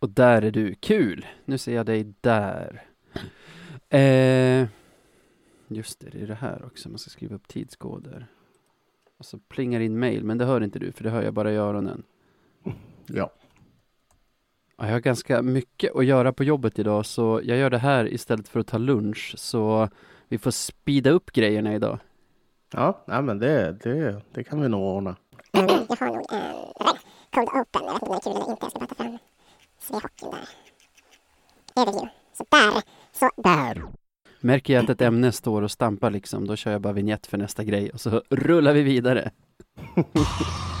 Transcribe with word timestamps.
Och 0.00 0.08
där 0.10 0.42
är 0.42 0.50
du. 0.50 0.74
Kul! 0.74 1.26
Nu 1.44 1.58
ser 1.58 1.74
jag 1.74 1.86
dig 1.86 2.14
där. 2.20 2.82
Eh, 3.88 4.68
just 5.68 6.00
det, 6.00 6.10
det 6.10 6.22
är 6.22 6.26
det 6.26 6.34
här 6.34 6.64
också. 6.64 6.88
Man 6.88 6.98
ska 6.98 7.10
skriva 7.10 7.34
upp 7.34 7.48
tidskoder. 7.48 8.26
Och 9.18 9.24
så 9.26 9.38
plingar 9.38 9.80
in 9.80 9.98
mail, 9.98 10.24
men 10.24 10.38
det 10.38 10.44
hör 10.44 10.60
inte 10.60 10.78
du, 10.78 10.92
för 10.92 11.04
det 11.04 11.10
hör 11.10 11.22
jag 11.22 11.34
bara 11.34 11.52
i 11.52 11.56
öronen. 11.56 12.02
Ja. 13.06 13.30
Ja, 14.76 14.86
Jag 14.86 14.92
har 14.92 15.00
ganska 15.00 15.42
mycket 15.42 15.96
att 15.96 16.04
göra 16.04 16.32
på 16.32 16.44
jobbet 16.44 16.78
idag, 16.78 17.06
så 17.06 17.40
jag 17.44 17.58
gör 17.58 17.70
det 17.70 17.78
här 17.78 18.12
istället 18.12 18.48
för 18.48 18.60
att 18.60 18.66
ta 18.66 18.78
lunch. 18.78 19.34
Så 19.38 19.88
vi 20.28 20.38
får 20.38 20.50
speeda 20.50 21.10
upp 21.10 21.32
grejerna 21.32 21.74
idag. 21.74 21.98
Ja, 22.72 23.04
nej, 23.06 23.22
men 23.22 23.38
det, 23.38 23.72
det, 23.72 24.22
det 24.32 24.44
kan 24.44 24.60
vi 24.60 24.68
nog 24.68 24.82
ordna. 24.82 25.16
Jag 25.52 25.60
har 25.60 26.06
nog 26.06 26.26
en 26.32 26.54
Code 27.34 27.60
Open. 27.60 27.82
Jag 27.84 27.92
vet 27.92 28.02
inte 28.02 28.08
om 28.08 28.08
det 28.08 28.14
är 28.14 28.20
kul 28.20 28.42
eller 28.42 28.50
inte. 28.50 28.64
Jag 28.64 28.70
ska 28.70 28.78
bara 28.78 28.86
ta 28.86 28.94
fram 28.94 29.18
Svehockeyn 29.82 30.30
där. 30.30 30.48
Överview. 31.82 32.10
Så 32.32 32.44
där. 32.50 32.82
Så 33.12 33.30
där. 33.36 33.82
Märker 34.40 34.74
jag 34.74 34.84
att 34.84 34.90
ett 34.90 35.00
ämne 35.00 35.32
står 35.32 35.62
och 35.62 35.70
stampar 35.70 36.10
liksom, 36.10 36.46
då 36.46 36.56
kör 36.56 36.72
jag 36.72 36.80
bara 36.80 36.92
vignett 36.92 37.26
för 37.26 37.38
nästa 37.38 37.64
grej 37.64 37.90
och 37.90 38.00
så 38.00 38.22
rullar 38.30 38.72
vi 38.72 38.82
vidare. 38.82 39.30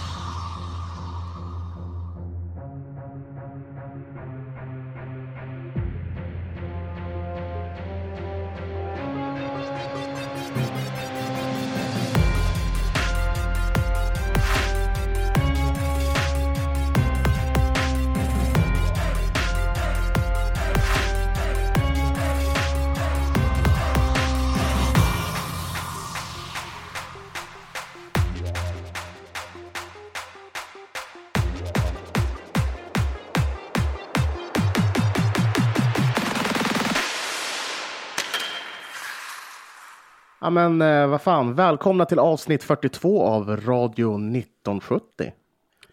Ja, 40.50 40.68
men 40.68 40.82
eh, 40.82 41.06
vad 41.06 41.22
fan, 41.22 41.54
välkomna 41.54 42.04
till 42.04 42.18
avsnitt 42.18 42.62
42 42.62 43.22
av 43.22 43.56
Radio 43.56 44.14
1970. 44.14 45.32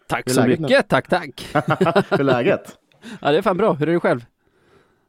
Tack 0.06 0.30
så 0.30 0.46
mycket, 0.46 0.88
tack 0.88 1.08
tack! 1.08 1.48
Hur 2.10 2.20
är 2.20 2.24
läget? 2.24 2.78
Ja, 3.20 3.30
det 3.30 3.38
är 3.38 3.42
fan 3.42 3.56
bra. 3.56 3.72
Hur 3.72 3.88
är 3.88 3.92
det 3.92 4.00
själv? 4.00 4.24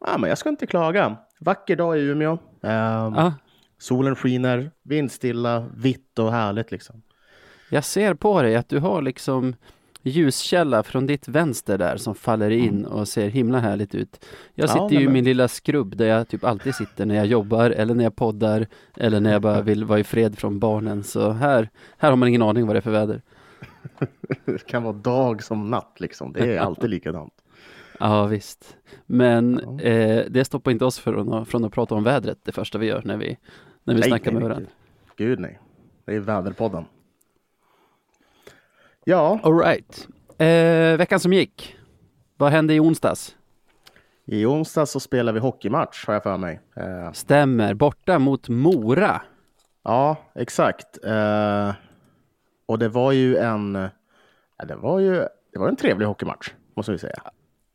Ja, 0.05 0.17
men 0.17 0.29
jag 0.29 0.37
ska 0.37 0.49
inte 0.49 0.67
klaga. 0.67 1.17
Vacker 1.39 1.75
dag 1.75 1.97
i 1.97 2.01
Umeå. 2.01 2.37
Ja, 2.61 3.33
Solen 3.77 4.15
skiner, 4.15 4.71
vindstilla, 4.83 5.65
vitt 5.75 6.19
och 6.19 6.31
härligt 6.31 6.71
liksom. 6.71 7.01
jag 7.69 7.83
ser 7.83 8.13
på 8.13 8.41
dig 8.41 8.55
att 8.55 8.69
du 8.69 8.79
har 8.79 9.01
liksom 9.01 9.55
ljuskälla 10.01 10.83
från 10.83 11.05
ditt 11.05 11.27
vänster 11.27 11.77
där 11.77 11.97
som 11.97 12.15
faller 12.15 12.49
in 12.49 12.85
och 12.85 13.07
ser 13.07 13.29
himla 13.29 13.59
härligt 13.59 13.95
ut. 13.95 14.25
Jag 14.55 14.69
Ja, 14.69 14.73
sitter 14.73 15.01
ju 15.01 15.05
i 15.05 15.09
min 15.09 15.23
lilla 15.25 15.47
skrubb 15.47 15.95
där 15.97 16.05
jag 16.07 16.27
typ 16.27 16.43
alltid 16.43 16.75
sitter 16.75 17.05
när 17.05 17.15
jag 17.15 17.25
jobbar 17.25 17.69
eller 17.71 17.93
när 17.95 18.03
jag 18.03 18.15
poddar 18.15 18.67
eller 18.97 19.19
när 19.19 19.31
jag 19.31 19.41
bara 19.41 19.61
vill 19.61 19.83
vara 19.85 19.99
i 19.99 20.03
fred 20.03 20.37
från 20.39 20.59
barnen. 20.59 21.03
Så 21.03 21.31
här, 21.31 21.69
här 21.97 22.09
har 22.09 22.17
man 22.17 22.29
ingen 22.29 22.41
aning 22.41 22.67
vad 22.67 22.75
det 22.75 22.79
är 22.79 22.81
för 22.81 22.91
väder. 22.91 23.21
Det 24.45 24.65
kan 24.65 24.83
vara 24.83 24.93
dag 24.93 25.43
som 25.43 25.69
natt 25.69 25.95
liksom. 25.99 26.33
Det 26.33 26.55
är 26.55 26.59
alltid 26.59 26.89
likadant. 26.89 27.33
Ja 28.01 28.25
visst. 28.25 28.77
Men 29.05 29.61
Ja. 29.63 29.81
eh, 29.81 30.25
det 30.29 30.45
stoppar 30.45 30.71
inte 30.71 30.85
oss 30.85 30.99
från 30.99 31.33
att, 31.33 31.47
från 31.47 31.65
att 31.65 31.73
prata 31.73 31.95
om 31.95 32.03
vädret 32.03 32.39
det 32.43 32.51
första 32.51 32.77
vi 32.77 32.85
gör 32.87 33.01
när 33.05 33.17
vi, 33.17 33.37
när 33.83 33.93
vi 33.93 33.99
Nej, 33.99 34.09
snackar 34.09 34.31
nej, 34.31 34.41
med 34.41 34.49
varandra. 34.49 34.69
Gud 35.15 35.39
nej. 35.39 35.59
Det 36.05 36.15
är 36.15 36.19
väderpodden. 36.19 36.85
Ja, 39.05 39.39
Alright. 39.43 40.07
Eh, 40.37 40.97
veckan 40.97 41.19
som 41.19 41.33
gick. 41.33 41.75
Vad 42.37 42.51
hände 42.51 42.73
i 42.73 42.79
onsdags? 42.79 43.35
i 44.31 44.45
onsdag 44.45 44.85
så 44.85 44.99
spelar 44.99 45.33
vi 45.33 45.39
hockeymatch 45.39 46.07
har 46.07 46.13
jag 46.13 46.23
för 46.23 46.37
mig. 46.37 46.59
Eh, 46.75 47.11
Stämmer. 47.11 47.73
Borta 47.73 48.19
mot 48.19 48.49
Mora. 48.49 49.21
Ja, 49.83 50.15
exakt. 50.35 51.05
Eh, 51.05 51.73
och 52.65 52.79
det 52.79 52.89
var 52.89 53.11
ju 53.11 53.37
en, 53.37 53.89
ja, 54.57 54.65
det 54.65 54.75
var 54.75 54.99
ju, 54.99 55.13
det 55.53 55.59
var 55.59 55.67
en 55.67 55.75
trevlig 55.75 56.05
hockeymatch, 56.05 56.51
måste 56.75 56.91
vi 56.91 56.97
säga. 56.97 57.21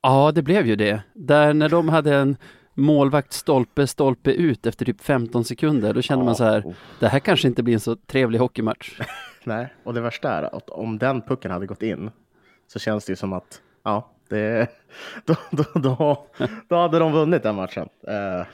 Ja, 0.02 0.32
det 0.34 0.42
blev 0.42 0.66
ju 0.66 0.76
det. 0.76 1.02
Där 1.14 1.54
när 1.54 1.68
de 1.68 1.88
hade 1.88 2.14
en 2.16 2.36
målvakt 2.74 3.32
stolpe, 3.32 3.86
stolpe 3.86 4.32
ut 4.32 4.66
efter 4.66 4.84
typ 4.84 5.00
15 5.00 5.44
sekunder, 5.44 5.94
då 5.94 6.02
kände 6.02 6.24
man 6.24 6.36
så 6.36 6.44
här, 6.44 6.60
oh. 6.60 6.74
det 7.00 7.08
här 7.08 7.18
kanske 7.18 7.48
inte 7.48 7.62
blir 7.62 7.74
en 7.74 7.80
så 7.80 7.96
trevlig 7.96 8.38
hockeymatch. 8.38 9.00
Nej, 9.44 9.74
och 9.84 9.94
det 9.94 10.00
värsta 10.00 10.30
är 10.30 10.56
att 10.56 10.70
om 10.70 10.98
den 10.98 11.22
pucken 11.22 11.50
hade 11.50 11.66
gått 11.66 11.82
in 11.82 12.10
så 12.66 12.78
känns 12.78 13.04
det 13.04 13.12
ju 13.12 13.16
som 13.16 13.32
att, 13.32 13.60
ja, 13.82 14.10
det, 14.28 14.68
då, 15.24 15.36
då, 15.50 15.64
då, 15.74 16.26
då 16.68 16.76
hade 16.76 16.98
de 16.98 17.12
vunnit 17.12 17.42
den 17.42 17.54
matchen. 17.54 17.88
Eh, 18.08 18.46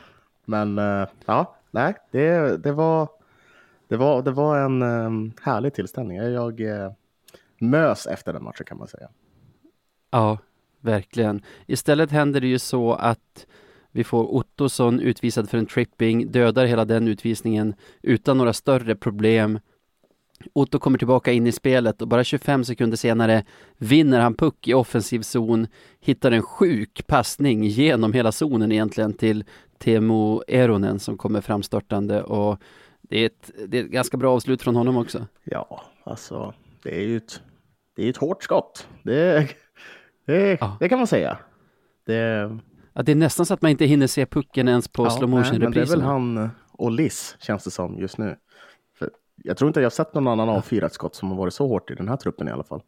men 0.45 0.79
eh, 0.79 1.09
ja, 1.27 1.57
nej, 1.71 1.95
det, 2.11 2.57
det 2.57 2.73
var, 2.73 3.09
det 3.89 3.97
var, 3.97 4.23
det 4.23 4.31
var 4.31 4.59
en 4.59 4.83
eh, 4.83 5.33
härlig 5.43 5.75
tillställning. 5.75 6.17
Jag 6.17 6.61
eh, 6.61 6.93
mös 7.59 8.07
efter 8.07 8.33
den 8.33 8.45
matchen 8.45 8.67
kan 8.67 8.79
man 8.79 8.89
säga. 8.89 9.09
Ja, 10.11 10.39
verkligen. 10.81 11.43
Istället 11.67 12.11
händer 12.11 12.41
det 12.41 12.47
ju 12.47 12.59
så 12.59 12.93
att 12.93 13.47
vi 13.93 14.05
får 14.05 14.35
Ottosson 14.35 15.01
utvisad 15.01 15.51
för 15.51 15.59
en 15.59 15.67
tripping, 15.67 16.33
dödar 16.33 16.67
hela 16.67 16.85
den 16.85 17.09
utvisningen 17.09 17.75
utan 18.03 18.39
några 18.39 18.53
större 18.53 18.95
problem. 18.95 19.59
Otto 20.53 20.79
kommer 20.79 20.99
tillbaka 20.99 21.33
in 21.33 21.47
i 21.47 21.53
spelet 21.53 22.03
och 22.03 22.09
bara 22.09 22.25
25 22.25 22.65
sekunder 22.65 22.97
senare 22.97 23.45
vinner 23.79 24.21
han 24.21 24.35
puck 24.35 24.69
i 24.69 24.75
offensiv 24.75 25.21
zon, 25.23 25.67
hittar 26.01 26.33
en 26.33 26.43
sjuk 26.43 27.07
passning 27.07 27.65
genom 27.65 28.13
hela 28.13 28.33
zonen 28.33 28.73
egentligen 28.73 29.13
till 29.13 29.45
Teemu 29.79 30.41
Eronen 30.49 30.99
som 30.99 31.17
kommer 31.19 31.41
framstörtande 31.41 32.23
och 32.23 32.59
det 33.03 33.19
är, 33.19 33.27
ett, 33.27 33.51
det 33.69 33.79
är 33.79 33.85
ett 33.85 33.91
ganska 33.91 34.17
bra 34.17 34.35
avslut 34.35 34.63
från 34.63 34.77
honom 34.77 34.97
också. 34.97 35.27
Ja, 35.45 35.83
alltså 36.05 36.55
det 36.83 36.97
är 37.03 37.07
ju 37.07 37.17
ett, 37.17 37.41
det 37.97 38.05
är 38.07 38.11
ett 38.11 38.17
hårt 38.17 38.43
skott. 38.43 38.89
Det, 39.03 39.49
det, 40.27 40.59
Ja. 40.61 40.77
det 40.81 40.89
kan 40.89 40.99
man 40.99 41.07
säga. 41.07 41.39
Det, 42.07 42.59
Att 42.93 43.07
det 43.07 43.13
är 43.13 43.17
nästan 43.17 43.47
så 43.47 43.55
att 43.55 43.63
man 43.63 43.71
inte 43.71 43.85
hinner 43.85 44.07
se 44.07 44.27
pucken 44.27 44.69
ens 44.69 44.89
på 44.89 45.05
ja, 45.05 45.11
slow 45.11 45.31
motion 45.31 45.59
Men 45.59 45.73
det 45.73 45.81
är 45.81 45.87
väl 45.87 46.03
han 46.03 46.51
och 46.73 46.91
Liss 46.91 47.37
känns 47.41 47.65
det 47.65 47.71
som 47.71 47.99
just 47.99 48.19
nu. 48.19 48.37
För 48.99 49.11
jag 49.37 49.57
tror 49.57 49.69
inte 49.69 49.81
jag 49.81 49.85
har 49.85 49.91
sett 49.91 50.15
någon 50.15 50.29
annan 50.29 50.49
avfyrat 50.49 50.93
skott 50.93 51.15
som 51.15 51.31
har 51.31 51.37
varit 51.37 51.55
så 51.55 51.67
hårt 51.69 51.91
i 51.91 51.95
den 51.95 52.09
här 52.09 52.17
truppen 52.17 52.49
i 52.49 52.51
alla 52.51 52.65
fall. 52.65 52.83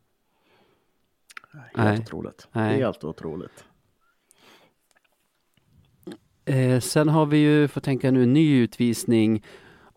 Helt 1.52 1.76
Nej. 1.76 2.00
otroligt. 2.00 2.48
Nej. 2.52 2.76
Helt 2.76 3.04
otroligt. 3.04 3.64
Eh, 6.44 6.80
sen 6.80 7.08
har 7.08 7.26
vi 7.26 7.38
ju, 7.38 7.68
får 7.68 7.80
tänka 7.80 8.10
nu, 8.10 8.26
ny 8.26 8.62
utvisning 8.62 9.44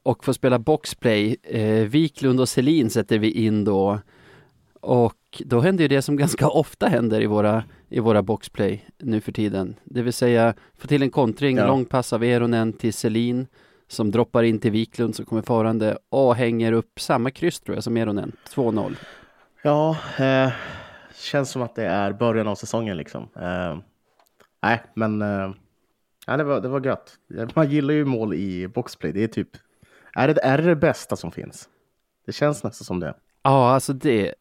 och 0.03 0.25
får 0.25 0.33
spela 0.33 0.59
boxplay. 0.59 1.37
Eh, 1.43 1.87
Wiklund 1.87 2.39
och 2.39 2.49
Selin 2.49 2.89
sätter 2.89 3.19
vi 3.19 3.31
in 3.31 3.63
då. 3.63 3.99
Och 4.81 5.41
då 5.45 5.59
händer 5.59 5.83
ju 5.83 5.87
det 5.87 6.01
som 6.01 6.17
ganska 6.17 6.47
ofta 6.47 6.87
händer 6.87 7.21
i 7.21 7.25
våra, 7.25 7.63
i 7.89 7.99
våra 7.99 8.21
boxplay 8.23 8.85
nu 8.97 9.21
för 9.21 9.31
tiden. 9.31 9.75
Det 9.83 10.01
vill 10.01 10.13
säga 10.13 10.53
få 10.77 10.87
till 10.87 11.01
en 11.03 11.09
kontring, 11.09 11.57
Ja. 11.57 11.67
lång 11.67 11.85
pass 11.85 12.13
av 12.13 12.23
Eronen 12.23 12.73
till 12.73 12.93
Selin 12.93 13.47
som 13.87 14.11
droppar 14.11 14.43
in 14.43 14.59
till 14.59 14.71
Wiklund 14.71 15.15
som 15.15 15.25
kommer 15.25 15.41
farande 15.41 15.97
och 16.09 16.35
hänger 16.35 16.71
upp 16.71 16.99
samma 16.99 17.31
kryss 17.31 17.59
tror 17.59 17.75
jag 17.75 17.83
som 17.83 17.97
Eronen, 17.97 18.31
2-0. 18.49 18.95
Ja, 19.61 19.97
eh, 20.19 20.51
känns 21.15 21.49
som 21.49 21.61
att 21.61 21.75
det 21.75 21.85
är 21.85 22.13
början 22.13 22.47
av 22.47 22.55
säsongen 22.55 22.97
liksom. 22.97 23.23
Eh, 23.35 23.77
nej, 24.63 24.83
men 24.93 25.21
eh, 25.21 25.51
ja, 26.27 26.37
det, 26.37 26.43
var, 26.43 26.61
det 26.61 26.67
var 26.67 26.85
gött. 26.85 27.13
Man 27.55 27.69
gillar 27.69 27.93
ju 27.93 28.05
mål 28.05 28.33
i 28.33 28.67
boxplay. 28.67 29.11
Det 29.11 29.23
är 29.23 29.27
typ, 29.27 29.49
är 30.13 30.27
det 30.27 30.41
är 30.43 30.57
det, 30.57 30.63
det 30.63 30.75
bästa 30.75 31.15
som 31.15 31.31
finns? 31.31 31.69
Det 32.25 32.31
känns 32.31 32.63
nästan 32.63 32.85
som 32.85 32.99
det. 32.99 33.13
Ja, 33.43 33.69
alltså 33.69 33.93
det, 33.93 34.33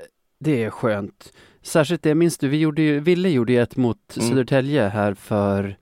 det 0.44 0.64
är 0.64 0.70
skönt. 0.70 1.32
Särskilt 1.62 2.02
det, 2.02 2.14
minns 2.14 2.38
du, 2.38 2.48
vi 2.48 2.56
gjorde 2.58 2.82
ju, 2.82 3.00
Ville 3.00 3.28
gjorde 3.28 3.52
ju 3.52 3.62
ett 3.62 3.76
mot 3.76 4.16
Mm. 4.16 4.28
Södertälje 4.28 4.88
här 4.88 5.14
för, 5.14 5.76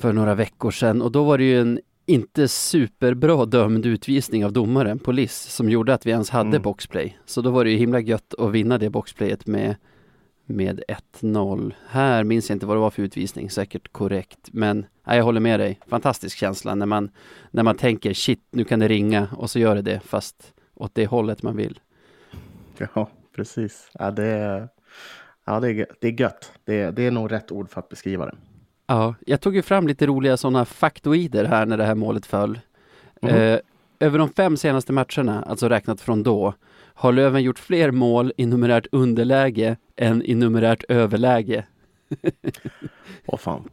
för 0.00 0.12
några 0.12 0.34
veckor 0.34 0.70
sedan 0.70 1.02
och 1.02 1.12
då 1.12 1.24
var 1.24 1.38
det 1.38 1.44
ju 1.44 1.60
en 1.60 1.80
inte 2.06 2.48
superbra 2.48 3.44
dömd 3.44 3.86
utvisning 3.86 4.44
av 4.44 4.52
domaren, 4.52 4.98
polis, 4.98 5.34
som 5.42 5.70
gjorde 5.70 5.94
att 5.94 6.06
vi 6.06 6.10
ens 6.10 6.30
hade 6.30 6.48
Mm. 6.48 6.62
boxplay. 6.62 7.18
Så 7.26 7.40
då 7.40 7.50
var 7.50 7.64
det 7.64 7.70
ju 7.70 7.76
himla 7.76 8.00
gött 8.00 8.34
att 8.38 8.50
vinna 8.52 8.78
det 8.78 8.90
boxplayet 8.90 9.46
med, 9.46 9.76
med 10.44 10.82
1-0. 11.20 11.72
Här 11.88 12.24
minns 12.24 12.48
jag 12.50 12.56
inte 12.56 12.66
vad 12.66 12.76
det 12.76 12.80
var 12.80 12.90
för 12.90 13.02
utvisning, 13.02 13.50
säkert 13.50 13.92
korrekt. 13.92 14.38
Men 14.52 14.86
nej, 15.06 15.16
jag 15.16 15.24
håller 15.24 15.40
med 15.40 15.60
dig, 15.60 15.80
fantastisk 15.86 16.38
känsla 16.38 16.74
när 16.74 16.86
man, 16.86 17.10
när 17.50 17.62
man 17.62 17.76
tänker 17.76 18.14
shit, 18.14 18.42
nu 18.50 18.64
kan 18.64 18.78
det 18.78 18.88
ringa 18.88 19.28
och 19.36 19.50
så 19.50 19.58
gör 19.58 19.74
det 19.74 19.82
det, 19.82 20.00
fast 20.00 20.52
åt 20.74 20.94
det 20.94 21.06
hållet 21.06 21.42
man 21.42 21.56
vill. 21.56 21.80
Ja, 22.94 23.08
precis. 23.36 23.90
Ja, 23.94 24.10
det, 24.10 24.68
Ja, 25.46 25.60
det 25.60 25.68
är, 25.70 25.86
det 26.00 26.08
är 26.08 26.20
gött. 26.20 26.52
Det 26.64 26.80
är, 26.80 26.92
det 26.92 27.02
är 27.02 27.10
nog 27.10 27.32
rätt 27.32 27.52
ord 27.52 27.70
för 27.70 27.80
att 27.80 27.88
beskriva 27.88 28.26
det. 28.26 28.34
Ja, 28.86 29.14
jag 29.26 29.40
tog 29.40 29.56
ju 29.56 29.62
fram 29.62 29.86
lite 29.86 30.06
roliga 30.06 30.36
sådana 30.36 30.64
faktoider 30.64 31.44
här 31.44 31.66
när 31.66 31.76
det 31.76 31.84
här 31.84 31.94
målet 31.94 32.26
föll. 32.26 32.58
Mhm. 33.22 33.34
Eh, 33.34 33.58
över 34.00 34.18
de 34.18 34.28
fem 34.28 34.56
senaste 34.56 34.92
matcherna, 34.92 35.42
alltså 35.42 35.68
räknat 35.68 36.00
från 36.00 36.22
då, 36.22 36.54
har 36.94 37.12
Löven 37.12 37.42
gjort 37.42 37.58
fler 37.58 37.90
mål 37.90 38.32
i 38.36 38.46
numerärt 38.46 38.86
underläge 38.92 39.76
än 39.96 40.22
i 40.22 40.34
numerärt 40.34 40.84
överläge. 40.88 41.64
Åh 43.26 43.38
fan. 43.38 43.68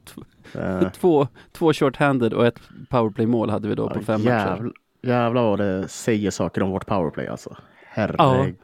Två, 0.93 1.27
två 1.51 1.73
short-handed 1.73 2.33
och 2.33 2.45
ett 2.45 2.59
powerplay-mål 2.89 3.49
hade 3.49 3.67
vi 3.67 3.75
då 3.75 3.89
på 3.89 3.99
fem 3.99 4.23
matcher. 4.23 4.55
jävl, 4.55 4.71
jävlar 5.01 5.43
vad 5.43 5.59
det 5.59 5.87
säger 5.87 6.31
saker 6.31 6.63
om 6.63 6.69
vårt 6.71 6.85
powerplay 6.85 7.27
alltså. 7.27 7.57
Herregud. 7.85 8.55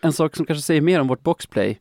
En 0.00 0.12
sak 0.12 0.36
som 0.36 0.46
kanske 0.46 0.62
säger 0.62 0.80
mer 0.80 1.00
om 1.00 1.08
vårt 1.08 1.22
boxplay. 1.22 1.78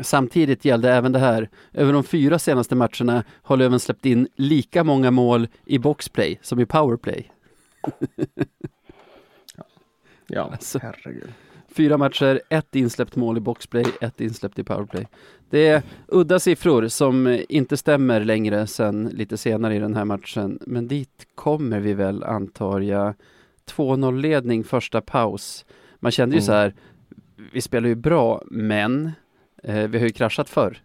Samtidigt 0.00 0.64
gällde 0.64 0.92
även 0.92 1.12
det 1.12 1.18
här. 1.18 1.50
Över 1.72 1.92
de 1.92 2.04
fyra 2.04 2.38
senaste 2.38 2.74
matcherna 2.74 3.24
har 3.42 3.56
Löven 3.56 3.80
släppt 3.80 4.06
in 4.06 4.28
lika 4.36 4.84
många 4.84 5.10
mål 5.10 5.48
i 5.64 5.78
boxplay 5.78 6.38
som 6.42 6.60
i 6.60 6.66
powerplay. 6.66 7.30
Ja, 10.30 10.42
Alltså. 10.52 10.78
herregud. 10.82 11.32
Fyra 11.68 11.98
matcher, 11.98 12.40
ett 12.50 12.74
insläppt 12.76 13.16
mål 13.16 13.36
i 13.36 13.40
boxplay, 13.40 13.84
ett 14.00 14.20
insläppt 14.20 14.58
i 14.58 14.64
powerplay. 14.64 15.06
Det 15.50 15.66
är 15.66 15.82
udda 16.08 16.38
siffror 16.38 16.88
som 16.88 17.40
inte 17.48 17.76
stämmer 17.76 18.20
längre 18.20 18.66
sen 18.66 19.04
lite 19.12 19.36
senare 19.36 19.74
i 19.76 19.78
den 19.78 19.94
här 19.94 20.04
matchen. 20.04 20.58
Men 20.66 20.88
dit 20.88 21.26
kommer 21.34 21.80
vi 21.80 21.94
väl 21.94 22.24
antar 22.24 22.80
jag. 22.80 23.14
2-0 23.70 24.20
ledning 24.20 24.64
första 24.64 25.00
paus. 25.00 25.64
Man 26.00 26.12
kände 26.12 26.36
ju 26.36 26.38
Mm. 26.38 26.46
så 26.46 26.52
här, 26.52 26.74
vi 27.52 27.60
spelar 27.60 27.88
ju 27.88 27.94
bra, 27.94 28.42
men 28.46 29.12
eh, 29.62 29.88
vi 29.88 29.98
har 29.98 30.06
ju 30.06 30.12
kraschat 30.12 30.48
förr. 30.48 30.78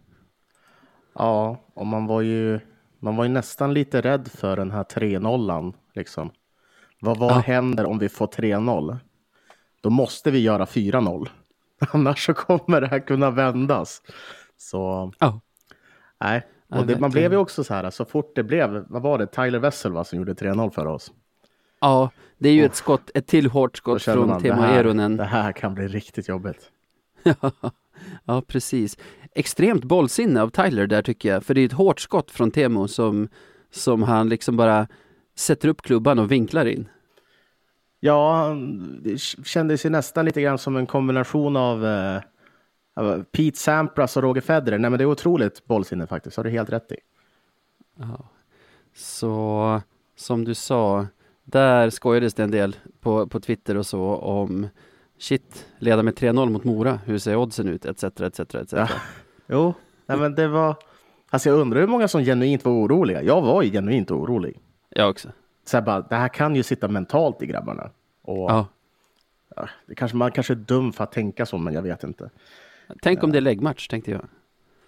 Ja, 1.14 1.64
och 1.74 1.86
man 1.86 2.06
var 2.06 2.20
ju, 2.20 2.60
man 2.98 3.16
var 3.16 3.24
ju 3.24 3.30
nästan 3.30 3.74
lite 3.74 4.00
rädd 4.00 4.28
för 4.28 4.56
den 4.56 4.70
här 4.70 4.84
3-0. 4.84 5.74
Liksom. 5.94 6.30
Vad, 7.00 7.18
vad 7.18 7.30
Ja. 7.30 7.34
händer 7.38 7.86
om 7.86 7.98
vi 7.98 8.08
får 8.08 8.26
3-0? 8.26 8.96
Då 9.80 9.90
måste 9.90 10.30
vi 10.30 10.38
göra 10.38 10.64
4-0. 10.64 11.28
Annars 11.92 12.26
så 12.26 12.34
kommer 12.34 12.80
det 12.80 12.86
här 12.86 12.98
kunna 12.98 13.30
vändas. 13.30 14.02
Så 14.56 15.12
Ja. 15.18 15.40
nej, 16.20 16.42
och 16.68 16.86
det, 16.86 17.00
man 17.00 17.10
blev 17.10 17.32
ju 17.32 17.38
också 17.38 17.64
så 17.64 17.74
här, 17.74 17.90
så 17.90 18.04
fort 18.04 18.32
det 18.36 18.42
blev, 18.42 18.84
vad 18.88 19.02
var 19.02 19.18
det, 19.18 19.26
Tyler 19.26 19.58
Wessel 19.58 19.92
va, 19.92 20.04
som 20.04 20.18
gjorde 20.18 20.34
3-0 20.34 20.70
för 20.70 20.86
oss. 20.86 21.12
Ja, 21.84 22.10
det 22.38 22.48
är 22.48 22.52
ju 22.52 22.60
Oh. 22.60 22.66
ett 22.66 22.74
skott, 22.74 23.10
ett 23.14 23.26
till 23.26 23.46
hårt 23.46 23.76
skott 23.76 24.02
från 24.02 24.28
man, 24.28 24.42
här, 24.42 24.78
Eronen. 24.78 25.16
det 25.16 25.24
här 25.24 25.52
kan 25.52 25.74
bli 25.74 25.88
riktigt 25.88 26.28
jobbigt. 26.28 26.70
ja, 28.24 28.42
precis. 28.46 28.98
Extremt 29.34 29.84
bollsinne 29.84 30.42
av 30.42 30.48
Tyler 30.50 30.86
där 30.86 31.02
tycker 31.02 31.28
jag, 31.28 31.44
för 31.44 31.54
det 31.54 31.60
är 31.60 31.66
ett 31.66 31.72
hårt 31.72 32.00
skott 32.00 32.30
från 32.30 32.50
Temo 32.50 32.88
som, 32.88 33.28
som 33.70 34.02
han 34.02 34.28
liksom 34.28 34.56
bara 34.56 34.88
sätter 35.36 35.68
upp 35.68 35.82
klubban 35.82 36.18
och 36.18 36.32
vinklar 36.32 36.64
in. 36.66 36.88
Ja, 38.00 38.56
det 39.02 39.18
kändes 39.44 39.86
ju 39.86 39.90
nästan 39.90 40.24
lite 40.24 40.42
grann 40.42 40.58
som 40.58 40.76
en 40.76 40.86
kombination 40.86 41.56
av 41.56 41.86
eh, 41.86 42.20
Pete 43.32 43.58
Sampras 43.58 44.16
och 44.16 44.22
Roger 44.22 44.40
Federer. 44.40 44.78
Nej, 44.78 44.90
men 44.90 44.98
det 44.98 45.04
är 45.04 45.06
otroligt 45.06 45.66
bollsinne 45.66 46.06
faktiskt. 46.06 46.36
Har 46.36 46.44
du 46.44 46.50
helt 46.50 46.70
rätt 46.70 46.92
i. 46.92 46.96
Ja. 47.98 48.28
Så 48.94 49.80
som 50.16 50.44
du 50.44 50.54
sa, 50.54 51.06
där 51.44 51.90
skojades 51.90 52.34
det 52.34 52.42
en 52.42 52.50
del 52.50 52.76
på, 53.00 53.26
på 53.26 53.40
Twitter 53.40 53.76
och 53.76 53.86
så 53.86 54.02
om 54.16 54.68
shit, 55.18 55.66
leda 55.78 56.02
med 56.02 56.14
3-0 56.14 56.50
mot 56.50 56.64
Mora, 56.64 56.98
hur 57.04 57.18
ser 57.18 57.36
oddsen 57.36 57.68
ut, 57.68 57.84
etc, 57.84 58.04
etc, 58.04 58.40
etc. 58.40 58.72
Ja. 58.72 58.88
Jo, 59.46 59.74
nej, 60.06 60.18
men 60.18 60.34
det 60.34 60.48
var. 60.48 60.76
Alltså, 61.30 61.48
jag 61.48 61.58
undrar 61.58 61.80
hur 61.80 61.86
många 61.86 62.08
som 62.08 62.24
genuint 62.24 62.64
var 62.64 62.72
oroliga. 62.72 63.22
Jag 63.22 63.40
var 63.42 63.62
ju 63.62 63.70
genuint 63.70 64.10
orolig. 64.10 64.60
Jag 64.88 65.10
också. 65.10 65.28
Så 65.64 65.76
här 65.76 65.84
bara, 65.84 66.00
det 66.00 66.16
här 66.16 66.28
kan 66.28 66.56
ju 66.56 66.62
sitta 66.62 66.88
mentalt 66.88 67.42
i 67.42 67.46
grabbarna. 67.46 67.90
Och, 68.22 68.50
Ja. 68.50 68.66
ja, 69.56 69.68
det 69.86 69.94
kanske, 69.94 70.16
man 70.16 70.32
kanske 70.32 70.52
är 70.52 70.56
dum 70.56 70.92
för 70.92 71.04
att 71.04 71.12
tänka 71.12 71.46
så, 71.46 71.58
men 71.58 71.74
jag 71.74 71.82
vet 71.82 72.04
inte. 72.04 72.30
Tänk 73.02 73.22
om 73.22 73.32
det 73.32 73.38
är 73.38 73.40
läggmatch, 73.40 73.88
tänkte 73.88 74.10
jag. 74.10 74.24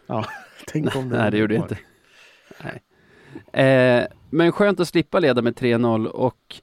Ja, 0.07 0.25
tänk 0.67 0.97
om 0.97 1.09
det 1.09 1.17
Nej, 1.17 1.31
det 1.31 1.39
gjorde 1.39 1.55
jag 1.55 1.65
inte. 1.65 1.79
Nej. 2.65 2.83
Eh, 3.67 4.07
men 4.37 4.53
skönt 4.53 4.81
att 4.81 4.89
slippa 4.89 5.21
leda 5.21 5.43
med 5.43 5.55
3-0 5.55 6.07
och 6.07 6.57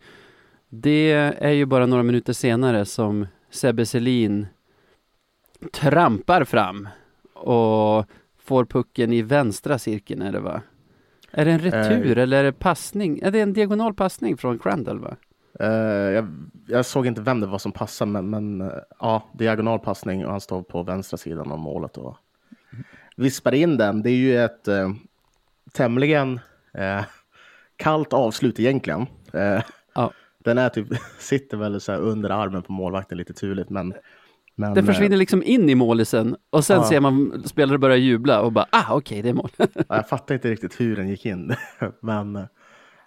det 0.70 1.12
är 1.40 1.52
ju 1.52 1.66
bara 1.66 1.86
några 1.86 2.04
minuter 2.04 2.34
senare 2.34 2.86
som 2.86 3.28
Sebbe 3.50 3.86
Selin 3.86 4.48
trampar 5.72 6.44
fram 6.44 6.90
och 7.34 8.06
får 8.40 8.66
pucken 8.66 9.14
i 9.14 9.22
vänstra 9.22 9.80
cirkeln 9.80 10.22
är 10.22 10.32
det 10.32 10.40
va? 10.40 10.62
Är 11.32 11.46
det 11.46 11.52
en 11.52 11.60
retur 11.60 12.18
eller 12.18 12.40
är 12.40 12.44
det 12.44 12.52
passning? 12.52 13.20
Är 13.20 13.32
det 13.32 13.40
en 13.40 13.54
diagonal 13.54 13.94
passning 13.94 14.38
från 14.38 14.60
Crandall 14.60 15.00
va? 15.00 15.16
Eh, 15.60 15.68
jag, 16.12 16.28
jag 16.68 16.86
såg 16.86 17.08
inte 17.08 17.22
vem 17.22 17.40
det 17.40 17.48
var 17.48 17.58
som 17.58 17.72
passade, 17.72 18.12
men, 18.12 18.30
men 18.30 18.62
eh, 18.62 18.78
ja, 19.00 19.24
diagonal 19.34 19.80
passning 19.80 20.26
och 20.26 20.32
han 20.32 20.42
står 20.42 20.64
på 20.64 20.84
vänstra 20.84 21.18
sidan 21.18 21.52
av 21.52 21.60
målet 21.60 21.98
och 21.98 22.18
vispar 23.16 23.54
in 23.54 23.78
den. 23.78 24.02
Det 24.02 24.10
är 24.10 24.16
ju 24.16 24.38
ett 24.38 24.68
eh, 24.68 24.92
tämligen 25.72 26.40
kallt 27.84 28.14
avslut 28.14 28.60
egentligen. 28.60 29.02
Eh, 29.34 29.62
Ja. 29.96 30.12
Den 30.44 30.58
är 30.58 30.70
typ, 30.70 30.88
sitter 31.20 31.58
väl 31.58 31.82
så 31.82 31.94
under 31.94 32.30
armen 32.30 32.62
på 32.64 32.72
målvakten 32.74 33.18
lite 33.18 33.34
turligt, 33.34 33.70
men, 33.70 33.94
men 34.56 34.74
Den 34.74 34.86
försvinner 34.86 35.18
liksom 35.18 35.44
in 35.44 35.70
i 35.70 35.76
målisen 35.76 36.36
och 36.50 36.66
sen 36.66 36.78
Ja. 36.78 36.84
ser 36.90 37.00
man 37.00 37.44
spelare 37.46 37.78
börja 37.78 37.96
jubla 37.96 38.42
och 38.42 38.52
bara 38.52 38.66
ah 38.70 38.94
okej 38.96 39.22
det 39.22 39.30
är 39.30 39.34
mål. 39.34 39.50
Ja, 39.58 39.68
jag 39.88 40.10
fattar 40.10 40.36
inte 40.36 40.50
riktigt 40.50 40.80
hur 40.82 40.96
den 40.96 41.08
gick 41.10 41.26
in. 41.26 41.56
men, 42.02 42.36
eh, 42.36 42.46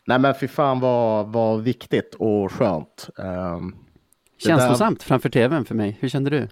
nej 0.06 0.18
men 0.18 0.34
fy 0.40 0.48
fan 0.48 0.80
vad, 0.80 1.32
vad 1.32 1.60
viktigt 1.62 2.14
och 2.18 2.52
skönt. 2.52 3.08
Ehm, 3.18 3.70
Det 3.70 4.48
där- 4.48 4.58
Känslosamt 4.58 5.02
framför 5.02 5.28
tvn 5.28 5.64
för 5.64 5.74
mig. 5.74 5.96
Hur 6.00 6.08
kände 6.08 6.30
du? 6.30 6.48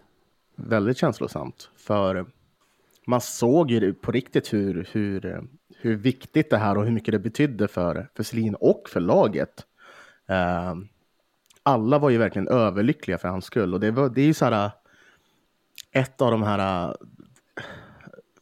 väldigt 0.57 0.99
känslosamt. 0.99 1.71
För 1.77 2.27
man 3.07 3.21
såg 3.21 3.71
ju 3.71 3.95
på 3.95 4.13
riktigt 4.13 4.53
hur, 4.53 4.89
hur, 4.93 5.43
hur 5.85 5.97
viktigt 5.97 6.51
det 6.51 6.57
här 6.57 6.79
och 6.79 6.85
hur 6.85 6.93
mycket 6.93 7.13
det 7.13 7.19
betydde 7.19 7.69
för, 7.69 8.09
för 8.17 8.23
Selin 8.23 8.55
och 8.55 8.89
för 8.89 9.01
laget. 9.01 9.67
Eh, 10.29 10.75
alla 11.63 11.99
var 11.99 12.11
ju 12.11 12.19
verkligen 12.19 12.49
överlyckliga 12.49 13.19
för 13.19 13.29
hans 13.29 13.45
skull. 13.45 13.75
Och 13.75 13.81
det, 13.81 13.91
var, 13.91 14.09
det 14.09 14.21
är 14.23 14.27
ju 14.27 14.35
så 14.35 14.45
här 14.45 14.71
ett 15.93 16.21
av 16.21 16.31
de 16.31 16.43
här, 16.43 16.87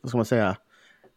vad 0.01 0.09
ska 0.09 0.17
man 0.17 0.25
säga, 0.25 0.57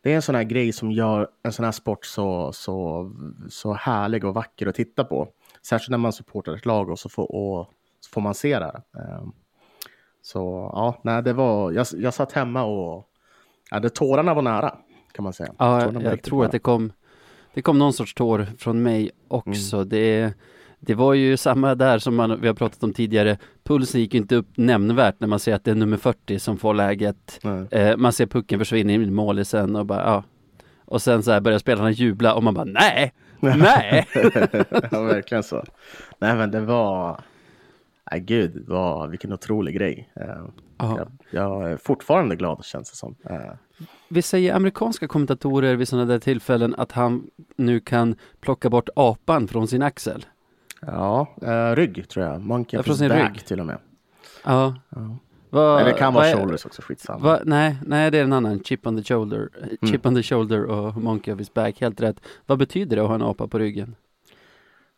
det 0.01 0.11
är 0.11 0.15
en 0.15 0.21
sån 0.21 0.35
här 0.35 0.43
grej 0.43 0.71
som 0.71 0.91
gör 0.91 1.29
en 1.43 1.53
sån 1.53 1.65
här 1.65 1.71
sport 1.71 2.05
så, 2.05 2.51
så, 2.53 3.11
så 3.49 3.73
härlig 3.73 4.25
och 4.25 4.33
vacker 4.33 4.67
att 4.67 4.75
titta 4.75 5.03
på. 5.03 5.27
Särskilt 5.61 5.89
när 5.89 5.97
man 5.97 6.13
supportar 6.13 6.53
ett 6.53 6.65
lag 6.65 6.89
och 6.89 6.99
så 6.99 7.09
får, 7.09 7.31
och, 7.31 7.73
så 7.99 8.09
får 8.09 8.21
man 8.21 8.33
se 8.33 8.59
det. 8.59 8.65
här. 8.65 9.03
Ehm, 9.03 9.31
så 10.21 10.69
ja, 10.73 11.01
nej, 11.03 11.23
det 11.23 11.33
var, 11.33 11.71
jag, 11.71 11.87
jag 11.93 12.13
satt 12.13 12.31
hemma 12.31 12.63
och 12.63 13.09
ja, 13.71 13.79
det, 13.79 13.89
tårarna 13.89 14.33
var 14.33 14.41
nära 14.41 14.77
kan 15.15 15.23
man 15.23 15.33
säga. 15.33 15.53
Ja, 15.57 15.81
jag 15.81 15.95
riktigt 16.05 16.23
tror 16.23 16.37
nära. 16.37 16.45
att 16.45 16.51
det 16.51 16.59
kom, 16.59 16.91
det 17.53 17.61
kom 17.61 17.79
någon 17.79 17.93
sorts 17.93 18.13
tår 18.13 18.47
från 18.57 18.83
mig 18.83 19.11
också. 19.27 19.83
Det, 19.83 20.33
det 20.79 20.93
var 20.95 21.13
ju 21.13 21.37
samma 21.37 21.75
där 21.75 21.99
som 21.99 22.15
man, 22.15 22.41
vi 22.41 22.47
har 22.47 22.53
pratat 22.55 22.83
om 22.83 22.93
tidigare. 22.93 23.37
Pulsen 23.63 24.01
gick 24.01 24.13
inte 24.13 24.35
upp 24.35 24.47
nämnvärt 24.55 25.19
när 25.19 25.27
man 25.27 25.39
ser 25.39 25.55
att 25.55 25.63
det 25.63 25.71
är 25.71 25.75
nummer 25.75 25.97
40 25.97 26.39
som 26.39 26.57
får 26.57 26.73
läget. 26.73 27.39
Eh, 27.71 27.97
man 27.97 28.13
ser 28.13 28.25
pucken 28.25 28.59
försvinna 28.59 28.93
in 28.93 29.01
i 29.01 29.11
målisen 29.11 29.75
och 29.75 29.85
bara 29.85 30.03
ja. 30.03 30.23
Och 30.85 31.01
sen 31.01 31.23
så 31.23 31.31
här 31.31 31.41
börjar 31.41 31.59
spelarna 31.59 31.91
jubla 31.91 32.33
och 32.33 32.43
man 32.43 32.53
bara 32.53 32.65
nej, 32.65 33.13
nej. 33.39 34.07
ja, 34.91 35.01
verkligen 35.01 35.43
så. 35.43 35.63
Nej, 36.19 36.35
men 36.35 36.51
det 36.51 36.59
var... 36.61 37.21
Nej, 38.11 38.19
gud, 38.19 38.63
vad, 38.67 39.09
vilken 39.09 39.33
otrolig 39.33 39.75
grej. 39.75 40.09
Eh, 40.15 40.25
Ja. 40.77 40.97
jag, 40.97 41.07
jag 41.29 41.71
är 41.71 41.77
fortfarande 41.77 42.35
glad, 42.35 42.65
känns 42.65 42.89
det 42.91 42.95
som. 42.97 43.15
Eh, 43.29 43.37
Vi 44.07 44.21
säger 44.21 44.53
amerikanska 44.53 45.07
kommentatorer 45.07 45.75
vid 45.75 45.87
sådana 45.87 46.05
där 46.05 46.19
tillfällen 46.19 46.75
att 46.77 46.91
han 46.91 47.27
nu 47.55 47.79
kan 47.79 48.15
plocka 48.39 48.69
bort 48.69 48.89
apan 48.95 49.47
från 49.47 49.67
sin 49.67 49.81
axel. 49.81 50.25
ja, 50.81 51.27
eh, 51.41 51.75
rygg 51.75 52.09
tror 52.09 52.25
jag. 52.25 52.41
Monkey 52.41 52.77
Ja, 52.77 52.83
från 52.83 52.95
sin 52.97 53.09
back 53.09 53.31
rygg. 53.35 53.45
till 53.45 53.59
och 53.59 53.65
med. 53.65 53.77
Ja. 54.43 54.75
Ja. 54.89 55.17
Vad- 55.49 55.81
Eller 55.81 55.91
det 55.91 55.97
kan 55.97 56.13
vara 56.13 56.33
shoulders 56.33 56.65
också, 56.65 56.81
skitsamma. 56.81 57.19
Va? 57.19 57.39
Nej, 57.45 57.77
nej, 57.85 58.11
det 58.11 58.17
är 58.17 58.23
en 58.23 58.33
annan. 58.33 58.63
Chip 58.63 58.87
on 58.87 58.97
the 58.97 59.03
shoulder. 59.03 59.49
Mm. 59.81 59.91
Chip 59.93 60.05
on 60.05 60.15
the 60.15 60.23
shoulder 60.23 60.63
och 60.65 60.97
monkey 60.97 61.33
of 61.33 61.39
his 61.39 61.53
back. 61.53 61.81
Helt 61.81 62.01
rätt. 62.01 62.21
Vad 62.45 62.57
betyder 62.57 62.95
det 62.95 63.01
att 63.01 63.07
ha 63.07 63.15
en 63.15 63.21
apa 63.21 63.47
på 63.47 63.59
ryggen? 63.59 63.95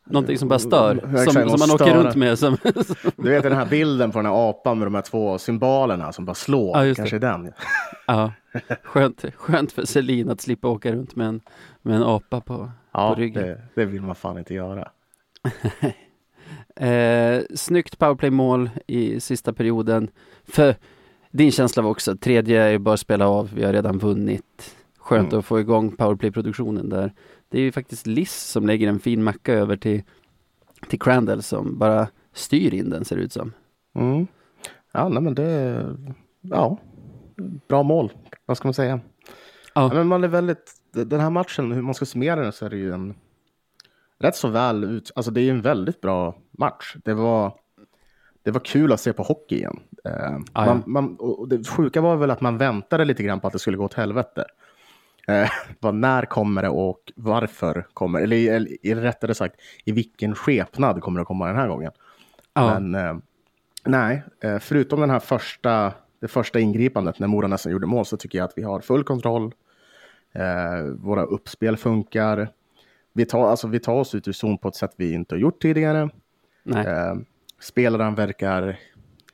Någonting 0.10 0.38
som 0.38 0.48
bara 0.50 0.60
stör. 0.60 1.00
Som, 1.00 1.10
exakt, 1.16 1.32
som 1.50 1.60
man 1.60 1.70
något 1.70 1.82
åker 1.82 1.94
runt 1.96 2.16
med. 2.16 2.40
Som, 2.40 2.58
Du 3.16 3.30
vet 3.30 3.44
den 3.44 3.54
här 3.54 3.66
bilden 3.66 4.12
på 4.12 4.18
den 4.20 4.26
här 4.26 4.50
apan 4.50 4.78
med 4.80 4.88
de 4.88 4.96
här 4.96 5.02
två 5.02 5.38
symbolerna 5.38 6.12
som 6.14 6.26
bara 6.26 6.34
slår. 6.36 6.78
Ja, 6.78 6.86
just 6.86 6.98
det. 6.98 7.02
Kanske 7.02 7.20
den. 7.20 7.52
ja, 8.08 8.32
skönt, 8.84 9.26
skönt 9.36 9.72
för 9.72 9.86
Selin 9.86 10.30
att 10.30 10.42
slippa 10.42 10.68
åka 10.68 10.92
runt 10.92 11.16
med 11.16 11.28
en, 11.28 11.42
med 11.82 11.96
en 11.96 12.04
apa 12.04 12.42
på, 12.42 12.72
Ja, 12.92 13.14
på 13.16 13.22
ryggen. 13.22 13.44
det, 13.44 13.62
det 13.76 13.86
vill 13.86 14.02
man 14.02 14.16
fan 14.16 14.38
inte 14.38 14.54
göra. 14.54 14.90
Eh, 16.76 17.42
snyggt 17.56 17.98
powerplay-mål 18.00 18.70
i 18.88 19.20
sista 19.20 19.54
perioden. 19.54 20.08
För 20.48 20.76
Din 21.32 21.52
känsla 21.52 21.84
var 21.84 21.90
också, 21.90 22.18
tredje 22.18 22.62
är 22.64 22.78
bara 22.78 22.94
att 22.94 23.00
spela 23.00 23.28
av, 23.28 23.52
vi 23.56 23.64
har 23.64 23.74
redan 23.74 23.98
vunnit. 23.98 24.76
Skönt 24.98 25.28
Mm. 25.28 25.40
att 25.40 25.46
få 25.46 25.60
igång 25.60 25.92
powerplay-produktionen 25.92 26.90
där. 26.90 27.14
Det 27.50 27.58
är 27.58 27.62
ju 27.62 27.72
faktiskt 27.72 28.08
Liss 28.08 28.44
som 28.44 28.68
lägger 28.68 28.88
en 28.88 29.00
fin 29.00 29.24
macka 29.24 29.54
över 29.54 29.78
till, 29.78 30.04
till 30.88 31.00
Crandall 31.00 31.44
som 31.44 31.78
bara 31.78 32.08
styr 32.34 32.74
in 32.74 32.90
den 32.90 33.06
ser 33.06 33.16
det 33.16 33.22
ut 33.22 33.34
som. 33.34 33.54
Mm. 33.96 34.28
Ja, 34.92 35.10
nej, 35.10 35.24
men 35.24 35.36
det... 35.36 35.84
Ja, 36.42 36.78
bra 37.68 37.84
mål. 37.84 38.12
Vad 38.46 38.58
ska 38.58 38.68
man 38.68 38.74
säga? 38.74 39.00
Ja. 39.76 39.92
Men 39.94 40.08
man 40.08 40.24
är 40.24 40.28
väldigt... 40.28 40.74
Den 40.92 41.20
här 41.20 41.30
matchen, 41.30 41.72
hur 41.72 41.82
man 41.82 41.94
ska 41.94 42.06
summera 42.06 42.42
den 42.42 42.52
så 42.52 42.66
är 42.66 42.70
det 42.70 42.78
ju 42.78 42.94
en 42.94 43.16
rätt 44.20 44.36
så 44.36 44.48
väl 44.48 44.84
ut... 44.84 45.12
Alltså 45.16 45.32
det 45.32 45.42
är 45.42 45.52
en 45.52 45.62
väldigt 45.62 46.02
bra 46.02 46.36
match. 46.52 46.96
Det 47.04 47.14
var, 47.14 47.54
det 48.44 48.52
var 48.52 48.60
kul 48.60 48.92
att 48.92 49.00
se 49.00 49.14
på 49.14 49.24
hockey 49.24 49.56
igen. 49.56 49.80
Eh, 50.06 50.38
man, 50.54 50.84
man, 50.86 51.16
och 51.16 51.48
det 51.48 51.68
sjuka 51.68 52.02
var 52.02 52.16
väl 52.16 52.32
att 52.32 52.42
man 52.42 52.58
väntade 52.58 53.06
lite 53.06 53.24
grann 53.24 53.40
på 53.40 53.48
att 53.48 53.54
det 53.54 53.60
skulle 53.60 53.78
gå 53.78 53.86
åt 53.86 53.94
helvete. 53.94 54.46
Eh, 55.28 55.50
vad, 55.80 55.96
när 55.96 56.26
kommer 56.26 56.62
det 56.62 56.70
och 56.70 57.12
varför 57.16 57.88
kommer 57.94 58.22
Eller, 58.22 58.52
eller, 58.52 58.78
eller 58.84 59.02
rättare 59.02 59.36
sagt, 59.36 59.56
i 59.86 59.92
vilken 59.92 60.36
skepnad 60.36 61.02
kommer 61.02 61.20
det 61.20 61.26
komma 61.26 61.48
den 61.48 61.56
här 61.56 61.68
gången? 61.68 61.92
Ja, 62.54 62.80
Men 62.80 62.96
eh, 62.96 63.18
nej, 63.86 64.24
eh, 64.44 64.60
förutom 64.60 65.00
den 65.00 65.10
här 65.10 65.20
första, 65.20 65.94
det 66.22 66.28
första 66.28 66.60
ingripandet 66.60 67.20
när 67.20 67.28
Mora 67.28 67.48
nästan 67.48 67.72
gjorde 67.72 67.88
mål 67.88 68.06
så 68.06 68.18
tycker 68.18 68.38
jag 68.38 68.46
att 68.46 68.54
vi 68.56 68.64
har 68.64 68.80
full 68.80 69.04
kontroll. 69.04 69.54
Eh, 70.34 70.84
våra 70.96 71.24
uppspel 71.24 71.78
funkar. 71.78 72.50
Vi 73.14 73.26
tar, 73.26 73.50
alltså, 73.50 73.68
vi 73.68 73.80
tar 73.80 73.96
oss 73.96 74.16
ut 74.16 74.28
ur 74.28 74.32
zon 74.32 74.58
på 74.58 74.68
ett 74.68 74.76
sätt 74.76 74.92
vi 74.96 75.14
inte 75.14 75.36
har 75.36 75.40
gjort 75.40 75.62
tidigare. 75.62 76.10
Eh, 76.76 77.16
spelaren 77.60 78.16
verkar 78.16 78.80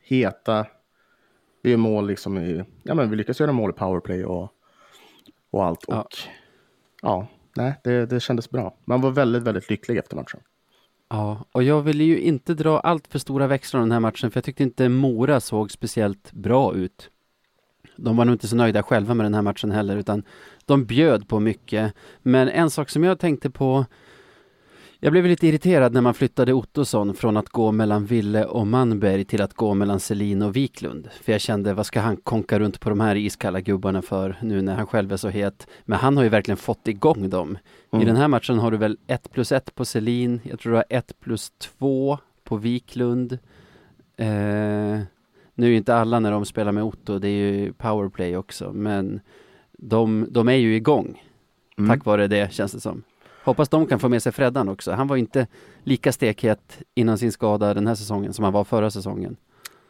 heta. 0.02 0.66
Vi 1.62 1.70
gör 1.70 1.76
mål 1.76 2.06
liksom 2.06 2.38
i, 2.38 2.64
ja 2.82 2.94
men 2.94 3.10
vi 3.10 3.16
lyckas 3.16 3.40
göra 3.40 3.52
mål 3.52 3.70
i 3.70 3.72
powerplay 3.72 4.24
och, 4.24 4.48
och 5.54 5.64
allt. 5.64 5.84
Ja. 5.88 6.00
Och 6.00 6.12
ja, 7.02 7.26
nej, 7.56 7.80
det, 7.84 8.06
det 8.06 8.20
kändes 8.20 8.50
bra. 8.50 8.76
Man 8.84 9.00
var 9.00 9.10
väldigt, 9.10 9.42
väldigt 9.42 9.70
lycklig 9.70 9.96
efter 9.98 10.16
matchen. 10.16 10.40
Ja, 11.08 11.44
och 11.52 11.62
jag 11.62 11.82
ville 11.82 12.04
ju 12.04 12.20
inte 12.20 12.54
dra 12.54 12.80
allt 12.80 13.06
för 13.06 13.18
stora 13.18 13.46
växlar 13.46 13.80
den 13.80 13.92
här 13.92 14.00
matchen 14.00 14.30
för 14.30 14.38
jag 14.38 14.44
tyckte 14.44 14.62
inte 14.62 14.88
Mora 14.88 15.40
såg 15.40 15.70
speciellt 15.70 16.32
bra 16.32 16.74
ut. 16.74 17.10
De 17.96 18.16
var 18.16 18.24
nog 18.24 18.34
inte 18.34 18.48
så 18.48 18.56
nöjda 18.56 18.82
själva 18.82 19.14
med 19.14 19.26
den 19.26 19.34
här 19.34 19.42
matchen 19.42 19.70
heller 19.70 19.96
utan 19.96 20.22
de 20.64 20.84
bjöd 20.84 21.28
på 21.28 21.40
mycket. 21.40 21.94
Men 22.22 22.48
en 22.48 22.70
sak 22.70 22.90
som 22.90 23.04
jag 23.04 23.18
tänkte 23.18 23.50
på 23.50 23.86
jag 25.04 25.12
blev 25.12 25.26
lite 25.26 25.46
irriterad 25.46 25.92
när 25.92 26.00
man 26.00 26.14
flyttade 26.14 26.52
Ottosson 26.52 27.14
från 27.14 27.36
att 27.36 27.48
gå 27.48 27.72
mellan 27.72 28.06
Ville 28.06 28.44
och 28.44 28.66
Manberg 28.66 29.24
till 29.24 29.42
att 29.42 29.54
gå 29.54 29.74
mellan 29.74 30.00
Selin 30.00 30.42
och 30.42 30.56
Wiklund. 30.56 31.08
För 31.22 31.32
jag 31.32 31.40
kände, 31.40 31.74
vad 31.74 31.86
ska 31.86 32.00
han 32.00 32.16
konka 32.16 32.58
runt 32.58 32.80
på 32.80 32.88
de 32.88 33.00
här 33.00 33.16
iskalla 33.16 33.60
gubbarna 33.60 34.02
för 34.02 34.36
nu 34.42 34.62
när 34.62 34.74
han 34.74 34.86
själv 34.86 35.12
är 35.12 35.16
så 35.16 35.28
het? 35.28 35.66
Men 35.84 35.98
han 35.98 36.16
har 36.16 36.24
ju 36.24 36.28
verkligen 36.30 36.56
fått 36.56 36.88
igång 36.88 37.30
dem. 37.30 37.58
I 37.92 37.96
Mm. 37.96 38.06
den 38.06 38.16
här 38.16 38.28
matchen 38.28 38.58
har 38.58 38.70
du 38.70 38.76
väl 38.76 38.98
1 39.06 39.32
plus 39.32 39.52
1 39.52 39.74
på 39.74 39.84
Selin, 39.84 40.40
jag 40.44 40.58
tror 40.58 40.72
du 40.72 40.76
har 40.76 40.84
1 40.90 41.20
plus 41.20 41.50
2 41.58 42.18
på 42.44 42.56
Wiklund. 42.56 43.32
Eh, 44.16 44.26
nu 45.54 45.66
är 45.66 45.70
ju 45.70 45.76
inte 45.76 45.94
alla 45.96 46.20
när 46.20 46.30
de 46.30 46.44
spelar 46.44 46.72
med 46.72 46.84
Otto, 46.84 47.18
det 47.18 47.28
är 47.28 47.52
ju 47.52 47.72
powerplay 47.72 48.36
också, 48.36 48.72
men 48.72 49.20
de, 49.78 50.26
de 50.30 50.48
är 50.48 50.52
ju 50.52 50.76
igång 50.76 51.20
Mm. 51.78 51.88
tack 51.90 52.04
vare 52.06 52.26
det 52.26 52.52
känns 52.52 52.72
det 52.72 52.80
som. 52.80 53.02
Hoppas 53.44 53.68
de 53.68 53.86
kan 53.86 53.98
få 53.98 54.08
med 54.08 54.22
sig 54.22 54.32
Freddan 54.32 54.68
också. 54.68 54.92
Han 54.92 55.06
var 55.06 55.16
inte 55.16 55.46
lika 55.82 56.12
stekhet 56.12 56.82
innan 56.94 57.18
sin 57.18 57.32
skada 57.32 57.74
den 57.74 57.86
här 57.86 57.94
säsongen 57.94 58.32
som 58.32 58.44
han 58.44 58.52
var 58.52 58.64
förra 58.64 58.90
säsongen. 58.90 59.36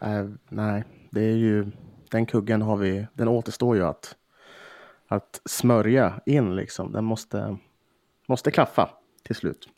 Eh, 0.01 0.25
nej, 0.49 0.85
det 1.11 1.21
är 1.21 1.37
ju 1.37 1.67
den 2.11 2.27
kuggen 2.27 2.63
har 2.63 2.77
vi. 2.77 3.07
Den 3.15 3.29
återstår 3.29 3.77
ju 3.77 3.85
att 3.85 4.17
att 5.09 5.41
smörja 5.45 6.21
in 6.27 6.57
liksom. 6.57 6.93
Den 6.93 7.05
måste 7.05 7.57
måste 8.29 8.51
klaffa 8.51 8.91
till 9.23 9.35
slut. 9.37 9.69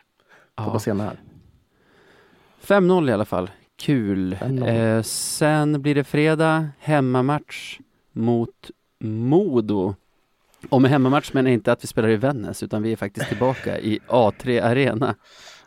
Får 0.56 0.64
Ja. 0.66 0.70
bara 0.70 0.78
se 0.78 0.94
när. 0.94 1.20
5-0 2.60 3.08
i 3.08 3.12
alla 3.12 3.24
fall. 3.24 3.50
Kul. 3.76 4.34
5-0. 4.40 4.68
Eh, 4.68 5.02
sen 5.02 5.82
blir 5.82 5.94
det 5.94 6.04
fredag, 6.04 6.68
hemmamatch 6.78 7.78
mot 8.12 8.70
Modo. 8.98 9.94
Och 10.70 10.82
med 10.82 10.90
hemmamatch 10.90 11.32
menar 11.32 11.50
jag 11.50 11.54
inte 11.54 11.72
att 11.72 11.82
vi 11.84 11.86
spelar 11.88 12.08
i 12.08 12.16
Vännäs, 12.16 12.62
utan 12.62 12.82
vi 12.82 12.92
är 12.92 12.96
faktiskt 12.96 13.28
tillbaka 13.28 13.78
i 13.78 13.98
A3 14.08 14.62
Arena. 14.62 15.14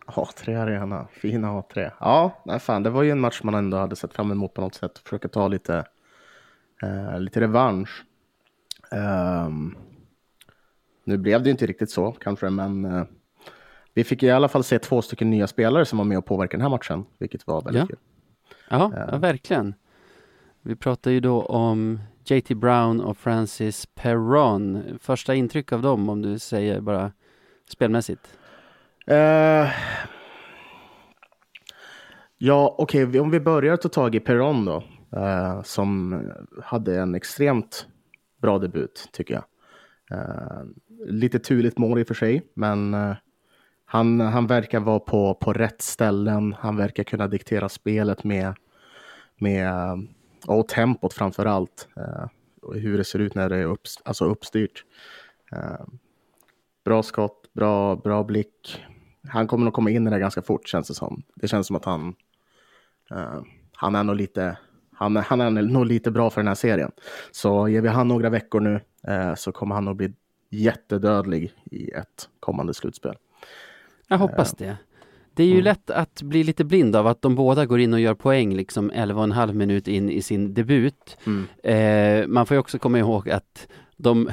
A3 0.05 0.61
Arena, 0.61 1.07
fina 1.11 1.47
A3. 1.47 1.91
Ja, 1.99 2.43
nej 2.45 2.59
fan, 2.59 2.83
det 2.83 2.89
var 2.89 3.03
ju 3.03 3.11
en 3.11 3.19
match 3.19 3.39
man 3.43 3.55
ändå 3.55 3.77
hade 3.77 3.95
sett 3.95 4.13
fram 4.13 4.31
emot 4.31 4.53
på 4.53 4.61
något 4.61 4.75
sätt. 4.75 4.97
Försöka 4.99 5.27
ta 5.27 5.47
lite, 5.47 5.85
eh, 6.83 7.19
lite 7.19 7.41
revansch. 7.41 8.03
Ehm, 8.91 9.75
nu 11.03 11.17
blev 11.17 11.43
det 11.43 11.49
inte 11.49 11.65
riktigt 11.65 11.91
så 11.91 12.11
kanske, 12.11 12.49
men 12.49 12.85
eh, 12.85 13.03
vi 13.93 14.03
fick 14.03 14.23
i 14.23 14.31
alla 14.31 14.47
fall 14.47 14.63
se 14.63 14.79
två 14.79 15.01
stycken 15.01 15.29
nya 15.29 15.47
spelare 15.47 15.85
som 15.85 15.97
var 15.97 16.05
med 16.05 16.17
och 16.17 16.25
påverkade 16.25 16.57
den 16.57 16.61
här 16.61 16.69
matchen, 16.77 17.05
vilket 17.17 17.47
var 17.47 17.61
väldigt 17.61 17.81
Ja. 17.81 17.87
kul. 17.87 17.97
Ja, 18.69 18.91
Ja. 18.95 19.07
ja, 19.11 19.17
verkligen. 19.17 19.73
Vi 20.61 20.75
pratar 20.75 21.11
ju 21.11 21.19
då 21.19 21.41
om 21.41 21.99
JT 22.25 22.49
Brown 22.49 23.01
och 23.01 23.17
Francis 23.17 23.85
Perron. 23.85 24.83
Första 25.01 25.35
intryck 25.35 25.71
av 25.71 25.81
dem, 25.81 26.09
om 26.09 26.21
du 26.21 26.39
säger 26.39 26.81
bara 26.81 27.11
spelmässigt. 27.69 28.37
Uh, 29.11 29.69
ja, 32.37 32.75
okej, 32.77 33.05
okay. 33.05 33.19
om 33.19 33.31
vi 33.31 33.39
börjar 33.39 33.77
ta 33.77 33.89
tag 33.89 34.15
i 34.15 34.19
Perron 34.19 34.65
då, 34.65 34.83
uh, 35.17 35.61
som 35.63 36.23
hade 36.63 36.99
en 36.99 37.15
extremt 37.15 37.87
bra 38.41 38.59
debut 38.59 39.09
tycker 39.11 39.33
jag. 39.33 39.43
Uh, 40.19 40.63
lite 41.05 41.39
turligt 41.39 41.77
mål 41.77 41.99
i 41.99 42.03
och 42.03 42.07
för 42.07 42.13
sig, 42.13 42.41
men 42.53 42.95
han, 43.85 44.19
han 44.19 44.47
verkar 44.47 44.79
vara 44.79 44.99
på, 44.99 45.33
på 45.33 45.53
rätt 45.53 45.81
ställen. 45.81 46.55
Han 46.59 46.77
verkar 46.77 47.03
kunna 47.03 47.27
diktera 47.27 47.69
spelet 47.69 48.23
med, 48.23 48.53
med 49.37 49.71
och 50.47 50.67
tempot 50.67 51.13
framför 51.13 51.45
allt. 51.45 51.87
Eh, 51.97 52.25
och 52.61 52.75
hur 52.75 52.97
det 52.97 53.03
ser 53.03 53.19
ut 53.19 53.35
när 53.35 53.49
det 53.49 53.57
är 53.57 53.65
upp, 53.65 53.81
alltså 54.03 54.25
uppstyrt. 54.25 54.85
Eh, 55.51 55.85
bra 56.85 57.03
skott, 57.03 57.53
bra, 57.53 57.95
bra 57.95 58.23
blick. 58.23 58.85
Han 59.27 59.47
kommer 59.47 59.65
nog 59.65 59.73
komma 59.73 59.89
in 59.89 60.07
i 60.07 60.09
det 60.09 60.19
ganska 60.19 60.41
fort 60.41 60.67
känns 60.67 60.87
det 60.87 60.93
som. 60.93 61.23
Det 61.35 61.47
känns 61.47 61.67
som 61.67 61.75
att 61.75 61.85
han, 61.85 62.15
eh, 63.11 63.41
han 63.73 63.95
är 63.95 64.03
nog 64.03 64.15
lite 64.15 64.57
han, 64.93 65.15
han 65.15 65.41
är 65.41 65.49
nog 65.61 65.85
lite 65.85 66.11
bra 66.11 66.29
för 66.29 66.41
den 66.41 66.47
här 66.47 66.55
serien. 66.55 66.91
Så 67.31 67.67
ger 67.67 67.81
vi 67.81 67.87
han 67.87 68.07
några 68.07 68.29
veckor 68.29 68.59
nu 68.59 68.81
så 69.35 69.51
kommer 69.51 69.75
han 69.75 69.85
nog 69.85 69.95
bli 69.95 70.13
jättedödlig 70.49 71.53
i 71.71 71.91
ett 71.91 72.29
kommande 72.39 72.73
slutspel. 72.73 73.15
Jag 74.07 74.17
hoppas 74.17 74.51
det. 74.51 74.77
Det 75.39 75.43
är 75.43 75.47
ju 75.47 75.53
Mm. 75.53 75.63
lätt 75.63 75.89
att 75.89 76.21
bli 76.21 76.43
lite 76.43 76.63
blind 76.65 76.95
av 76.95 77.07
att 77.07 77.21
de 77.21 77.35
båda 77.35 77.65
går 77.65 77.79
in 77.79 77.93
och 77.93 77.99
gör 77.99 78.13
poäng 78.13 78.53
liksom 78.55 78.91
11,5 78.91 79.53
minut 79.53 79.87
in 79.87 80.09
i 80.09 80.21
sin 80.21 80.53
debut. 80.53 81.17
Mm. 81.25 81.47
Eh, 81.63 82.27
man 82.27 82.45
får 82.45 82.55
ju 82.55 82.59
också 82.59 82.79
komma 82.79 82.99
ihåg 82.99 83.29
att 83.29 83.67
de, 83.97 84.29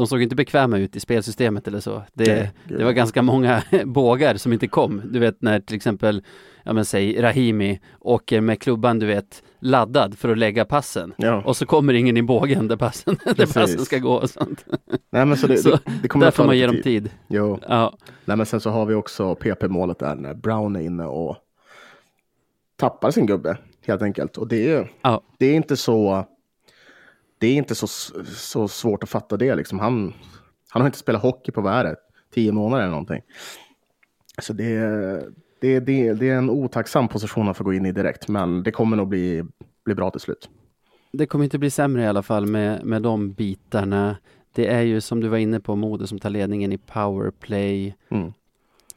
de 0.00 0.06
såg 0.06 0.22
inte 0.22 0.34
bekväma 0.34 0.78
ut 0.78 0.96
i 0.96 1.00
spelsystemet 1.00 1.68
eller 1.68 1.80
så. 1.80 2.02
Det, 2.12 2.34
Nej, 2.34 2.50
gud. 2.68 2.78
det 2.78 2.84
var 2.84 2.92
ganska 2.92 3.22
många 3.22 3.62
bågar 3.84 4.34
som 4.36 4.52
inte 4.52 4.68
kom. 4.68 5.02
Du 5.04 5.18
vet 5.18 5.42
när 5.42 5.60
till 5.60 5.76
exempel, 5.76 6.22
ja 6.64 6.72
men 6.72 6.84
säg 6.84 7.22
Rahimi 7.22 7.80
åker 8.00 8.40
med 8.40 8.60
klubban 8.60 8.98
du 8.98 9.06
vet 9.06 9.42
laddad 9.60 10.18
för 10.18 10.28
att 10.28 10.38
lägga 10.38 10.64
passen. 10.64 11.14
Ja. 11.16 11.42
Och 11.46 11.56
så 11.56 11.66
kommer 11.66 11.92
ingen 11.94 12.16
i 12.16 12.22
bågen 12.22 12.68
där 12.68 12.76
passen, 12.76 13.16
där 13.36 13.46
passen 13.54 13.84
ska 13.84 13.98
gå 13.98 14.12
och 14.12 14.30
sånt. 14.30 14.64
Nej, 15.10 15.26
men 15.26 15.36
så 15.36 15.46
det, 15.46 15.56
Så 15.62 15.70
det, 15.70 15.80
det 16.02 16.08
kommer 16.08 16.26
Där 16.26 16.30
får 16.30 16.44
man 16.44 16.58
ge 16.58 16.66
dem 16.66 16.82
tid. 16.82 17.10
Jo. 17.28 17.58
Ja, 17.68 17.96
Nej, 18.24 18.36
men 18.36 18.46
sen 18.46 18.60
så 18.60 18.70
har 18.70 18.86
vi 18.86 18.94
också 18.94 19.34
PP-målet 19.34 19.98
där 19.98 20.14
när 20.14 20.34
Brown 20.34 20.76
är 20.76 20.80
inne 20.80 21.04
och 21.04 21.36
tappar 22.76 23.10
sin 23.10 23.26
gubbe 23.26 23.56
helt 23.86 24.02
enkelt. 24.02 24.36
Och 24.36 24.48
det 24.48 24.72
är, 24.72 24.90
Ja. 25.02 25.22
det 25.38 25.46
är 25.46 25.54
inte 25.54 25.76
så. 25.76 26.24
Det 27.40 27.46
är 27.46 27.54
inte 27.56 27.74
så, 27.74 27.86
så 28.26 28.68
svårt 28.68 29.02
att 29.02 29.08
fatta 29.08 29.36
det 29.36 29.54
liksom. 29.54 29.78
Han, 29.78 30.14
han 30.70 30.82
har 30.82 30.86
inte 30.86 30.98
spelat 30.98 31.22
hockey 31.22 31.52
på 31.52 31.60
vad 31.60 31.72
är 31.72 31.84
det? 31.84 31.96
Tio 32.34 32.52
månader 32.52 32.82
eller 32.82 32.90
någonting. 32.90 33.22
Så 34.38 34.52
det, 34.52 34.78
det, 35.60 35.80
det, 35.80 36.12
det 36.12 36.28
är 36.28 36.36
en 36.36 36.50
otacksam 36.50 37.08
position 37.08 37.48
att 37.48 37.56
få 37.56 37.64
gå 37.64 37.72
in 37.72 37.86
i 37.86 37.92
direkt, 37.92 38.28
men 38.28 38.62
det 38.62 38.70
kommer 38.70 38.96
nog 38.96 39.08
bli, 39.08 39.44
bli 39.84 39.94
bra 39.94 40.10
till 40.10 40.20
slut. 40.20 40.48
det 41.12 41.26
kommer 41.26 41.44
inte 41.44 41.58
bli 41.58 41.70
sämre 41.70 42.02
i 42.02 42.06
alla 42.06 42.22
fall 42.22 42.46
med, 42.46 42.84
med 42.84 43.02
de 43.02 43.32
bitarna. 43.32 44.16
Det 44.52 44.66
är 44.66 44.82
ju 44.82 45.00
som 45.00 45.20
du 45.20 45.28
var 45.28 45.38
inne 45.38 45.60
på, 45.60 45.76
Modo 45.76 46.06
som 46.06 46.18
tar 46.18 46.30
ledningen 46.30 46.72
i 46.72 46.78
powerplay. 46.78 47.96
Mm. 48.08 48.32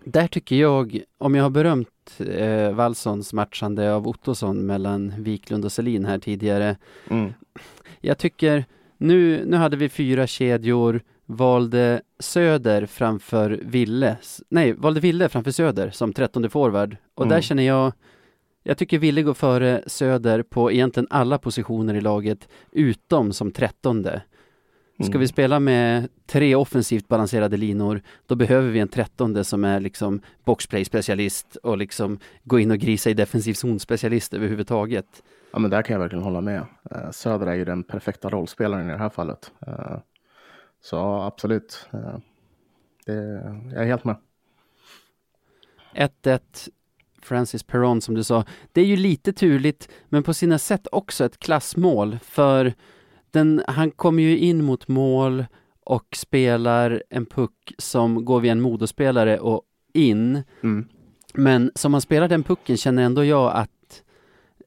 Där 0.04 0.28
tycker 0.28 0.56
jag, 0.56 1.02
om 1.18 1.36
jag 1.36 1.44
har 1.44 1.50
berömt 1.50 2.20
eh, 2.20 2.74
Wallsons 2.74 3.34
matchande 3.34 3.94
av 3.94 4.08
Ottosson 4.08 4.66
mellan 4.66 5.14
Wiklund 5.18 5.66
och 5.66 5.72
Selin 5.72 6.06
här 6.06 6.20
tidigare. 6.20 6.78
Mm. 7.10 7.34
Jag 8.06 8.18
tycker, 8.18 8.66
nu, 8.98 9.46
nu 9.46 9.58
hade 9.58 9.78
vi 9.78 9.90
fyra 9.90 10.28
kedjor, 10.28 11.02
valde 11.26 12.02
Söder 12.20 12.86
framför 12.86 13.60
Ville, 13.64 14.18
nej, 14.50 14.74
valde 14.74 15.00
Ville 15.00 15.30
framför 15.30 15.52
Söder 15.52 15.90
som 15.90 16.14
trettonde 16.14 16.50
forward. 16.50 16.98
Och 17.16 17.26
där 17.26 17.36
Mm. 17.36 17.42
känner 17.42 17.64
jag, 17.64 17.94
Jag 18.66 18.78
tycker 18.78 19.00
Ville 19.00 19.22
går 19.24 19.34
före 19.34 19.84
Söder 19.88 20.44
på 20.44 20.72
egentligen 20.72 21.08
alla 21.10 21.38
positioner 21.38 21.94
i 21.94 22.02
laget, 22.02 22.48
utom 22.72 23.34
som 23.34 23.52
trettonde. 23.52 24.22
Ska 25.00 25.08
Mm. 25.08 25.20
vi 25.20 25.28
spela 25.28 25.60
med 25.60 26.08
tre 26.28 26.56
offensivt 26.56 27.08
balanserade 27.08 27.58
linor, 27.58 28.02
då 28.28 28.36
behöver 28.36 28.70
vi 28.70 28.80
en 28.80 28.88
trettonde 28.88 29.44
som 29.44 29.64
är 29.64 29.80
liksom 29.80 30.22
boxplay-specialist 30.46 31.56
och 31.64 31.78
liksom 31.78 32.20
gå 32.44 32.60
in 32.60 32.72
och 32.72 32.78
grisa 32.78 33.10
i 33.10 33.14
defensiv 33.14 33.54
zon-specialist 33.54 34.34
överhuvudtaget. 34.36 35.24
Ja, 35.54 35.60
men 35.60 35.72
där 35.72 35.82
kan 35.82 35.94
jag 35.94 36.00
verkligen 36.00 36.24
hålla 36.24 36.42
med. 36.42 36.66
Eh, 36.92 37.12
Söder 37.12 37.48
är 37.48 37.54
ju 37.54 37.66
den 37.66 37.84
perfekta 37.84 38.30
rollspelaren 38.30 38.90
i 38.90 38.92
det 38.92 38.98
här 38.98 39.10
fallet. 39.10 39.52
Eh, 39.68 39.98
Så 40.82 40.96
ja, 40.96 41.26
absolut. 41.26 41.88
Eh, 41.94 42.18
Det, 43.06 43.14
jag 43.74 43.82
är 43.84 43.86
helt 43.86 44.04
med. 44.04 44.16
1-1 45.96 46.70
Francis 47.22 47.64
Perron 47.64 48.02
som 48.02 48.16
du 48.16 48.24
sa. 48.24 48.46
Det 48.72 48.82
är 48.82 48.86
ju 48.86 48.96
lite 48.96 49.34
turligt, 49.34 49.90
men 50.10 50.24
på 50.24 50.34
sina 50.34 50.58
sätt 50.58 50.88
också 50.92 51.26
ett 51.26 51.40
klassmål, 51.40 52.18
för 52.24 52.74
den, 53.32 53.64
han 53.68 53.92
kommer 53.92 54.24
ju 54.24 54.38
in 54.38 54.64
mot 54.64 54.88
mål 54.88 55.46
och 55.84 56.08
spelar 56.16 57.04
en 57.10 57.26
puck 57.26 57.74
som 57.78 58.26
går 58.26 58.40
via 58.40 58.52
en 58.52 58.62
modospelare 58.62 59.40
och 59.40 59.62
in. 59.94 60.44
Mm. 60.64 60.88
Men 61.34 61.72
som 61.76 61.94
han 61.94 62.02
spelar 62.02 62.28
den 62.28 62.44
pucken 62.44 62.78
känner 62.78 63.04
ändå 63.04 63.26
jag 63.26 63.52
att 63.54 63.70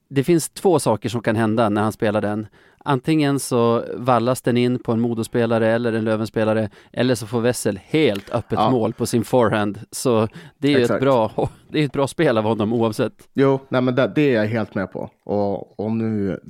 det 0.08 0.24
finns 0.24 0.48
två 0.48 0.78
saker 0.78 1.08
som 1.08 1.20
kan 1.22 1.36
hända 1.36 1.68
när 1.68 1.82
han 1.82 1.92
spelar 1.92 2.20
den. 2.20 2.46
Antingen 2.78 3.40
så 3.40 3.84
vallas 3.96 4.42
den 4.42 4.56
in 4.56 4.78
på 4.78 4.92
en 4.92 5.00
modospelare 5.00 5.68
eller 5.68 5.92
en 5.92 6.04
Lövenspelare 6.04 6.70
eller 6.92 7.14
så 7.14 7.26
får 7.26 7.40
Wessel 7.40 7.80
helt 7.84 8.30
öppet 8.30 8.58
Ja. 8.58 8.70
mål 8.70 8.92
på 8.92 9.06
sin 9.06 9.24
forehand. 9.24 9.78
Så 9.90 10.28
det 10.58 10.74
är 10.74 10.78
ju 10.78 10.84
ett 10.84 11.00
bra, 11.00 11.48
det 11.68 11.80
är 11.80 11.84
ett 11.84 11.92
bra 11.92 12.06
spel 12.06 12.38
av 12.38 12.44
honom 12.44 12.72
oavsett. 12.72 13.28
Jo, 13.34 13.60
nej, 13.68 13.82
men 13.82 13.94
det, 13.94 14.12
det 14.14 14.22
är 14.22 14.34
jag 14.42 14.46
helt 14.46 14.74
med 14.74 14.92
på. 14.92 15.10
Och, 15.24 15.80
och 15.80 15.92
nu, 15.92 16.40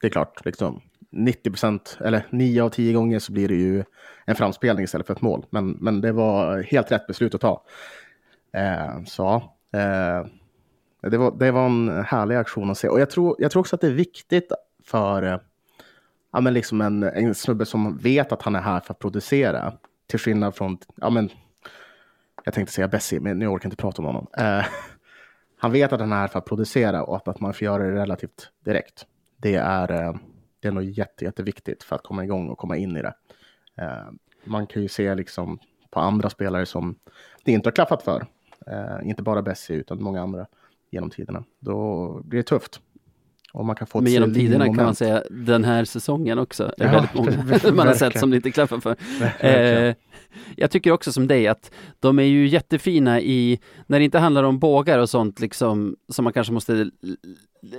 det 0.00 0.06
är 0.06 0.10
klart, 0.10 0.44
liksom 0.44 0.80
90 1.12 1.50
procent, 1.50 1.98
eller 2.00 2.26
9 2.30 2.62
av 2.62 2.68
10 2.68 2.92
gånger 2.92 3.18
så 3.18 3.32
blir 3.32 3.48
det 3.48 3.54
ju 3.54 3.84
en 4.26 4.36
framspelning 4.36 4.84
istället 4.84 5.06
för 5.06 5.14
ett 5.14 5.22
mål. 5.22 5.46
Men, 5.50 5.70
men 5.70 6.00
det 6.00 6.12
var 6.12 6.62
helt 6.62 6.92
rätt 6.92 7.06
beslut 7.06 7.34
att 7.34 7.40
ta. 7.40 7.62
Eh, 8.56 9.04
så 9.06 9.34
eh, 9.72 10.26
det, 11.10 11.18
var, 11.18 11.30
det 11.38 11.50
var 11.50 11.66
en 11.66 12.04
härlig 12.04 12.36
aktion 12.36 12.70
att 12.70 12.78
se. 12.78 12.88
Och 12.88 13.00
jag 13.00 13.10
tror, 13.10 13.36
jag 13.38 13.50
tror 13.50 13.60
också 13.60 13.76
att 13.76 13.80
det 13.80 13.86
är 13.86 13.92
viktigt 13.92 14.52
för 14.84 15.22
eh, 15.22 15.38
ja, 16.32 16.40
men 16.40 16.54
liksom 16.54 16.80
en, 16.80 17.02
en 17.02 17.34
snubbe 17.34 17.66
som 17.66 17.96
vet 17.96 18.32
att 18.32 18.42
han 18.42 18.54
är 18.54 18.60
här 18.60 18.80
för 18.80 18.94
att 18.94 18.98
producera. 18.98 19.72
Till 20.06 20.18
skillnad 20.18 20.54
från, 20.54 20.78
ja 20.96 21.10
men, 21.10 21.30
jag 22.44 22.54
tänkte 22.54 22.74
säga 22.74 22.88
Bessie, 22.88 23.20
men 23.20 23.40
jag 23.40 23.52
orkar 23.52 23.66
inte 23.66 23.76
prata 23.76 24.02
om 24.02 24.06
honom. 24.06 24.26
Eh, 24.38 24.64
han 25.58 25.72
vet 25.72 25.92
att 25.92 26.00
han 26.00 26.12
är 26.12 26.16
här 26.16 26.28
för 26.28 26.38
att 26.38 26.44
producera 26.44 27.02
och 27.02 27.16
att, 27.16 27.28
att 27.28 27.40
man 27.40 27.54
får 27.54 27.64
göra 27.64 27.82
det 27.82 27.92
relativt 27.92 28.50
direkt. 28.64 29.06
Det 29.36 29.54
är, 29.54 29.92
eh, 29.92 30.14
det 30.60 30.68
är 30.68 30.72
nog 30.72 30.84
jätte, 30.84 31.24
jätteviktigt 31.24 31.82
för 31.82 31.96
att 31.96 32.02
komma 32.02 32.24
igång 32.24 32.48
och 32.48 32.58
komma 32.58 32.76
in 32.76 32.96
i 32.96 33.02
det. 33.02 33.14
Eh, 33.76 34.10
man 34.44 34.66
kan 34.66 34.82
ju 34.82 34.88
se 34.88 35.14
liksom 35.14 35.58
på 35.90 36.00
andra 36.00 36.30
spelare 36.30 36.66
som 36.66 36.98
det 37.44 37.52
inte 37.52 37.66
har 37.66 37.72
klaffat 37.72 38.02
för. 38.02 38.26
Eh, 38.66 39.08
inte 39.08 39.22
bara 39.22 39.42
Bessie 39.42 39.76
utan 39.76 40.02
många 40.02 40.22
andra 40.22 40.46
genom 40.96 41.10
tiderna. 41.10 41.44
Då 41.60 42.20
blir 42.24 42.38
det 42.38 42.42
tufft. 42.42 42.80
Och 43.52 43.64
man 43.64 43.76
kan 43.76 43.86
få 43.86 44.00
Men 44.00 44.12
genom 44.12 44.34
tiderna 44.34 44.64
kan 44.64 44.76
man 44.76 44.94
säga 44.94 45.22
den 45.30 45.64
här 45.64 45.84
säsongen 45.84 46.38
också. 46.38 46.72
är 46.78 46.84
Ja, 46.84 46.92
väldigt 46.92 47.14
många 47.14 47.72
man 47.72 47.86
har 47.86 47.94
sett 47.94 48.18
som 48.18 48.30
det 48.30 48.36
inte 48.36 48.50
klaffar 48.50 48.80
för. 48.80 48.96
Eh, 49.46 49.94
jag 50.56 50.70
tycker 50.70 50.90
också 50.90 51.12
som 51.12 51.26
dig 51.26 51.46
att 51.46 51.70
de 52.00 52.18
är 52.18 52.22
ju 52.22 52.46
jättefina 52.46 53.20
i, 53.20 53.60
när 53.86 53.98
det 53.98 54.04
inte 54.04 54.18
handlar 54.18 54.42
om 54.42 54.58
bågar 54.58 54.98
och 54.98 55.10
sånt 55.10 55.40
liksom, 55.40 55.96
som 56.08 56.24
man 56.24 56.32
kanske 56.32 56.52
måste 56.52 56.90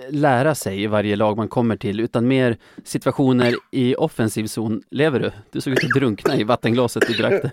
lära 0.09 0.55
sig 0.55 0.83
i 0.83 0.87
varje 0.87 1.15
lag 1.15 1.37
man 1.37 1.47
kommer 1.47 1.77
till, 1.77 1.99
utan 1.99 2.27
mer 2.27 2.57
situationer 2.83 3.55
i 3.71 3.95
offensiv 3.95 4.47
zon. 4.47 4.81
Lever 4.91 5.19
du? 5.19 5.31
Du 5.51 5.61
såg 5.61 5.73
ut 5.73 5.83
att 5.83 5.89
drunkna 5.89 6.37
i 6.37 6.43
vattenglaset 6.43 7.07
du 7.07 7.13
drack 7.13 7.43
det. 7.43 7.51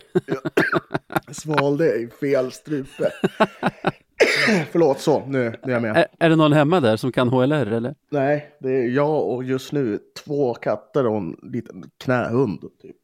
Svalde 1.34 1.94
i 1.94 2.08
fel 2.20 2.52
strupe. 2.52 3.10
Förlåt, 4.72 5.00
så 5.00 5.26
nu, 5.26 5.54
nu 5.64 5.70
är 5.72 5.74
jag 5.74 5.82
med. 5.82 5.96
Är, 5.96 6.06
är 6.18 6.28
det 6.30 6.36
någon 6.36 6.52
hemma 6.52 6.80
där 6.80 6.96
som 6.96 7.12
kan 7.12 7.28
HLR 7.28 7.72
eller? 7.72 7.94
Nej, 8.10 8.50
det 8.60 8.70
är 8.70 8.88
jag 8.88 9.28
och 9.28 9.44
just 9.44 9.72
nu 9.72 9.98
två 10.24 10.54
katter 10.54 11.06
och 11.06 11.16
en 11.16 11.36
liten 11.42 11.90
knähund. 11.98 12.60
Typ. 12.82 12.96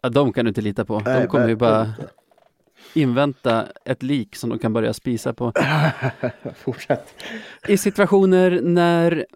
Ja, 0.00 0.08
de 0.08 0.32
kan 0.32 0.44
du 0.44 0.48
inte 0.48 0.60
lita 0.60 0.84
på. 0.84 0.98
De 0.98 1.12
Nej, 1.12 1.26
kommer 1.26 1.48
ju 1.48 1.56
bara 1.56 1.82
inte. 1.82 2.08
invänta 2.94 3.66
ett 3.84 4.02
lik 4.02 4.36
som 4.36 4.50
de 4.50 4.58
kan 4.58 4.72
börja 4.72 4.92
spisa 4.94 5.32
på. 5.34 5.52
Fortsätt. 6.54 7.14
i 7.68 7.76
situationer 7.78 8.60
när, 8.62 9.26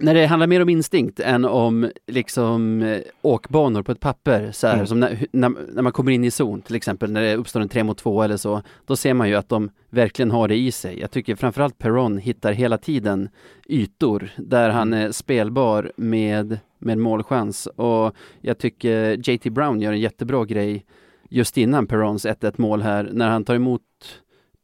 när 0.00 0.14
det 0.14 0.26
handlar 0.26 0.46
mer 0.46 0.62
om 0.62 0.68
instinkt 0.68 1.20
än 1.20 1.44
om 1.44 1.90
liksom 2.06 2.84
åkbanor 3.22 3.82
på 3.82 3.92
ett 3.92 4.00
papper, 4.00 4.50
så 4.52 4.66
här, 4.66 4.74
Mm. 4.74 4.86
som 4.86 5.00
när, 5.00 5.26
när, 5.32 5.52
när 5.72 5.82
man 5.82 5.92
kommer 5.92 6.12
in 6.12 6.24
i 6.24 6.30
zon, 6.30 6.62
till 6.62 6.76
exempel 6.76 7.12
när 7.12 7.22
det 7.22 7.36
uppstår 7.36 7.60
en 7.60 7.68
3 7.68 7.84
mot 7.84 7.98
2 7.98 8.22
eller 8.22 8.36
så, 8.36 8.62
då 8.86 8.96
ser 8.96 9.14
man 9.14 9.28
ju 9.28 9.34
att 9.34 9.48
de 9.48 9.70
verkligen 9.90 10.30
har 10.30 10.48
det 10.48 10.56
i 10.56 10.72
sig. 10.72 11.00
Jag 11.00 11.10
tycker 11.10 11.34
framförallt 11.36 11.78
Perron 11.78 12.18
hittar 12.18 12.52
hela 12.52 12.78
tiden 12.78 13.28
ytor 13.68 14.30
där 14.36 14.70
han 14.70 14.92
är 14.92 15.12
spelbar 15.12 15.92
med, 15.96 16.58
med 16.78 16.98
målchans 16.98 17.66
och 17.66 18.14
jag 18.40 18.58
tycker 18.58 19.28
JT 19.30 19.44
Brown 19.44 19.80
gör 19.80 19.92
en 19.92 20.00
jättebra 20.00 20.44
grej 20.44 20.84
just 21.28 21.56
innan 21.58 21.86
Perrons 21.86 22.26
1-1 22.26 22.54
mål 22.56 22.82
här, 22.82 23.10
när 23.12 23.28
han 23.28 23.44
tar 23.44 23.54
emot 23.54 23.82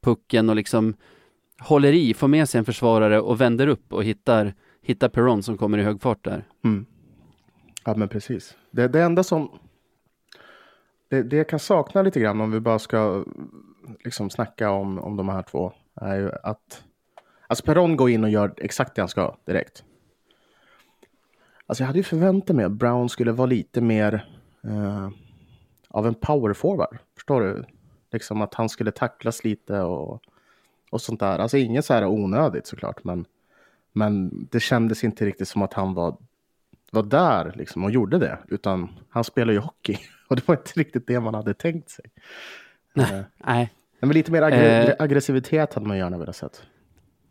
pucken 0.05 0.49
och 0.51 0.57
liksom 0.57 0.95
håller 1.61 1.93
i, 1.93 2.15
får 2.15 2.29
med 2.29 2.49
sig 2.49 2.59
en 2.59 2.65
försvarare 2.65 3.21
och 3.21 3.41
vänder 3.41 3.67
upp 3.67 3.93
och 3.93 4.05
hittar, 4.05 4.55
hitta 4.87 5.09
Peron 5.09 5.43
som 5.43 5.57
kommer 5.57 5.79
i 5.79 5.83
hög 5.83 6.03
fart 6.03 6.25
där. 6.25 6.45
Mm. 6.65 6.87
Ja, 7.85 7.95
men 7.97 8.09
precis. 8.09 8.57
Det, 8.71 8.89
det 8.89 9.03
enda 9.03 9.23
som... 9.23 9.59
Det, 11.09 11.23
det 11.23 11.37
jag 11.37 11.49
kan 11.49 11.59
sakna 11.59 12.03
lite 12.03 12.21
grann 12.21 12.41
om 12.41 12.51
vi 12.51 12.61
bara 12.61 12.79
ska 12.79 13.25
liksom 14.05 14.31
snacka 14.31 14.71
om, 14.71 14.99
om 14.99 15.17
de 15.17 15.29
här 15.29 15.43
två 15.43 15.73
är 15.95 16.17
ju 16.17 16.31
att 16.43 16.85
alltså 17.47 17.65
Peron 17.65 17.97
går 17.97 18.11
in 18.11 18.25
och 18.25 18.31
gör 18.31 18.55
exakt 18.57 18.95
det 18.95 19.03
han 19.03 19.09
ska 19.09 19.37
direkt. 19.45 19.85
Alltså 21.67 21.83
jag 21.83 21.87
hade 21.87 21.99
ju 21.99 22.03
förväntat 22.03 22.57
mig 22.57 22.65
att 22.65 22.73
Brown 22.73 23.09
skulle 23.09 23.33
vara 23.33 23.47
lite 23.47 23.81
mer 23.81 24.29
eh, 24.65 25.09
av 25.89 26.07
en 26.07 26.15
power 26.15 26.53
forward. 26.53 26.99
Förstår 27.15 27.41
du? 27.41 27.65
Liksom 28.13 28.43
att 28.43 28.55
han 28.55 28.69
skulle 28.69 28.91
tacklas 28.91 29.45
lite 29.45 29.81
och, 29.81 30.23
och 30.91 31.01
sånt 31.01 31.21
där. 31.21 31.39
Alltså 31.39 31.57
inget 31.57 31.85
så 31.85 31.95
här 31.95 32.07
onödigt 32.07 32.67
såklart, 32.67 33.05
men, 33.05 33.25
men 33.97 34.31
det 34.51 34.61
kändes 34.61 35.05
inte 35.05 35.27
riktigt 35.27 35.49
som 35.49 35.63
att 35.63 35.73
han 35.75 35.95
var 35.95 36.17
var 36.91 37.03
där 37.03 37.53
liksom 37.57 37.85
och 37.85 37.91
gjorde 37.91 38.19
det, 38.19 38.39
utan 38.49 38.89
han 39.11 39.25
spelar 39.25 39.53
ju 39.53 39.59
hockey 39.59 39.99
och 40.29 40.37
det 40.37 40.49
var 40.49 40.55
inte 40.57 40.73
riktigt 40.81 41.07
det 41.07 41.21
man 41.21 41.35
hade 41.35 41.55
tänkt 41.55 41.91
sig. 41.91 42.05
Eh, 42.97 43.21
Nej, 43.47 43.73
Men 44.01 44.11
lite 44.11 44.33
mer 44.33 44.43
aggre- 44.43 44.89
Eh. 44.89 44.95
aggressivitet 44.99 45.75
hade 45.75 45.87
man 45.87 45.99
gärna 45.99 46.19
velat 46.19 46.37
sett. 46.37 46.63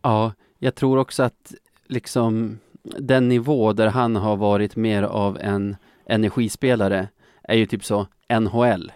ja, 0.01 0.33
jag 0.59 0.75
tror 0.75 0.97
också 0.97 1.23
att 1.23 1.53
liksom 1.87 2.59
den 2.99 3.29
nivå 3.29 3.73
där 3.73 3.87
han 3.87 4.15
har 4.15 4.35
varit 4.37 4.75
mer 4.75 5.03
av 5.03 5.37
en 5.41 5.75
energispelare 6.05 7.07
är 7.43 7.55
ju 7.55 7.65
typ 7.65 7.83
så 7.85 8.07
NHL. 8.39 8.91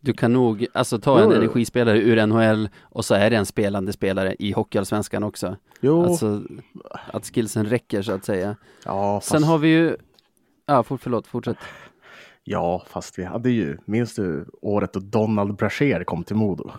Du 0.00 0.12
kan 0.12 0.32
nog, 0.32 0.66
alltså 0.74 0.98
ta 0.98 1.18
en 1.18 1.24
Jo, 1.24 1.30
jo. 1.32 1.36
energispelare 1.36 1.98
ur 1.98 2.26
NHL 2.26 2.68
och 2.82 3.04
så 3.04 3.14
är 3.14 3.30
det 3.30 3.36
en 3.36 3.46
spelande 3.46 3.92
spelare 3.92 4.34
i 4.38 4.52
Hockeyallsvenskan 4.52 5.22
också. 5.22 5.56
Jo, 5.80 6.04
Alltså 6.04 6.42
att 7.06 7.26
skillsen 7.26 7.66
räcker 7.66 8.02
så 8.02 8.12
att 8.12 8.24
säga. 8.24 8.56
ja, 8.84 9.20
fast, 9.20 9.30
Sen 9.32 9.42
har 9.42 9.58
vi 9.58 9.68
ju, 9.68 9.96
ja 10.66 10.82
for, 10.82 10.96
förlåt, 10.96 11.26
fortsätt. 11.26 11.56
ja, 12.44 12.82
fast 12.88 13.18
vi 13.18 13.24
hade 13.24 13.50
ju, 13.50 13.78
minns 13.84 14.14
du 14.14 14.46
året 14.62 14.92
då 14.92 15.00
Donald 15.00 15.56
Brashear 15.56 16.04
kom 16.04 16.24
till 16.24 16.36
Modo? 16.36 16.70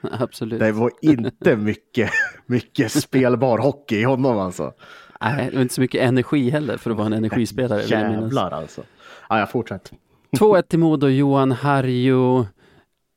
Absolut. 0.20 0.60
Det 0.60 0.72
var 0.72 0.90
inte 1.02 1.56
mycket, 1.56 2.10
mycket 2.46 2.92
spelbar 2.92 3.58
hockey 3.58 3.96
i 3.96 4.02
honom 4.04 4.38
alltså. 4.38 4.72
Nej, 5.20 5.48
det 5.50 5.56
var 5.56 5.62
inte 5.62 5.74
så 5.74 5.80
mycket 5.80 6.00
energi 6.02 6.50
heller 6.50 6.76
för 6.76 6.90
att 6.90 6.96
vara 6.96 7.06
en 7.06 7.12
energispelare. 7.12 7.82
Jävlar 7.82 8.50
alltså. 8.50 8.82
Ja, 9.28 9.38
jag 9.38 9.50
fortsätter. 9.50 9.96
2-1 10.38 10.62
till 10.62 10.78
Modo, 10.78 11.06
Johan 11.08 11.52
Harju. 11.52 12.44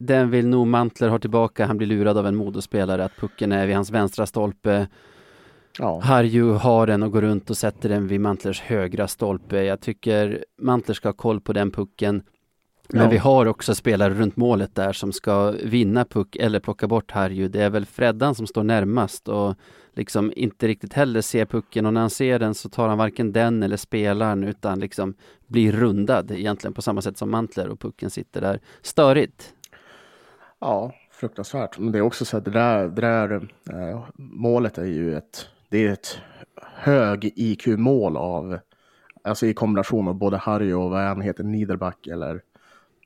Den 0.05 0.29
vill 0.29 0.47
nog 0.47 0.67
Mantler 0.67 1.09
ha 1.09 1.19
tillbaka. 1.19 1.65
Han 1.65 1.77
blir 1.77 1.87
lurad 1.87 2.17
av 2.17 2.27
en 2.27 2.35
Modospelare 2.35 3.05
att 3.05 3.17
pucken 3.17 3.51
är 3.51 3.67
vid 3.67 3.75
hans 3.75 3.91
vänstra 3.91 4.25
stolpe. 4.25 4.87
Ja, 5.79 5.99
Harju 5.99 6.51
har 6.51 6.87
den 6.87 7.03
och 7.03 7.11
går 7.11 7.21
runt 7.21 7.49
och 7.49 7.57
sätter 7.57 7.89
den 7.89 8.07
vid 8.07 8.21
Mantlers 8.21 8.61
högra 8.61 9.07
stolpe. 9.07 9.63
Jag 9.63 9.81
tycker 9.81 10.45
Mantler 10.61 10.95
ska 10.95 11.07
ha 11.07 11.13
koll 11.13 11.41
på 11.41 11.53
den 11.53 11.71
pucken. 11.71 12.23
Men 12.89 13.01
Ja. 13.03 13.09
vi 13.09 13.17
har 13.17 13.45
också 13.45 13.75
spelare 13.75 14.13
runt 14.13 14.35
målet 14.35 14.75
där 14.75 14.93
som 14.93 15.11
ska 15.11 15.51
vinna 15.63 16.05
puck 16.05 16.35
eller 16.35 16.59
plocka 16.59 16.87
bort 16.87 17.11
Harju. 17.11 17.47
Det 17.47 17.61
är 17.63 17.69
väl 17.69 17.85
Freddan 17.85 18.35
som 18.35 18.47
står 18.47 18.63
närmast 18.63 19.27
och 19.27 19.55
liksom 19.95 20.33
inte 20.35 20.67
riktigt 20.67 20.93
heller 20.93 21.21
ser 21.21 21.45
pucken 21.45 21.85
och 21.85 21.93
när 21.93 22.01
han 22.01 22.09
ser 22.09 22.39
den 22.39 22.53
så 22.55 22.69
tar 22.69 22.87
han 22.87 22.97
varken 22.97 23.31
den 23.31 23.63
eller 23.63 23.77
spelaren 23.77 24.43
utan 24.43 24.79
liksom 24.79 25.13
blir 25.47 25.71
rundad 25.71 26.31
egentligen 26.31 26.73
på 26.73 26.81
samma 26.81 27.01
sätt 27.01 27.17
som 27.17 27.31
Mantler 27.31 27.69
och 27.69 27.79
pucken 27.79 28.09
sitter 28.09 28.41
där. 28.41 28.59
Störigt. 28.81 29.53
Ja, 30.61 30.93
fruktansvärt. 31.11 31.77
Men 31.77 31.91
det 31.91 31.97
är 31.97 32.01
också 32.01 32.25
så 32.25 32.37
att 32.37 32.45
det 32.45 32.51
där, 32.51 32.87
det 32.87 33.01
där 33.01 33.49
eh, 33.69 34.03
målet 34.15 34.77
är 34.77 34.85
ju 34.85 35.17
ett 35.17 35.47
det 35.69 35.87
är 35.87 35.91
ett 35.91 36.19
hög 36.61 37.33
IQ-mål 37.35 38.17
av, 38.17 38.59
alltså 39.23 39.45
i 39.45 39.53
kombination 39.53 40.07
av 40.07 40.15
både 40.15 40.37
Harry 40.37 40.73
och 40.73 40.89
vad 40.89 41.01
han 41.01 41.21
heter, 41.21 41.43
Niederback 41.43 42.07
eller 42.07 42.41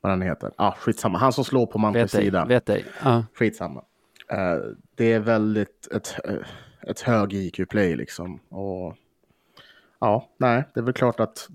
vad 0.01 0.11
han 0.11 0.21
heter. 0.21 0.51
Ah, 0.55 0.71
skitsamma, 0.71 1.17
han 1.17 1.33
som 1.33 1.43
slår 1.43 1.65
på 1.65 1.77
Mantles 1.79 2.15
Vet 2.15 2.21
sida. 2.21 2.45
vet 2.45 2.65
dig. 2.65 2.85
Ja. 3.03 3.25
Skitsamma. 3.33 3.83
Eh, 4.31 4.57
det 4.95 5.13
är 5.13 5.19
väldigt 5.19 5.87
ett, 5.91 6.15
eh, 6.25 6.35
ett 6.81 7.01
hög 7.01 7.33
IQ-play 7.33 7.95
liksom. 7.95 8.39
Och 8.49 8.95
ja, 9.99 10.29
nej, 10.37 10.63
det 10.73 10.79
är 10.79 10.83
väl 10.83 10.93
klart 10.93 11.19
att 11.19 11.49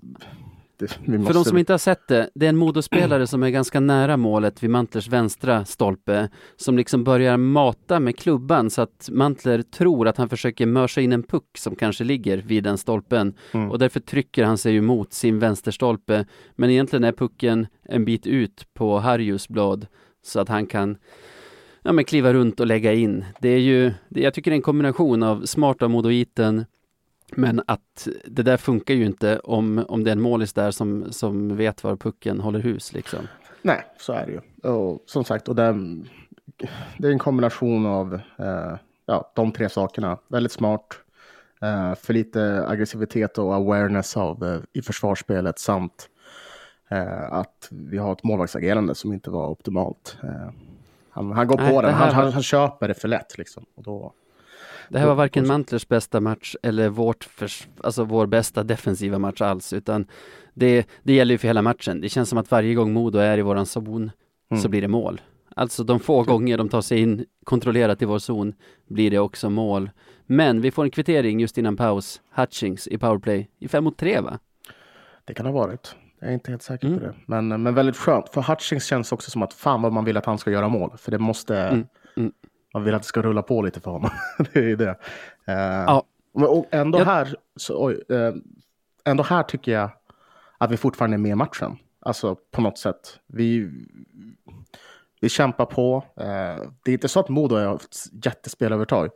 det, 1.05 1.17
måste... 1.17 1.33
För 1.33 1.39
de 1.39 1.45
som 1.45 1.57
inte 1.57 1.73
har 1.73 1.77
sett 1.77 2.07
det, 2.07 2.29
det 2.35 2.45
är 2.45 2.49
en 2.49 2.57
modospelare 2.57 3.27
som 3.27 3.43
är 3.43 3.49
ganska 3.49 3.79
nära 3.79 4.17
målet 4.17 4.63
vid 4.63 4.69
Mantlers 4.69 5.07
vänstra 5.07 5.65
stolpe, 5.65 6.29
som 6.55 6.77
liksom 6.77 7.03
börjar 7.03 7.37
mata 7.37 7.99
med 7.99 8.17
klubban 8.17 8.69
så 8.69 8.81
att 8.81 9.09
Mantler 9.11 9.61
tror 9.61 10.07
att 10.07 10.17
han 10.17 10.29
försöker 10.29 10.65
mörsa 10.65 11.01
in 11.01 11.11
en 11.11 11.23
puck 11.23 11.57
som 11.57 11.75
kanske 11.75 12.03
ligger 12.03 12.37
vid 12.37 12.63
den 12.63 12.77
stolpen 12.77 13.33
Mm. 13.51 13.71
och 13.71 13.79
därför 13.79 13.99
trycker 13.99 14.43
han 14.43 14.57
sig 14.57 14.73
ju 14.73 14.81
mot 14.81 15.13
sin 15.13 15.39
vänsterstolpe. 15.39 16.25
Men 16.55 16.69
egentligen 16.69 17.03
är 17.03 17.11
pucken 17.11 17.67
en 17.83 18.05
bit 18.05 18.27
ut 18.27 18.67
på 18.73 18.99
Harjus 18.99 19.47
blad 19.47 19.87
så 20.23 20.39
att 20.39 20.49
han 20.49 20.65
kan 20.65 20.97
ja, 21.81 21.91
men 21.91 22.05
kliva 22.05 22.33
runt 22.33 22.59
och 22.59 22.67
lägga 22.67 22.93
in. 22.93 23.25
Det 23.41 23.49
är 23.49 23.59
ju, 23.59 23.93
det, 24.09 24.21
jag 24.21 24.33
tycker 24.33 24.51
det 24.51 24.55
är 24.55 24.57
en 24.57 24.61
kombination 24.61 25.23
av 25.23 25.45
smart 25.45 25.81
av 25.81 25.89
modoiten 25.89 26.65
men 27.35 27.61
att 27.67 28.07
det 28.25 28.43
där 28.43 28.57
funkar 28.57 28.93
ju 28.93 29.05
inte 29.05 29.39
om, 29.39 29.85
om 29.87 30.03
det 30.03 30.09
är 30.09 30.15
en 30.15 30.21
målis 30.21 30.53
där 30.53 30.71
som, 30.71 31.11
som 31.11 31.57
vet 31.57 31.83
var 31.83 31.95
pucken 31.95 32.39
håller 32.39 32.59
hus 32.59 32.93
liksom. 32.93 33.27
Nej, 33.61 33.85
så 33.97 34.13
är 34.13 34.25
det 34.25 34.31
ju. 34.31 34.69
Och 34.69 35.03
som 35.05 35.23
sagt, 35.23 35.47
och 35.47 35.55
det, 35.55 35.75
det 36.97 37.07
är 37.07 37.11
en 37.11 37.19
kombination 37.19 37.85
av 37.85 38.13
eh, 38.37 38.75
ja, 39.05 39.31
de 39.35 39.51
tre 39.51 39.69
sakerna. 39.69 40.17
Väldigt 40.27 40.51
smart, 40.51 40.99
eh, 41.61 41.95
för 41.95 42.13
lite 42.13 42.65
aggressivitet 42.67 43.37
och 43.37 43.55
awareness 43.55 44.17
av, 44.17 44.43
eh, 44.43 44.59
i 44.73 44.81
försvarsspelet 44.81 45.59
samt 45.59 46.09
eh, 46.89 47.33
att 47.33 47.67
vi 47.71 47.97
har 47.97 48.13
ett 48.13 48.23
målvaktsagerande 48.23 48.95
som 48.95 49.13
inte 49.13 49.29
var 49.29 49.47
optimalt. 49.47 50.17
Eh, 50.23 50.49
han, 51.09 51.31
han 51.31 51.47
går 51.47 51.57
Nej, 51.57 51.73
på 51.73 51.81
det 51.81 51.87
den, 51.87 51.95
han, 51.95 52.13
han, 52.13 52.31
han 52.31 52.43
köper 52.43 52.87
det 52.87 52.93
för 52.93 53.07
lätt 53.07 53.37
liksom. 53.37 53.65
Och 53.75 53.83
då, 53.83 54.13
Det 54.91 54.99
här 54.99 55.07
var 55.07 55.15
varken 55.15 55.47
Mantlers 55.47 55.87
bästa 55.87 56.19
match 56.19 56.55
eller 56.63 56.89
vårt 56.89 57.23
förs- 57.23 57.67
alltså 57.83 58.03
vår 58.03 58.25
bästa 58.25 58.63
defensiva 58.63 59.19
match 59.19 59.41
alls, 59.41 59.73
utan 59.73 60.05
det, 60.53 60.87
det 61.03 61.13
gäller 61.13 61.33
ju 61.33 61.37
för 61.37 61.47
hela 61.47 61.61
matchen. 61.61 62.01
Det 62.01 62.09
känns 62.09 62.29
som 62.29 62.37
att 62.37 62.51
varje 62.51 62.73
gång 62.73 62.93
Modo 62.93 63.19
är 63.19 63.37
i 63.37 63.41
våran 63.41 63.65
zon 63.65 64.11
Mm. 64.51 64.61
så 64.61 64.69
blir 64.69 64.81
det 64.81 64.87
mål. 64.87 65.21
Alltså 65.55 65.83
de 65.83 65.99
få 65.99 66.23
gånger 66.23 66.57
de 66.57 66.69
tar 66.69 66.81
sig 66.81 66.99
in 66.99 67.25
kontrollerat 67.43 68.01
i 68.01 68.05
vår 68.05 68.19
zon 68.19 68.53
blir 68.89 69.11
det 69.11 69.19
också 69.19 69.49
mål. 69.49 69.89
Men 70.25 70.61
vi 70.61 70.71
får 70.71 70.83
en 70.83 70.91
kvittering 70.91 71.39
just 71.39 71.57
innan 71.57 71.77
paus, 71.77 72.21
Hutchings 72.35 72.87
i 72.87 72.97
powerplay, 72.97 73.49
i 73.59 73.67
fem 73.67 73.83
mot 73.83 73.97
tre 73.97 74.19
va? 74.19 74.39
det 75.25 75.33
kan 75.33 75.45
ha 75.45 75.53
varit. 75.53 75.95
Jag 76.19 76.29
är 76.29 76.33
inte 76.33 76.51
helt 76.51 76.61
säker 76.63 76.87
Mm. 76.87 76.99
på 76.99 77.05
det. 77.05 77.13
Men, 77.25 77.63
men 77.63 77.75
väldigt 77.75 77.97
skönt. 77.97 78.29
För 78.29 78.41
Hutchings 78.41 78.85
känns 78.85 79.11
också 79.11 79.31
som 79.31 79.43
att 79.43 79.53
fan 79.53 79.81
vad 79.81 79.93
man 79.93 80.05
vill 80.05 80.17
att 80.17 80.25
han 80.25 80.37
ska 80.37 80.51
göra 80.51 80.67
mål. 80.67 80.91
För 80.97 81.11
det 81.11 81.19
måste... 81.19 81.57
Mm, 81.57 81.85
mm. 82.17 82.31
Man 82.73 82.83
vill 82.83 82.93
att 82.95 83.01
det 83.01 83.07
ska 83.07 83.21
rulla 83.21 83.41
på 83.41 83.61
lite 83.61 83.79
för 83.79 83.91
honom. 83.91 84.09
det 84.53 84.59
är 84.59 84.63
ju 84.63 84.75
det. 84.75 84.89
Eh, 85.45 85.55
Ja. 85.55 86.03
Och 86.33 86.65
ändå, 86.71 86.99
Jag- 86.99 87.05
här, 87.05 87.35
så, 87.55 87.85
oj, 87.85 88.01
eh, 88.09 88.33
ändå 89.05 89.23
här 89.23 89.43
tycker 89.43 89.71
jag 89.71 89.89
att 90.57 90.71
vi 90.71 90.77
fortfarande 90.77 91.15
är 91.15 91.19
med 91.19 91.31
i 91.31 91.35
matchen. 91.35 91.77
Alltså 91.99 92.35
på 92.51 92.61
något 92.61 92.77
sätt. 92.77 93.19
Vi, 93.27 93.69
vi 95.21 95.29
kämpar 95.29 95.65
på. 95.65 96.03
Eh, 96.17 96.25
det 96.83 96.91
är 96.91 96.93
inte 96.93 97.07
så 97.07 97.19
att 97.19 97.29
Modo 97.29 97.55
är 97.55 97.75
ett 97.75 97.97
jättespelövertag. 98.25 99.09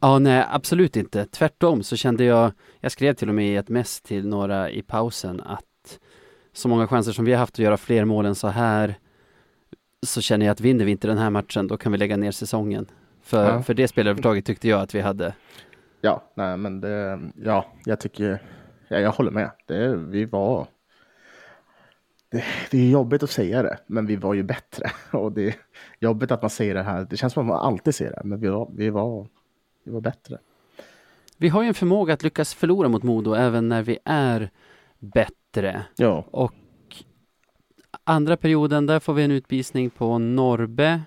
Ja, 0.00 0.18
nej, 0.18 0.44
absolut 0.50 0.96
inte. 0.96 1.24
Tvärtom 1.26 1.82
så 1.82 1.96
kände 1.96 2.24
jag, 2.24 2.52
jag 2.80 2.92
skrev 2.92 3.14
till 3.14 3.28
och 3.28 3.34
med 3.34 3.46
i 3.48 3.56
ett 3.56 3.68
mess 3.68 4.00
till 4.00 4.28
några 4.28 4.70
i 4.70 4.82
pausen 4.82 5.40
att 5.40 5.98
så 6.52 6.68
många 6.68 6.86
chanser 6.86 7.12
som 7.12 7.24
vi 7.24 7.32
har 7.32 7.38
haft 7.38 7.54
att 7.54 7.58
göra 7.58 7.76
fler 7.76 8.04
mål 8.04 8.26
än 8.26 8.34
så 8.34 8.48
här 8.48 8.94
så 10.06 10.20
känner 10.20 10.46
jag 10.46 10.52
att 10.52 10.60
vinner 10.60 10.84
vi 10.84 10.90
inte 10.90 11.06
den 11.08 11.18
här 11.18 11.30
matchen 11.30 11.68
då 11.68 11.76
kan 11.76 11.92
vi 11.92 11.98
lägga 11.98 12.16
ner 12.16 12.30
säsongen. 12.30 12.86
För, 13.22 13.48
Ja. 13.52 13.62
för 13.62 13.74
det 13.74 13.88
spelövertaget 13.88 14.44
tyckte 14.44 14.68
jag 14.68 14.80
att 14.80 14.94
vi 14.94 15.00
hade. 15.00 15.34
Ja, 16.00 16.22
nej, 16.34 16.56
men 16.56 16.80
det, 16.80 17.20
ja, 17.44 17.66
jag 17.84 18.00
tycker, 18.00 18.42
ja, 18.88 18.98
jag 18.98 19.10
håller 19.12 19.30
med. 19.30 19.50
Det, 19.66 19.96
vi 19.96 20.24
var, 20.24 20.66
det, 22.30 22.44
det 22.70 22.78
är 22.78 22.90
jobbigt 22.90 23.22
att 23.22 23.30
säga 23.30 23.62
det, 23.62 23.78
men 23.86 24.06
vi 24.06 24.16
var 24.16 24.34
ju 24.34 24.42
bättre. 24.42 24.90
Och 25.18 25.32
det 25.32 25.46
är 25.48 25.54
jobbigt 25.98 26.30
att 26.30 26.42
man 26.42 26.50
säger 26.50 26.74
det 26.74 26.82
här. 26.82 27.06
Det 27.10 27.16
känns 27.16 27.32
som 27.32 27.40
att 27.40 27.46
man 27.46 27.66
alltid 27.72 27.94
säger 27.94 28.10
det, 28.10 28.20
men 28.24 28.40
vi 28.40 28.48
var, 28.48 28.70
vi 28.76 28.90
var, 28.90 29.28
vi 29.84 29.92
var 29.92 30.00
bättre. 30.00 30.38
Vi 31.36 31.48
har 31.48 31.62
ju 31.62 31.68
en 31.68 31.74
förmåga 31.74 32.14
att 32.14 32.22
lyckas 32.22 32.54
förlora 32.54 32.88
mot 32.88 33.02
Modo 33.02 33.34
även 33.34 33.68
när 33.68 33.82
vi 33.82 33.98
är 34.04 34.50
bättre. 34.98 35.82
Ja, 35.96 36.24
Och 36.30 36.52
andra 38.04 38.36
perioden, 38.36 38.86
där 38.86 39.00
får 39.00 39.14
vi 39.14 39.22
en 39.24 39.30
utvisning 39.30 39.90
på 39.90 40.18
Norbe 40.18 41.00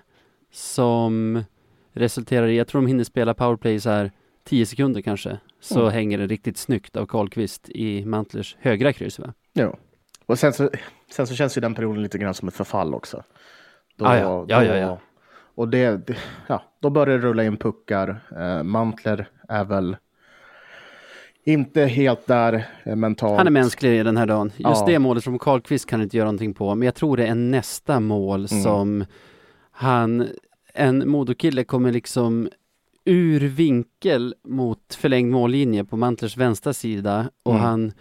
som 0.52 1.44
resulterar 1.92 2.46
i, 2.46 2.56
jag 2.58 2.68
tror 2.68 2.80
de 2.80 2.86
hinner 2.86 3.04
spela 3.04 3.34
powerplay 3.34 3.80
så 3.80 3.90
här 3.90 4.10
10 4.44 4.66
sekunder 4.66 5.00
kanske. 5.00 5.38
Så 5.60 5.80
Mm. 5.80 5.92
hänger 5.92 6.18
det 6.18 6.26
riktigt 6.26 6.56
snyggt 6.58 6.96
av 6.96 7.06
Karlqvist 7.06 7.68
i 7.68 8.04
Mantlers 8.04 8.56
högra 8.60 8.92
kryss 8.92 9.18
va? 9.18 9.32
ja. 9.52 9.76
Och 10.26 10.38
sen 10.38 10.52
så, 10.52 10.70
sen 11.10 11.26
så 11.26 11.34
känns 11.34 11.56
ju 11.56 11.60
den 11.60 11.74
perioden 11.74 12.02
lite 12.02 12.18
grann 12.18 12.34
som 12.34 12.48
ett 12.48 12.54
förfall 12.54 12.94
också. 12.94 13.22
Då, 13.96 14.06
Ah, 14.06 14.16
ja. 14.18 14.44
Ja, 14.48 14.64
ja, 14.64 14.76
ja. 14.76 14.98
Och 15.54 15.68
det, 15.68 16.06
det, 16.06 16.16
ja, 16.46 16.62
då 16.80 16.90
börjar 16.90 17.18
det 17.18 17.24
rulla 17.24 17.44
in 17.44 17.56
puckar. 17.56 18.20
Eh, 18.38 18.62
Mantler 18.62 19.28
är 19.48 19.64
väl 19.64 19.96
inte 21.44 21.80
helt 21.84 22.26
där 22.26 22.66
eh, 22.84 22.96
mentalt. 22.96 23.38
Han 23.38 23.46
är 23.46 23.50
mänsklig 23.50 24.00
i 24.00 24.02
den 24.02 24.16
här 24.16 24.26
dagen. 24.26 24.46
Just 24.56 24.80
Ja. 24.80 24.84
det 24.86 24.98
målet 24.98 25.24
från 25.24 25.38
Karlqvist 25.38 25.86
kan 25.86 26.02
inte 26.02 26.16
göra 26.16 26.26
någonting 26.26 26.54
på, 26.54 26.74
men 26.74 26.86
jag 26.86 26.94
tror 26.94 27.16
det 27.16 27.26
är 27.26 27.34
nästa 27.34 28.00
mål 28.00 28.46
Mm. 28.50 28.62
som 28.62 29.04
han, 29.70 30.26
en 30.74 31.08
Modokille 31.10 31.64
kommer 31.64 31.92
liksom 31.92 32.48
ur 33.04 33.40
vinkel 33.40 34.34
mot 34.44 34.94
förlängd 34.94 35.32
mållinje 35.32 35.84
på 35.84 35.96
Mantlers 35.96 36.36
vänstra 36.36 36.72
sida 36.72 37.30
och 37.42 37.52
Mm. 37.52 37.64
han 37.64 37.92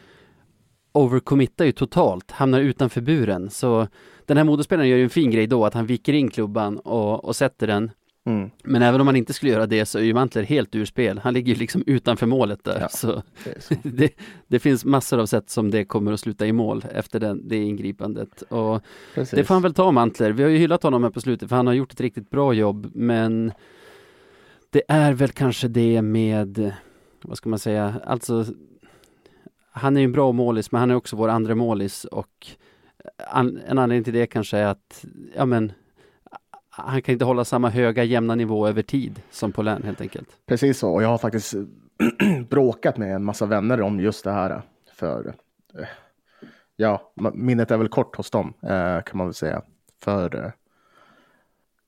overcommittar 0.92 1.66
ju 1.66 1.72
totalt, 1.72 2.32
hamnar 2.32 2.60
utanför 2.60 3.02
buren. 3.02 3.50
Så 3.50 3.88
den 4.26 4.38
här 4.38 4.44
modospelaren 4.44 4.90
gör 4.90 4.98
ju 4.98 5.04
en 5.04 5.10
fin 5.10 5.32
grej 5.32 5.48
då, 5.48 5.66
att 5.66 5.74
han 5.74 5.86
viker 5.86 6.14
in 6.14 6.30
klubban 6.30 6.78
och, 6.78 7.26
och 7.26 7.36
sätter 7.36 7.68
den. 7.68 7.92
Mm. 8.28 8.50
Men 8.64 8.82
även 8.82 9.02
om 9.02 9.08
han 9.08 9.16
inte 9.16 9.34
skulle 9.34 9.52
göra 9.52 9.66
det 9.66 9.86
så 9.86 10.00
är 10.00 10.04
ju 10.04 10.14
Mantler 10.14 10.44
helt 10.44 10.76
ur 10.76 10.86
spel. 10.86 11.20
Han 11.24 11.34
ligger 11.34 11.54
ju 11.54 11.60
liksom 11.60 11.84
utanför 11.86 12.26
målet 12.26 12.64
där. 12.64 12.80
Ja. 12.82 12.90
Så 12.90 13.24
Det 13.44 13.64
så. 13.64 13.76
det, 13.84 14.14
det 14.48 14.60
finns 14.60 14.86
massor 14.86 15.20
av 15.20 15.26
sätt 15.26 15.50
som 15.50 15.72
det 15.72 15.86
kommer 15.86 16.12
att 16.12 16.20
sluta 16.20 16.46
i 16.46 16.52
mål 16.52 16.86
efter 16.94 17.20
den, 17.20 17.48
det 17.48 17.58
ingripandet. 17.58 18.42
Och 18.42 18.82
Precis. 19.16 19.38
det 19.38 19.44
får 19.44 19.56
han 19.56 19.62
väl 19.62 19.74
ta 19.74 19.92
Mantler. 19.92 20.32
Vi 20.32 20.44
har 20.44 20.50
ju 20.50 20.58
hyllat 20.58 20.84
honom 20.84 21.04
här 21.04 21.10
på 21.10 21.22
slutet 21.22 21.50
för 21.50 21.56
han 21.56 21.68
har 21.68 21.74
gjort 21.74 21.94
ett 21.94 22.02
riktigt 22.02 22.30
bra 22.30 22.54
jobb. 22.54 22.92
Men 22.96 23.52
det 24.70 24.82
är 24.88 25.14
väl 25.14 25.30
kanske 25.30 25.68
det 25.68 26.02
med, 26.02 26.74
vad 27.22 27.38
ska 27.38 27.50
man 27.50 27.60
säga, 27.60 27.96
alltså 28.06 28.46
han 29.72 29.98
är 29.98 30.02
ju 30.02 30.06
en 30.06 30.12
bra 30.12 30.32
målis 30.32 30.72
men 30.72 30.80
han 30.80 30.92
är 30.92 30.96
också 30.96 31.16
vår 31.16 31.30
andra 31.30 31.56
målis 31.56 32.06
och 32.06 32.48
an, 33.28 33.60
en 33.68 33.78
anledning 33.78 34.04
till 34.04 34.14
det 34.14 34.28
kanske 34.28 34.58
är 34.58 34.66
att, 34.66 35.06
ja 35.36 35.46
men 35.46 35.72
han 36.78 37.02
kan 37.02 37.14
inte 37.14 37.26
hålla 37.26 37.46
samma 37.46 37.70
höga 37.70 38.04
jämna 38.04 38.36
nivå 38.36 38.68
över 38.68 38.82
tid 38.82 39.22
som 39.32 39.52
på 39.52 39.62
län 39.62 39.84
helt 39.84 40.02
enkelt. 40.02 40.30
Precis 40.46 40.80
så. 40.80 40.94
Och 40.94 41.04
jag 41.04 41.10
har 41.10 41.18
faktiskt 41.18 41.54
bråkat 42.50 42.98
med 42.98 43.16
en 43.16 43.24
massa 43.24 43.46
vänner 43.46 43.82
om 43.82 44.00
just 44.00 44.24
det 44.24 44.32
här. 44.32 44.62
För 44.94 45.34
eh, 45.80 45.86
ja, 46.76 47.12
minnet 47.34 47.72
är 47.72 47.78
väl 47.78 47.88
kort 47.88 48.16
hos 48.16 48.32
dem 48.32 48.54
eh, 48.64 49.02
kan 49.04 49.18
man 49.18 49.28
väl 49.28 49.34
säga. 49.34 49.62
För 50.04 50.36
eh, 50.36 50.52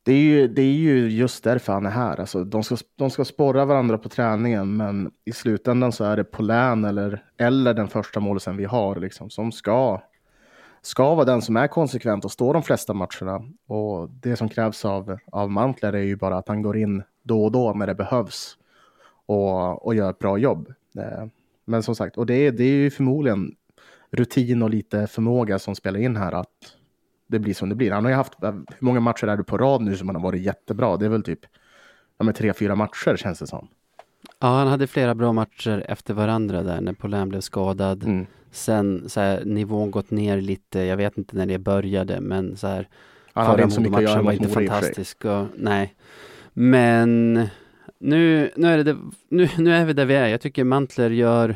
det 0.03 0.13
är, 0.13 0.21
ju, 0.21 0.47
det 0.47 0.61
är 0.61 0.73
ju 0.73 1.09
just 1.09 1.43
därför 1.43 1.73
han 1.73 1.85
är 1.85 1.89
här. 1.89 2.19
Alltså, 2.19 2.43
de, 2.43 2.63
ska, 2.63 2.77
de 2.95 3.09
ska 3.09 3.25
sporra 3.25 3.65
varandra 3.65 3.97
på 3.97 4.09
träningen, 4.09 4.77
men 4.77 5.11
i 5.25 5.31
slutändan 5.31 5.91
så 5.91 6.03
är 6.03 6.17
det 6.17 6.23
Polän 6.23 6.85
eller, 6.85 7.23
eller 7.37 7.73
den 7.73 7.87
första 7.87 8.19
målisen 8.19 8.57
vi 8.57 8.65
har 8.65 8.95
liksom, 8.95 9.29
som 9.29 9.51
ska, 9.51 10.01
ska 10.81 11.15
vara 11.15 11.25
den 11.25 11.41
som 11.41 11.57
är 11.57 11.67
konsekvent 11.67 12.25
och 12.25 12.31
står 12.31 12.53
de 12.53 12.63
flesta 12.63 12.93
matcherna. 12.93 13.41
Och 13.67 14.09
det 14.09 14.35
som 14.35 14.49
krävs 14.49 14.85
av, 14.85 15.17
av 15.31 15.51
Mantler 15.51 15.93
är 15.93 16.03
ju 16.03 16.15
bara 16.15 16.37
att 16.37 16.47
han 16.47 16.61
går 16.61 16.77
in 16.77 17.03
då 17.23 17.43
och 17.43 17.51
då 17.51 17.73
när 17.73 17.87
det 17.87 17.95
behövs 17.95 18.57
och, 19.25 19.85
och 19.85 19.95
gör 19.95 20.09
ett 20.09 20.19
bra 20.19 20.37
jobb. 20.37 20.73
Eh, 20.97 21.25
Men 21.65 21.83
som 21.83 21.95
sagt, 21.95 22.17
och 22.17 22.25
det 22.25 22.33
är, 22.33 22.51
det 22.51 22.63
är 22.63 22.75
ju 22.75 22.89
förmodligen 22.89 23.55
rutin 24.11 24.63
och 24.63 24.69
lite 24.69 25.07
förmåga 25.07 25.59
som 25.59 25.75
spelar 25.75 25.99
in 25.99 26.15
här 26.15 26.31
att 26.31 26.75
det 27.27 27.39
blir 27.39 27.53
som 27.53 27.69
det 27.69 27.75
blir. 27.75 27.91
Han 27.91 28.05
har 28.05 28.11
ju 28.11 28.17
haft, 28.17 28.33
hur 28.41 28.65
många 28.79 28.99
matcher 28.99 29.27
är 29.27 29.37
det 29.37 29.43
på 29.43 29.57
rad 29.57 29.81
nu 29.81 29.95
som 29.95 30.07
han 30.07 30.15
har 30.15 30.23
varit 30.23 30.41
jättebra? 30.41 30.97
Det 30.97 31.05
är 31.05 31.09
väl 31.09 31.23
typ 31.23 31.39
ja, 32.17 32.25
men 32.25 32.33
tre, 32.33 32.53
fyra 32.53 32.75
matcher 32.75 33.15
känns 33.17 33.39
det 33.39 33.47
som. 33.47 33.67
Ja, 34.39 34.47
han 34.47 34.67
hade 34.67 34.87
flera 34.87 35.15
bra 35.15 35.33
matcher 35.33 35.85
efter 35.87 36.13
varandra 36.13 36.63
där 36.63 36.81
när 36.81 36.93
Polän 36.93 37.29
blev 37.29 37.41
skadad. 37.41 38.03
Mm. 38.03 38.25
Sen 38.51 39.03
så 39.09 39.19
här, 39.19 39.45
nivån 39.45 39.91
gått 39.91 40.11
ner 40.11 40.41
lite, 40.41 40.79
jag 40.79 40.97
vet 40.97 41.17
inte 41.17 41.35
när 41.37 41.45
det 41.45 41.57
började 41.57 42.21
men 42.21 42.57
så 42.57 42.67
här 42.67 42.87
Han 43.33 43.45
förra 43.57 43.67
Modomatchen 43.67 44.25
var 44.25 44.31
inte 44.31 44.47
fantastisk 44.49 45.25
och, 45.25 45.45
nej. 45.55 45.93
Men 46.53 47.33
nu, 47.99 48.51
nu, 48.55 48.67
är 48.67 48.83
det, 48.83 48.97
nu, 49.29 49.49
nu 49.57 49.73
är 49.73 49.85
vi 49.85 49.93
där 49.93 50.05
vi 50.05 50.15
är. 50.15 50.27
Jag 50.27 50.41
tycker 50.41 50.63
Mantler 50.63 51.09
gör, 51.09 51.55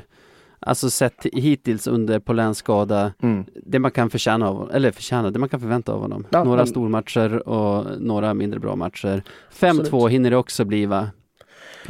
alltså 0.59 0.89
sett 0.89 1.25
hittills 1.33 1.87
under 1.87 2.19
Polens 2.19 2.57
skada, 2.57 3.13
Mm. 3.21 3.45
det 3.65 3.79
man 3.79 3.91
kan 3.91 4.09
förtjäna 4.09 4.49
av, 4.49 4.71
eller 4.73 4.91
förtjäna, 4.91 5.31
det 5.31 5.39
man 5.39 5.49
kan 5.49 5.59
förvänta 5.59 5.93
av 5.93 5.99
honom. 6.01 6.27
Ja, 6.29 6.43
några 6.43 6.57
men- 6.57 6.67
stormatcher 6.67 7.47
och 7.49 8.01
några 8.01 8.33
mindre 8.33 8.59
bra 8.59 8.75
matcher. 8.75 9.23
5-2 9.53 9.79
Absolut. 9.79 10.11
hinner 10.11 10.29
det 10.29 10.37
också 10.37 10.65
bli 10.65 10.85
va? 10.85 11.09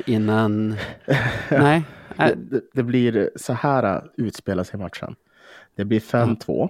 Innan, 0.05 0.75
nej, 1.51 1.83
Det, 2.17 2.35
det, 2.35 2.61
det 2.73 2.83
blir 2.83 3.29
så 3.35 3.53
här 3.53 4.09
utspelar 4.17 4.63
sig 4.63 4.79
matchen. 4.79 5.15
Det 5.75 5.85
blir 5.85 5.99
5-2. 5.99 6.69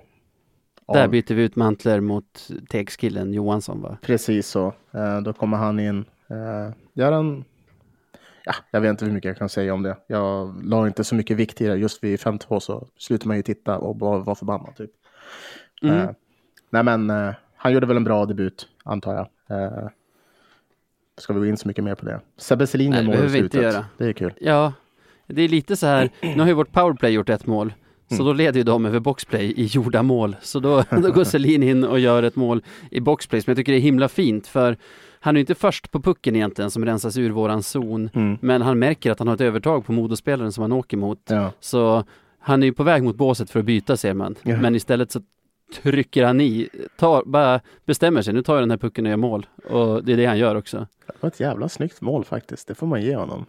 där 0.94 1.04
Av- 1.04 1.10
byter 1.10 1.34
vi 1.34 1.44
ut 1.44 1.56
Mantler 1.56 2.00
mot 2.00 2.50
Tegskillen 2.70 3.34
Johansson 3.34 3.82
va? 3.82 3.98
Precis 4.02 4.48
så. 4.48 4.74
Eh, 4.92 5.22
då 5.22 5.34
kommer 5.34 5.58
han 5.58 5.80
in. 5.80 6.06
Eh, 6.28 6.74
gör 6.94 7.12
en... 7.12 7.44
Ja, 8.46 8.54
jag 8.72 8.82
vet 8.82 8.90
inte 8.90 9.06
hur 9.06 9.12
mycket 9.12 9.28
jag 9.28 9.38
kan 9.38 9.50
säga 9.50 9.74
om 9.74 9.84
det. 9.84 9.98
Jag 10.08 10.62
la 10.64 10.88
inte 10.88 11.04
så 11.04 11.16
mycket 11.16 11.38
vikt 11.38 11.62
i 11.62 11.68
det. 11.68 11.76
Just 11.76 12.04
vid 12.04 12.20
5-2 12.20 12.60
så 12.60 12.88
slutar 12.98 13.28
man 13.28 13.38
ju 13.38 13.44
titta 13.44 13.78
och 13.78 13.96
bara 13.96 14.18
vara 14.20 14.36
förbannad. 14.36 14.76
Typ. 14.76 14.92
Mm. 15.82 15.98
Eh, 15.98 16.10
nej 16.70 16.84
men 16.84 17.10
eh, 17.10 17.34
han 17.56 17.74
gjorde 17.74 17.86
väl 17.86 17.98
en 17.98 18.04
bra 18.04 18.26
debut 18.26 18.68
antar 18.84 19.14
jag. 19.16 19.28
Ska 21.18 21.34
vi 21.34 21.40
gå 21.40 21.46
in 21.46 21.58
så 21.58 21.68
mycket 21.68 21.84
mer 21.84 21.96
på 21.96 22.06
det? 22.06 22.22
Sebbe 22.38 22.68
Selin 22.68 22.94
gör 22.94 23.04
mål 23.04 23.16
i 23.16 23.30
slutet. 23.30 23.86
Det 23.98 24.06
är 24.06 24.14
kul. 24.14 24.34
Ja, 24.42 24.74
det 25.34 25.41
är 25.41 25.48
lite 25.50 25.76
så 25.76 25.86
här, 25.88 26.10
nu 26.22 26.39
har 26.39 26.48
ju 26.48 26.54
vårt 26.54 26.72
powerplay 26.72 27.12
gjort 27.12 27.30
ett 27.30 27.46
mål, 27.46 27.74
så 28.10 28.15
Mm. 28.15 28.26
då 28.26 28.34
leder 28.34 28.58
ju 28.58 28.63
de 28.63 28.86
över 28.86 29.00
boxplay 29.00 29.54
i 29.58 29.65
gjorda 29.65 30.04
mål. 30.04 30.36
Så 30.41 30.60
då, 30.60 30.84
då 31.04 31.12
går 31.12 31.24
Selin 31.24 31.63
in 31.63 31.84
och 31.84 32.00
gör 32.00 32.24
ett 32.24 32.36
mål 32.36 32.63
i 32.91 33.00
boxplay, 33.00 33.41
som 33.41 33.52
jag 33.52 33.58
tycker 33.58 33.74
är 33.74 33.80
himla 33.80 34.08
fint, 34.08 34.48
för 34.48 34.78
han 35.19 35.36
är 35.36 35.38
ju 35.38 35.41
inte 35.41 35.56
först 35.56 35.91
på 35.91 36.02
pucken 36.02 36.36
egentligen 36.36 36.72
som 36.72 36.86
rensas 36.86 37.17
ur 37.17 37.30
våran 37.30 37.63
zon, 37.63 38.10
Mm. 38.13 38.38
men 38.41 38.62
han 38.62 38.80
märker 38.80 39.12
att 39.12 39.19
han 39.19 39.28
har 39.28 39.36
ett 39.36 39.41
övertag 39.41 39.86
på 39.86 39.91
modospelaren 39.91 40.52
som 40.52 40.62
han 40.62 40.72
åker 40.72 40.98
mot. 40.98 41.19
Ja. 41.30 41.52
Så 41.60 42.04
han 42.39 42.63
är 42.63 42.67
ju 42.67 42.74
på 42.74 42.84
väg 42.84 43.04
mot 43.04 43.15
båset 43.15 43.50
för 43.50 43.60
att 43.60 43.65
byta 43.65 43.98
ser 43.98 44.13
man, 44.13 44.36
Ja. 44.43 44.58
men 44.58 44.76
istället 44.76 45.12
så 45.12 45.22
trycker 45.82 46.24
han 46.26 46.41
i, 46.41 46.69
tar, 47.00 47.24
bara 47.26 47.60
bestämmer 47.86 48.22
sig, 48.22 48.34
nu 48.34 48.41
tar 48.43 48.54
jag 48.54 48.62
den 48.62 48.72
här 48.72 48.78
pucken 48.78 49.06
och 49.06 49.10
gör 49.10 49.17
mål. 49.17 49.46
Och 49.69 50.04
det 50.04 50.13
är 50.13 50.17
det 50.17 50.26
han 50.26 50.38
gör 50.38 50.56
också. 50.56 50.88
Det 51.08 51.13
var 51.19 51.28
ett 51.28 51.39
jävla 51.39 51.69
snyggt 51.69 52.02
mål 52.02 52.24
faktiskt. 52.26 52.67
Det 52.67 52.76
får 52.76 52.88
man 52.88 53.02
ge 53.02 53.15
honom. 53.15 53.46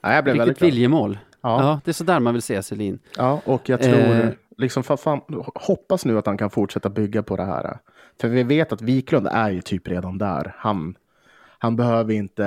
Nej, 0.00 0.14
jag 0.14 0.24
blev 0.24 0.36
Riktigt 0.36 0.62
viljemål. 0.62 1.18
Ja. 1.40 1.62
Ja, 1.62 1.80
det 1.84 1.90
är 1.90 1.92
sådär 1.92 2.20
man 2.20 2.34
vill 2.34 2.42
se 2.42 2.62
Selin. 2.62 2.98
Ja, 3.16 3.40
och 3.44 3.68
jag 3.68 3.82
tror, 3.82 3.94
Eh. 3.94 4.28
liksom, 4.58 4.82
fan, 4.82 5.20
hoppas 5.54 6.04
nu 6.04 6.18
att 6.18 6.26
han 6.26 6.38
kan 6.38 6.50
fortsätta 6.50 6.88
bygga 6.88 7.22
på 7.22 7.36
det 7.36 7.44
här. 7.44 7.78
För 8.20 8.28
vi 8.28 8.42
vet 8.42 8.72
att 8.72 8.82
Wiklund 8.82 9.26
är 9.30 9.50
ju 9.50 9.60
typ 9.60 9.88
redan 9.88 10.18
där. 10.18 10.54
Han, 10.58 10.94
han 11.58 11.76
behöver 11.76 12.14
inte 12.14 12.44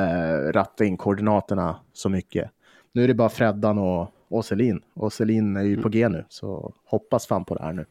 ratta 0.51 0.85
in 0.85 0.97
koordinaterna 0.97 1.75
så 1.93 2.09
mycket. 2.09 2.51
Nu 2.91 3.03
är 3.03 3.07
det 3.07 3.13
bara 3.13 3.29
Freddan 3.29 3.77
och, 3.77 4.11
och 4.27 4.45
Selin. 4.45 4.81
Och 4.93 5.13
Selin 5.13 5.57
är 5.57 5.63
ju 5.63 5.81
på 5.81 5.89
G 5.89 6.09
nu, 6.09 6.25
så 6.29 6.73
hoppas 6.85 7.27
fan 7.27 7.45
på 7.45 7.55
det 7.55 7.63
här 7.63 7.73
nu. 7.73 7.85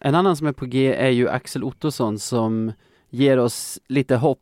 En 0.00 0.14
annan 0.14 0.36
som 0.36 0.46
är 0.46 0.52
på 0.52 0.66
G 0.66 0.94
är 0.94 1.10
ju 1.10 1.28
Axel 1.28 1.64
Ottosson 1.64 2.18
som 2.18 2.72
ger 3.10 3.38
oss 3.38 3.78
lite 3.88 4.16
hopp. 4.16 4.40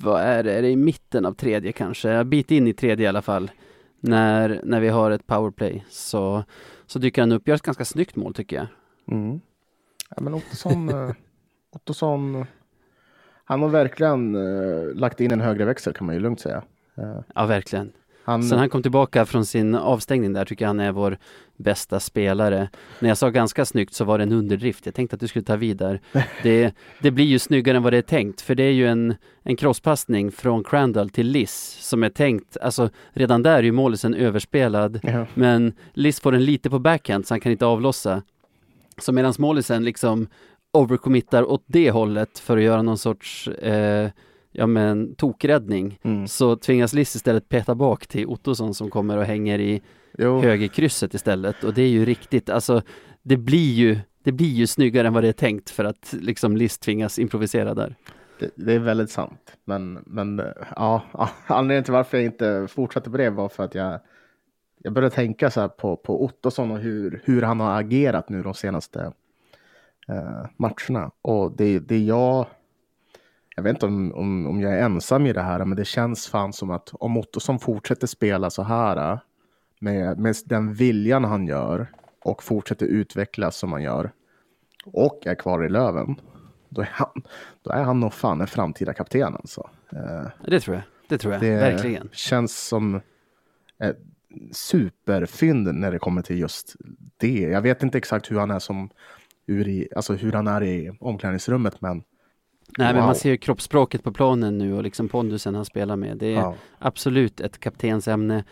Vad 0.00 0.22
är 0.22 0.42
det? 0.42 0.52
Är 0.52 0.62
det 0.62 0.68
i 0.70 0.76
mitten 0.76 1.26
av 1.26 1.32
tredje 1.32 1.72
kanske? 1.72 2.10
En 2.10 2.30
bit 2.30 2.50
in 2.50 2.66
i 2.66 2.72
tredje 2.72 3.04
i 3.04 3.08
alla 3.08 3.22
fall. 3.22 3.50
När, 4.00 4.60
när 4.64 4.80
vi 4.80 4.88
har 4.88 5.10
ett 5.10 5.26
powerplay 5.26 5.84
så, 5.88 6.44
så 6.86 6.98
dyker 6.98 7.22
han 7.22 7.32
upp. 7.32 7.48
Gör 7.48 7.54
ett 7.54 7.62
ganska 7.62 7.84
snyggt 7.84 8.16
mål 8.16 8.34
tycker 8.34 8.56
jag. 8.56 8.66
Mm. 9.10 9.40
Ja, 10.10 10.16
men 10.22 10.34
Ottosson, 10.34 10.88
eh, 10.88 11.10
Ottosson, 11.72 12.44
han 13.44 13.62
har 13.62 13.68
verkligen 13.68 14.34
eh, 14.34 14.94
lagt 14.94 15.20
in 15.20 15.32
en 15.32 15.40
högre 15.40 15.64
växel 15.64 15.92
kan 15.92 16.06
man 16.06 16.14
ju 16.14 16.20
lugnt 16.20 16.40
säga. 16.40 16.62
Eh, 16.96 17.18
Ja, 17.34 17.46
verkligen. 17.46 17.92
Han, 18.26 18.42
Sen 18.42 18.58
han 18.58 18.68
kom 18.68 18.82
tillbaka 18.82 19.26
från 19.26 19.46
sin 19.46 19.74
avstängning 19.74 20.32
där 20.32 20.44
tycker 20.44 20.64
jag 20.64 20.68
han 20.68 20.80
är 20.80 20.92
vår 20.92 21.18
bästa 21.56 22.00
spelare. 22.00 22.68
När 23.00 23.08
jag 23.08 23.18
sa 23.18 23.30
ganska 23.30 23.64
snyggt 23.64 23.94
så 23.94 24.04
var 24.04 24.18
det 24.18 24.24
en 24.24 24.32
underdrift. 24.32 24.86
Jag 24.86 24.94
tänkte 24.94 25.14
att 25.14 25.20
du 25.20 25.28
skulle 25.28 25.44
ta 25.44 25.56
vid 25.56 25.76
där. 25.76 26.00
Det, 26.42 26.74
det 27.02 27.10
blir 27.10 27.24
ju 27.24 27.38
snyggare 27.38 27.76
än 27.76 27.82
vad 27.82 27.92
det 27.92 27.96
är 27.96 28.02
tänkt. 28.02 28.40
För 28.40 28.54
det 28.54 28.62
är 28.62 28.70
ju 28.72 28.88
en, 28.88 29.14
en 29.42 29.56
crosspassning 29.56 30.32
från 30.32 30.64
Crandall 30.64 31.10
till 31.10 31.26
Liss 31.26 31.76
som 31.80 32.02
är 32.02 32.08
tänkt. 32.08 32.56
Alltså 32.62 32.90
redan 33.12 33.42
där 33.42 33.58
är 33.58 33.62
ju 33.62 33.72
målisen 33.72 34.14
överspelad. 34.14 35.00
ja, 35.02 35.26
Men 35.34 35.72
Liss 35.92 36.20
får 36.20 36.32
den 36.32 36.44
lite 36.44 36.70
på 36.70 36.78
backhand 36.78 37.26
så 37.26 37.34
han 37.34 37.40
kan 37.40 37.52
inte 37.52 37.66
avlossa. 37.66 38.22
Så 38.98 39.12
medan 39.12 39.34
målisen 39.38 39.84
liksom 39.84 40.26
overcommittar 40.72 41.50
åt 41.50 41.62
det 41.66 41.90
hållet 41.90 42.38
för 42.38 42.56
att 42.56 42.62
göra 42.62 42.82
någon 42.82 42.98
sorts 42.98 43.48
eh, 43.48 44.10
ja 44.56 44.66
men 44.66 45.14
tokräddning 45.14 45.98
mm. 46.02 46.26
så 46.26 46.56
tvingas 46.56 46.92
Liss 46.92 47.16
istället 47.16 47.48
peta 47.48 47.74
bak 47.74 48.06
till 48.06 48.26
Ottosson 48.26 48.74
som 48.74 48.90
kommer 48.90 49.16
och 49.16 49.24
hänger 49.24 49.58
i 49.58 49.82
jo, 50.18 50.40
högerkrysset 50.40 51.14
istället 51.14 51.64
och 51.64 51.74
det 51.74 51.82
är 51.82 51.88
ju 51.88 52.04
riktigt, 52.04 52.50
alltså 52.50 52.82
det 53.22 53.36
blir 53.36 53.72
ju 53.72 53.98
det 54.22 54.32
blir 54.32 54.52
ju 54.52 54.66
snyggare 54.66 55.06
än 55.06 55.12
vad 55.12 55.24
det 55.24 55.28
är 55.28 55.32
tänkt 55.32 55.70
för 55.70 55.84
att 55.84 56.14
liksom 56.20 56.56
Liss 56.56 56.78
tvingas 56.78 57.18
improvisera 57.18 57.74
där. 57.74 57.96
Det, 58.38 58.50
det 58.54 58.72
är 58.72 58.78
väldigt 58.78 59.10
sant. 59.10 59.56
Men, 59.64 60.02
men 60.06 60.42
ja, 60.76 61.02
anledningen 61.46 61.84
till 61.84 61.92
varför 61.92 62.16
jag 62.16 62.24
inte 62.24 62.66
fortsatte 62.70 63.10
på 63.10 63.16
det 63.16 63.30
var 63.30 63.48
för 63.48 63.64
att 63.64 63.74
jag, 63.74 64.00
jag 64.78 64.92
började 64.92 65.14
tänka 65.14 65.50
så 65.50 65.68
på, 65.68 65.96
på 65.96 66.24
Ottosson 66.24 66.70
och 66.70 66.78
hur, 66.78 67.22
hur 67.24 67.42
han 67.42 67.60
har 67.60 67.80
agerat 67.80 68.28
nu 68.28 68.42
de 68.42 68.54
senaste 68.54 69.12
eh, 70.08 70.46
matcherna. 70.56 71.10
Och 71.22 71.56
det, 71.56 71.78
det 71.78 71.98
jag, 71.98 72.46
jag 73.56 73.62
vet 73.62 73.70
inte 73.74 73.86
om, 73.86 74.12
om, 74.14 74.46
om 74.46 74.60
jag 74.60 74.72
är 74.72 74.78
ensam 74.82 75.26
i 75.26 75.32
det 75.32 75.42
här, 75.42 75.64
men 75.64 75.76
det 75.76 75.84
känns 75.84 76.26
fan 76.28 76.52
som 76.52 76.70
att 76.70 76.90
om 76.92 77.16
Ottosson 77.16 77.58
fortsätter 77.58 78.06
spela 78.06 78.50
så 78.50 78.62
här 78.62 79.18
med, 79.80 80.18
med 80.18 80.36
den 80.44 80.74
viljan 80.74 81.24
han 81.24 81.46
gör 81.46 81.86
och 82.24 82.42
fortsätter 82.42 82.86
utvecklas 82.86 83.56
som 83.56 83.72
han 83.72 83.82
gör 83.82 84.10
och 84.86 85.26
är 85.26 85.34
kvar 85.34 85.64
i 85.64 85.68
Löven, 85.68 86.20
då 86.68 86.80
är 86.80 86.88
han, 86.92 87.22
då 87.62 87.70
är 87.70 87.82
han 87.82 88.00
nog 88.00 88.12
fan 88.12 88.40
en 88.40 88.46
framtida 88.46 88.92
kapten 88.92 89.34
alltså. 89.34 89.70
Eh, 89.92 90.26
Det 90.46 90.60
tror 90.60 90.76
jag, 90.76 90.84
det 91.08 91.18
tror 91.18 91.32
jag, 91.32 91.42
det 91.42 91.56
verkligen. 91.56 92.08
känns 92.12 92.66
som 92.68 93.00
ett 93.78 93.98
superfynd 94.52 95.74
när 95.74 95.92
det 95.92 95.98
kommer 95.98 96.22
till 96.22 96.38
just 96.38 96.76
det. 97.16 97.40
Jag 97.40 97.62
vet 97.62 97.82
inte 97.82 97.98
exakt 97.98 98.30
hur 98.30 98.38
han 98.38 98.50
är 98.50 98.58
som 98.58 98.90
ur 99.46 99.68
i, 99.68 99.88
alltså 99.96 100.12
hur 100.14 100.32
han 100.32 100.46
är 100.46 100.62
i 100.62 100.96
omklädningsrummet, 101.00 101.80
men 101.80 102.02
Nej 102.78 102.86
men 102.86 102.96
wow. 102.96 103.04
man 103.06 103.14
ser 103.14 103.30
ju 103.30 103.36
kroppsspråket 103.36 104.02
på 104.02 104.12
planen 104.12 104.58
nu 104.58 104.74
och 104.74 104.82
liksom 104.82 105.08
pondusen 105.08 105.54
han 105.54 105.64
spelar 105.64 105.96
med. 105.96 106.16
Det 106.16 106.26
är 106.26 106.30
ja, 106.40 106.54
absolut 106.78 107.40
ett 107.40 107.60
kaptensämne. 107.60 108.44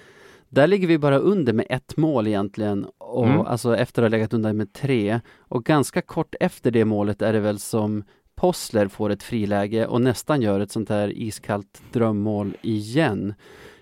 Där 0.49 0.67
ligger 0.67 0.89
vi 0.89 0.99
bara 0.99 1.19
under 1.19 1.53
med 1.53 1.67
ett 1.69 1.97
mål 1.97 2.27
egentligen, 2.27 2.87
och, 2.99 3.27
Mm. 3.27 3.41
alltså 3.41 3.77
efter 3.77 4.03
att 4.03 4.05
ha 4.05 4.17
legat 4.17 4.35
under 4.35 4.53
med 4.53 4.73
tre. 4.73 5.21
Och 5.39 5.65
ganska 5.65 6.03
kort 6.03 6.35
efter 6.41 6.71
det 6.71 6.85
målet 6.85 7.23
är 7.23 7.33
det 7.33 7.41
väl 7.41 7.59
som 7.59 8.05
Possler 8.37 8.89
får 8.89 9.11
ett 9.11 9.23
friläge 9.23 9.87
och 9.87 10.01
nästan 10.01 10.43
gör 10.43 10.61
ett 10.61 10.71
sånt 10.71 10.89
här 10.89 11.19
iskallt 11.19 11.83
drömmål 11.93 12.57
igen. 12.63 13.35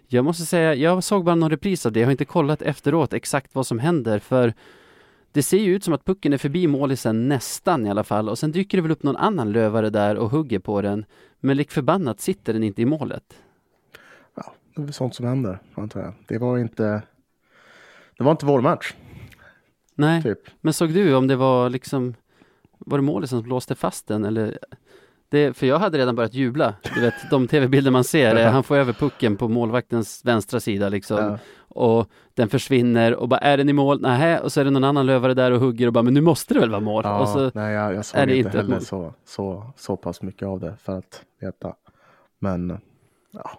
Jag 0.06 0.24
måste 0.24 0.44
säga, 0.44 0.74
jag 0.74 1.04
såg 1.04 1.24
bara 1.24 1.34
någon 1.34 1.50
repris 1.50 1.86
av 1.86 1.92
det, 1.92 2.00
jag 2.00 2.06
har 2.06 2.12
inte 2.12 2.24
kollat 2.24 2.62
efteråt 2.62 3.12
exakt 3.12 3.54
vad 3.54 3.66
som 3.66 3.78
händer 3.78 4.18
för 4.18 4.54
det 5.32 5.42
ser 5.42 5.58
ju 5.58 5.74
ut 5.74 5.84
som 5.84 5.94
att 5.94 6.04
pucken 6.04 6.32
är 6.32 6.38
förbi 6.38 6.66
målisen 6.66 7.28
nästan 7.28 7.86
i 7.86 7.90
alla 7.90 8.04
fall 8.04 8.28
och 8.28 8.38
sen 8.38 8.52
dyker 8.52 8.78
det 8.78 8.82
väl 8.82 8.90
upp 8.90 9.02
någon 9.02 9.16
annan 9.16 9.52
lövare 9.52 9.90
där 9.90 10.16
och 10.16 10.30
hugger 10.30 10.58
på 10.58 10.82
den. 10.82 11.04
Men 11.40 11.56
lik 11.56 11.70
förbannat 11.70 12.20
sitter 12.20 12.52
den 12.52 12.62
inte 12.62 12.82
i 12.82 12.86
målet. 12.86 13.34
ja, 14.34 14.52
det 14.74 14.80
är 14.82 14.84
väl 14.84 14.92
sånt 14.92 15.14
som 15.14 15.26
händer, 15.26 15.58
antar 15.74 16.00
jag. 16.00 16.14
Det 16.28 16.38
var 16.38 16.58
inte, 16.58 17.02
det 18.18 18.24
var 18.24 18.30
inte 18.32 18.46
vår 18.46 18.60
match, 18.60 18.94
Nej, 19.94 20.22
typ. 20.22 20.38
men 20.60 20.72
såg 20.72 20.92
du 20.94 21.14
om 21.14 21.26
det 21.26 21.36
var 21.36 21.70
liksom 21.70 22.14
Var 22.78 22.98
det 22.98 23.02
målet 23.02 23.30
som 23.30 23.42
blåste 23.42 23.74
fast 23.74 24.06
den 24.08 24.24
eller? 24.24 24.58
Det, 25.32 25.56
för 25.56 25.66
jag 25.66 25.78
hade 25.78 25.98
redan 25.98 26.14
börjat 26.14 26.34
jubla. 26.34 26.74
Du 26.94 27.00
vet, 27.00 27.14
de 27.30 27.48
tv-bilder 27.48 27.90
man 27.90 28.04
ser, 28.04 28.36
eh, 28.36 28.50
han 28.50 28.62
får 28.62 28.76
över 28.76 28.92
pucken 28.92 29.36
på 29.36 29.48
målvaktens 29.48 30.24
vänstra 30.24 30.60
sida 30.60 30.88
liksom. 30.88 31.18
Ja. 31.18 31.38
Och 31.68 32.06
den 32.34 32.48
försvinner 32.48 33.14
och 33.14 33.28
bara, 33.28 33.40
är 33.40 33.56
den 33.56 33.68
i 33.68 33.72
mål? 33.72 34.00
Nej, 34.00 34.38
och 34.38 34.52
så 34.52 34.60
är 34.60 34.64
det 34.64 34.70
någon 34.70 34.84
annan 34.84 35.06
lövare 35.06 35.34
där 35.34 35.50
och 35.50 35.60
hugger 35.60 35.86
och 35.86 35.92
bara, 35.92 36.02
men 36.02 36.14
nu 36.14 36.20
måste 36.20 36.54
det 36.54 36.60
väl 36.60 36.70
vara 36.70 36.80
mål? 36.80 37.02
Ja, 37.04 37.20
och 37.20 37.28
så, 37.28 37.50
nej, 37.54 37.74
jag, 37.74 37.94
jag 37.94 38.04
såg 38.04 38.20
är 38.20 38.26
det 38.26 38.36
inte 38.36 38.56
heller 38.56 38.80
så, 38.80 39.14
så, 39.24 39.72
så 39.76 39.96
pass 39.96 40.22
mycket 40.22 40.48
av 40.48 40.60
det 40.60 40.76
för 40.82 40.98
att 40.98 41.22
veta. 41.40 41.74
Men 42.38 42.78
ja. 43.30 43.50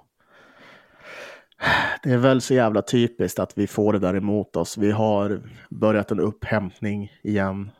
Det 2.04 2.12
är 2.12 2.18
väl 2.18 2.42
så 2.42 2.54
jävla 2.54 2.82
typiskt 2.82 3.40
att 3.40 3.58
vi 3.58 3.68
får 3.68 3.94
det 3.94 4.00
där 4.00 4.16
emot 4.16 4.56
oss. 4.56 4.78
Vi 4.78 4.92
har 4.92 5.42
börjat 5.70 6.12
en 6.12 6.20
upphämtning 6.20 7.12
igen. 7.24 7.72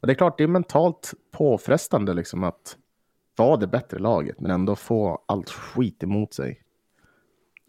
Och 0.00 0.06
det 0.06 0.12
är 0.12 0.14
klart, 0.14 0.38
det 0.38 0.44
är 0.44 0.48
mentalt 0.48 1.14
påfrestande 1.30 2.14
liksom 2.14 2.44
att 2.44 2.76
vara 3.36 3.56
det 3.56 3.66
bättre 3.66 3.98
laget 3.98 4.40
men 4.40 4.50
ändå 4.50 4.76
få 4.76 5.22
allt 5.26 5.50
skit 5.50 6.02
emot 6.02 6.34
sig. 6.34 6.62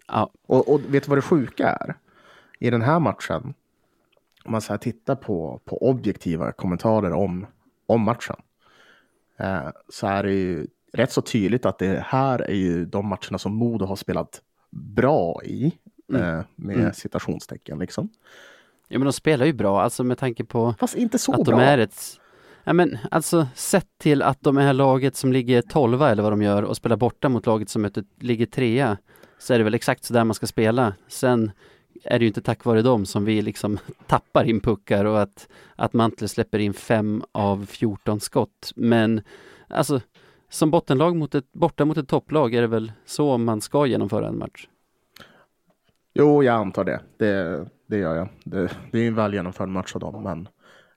ja, 0.07 0.31
Och, 0.47 0.73
och 0.73 0.81
vet 0.87 1.03
du 1.03 1.09
vad 1.09 1.17
det 1.17 1.21
sjuka 1.21 1.67
är? 1.69 1.95
I 2.59 2.69
den 2.69 2.81
här 2.81 2.99
matchen, 2.99 3.53
om 4.45 4.51
man 4.51 4.61
så 4.61 4.73
här 4.73 4.77
tittar 4.77 5.15
på, 5.15 5.61
på 5.65 5.89
objektiva 5.89 6.51
kommentarer 6.51 7.11
om, 7.11 7.45
om 7.85 8.01
matchen, 8.01 8.35
eh, 9.37 9.69
så 9.89 10.07
är 10.07 10.23
det 10.23 10.33
ju 10.33 10.67
rätt 10.93 11.11
så 11.11 11.21
tydligt 11.21 11.65
att 11.65 11.79
det 11.79 12.03
här 12.05 12.39
är 12.39 12.55
ju 12.55 12.85
de 12.85 13.05
matcherna 13.07 13.37
som 13.37 13.55
Modo 13.55 13.85
har 13.85 13.95
spelat 13.95 14.41
bra 14.69 15.43
i. 15.43 15.65
Eh, 16.13 16.41
med 16.55 16.75
Mm. 16.75 16.93
citationstecken 16.93 17.79
liksom. 17.79 18.09
Ja 18.91 18.99
men 18.99 19.05
de 19.05 19.13
spelar 19.13 19.45
ju 19.45 19.53
bra, 19.53 19.81
alltså 19.81 20.03
med 20.03 20.17
tanke 20.17 20.45
på 20.45 20.75
Fast 20.79 20.95
inte 20.95 21.19
så 21.19 21.33
att 21.33 21.45
bra. 21.45 21.57
de 21.57 21.63
är 21.63 21.77
ett 21.77 22.19
Ja 22.63 22.73
men 22.73 22.97
alltså 23.11 23.47
sett 23.55 23.87
till 23.97 24.21
att 24.21 24.37
de 24.41 24.57
är 24.57 24.73
laget 24.73 25.15
som 25.15 25.33
ligger 25.33 25.61
12 25.61 26.01
eller 26.01 26.23
vad 26.23 26.31
de 26.31 26.41
gör 26.41 26.63
och 26.63 26.77
spelar 26.77 26.97
borta 26.97 27.29
mot 27.29 27.45
laget 27.45 27.69
som 27.69 27.81
möter, 27.81 28.03
ligger 28.19 28.45
trea 28.45 28.97
så 29.39 29.53
är 29.53 29.57
det 29.57 29.63
väl 29.63 29.73
exakt 29.73 30.03
så 30.03 30.13
där 30.13 30.23
man 30.23 30.33
ska 30.33 30.47
spela. 30.47 30.93
Sen 31.07 31.51
är 32.03 32.19
det 32.19 32.23
ju 32.23 32.27
inte 32.27 32.41
tack 32.41 32.65
vare 32.65 32.81
dem 32.81 33.05
som 33.05 33.25
vi 33.25 33.41
liksom 33.41 33.77
tappar 34.07 34.43
in 34.43 34.59
puckar 34.59 35.05
och 35.05 35.21
att, 35.21 35.47
att 35.75 35.93
Mantle 35.93 36.27
släpper 36.27 36.59
in 36.59 36.73
fem 36.73 37.23
av 37.31 37.65
14 37.65 38.19
skott. 38.19 38.71
Men 38.75 39.21
alltså 39.67 40.01
som 40.49 40.71
bottenlag 40.71 41.15
mot 41.15 41.35
ett, 41.35 41.53
borta 41.53 41.85
mot 41.85 41.97
ett 41.97 42.07
topplag 42.07 42.53
är 42.53 42.61
det 42.61 42.67
väl 42.67 42.91
så 43.05 43.37
man 43.37 43.61
ska 43.61 43.85
genomföra 43.85 44.27
en 44.27 44.39
match. 44.39 44.67
Jo, 46.19 46.43
jag 46.43 46.55
antar 46.55 46.83
det. 46.83 47.01
Det, 47.17 47.65
det 47.87 47.97
gör 47.97 48.15
jag. 48.15 48.27
Det, 48.43 48.71
det 48.91 48.99
är 48.99 49.07
en 49.07 49.15
väl 49.15 49.33
genomförd 49.33 49.69
match 49.69 49.95
av 49.95 50.01
dem, 50.01 50.23
men 50.23 50.47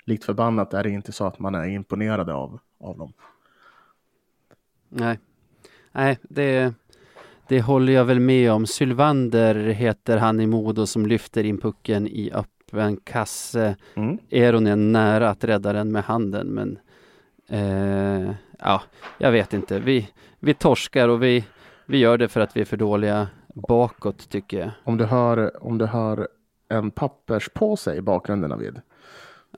likt 0.04 0.24
förbannat 0.24 0.74
är 0.74 0.82
det 0.82 0.90
inte 0.90 1.12
så 1.12 1.26
att 1.26 1.38
man 1.38 1.54
är 1.54 1.68
imponerad 1.68 2.30
av, 2.30 2.58
av 2.80 2.98
dem. 2.98 3.12
Nej, 4.88 5.18
Nej 5.92 6.18
det, 6.22 6.74
det 7.48 7.60
håller 7.60 7.92
jag 7.92 8.04
väl 8.04 8.20
med 8.20 8.52
om. 8.52 8.66
Sylvander 8.66 9.54
heter 9.54 10.16
han 10.16 10.40
i 10.40 10.46
Modo 10.46 10.86
som 10.86 11.06
lyfter 11.06 11.44
in 11.44 11.58
pucken 11.58 12.06
i 12.06 12.32
öppen 12.32 12.96
kasse. 12.96 13.76
Mm. 13.94 14.18
Är 14.30 14.76
nära 14.76 15.30
att 15.30 15.44
rädda 15.44 15.72
den 15.72 15.92
med 15.92 16.04
handen 16.04 16.46
men 16.46 16.78
eh, 17.48 18.34
ja, 18.58 18.82
jag 19.18 19.32
vet 19.32 19.52
inte. 19.52 19.80
Vi, 19.80 20.08
vi 20.38 20.54
torskar 20.54 21.08
och 21.08 21.22
vi, 21.22 21.44
vi 21.86 21.98
gör 21.98 22.18
det 22.18 22.28
för 22.28 22.40
att 22.40 22.56
vi 22.56 22.60
är 22.60 22.64
för 22.64 22.76
dåliga 22.76 23.28
bakåt 23.52 24.28
tycker 24.28 24.58
jag. 24.58 24.70
Om, 24.84 24.96
du 24.96 25.04
hör, 25.04 25.64
om 25.64 25.78
du 25.78 25.86
hör 25.86 26.28
en 26.68 26.90
papperspåse 26.90 27.94
i 27.94 28.00
bakgrunden 28.02 28.50
David, 28.50 28.80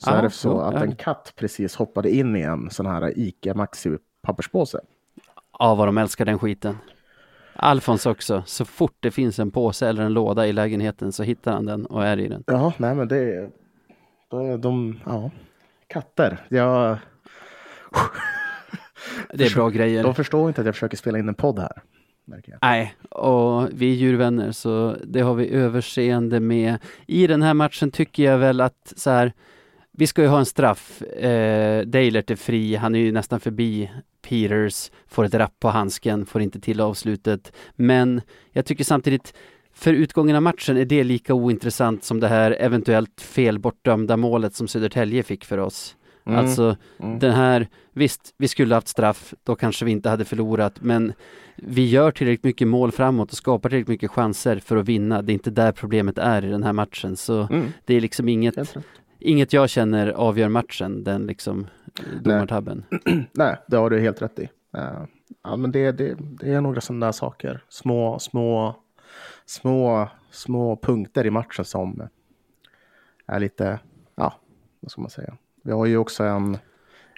så 0.00 0.11
Ja, 0.11 0.16
är 0.16 0.22
det 0.22 0.30
så 0.30 0.48
jo, 0.48 0.59
att 0.61 0.74
ja. 0.74 0.83
en 0.83 0.96
katt 0.96 1.33
precis 1.37 1.76
hoppade 1.76 2.11
in 2.11 2.37
i 2.37 2.40
en 2.40 2.70
sån 2.70 2.87
här 2.87 3.18
Ica 3.18 3.54
Maxi 3.54 3.96
papperspåse. 4.22 4.80
Ja, 5.59 5.74
vad 5.74 5.88
de 5.88 5.98
älskar 5.98 6.24
den 6.24 6.38
skiten. 6.38 6.78
Alfons 7.57 8.07
också. 8.07 8.42
Så 8.46 8.64
fort 8.64 8.96
det 9.00 9.11
finns 9.11 9.38
en 9.38 9.50
påse 9.50 9.88
eller 9.88 10.02
en 10.02 10.12
låda 10.12 10.46
i 10.46 10.52
lägenheten 10.52 11.12
så 11.12 11.22
hittar 11.22 11.52
han 11.52 11.66
den 11.66 11.87
och 11.87 12.07
är 12.07 12.16
i 12.18 12.28
den. 12.28 12.44
Ja, 12.46 12.72
nej 12.78 12.94
men 12.94 13.09
det 13.09 13.16
är... 13.18 13.50
Är 14.33 14.59
de, 14.59 15.00
ja, 15.07 15.30
katter. 15.87 16.46
Jag, 16.48 16.98
Det 19.35 19.44
är 19.44 19.54
bra 19.54 19.68
grejer. 19.68 20.02
de 20.02 20.14
förstår 20.14 20.48
inte 20.48 20.61
att 20.61 20.66
jag 20.66 20.74
försöker 20.74 20.96
spela 20.96 21.18
in 21.18 21.28
en 21.28 21.35
podd 21.35 21.59
här. 21.59 21.83
Nej, 22.62 22.94
och 23.10 23.68
vi 23.72 23.90
är 23.90 23.94
djurvänner 23.94 24.52
så 24.52 24.96
det 25.04 25.20
har 25.20 25.34
vi 25.34 25.48
överseende 25.50 26.40
med. 26.40 26.78
I 27.06 27.26
den 27.26 27.42
här 27.42 27.54
matchen 27.54 27.90
tycker 27.90 28.22
jag 28.22 28.38
väl 28.38 28.60
att 28.60 28.92
så 28.96 29.10
här, 29.10 29.32
vi 29.92 30.06
ska 30.06 30.22
ju 30.22 30.28
ha 30.28 30.38
en 30.38 30.46
straff. 30.46 31.02
Eh, 31.02 31.87
Deilert 31.87 32.30
är 32.30 32.37
fri, 32.37 32.76
han 32.76 32.94
är 32.94 32.98
ju 32.98 33.12
nästan 33.12 33.40
förbi 33.40 33.90
Peters, 34.22 34.90
får 35.06 35.24
ett 35.24 35.34
rapp 35.34 35.60
på 35.60 35.68
handsken, 35.68 36.26
får 36.26 36.42
inte 36.42 36.60
till 36.60 36.80
avslutet. 36.80 37.52
Men 37.76 38.20
jag 38.52 38.66
tycker 38.66 38.84
samtidigt, 38.84 39.34
för 39.72 39.92
utgången 39.92 40.37
av 40.37 40.42
matchen 40.42 40.76
är 40.76 40.84
det 40.84 41.04
lika 41.04 41.34
ointressant 41.34 42.04
som 42.04 42.20
det 42.20 42.28
här 42.28 42.50
eventuellt 42.50 43.20
felbortdömda 43.20 44.16
målet 44.16 44.54
som 44.54 44.68
Södertälje 44.68 45.22
fick 45.22 45.44
för 45.44 45.58
oss. 45.58 45.96
Mm, 46.26 46.38
Alltså 46.38 46.76
mm. 46.98 47.18
den 47.18 47.32
här, 47.32 47.68
visst, 47.92 48.34
vi 48.37 48.48
skulle 48.48 48.74
haft 48.74 48.88
straff, 48.88 49.34
då 49.42 49.56
kanske 49.56 49.84
vi 49.84 49.90
inte 49.90 50.08
hade 50.08 50.24
förlorat, 50.24 50.80
men 50.80 51.12
vi 51.56 51.88
gör 51.88 52.10
tillräckligt 52.10 52.44
mycket 52.44 52.68
mål 52.68 52.92
framåt 52.92 53.30
och 53.30 53.37
skapar 53.37 53.68
tillräckligt 53.68 53.88
mycket 53.88 54.10
chanser 54.10 54.56
för 54.58 54.76
att 54.76 54.88
vinna. 54.88 55.22
Det 55.22 55.32
är 55.32 55.34
inte 55.34 55.50
där 55.50 55.72
problemet 55.72 56.18
är 56.18 56.44
i 56.44 56.50
den 56.50 56.62
här 56.62 56.72
matchen, 56.72 57.16
så 57.16 57.42
Mm, 57.50 57.66
det 57.84 57.94
är 57.94 58.00
liksom 58.00 58.28
inget, 58.28 58.76
inget 59.18 59.52
jag 59.52 59.70
känner 59.70 60.08
avgör 60.08 60.48
matchen, 60.48 61.04
den 61.04 61.26
liksom 61.26 61.66
domartabben. 62.22 62.84
Nej, 63.32 63.56
det 63.66 63.76
har 63.76 63.90
du 63.90 64.00
helt 64.00 64.22
rätt 64.22 64.38
i. 64.38 64.48
Eh, 64.76 65.04
ja, 65.42 65.56
men 65.56 65.72
det, 65.72 65.92
det, 65.92 66.16
det 66.18 66.52
är 66.52 66.60
några 66.60 66.80
sådana 66.80 67.06
där 67.06 67.12
saker. 67.12 67.64
Små, 67.68 68.18
små, 68.18 68.76
små, 69.46 70.08
små 70.30 70.76
punkter 70.76 71.26
i 71.26 71.30
matchen 71.30 71.64
som 71.64 72.08
är 73.26 73.40
lite, 73.40 73.78
ja, 74.14 74.34
vad 74.80 74.90
ska 74.90 75.00
man 75.00 75.10
säga. 75.10 75.37
Vi 75.64 75.72
har 75.72 75.87
ju 75.87 75.96
också 75.96 76.24
en, 76.24 76.59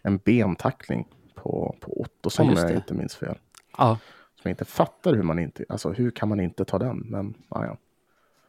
en 0.02 0.18
bentackling 0.18 1.08
på, 1.34 1.76
på 1.80 2.00
Ottosson 2.00 2.46
Ja, 2.46 2.52
om 2.52 2.58
jag 2.58 2.76
inte 2.76 2.94
minns 2.94 3.16
fel. 3.16 3.38
Ja, 3.78 3.98
Som 4.34 4.42
jag 4.42 4.52
inte 4.52 4.64
fattar 4.64 5.14
hur 5.14 5.22
man 5.22 5.38
inte, 5.38 5.64
alltså 5.68 5.92
hur 5.92 6.10
kan 6.10 6.28
man 6.28 6.40
inte 6.40 6.64
ta 6.64 6.78
den? 6.78 6.98
Men 6.98 7.34
ja, 7.50 7.64
ja. 7.64 7.76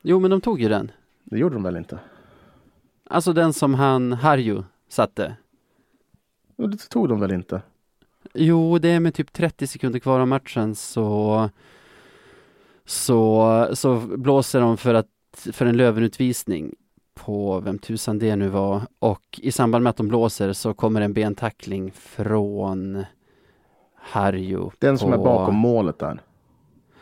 jo 0.02 0.20
men 0.20 0.32
de 0.32 0.42
tog 0.42 0.62
ju 0.62 0.70
den. 0.70 0.92
det 1.24 1.38
gjorde 1.38 1.56
de 1.56 1.64
väl 1.64 1.78
inte? 1.78 2.00
Alltså 3.10 3.34
den 3.34 3.54
som 3.54 3.74
han, 3.74 4.14
Harju, 4.14 4.64
satte. 4.90 5.36
Det 6.56 6.90
tog 6.90 7.10
de 7.10 7.20
väl 7.20 7.32
inte? 7.32 7.62
Jo, 8.34 8.78
det 8.78 8.90
är 8.90 9.00
med 9.00 9.14
typ 9.14 9.34
30 9.34 9.68
sekunder 9.68 10.00
kvar 10.00 10.20
av 10.20 10.28
matchen 10.28 10.76
så 10.76 11.50
så, 12.86 13.68
så 13.74 14.00
blåser 14.00 14.62
de 14.62 14.78
för, 14.78 14.94
att, 14.94 15.08
för 15.52 15.66
en 15.66 15.78
Lövenutvisning 15.78 16.76
på 17.26 17.60
vem 17.60 17.80
tusan 17.80 18.20
det 18.20 18.36
nu 18.36 18.50
var 18.50 18.82
och 19.00 19.40
i 19.42 19.52
samband 19.52 19.84
med 19.84 19.90
att 19.90 19.98
de 19.98 20.08
blåser 20.08 20.54
så 20.54 20.74
kommer 20.74 21.02
en 21.02 21.14
bentackling 21.14 21.92
från 21.92 23.06
Harju. 23.96 24.70
Den 24.80 24.98
som 24.98 25.12
på... 25.12 25.18
är 25.18 25.24
bakom 25.24 25.56
målet 25.56 26.00
där. 26.00 26.22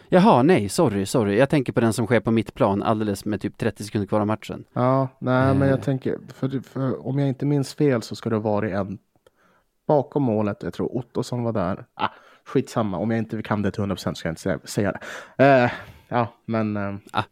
Jaha, 0.10 0.44
nej, 0.44 0.70
sorry, 0.70 1.06
sorry. 1.06 1.38
Jag 1.38 1.50
tänker 1.50 1.74
på 1.74 1.80
den 1.80 1.94
som 1.94 2.06
sker 2.06 2.20
på 2.20 2.32
mittplan 2.32 2.84
alldeles 2.84 3.26
med 3.26 3.42
typ 3.42 3.58
30 3.58 3.84
sekunder 3.84 4.08
kvar 4.08 4.20
av 4.20 4.28
matchen. 4.28 4.64
Ja, 4.74 5.08
nej, 5.20 5.54
men 5.54 5.62
Eh. 5.62 5.70
jag 5.70 5.82
tänker, 5.84 6.18
för, 6.34 6.60
för 6.64 7.08
om 7.08 7.20
jag 7.20 7.28
inte 7.28 7.46
minns 7.46 7.74
fel 7.74 8.02
så 8.02 8.16
ska 8.16 8.30
det 8.30 8.40
varit 8.40 8.74
en 8.74 8.98
bakom 9.88 10.24
målet. 10.24 10.64
Jag 10.64 10.74
tror 10.74 10.98
Ottosson 10.98 11.44
var 11.44 11.54
där. 11.54 11.86
Ah, 11.94 12.10
skitsamma, 12.46 12.98
om 12.98 13.12
jag 13.12 13.18
inte 13.18 13.42
kan 13.44 13.62
det 13.62 13.72
till 13.72 13.84
100% 13.84 14.14
ska 14.14 14.28
jag 14.30 14.32
inte 14.32 14.68
säga, 14.68 14.94
det. 15.38 15.46
Eh, 15.46 15.72
ja, 16.08 16.28
men 16.46 16.78
eh, 16.78 17.24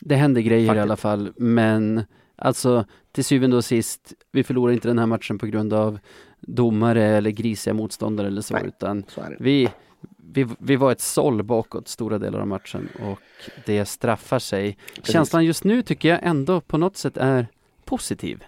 Det 0.00 0.14
händer 0.14 0.40
grejer 0.40 0.68
Fuck 0.68 0.76
i 0.76 0.80
alla 0.80 0.96
fall, 0.96 1.32
men 1.36 2.04
alltså 2.36 2.84
till 3.12 3.24
syvende 3.24 3.56
och 3.56 3.64
sist, 3.64 4.12
vi 4.32 4.44
förlorar 4.44 4.72
inte 4.72 4.88
den 4.88 4.98
här 4.98 5.06
matchen 5.06 5.38
på 5.38 5.46
grund 5.46 5.72
av 5.72 5.98
domare 6.40 7.04
eller 7.04 7.30
grisiga 7.30 7.74
motståndare 7.74 8.26
eller 8.26 8.42
så, 8.42 8.54
Nej. 8.54 8.64
utan 8.66 9.04
så 9.08 9.22
vi, 9.38 9.68
vi, 10.16 10.46
vi 10.58 10.76
var 10.76 10.92
ett 10.92 11.00
såll 11.00 11.42
bakåt 11.42 11.88
stora 11.88 12.18
delar 12.18 12.40
av 12.40 12.46
matchen 12.46 12.88
och 13.02 13.18
det 13.66 13.84
straffar 13.84 14.38
sig. 14.38 14.78
Precis. 14.94 15.12
Känslan 15.12 15.44
just 15.44 15.64
nu 15.64 15.82
tycker 15.82 16.08
jag 16.08 16.20
ändå 16.22 16.60
på 16.60 16.78
något 16.78 16.96
sätt 16.96 17.16
är 17.16 17.46
positiv. 17.84 18.44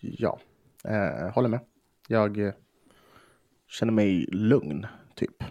Ja, 0.00 0.40
eh, 0.84 1.32
håller 1.34 1.48
med. 1.48 1.60
Jag 2.08 2.38
eh, 2.38 2.52
känner 3.68 3.92
mig 3.92 4.26
lugn, 4.32 4.86
typ. 5.14 5.44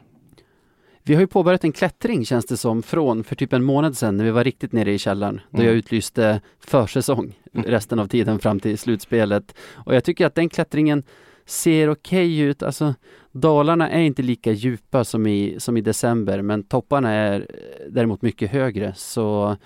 Vi 1.07 1.13
har 1.13 1.21
ju 1.21 1.27
påbörjat 1.27 1.63
en 1.63 1.71
klättring 1.71 2.25
känns 2.25 2.45
det 2.45 2.57
som 2.57 2.83
från 2.83 3.23
för 3.23 3.35
typ 3.35 3.53
en 3.53 3.63
månad 3.63 3.97
sedan 3.97 4.17
när 4.17 4.25
vi 4.25 4.31
var 4.31 4.43
riktigt 4.43 4.71
nere 4.71 4.91
i 4.93 4.97
källaren 4.97 5.41
då 5.49 5.57
Mm. 5.57 5.67
jag 5.67 5.75
utlyste 5.75 6.41
försäsong 6.59 7.39
resten 7.51 7.99
av 7.99 8.07
tiden 8.07 8.39
fram 8.39 8.59
till 8.59 8.77
slutspelet. 8.77 9.55
Och 9.73 9.95
jag 9.95 10.03
tycker 10.03 10.25
att 10.25 10.35
den 10.35 10.49
klättringen 10.49 11.03
ser 11.45 11.89
okej 11.89 12.39
ut. 12.39 12.63
Alltså 12.63 12.95
dalarna 13.31 13.89
är 13.89 13.99
inte 14.01 14.21
lika 14.21 14.51
djupa 14.51 15.03
som 15.03 15.27
i, 15.27 15.55
som 15.59 15.77
i 15.77 15.81
december 15.81 16.41
men 16.41 16.63
topparna 16.63 17.11
är 17.11 17.47
däremot 17.89 18.21
mycket 18.21 18.51
högre. 18.51 18.93
Så 18.95 19.57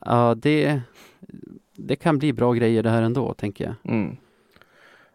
ja, 0.00 0.34
det, 0.34 0.80
det 1.76 1.96
kan 1.96 2.18
bli 2.18 2.32
bra 2.32 2.52
grejer 2.52 2.82
det 2.82 2.90
här 2.90 3.02
ändå 3.02 3.34
tänker 3.34 3.64
jag. 3.64 3.92
Mm. 3.94 4.16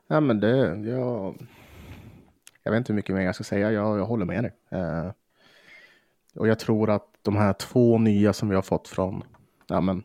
Ja, 0.07 0.19
men 0.19 0.39
det, 0.39 0.57
jag, 0.89 1.35
jag 2.63 2.71
vet 2.71 2.77
inte 2.77 2.93
hur 2.93 2.95
mycket 2.95 3.15
mer 3.15 3.21
jag 3.21 3.35
ska 3.35 3.43
säga. 3.43 3.71
Jag, 3.71 3.99
jag 3.99 4.05
håller 4.05 4.25
med 4.25 4.43
dig. 4.43 4.51
Eh, 4.71 5.11
och 6.35 6.47
jag 6.47 6.59
tror 6.59 6.89
att 6.89 7.07
de 7.21 7.35
här 7.35 7.53
två 7.53 7.97
nya 7.97 8.33
som 8.33 8.49
vi 8.49 8.55
har 8.55 8.61
fått 8.61 8.87
från 8.87 9.23
ja, 9.67 9.81
men, 9.81 10.03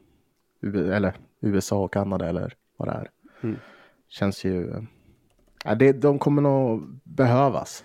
eller 0.63 1.15
USA 1.41 1.85
och 1.85 1.93
Kanada 1.93 2.29
eller 2.29 2.55
vad 2.77 2.89
det 2.89 2.93
är. 2.93 3.11
Mm. 3.43 3.57
Känns 4.09 4.45
ju... 4.45 4.87
Ja, 5.65 5.75
det, 5.75 5.93
de 5.93 6.19
kommer 6.19 6.43
nog 6.43 7.01
behövas. 7.05 7.85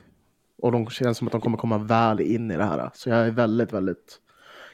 Och 0.62 0.72
de 0.72 0.90
känns 0.90 1.18
som 1.18 1.28
att 1.28 1.32
de 1.32 1.42
kommer 1.42 1.58
komma 1.58 1.78
väl 1.78 2.22
in 2.22 2.52
i 2.52 2.58
det 2.58 2.64
här. 2.64 2.90
Så 2.94 3.10
jag 3.10 3.28
är 3.28 3.32
väldigt, 3.32 3.74
väldigt... 3.74 4.20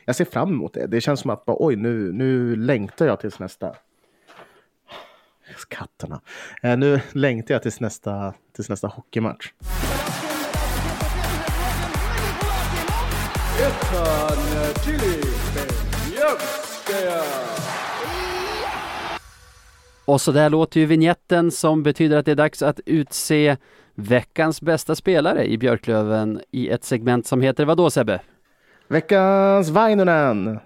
Jag 0.05 0.15
ser 0.15 0.25
fram 0.25 0.49
emot 0.49 0.73
det. 0.73 0.87
Det 0.87 1.01
känns 1.01 1.19
som 1.19 1.29
att 1.29 1.45
bara, 1.45 1.57
oj, 1.59 1.75
nu, 1.75 2.11
nu 2.11 2.55
längtar 2.55 3.05
jag 3.05 3.19
tills 3.19 3.39
nästa 3.39 3.75
Katterna. 5.67 6.21
Eh, 6.63 6.77
nu 6.77 7.01
längtar 7.11 7.55
jag 7.55 7.61
tills 7.61 7.79
nästa, 7.79 8.33
tills 8.55 8.69
nästa 8.69 8.87
hockeymatch. 8.87 9.51
Это 13.60 14.34
Чили. 14.84 15.20
Невская. 16.10 17.22
Och 20.04 20.20
så 20.20 20.32
där 20.32 20.50
låter 20.50 20.80
ju 20.80 20.86
vignetten 20.86 21.50
som 21.50 21.82
betyder 21.82 22.16
att 22.16 22.24
det 22.24 22.30
är 22.30 22.36
dags 22.36 22.62
att 22.62 22.80
utse 22.86 23.56
veckans 23.94 24.62
bästa 24.62 24.94
spelare 24.94 25.44
i 25.46 25.58
Björklöven 25.58 26.40
i 26.50 26.68
ett 26.68 26.84
segment 26.84 27.26
som 27.26 27.40
heter 27.42 27.64
vad 27.64 27.76
då 27.76 27.90
Sebbe? 27.90 28.20
Veckans 28.88 29.68
Vainonen! 29.68 30.58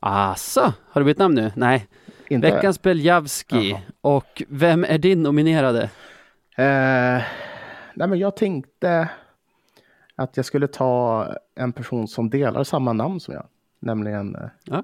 Asså, 0.00 0.72
har 0.90 1.00
du 1.00 1.04
bytt 1.04 1.18
namn 1.18 1.34
nu? 1.34 1.52
Nej. 1.54 1.86
Inte? 2.28 2.50
Veckans 2.50 2.82
Beljavski. 2.82 3.70
Jaha. 3.70 3.80
Och 4.00 4.42
vem 4.48 4.84
är 4.84 4.98
din 4.98 5.22
nominerade? 5.22 5.82
Eh, 6.56 7.22
nej 7.94 8.08
men 8.08 8.18
jag 8.18 8.36
tänkte 8.36 9.08
att 10.15 10.37
jag 10.37 10.45
skulle 10.45 10.67
ta 10.67 11.27
en 11.55 11.71
person 11.73 12.07
som 12.07 12.29
delar 12.29 12.63
samma 12.63 12.93
namn 12.93 13.19
som 13.19 13.33
jag. 13.33 13.45
Nämligen 13.79 14.35
eh, 14.35 14.41
Ja. 14.65 14.83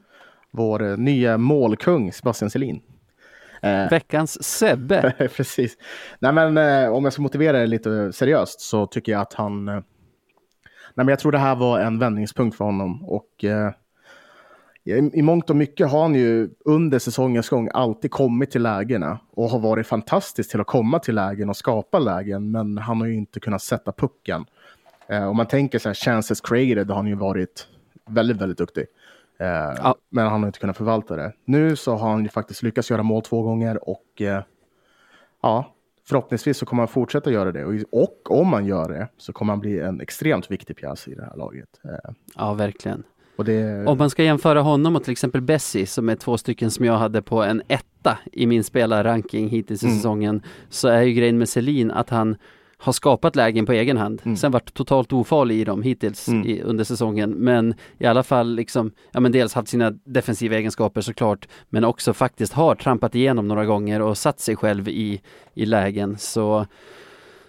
vår 0.52 0.84
eh, 0.84 0.98
nya 0.98 1.38
målkung 1.38 2.14
Sebastian 2.14 2.50
Selin. 2.50 2.82
Eh, 3.62 3.90
Veckans 3.92 4.44
Sebbe. 4.44 5.14
Precis. 5.36 5.78
Nej, 6.20 6.34
men 6.34 6.58
eh, 6.58 6.90
om 6.94 7.04
jag 7.04 7.14
ska 7.14 7.22
motivera 7.22 7.60
det 7.60 7.68
lite 7.68 8.14
seriöst 8.14 8.62
så 8.62 8.86
tycker 8.86 9.12
jag 9.12 9.22
att 9.22 9.34
han... 9.34 9.68
Eh, 9.68 9.74
nej, 9.74 9.84
men 11.06 11.08
jag 11.08 11.20
tror 11.20 11.32
det 11.32 11.38
här 11.38 11.56
var 11.56 11.80
en 11.80 12.00
vändningspunkt 12.00 12.58
för 12.58 12.66
honom 12.66 13.04
och 13.06 13.44
i, 14.84 14.92
i 15.14 15.22
mångt 15.22 15.50
och 15.50 15.56
mycket 15.56 15.92
har 15.92 16.02
han 16.02 16.16
ju 16.16 16.50
under 16.66 17.00
säsongens 17.00 17.50
gång 17.50 17.70
alltid 17.74 18.12
kommit 18.12 18.52
till 18.52 18.62
lägena 18.64 19.20
och 19.32 19.50
har 19.50 19.60
varit 19.60 19.88
fantastisk 19.88 20.52
till 20.52 20.62
att 20.62 20.68
komma 20.68 21.00
till 21.00 21.16
lägen 21.16 21.50
och 21.50 21.58
skapa 21.58 22.00
lägen, 22.00 22.52
men 22.52 22.78
han 22.78 23.02
har 23.02 23.08
ju 23.08 23.16
inte 23.16 23.40
kunnat 23.40 23.62
sätta 23.62 23.92
pucken. 23.92 24.46
Eh, 25.12 25.28
om 25.30 25.38
man 25.38 25.48
tänker 25.48 25.80
så 25.80 25.90
här, 25.90 25.94
chances 25.94 26.42
created 26.42 26.88
har 26.90 26.96
han 26.96 27.08
ju 27.08 27.16
varit 27.16 27.68
väldigt, 28.10 28.38
väldigt 28.38 28.58
duktig. 28.58 28.86
Eh, 29.40 29.48
Ja. 29.48 29.96
Men 30.10 30.28
han 30.28 30.42
har 30.42 30.48
inte 30.48 30.60
kunnat 30.60 30.78
förvalta 30.78 31.16
det. 31.16 31.34
Nu 31.46 31.76
så 31.76 31.96
har 31.96 32.10
han 32.10 32.24
ju 32.24 32.30
faktiskt 32.30 32.64
lyckats 32.64 32.92
göra 32.92 33.04
mål 33.04 33.22
två 33.22 33.42
gånger 33.42 33.90
och 33.90 34.22
eh, 34.22 34.42
ja, 35.42 35.74
förhoppningsvis 36.10 36.58
så 36.58 36.66
kommer 36.66 36.82
han 36.82 36.88
fortsätta 36.88 37.32
göra 37.32 37.52
det. 37.52 37.66
Och, 37.66 37.74
och 37.92 38.40
om 38.40 38.54
han 38.54 38.66
gör 38.66 38.90
det 38.90 39.08
så 39.18 39.34
kommer 39.34 39.54
han 39.54 39.60
bli 39.60 39.80
en 39.80 40.02
extremt 40.02 40.52
viktig 40.52 40.76
pjäs 40.78 41.08
i 41.08 41.16
det 41.16 41.24
här 41.24 41.36
laget. 41.38 41.70
Eh, 41.84 42.12
Ja, 42.36 42.54
verkligen. 42.54 43.04
det, 43.46 43.86
Om 43.88 43.98
man 43.98 44.10
ska 44.10 44.24
jämföra 44.24 44.62
honom 44.62 44.96
och 44.96 45.04
till 45.04 45.12
exempel 45.12 45.42
Bessie 45.42 45.86
som 45.88 46.10
är 46.10 46.16
två 46.16 46.38
stycken 46.38 46.72
som 46.72 46.86
jag 46.86 46.94
hade 46.98 47.22
på 47.22 47.44
en 47.44 47.62
etta 47.68 48.18
i 48.32 48.46
min 48.48 48.64
spelarranking 48.64 49.50
hittills 49.50 49.84
i 49.84 49.86
Mm. 49.86 49.98
säsongen 49.98 50.42
så 50.70 50.88
är 50.88 51.02
ju 51.02 51.14
grejen 51.14 51.38
med 51.38 51.50
Selin 51.50 51.92
att 51.92 52.10
han 52.10 52.36
har 52.82 52.94
skapat 52.94 53.36
lägen 53.36 53.66
på 53.66 53.72
egen 53.74 53.98
hand. 53.98 54.22
Mm. 54.26 54.38
Sen 54.38 54.52
varit 54.52 54.74
totalt 54.74 55.14
ofarlig 55.14 55.56
i 55.56 55.64
dem 55.64 55.82
hittills 55.84 56.28
Mm. 56.28 56.48
i, 56.48 56.62
under 56.62 56.84
säsongen. 56.84 57.30
Men 57.32 57.74
i 57.98 58.06
alla 58.06 58.24
fall 58.24 58.56
liksom, 58.56 58.92
ja 59.12 59.20
men 59.20 59.32
dels 59.32 59.54
haft 59.54 59.68
sina 59.68 59.92
defensiva 59.92 60.56
egenskaper 60.56 61.02
såklart, 61.02 61.48
men 61.70 61.84
också 61.84 62.14
faktiskt 62.14 62.54
har 62.54 62.76
trampat 62.76 63.16
igenom 63.16 63.48
några 63.48 63.66
gånger 63.66 64.02
och 64.02 64.18
satt 64.18 64.40
sig 64.40 64.56
själv 64.56 64.88
i, 64.90 65.22
i 65.54 65.66
lägen. 65.66 66.18
Så, 66.18 66.66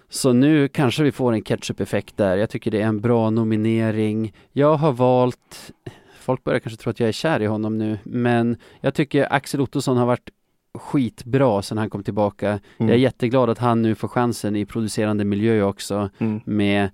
så 0.09 0.33
nu 0.33 0.67
kanske 0.67 1.03
vi 1.03 1.11
får 1.11 1.33
en 1.33 1.41
ketchup-effekt 1.41 2.17
där. 2.17 2.37
Jag 2.37 2.49
tycker 2.49 2.71
det 2.71 2.81
är 2.81 2.87
en 2.87 3.01
bra 3.01 3.29
nominering. 3.29 4.33
Jag 4.51 4.75
har 4.75 4.91
valt 4.91 5.71
Folk 6.19 6.43
börjar 6.43 6.59
kanske 6.59 6.83
tro 6.83 6.89
att 6.89 6.99
jag 6.99 7.09
är 7.09 7.13
kär 7.13 7.41
i 7.41 7.45
honom 7.45 7.77
nu, 7.77 7.97
men 8.03 8.57
jag 8.81 8.93
tycker 8.93 9.33
Axel 9.33 9.61
Ottosson 9.61 9.97
har 9.97 10.05
varit 10.05 10.29
skitbra 10.73 11.61
sedan 11.61 11.77
han 11.77 11.89
kom 11.89 12.03
tillbaka. 12.03 12.47
Mm. 12.49 12.59
Jag 12.77 12.89
är 12.89 12.95
jätteglad 12.95 13.49
att 13.49 13.57
han 13.57 13.81
nu 13.81 13.95
får 13.95 14.07
chansen 14.07 14.55
i 14.55 14.65
producerande 14.65 15.25
miljö 15.25 15.63
också 15.63 16.09
mm. 16.19 16.41
med 16.45 16.89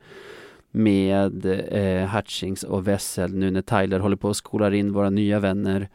med 0.72 1.46
eh, 1.46 2.16
Hutchings 2.16 2.64
och 2.64 2.88
Wessel 2.88 3.34
nu 3.34 3.52
när 3.52 3.62
Tyler 3.62 4.00
håller 4.00 4.16
på 4.16 4.30
att 4.30 4.38
skolar 4.38 4.74
in 4.74 4.94
våra 4.94 5.10
nya 5.10 5.40
vänner. 5.40 5.90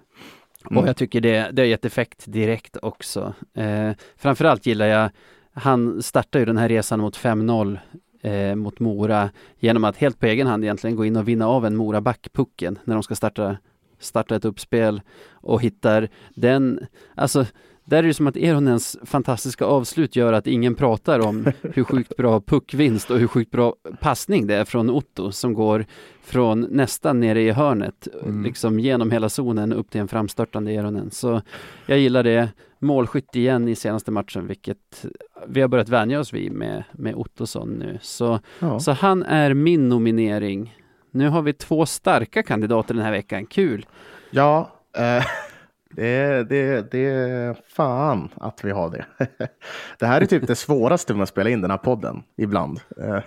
Mm. 0.71 0.83
Och 0.83 0.89
jag 0.89 0.97
tycker 0.97 1.21
det, 1.21 1.51
det 1.53 1.63
har 1.63 1.67
gett 1.67 1.85
effekt 1.85 2.25
direkt 2.27 2.77
också. 2.83 3.35
Eh, 3.55 3.91
framförallt 4.17 4.67
gillar 4.67 4.87
jag, 4.87 5.11
han 5.53 6.03
startar 6.03 6.39
ju 6.39 6.45
den 6.45 6.57
här 6.57 6.69
resan 6.69 7.01
mot 7.01 7.17
5-0 7.17 7.79
eh, 8.23 8.55
mot 8.55 8.81
Mora 8.81 9.31
genom 9.59 9.85
att 9.85 9.97
helt 9.97 10.19
på 10.19 10.27
egen 10.27 10.47
hand 10.47 10.65
egentligen 10.65 10.97
gå 10.97 11.05
in 11.05 11.17
och 11.17 11.29
vinna 11.29 11.49
av 11.49 11.67
en 11.67 11.77
Mora-back 11.77 12.29
pucken 12.33 12.79
när 12.85 12.95
de 12.95 13.03
ska 13.03 13.15
starta, 13.15 13.57
starta 13.99 14.37
ett 14.37 14.45
uppspel 14.45 15.01
och 15.31 15.63
hittar 15.63 16.09
den, 16.35 16.87
alltså 17.15 17.47
där 17.85 17.99
är 17.99 18.03
det 18.03 18.15
som 18.15 18.27
att 18.27 18.37
Eronens 18.37 18.97
fantastiska 19.05 19.65
avslut 19.65 20.17
gör 20.17 20.33
att 20.33 20.47
ingen 20.47 20.75
pratar 20.75 21.27
om 21.27 21.47
hur 21.63 21.85
sjukt 21.85 22.17
bra 22.17 22.41
puckvinst 22.41 23.11
och 23.11 23.19
hur 23.19 23.27
sjukt 23.27 23.51
bra 23.51 23.75
passning 24.01 24.47
det 24.47 24.55
är 24.55 24.65
från 24.65 24.91
Otto 24.91 25.33
som 25.33 25.55
går 25.55 25.85
från 26.25 26.61
nästan 26.61 27.21
nere 27.21 27.43
i 27.43 27.51
hörnet, 27.51 28.09
Mm. 28.23 28.43
liksom 28.45 28.81
genom 28.81 29.11
hela 29.11 29.29
zonen 29.29 29.73
upp 29.73 29.91
till 29.91 30.01
en 30.01 30.09
framstörtande 30.09 30.73
Eronen. 30.73 31.11
Så 31.11 31.43
jag 31.87 31.99
gillar 31.99 32.23
det. 32.23 32.49
Målskytt 32.79 33.37
igen 33.37 33.69
i 33.69 33.75
senaste 33.75 34.11
matchen, 34.11 34.47
vilket 34.47 35.05
vi 35.49 35.61
har 35.61 35.69
börjat 35.69 35.89
vänja 35.89 36.21
oss 36.21 36.33
vid 36.35 36.53
med, 36.53 36.85
med 36.93 37.15
Ottosson 37.15 37.69
nu. 37.71 37.99
Så, 38.03 38.41
Ja. 38.59 38.81
så 38.81 38.93
han 38.93 39.23
är 39.23 39.55
min 39.55 39.89
nominering. 39.89 40.77
Nu 41.11 41.29
har 41.29 41.43
vi 41.43 41.53
två 41.53 41.87
starka 41.87 42.43
kandidater 42.43 42.95
den 42.95 43.03
här 43.05 43.11
veckan. 43.13 43.47
Kul! 43.47 43.87
Ja, 44.31 44.71
eh, 44.97 45.25
det, 45.97 46.49
det, 46.49 46.91
det 46.91 47.05
är 47.05 47.57
fan 47.67 48.29
att 48.35 48.65
vi 48.65 48.71
har 48.71 48.91
det. 48.91 49.07
Det 49.99 50.07
här 50.07 50.21
är 50.21 50.27
typ 50.27 50.47
det 50.47 50.55
svåraste 50.55 51.15
med 51.15 51.23
att 51.23 51.29
spela 51.29 51.51
in 51.51 51.61
den 51.61 51.71
här 51.71 51.79
podden 51.79 52.23
ibland. 52.37 52.81
Eh, 53.01 53.21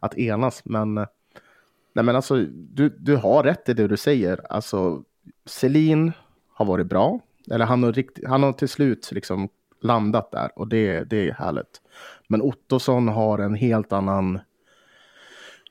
att 0.00 0.18
enas, 0.18 0.64
men, 0.64 0.94
nej 0.94 2.04
men 2.04 2.16
alltså, 2.16 2.36
du, 2.52 2.88
du 2.98 3.16
har 3.16 3.42
rätt 3.42 3.68
i 3.68 3.74
det 3.74 3.88
du 3.88 3.96
säger. 3.96 4.52
Alltså, 4.52 5.02
Selin 5.46 6.12
har 6.52 6.64
varit 6.64 6.86
bra. 6.86 7.20
Eller 7.50 7.64
han 7.64 7.82
har, 7.82 7.92
rikt, 7.92 8.18
han 8.26 8.42
har 8.42 8.52
till 8.52 8.68
slut 8.68 9.10
liksom 9.12 9.48
landat 9.80 10.30
där 10.32 10.50
och 10.56 10.68
det, 10.68 11.04
det 11.04 11.28
är 11.28 11.32
härligt. 11.32 11.80
Men 12.28 12.42
Ottosson 12.42 13.08
har 13.08 13.38
en 13.38 13.54
helt 13.54 13.92
annan 13.92 14.36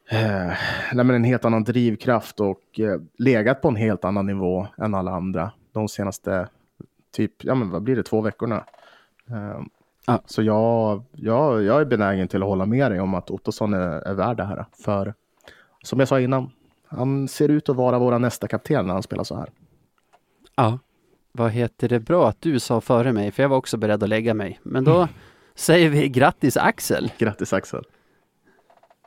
eh, 0.09 0.53
nej, 0.93 1.05
men 1.05 1.09
en 1.09 1.23
helt 1.23 1.45
annan 1.45 1.63
drivkraft 1.63 2.39
och 2.39 2.79
eh, 2.79 3.01
legat 3.17 3.61
på 3.61 3.67
en 3.67 3.75
helt 3.75 4.05
annan 4.05 4.25
nivå 4.25 4.67
än 4.77 4.95
alla 4.95 5.11
andra 5.11 5.51
de 5.77 5.87
senaste 5.87 6.49
typ, 7.11 7.43
ja 7.43 7.55
men 7.55 7.69
vad 7.69 7.81
blir 7.83 7.95
det, 7.95 8.03
två 8.03 8.21
veckorna. 8.21 8.63
Eh, 9.29 9.61
Ja. 10.09 10.21
Så 10.25 10.43
jag, 10.43 11.03
jag, 11.11 11.63
jag 11.63 11.81
är 11.81 11.85
benägen 11.85 12.27
till 12.27 12.41
att 12.43 12.49
hålla 12.49 12.65
med 12.65 12.91
dig 12.91 12.99
om 12.99 13.13
att 13.13 13.31
Ottosson 13.31 13.73
är, 13.73 13.79
är 13.79 14.13
värd 14.13 14.37
det 14.37 14.43
här. 14.43 14.65
För 14.83 15.13
som 15.83 15.99
jag 15.99 16.07
sa 16.07 16.19
innan, 16.19 16.51
han 16.87 17.27
ser 17.27 17.49
ut 17.49 17.69
att 17.69 17.75
vara 17.75 17.99
våra 17.99 18.17
nästa 18.17 18.47
kapten 18.47 18.87
när 18.87 18.93
han 18.93 19.03
spelar 19.03 19.23
så 19.23 19.35
här. 19.35 19.49
Ja, 20.55 20.79
vad 21.31 21.51
heter 21.51 21.89
det? 21.89 21.99
Bra 21.99 22.29
att 22.29 22.41
du 22.41 22.59
sa 22.59 22.81
före 22.81 23.13
mig, 23.13 23.31
för 23.31 23.43
jag 23.43 23.49
var 23.49 23.57
också 23.57 23.77
beredd 23.77 24.03
att 24.03 24.09
lägga 24.09 24.33
mig. 24.33 24.59
Men 24.63 24.83
då 24.83 25.07
säger 25.55 25.89
vi 25.89 26.09
grattis 26.09 26.57
Axel! 26.57 27.11
Grattis 27.17 27.53
Axel! 27.53 27.83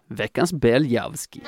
Veckans 0.07 0.53
Beljavski. 0.53 1.43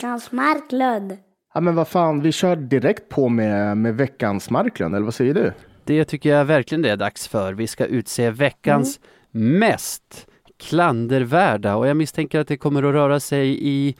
Veckans 0.00 0.32
Marklund. 0.32 1.16
Ja 1.54 1.60
men 1.60 1.74
vad 1.74 1.88
fan, 1.88 2.20
vi 2.20 2.32
kör 2.32 2.56
direkt 2.56 3.08
på 3.08 3.28
med, 3.28 3.76
med 3.76 3.96
veckans 3.96 4.50
Marklund, 4.50 4.94
eller 4.94 5.04
vad 5.04 5.14
säger 5.14 5.34
du? 5.34 5.52
Det 5.84 6.04
tycker 6.04 6.30
jag 6.30 6.44
verkligen 6.44 6.82
det 6.82 6.90
är 6.90 6.96
dags 6.96 7.28
för. 7.28 7.52
Vi 7.52 7.66
ska 7.66 7.84
utse 7.86 8.30
veckans 8.30 9.00
mest 9.30 10.26
klandervärda 10.58 11.76
och 11.76 11.86
jag 11.86 11.96
misstänker 11.96 12.40
att 12.40 12.48
det 12.48 12.56
kommer 12.56 12.82
att 12.82 12.92
röra 12.94 13.20
sig 13.20 13.68
i 13.68 13.96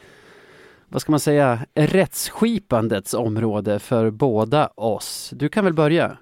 vad 0.89 1.03
ska 1.03 1.13
man 1.13 1.21
säga, 1.21 1.59
rättsskipandets 1.75 3.15
område 3.15 3.79
för 3.79 4.11
båda 4.11 4.67
oss. 4.75 5.31
Du 5.37 5.49
kan 5.49 5.65
väl 5.65 5.75
börja? 5.75 6.17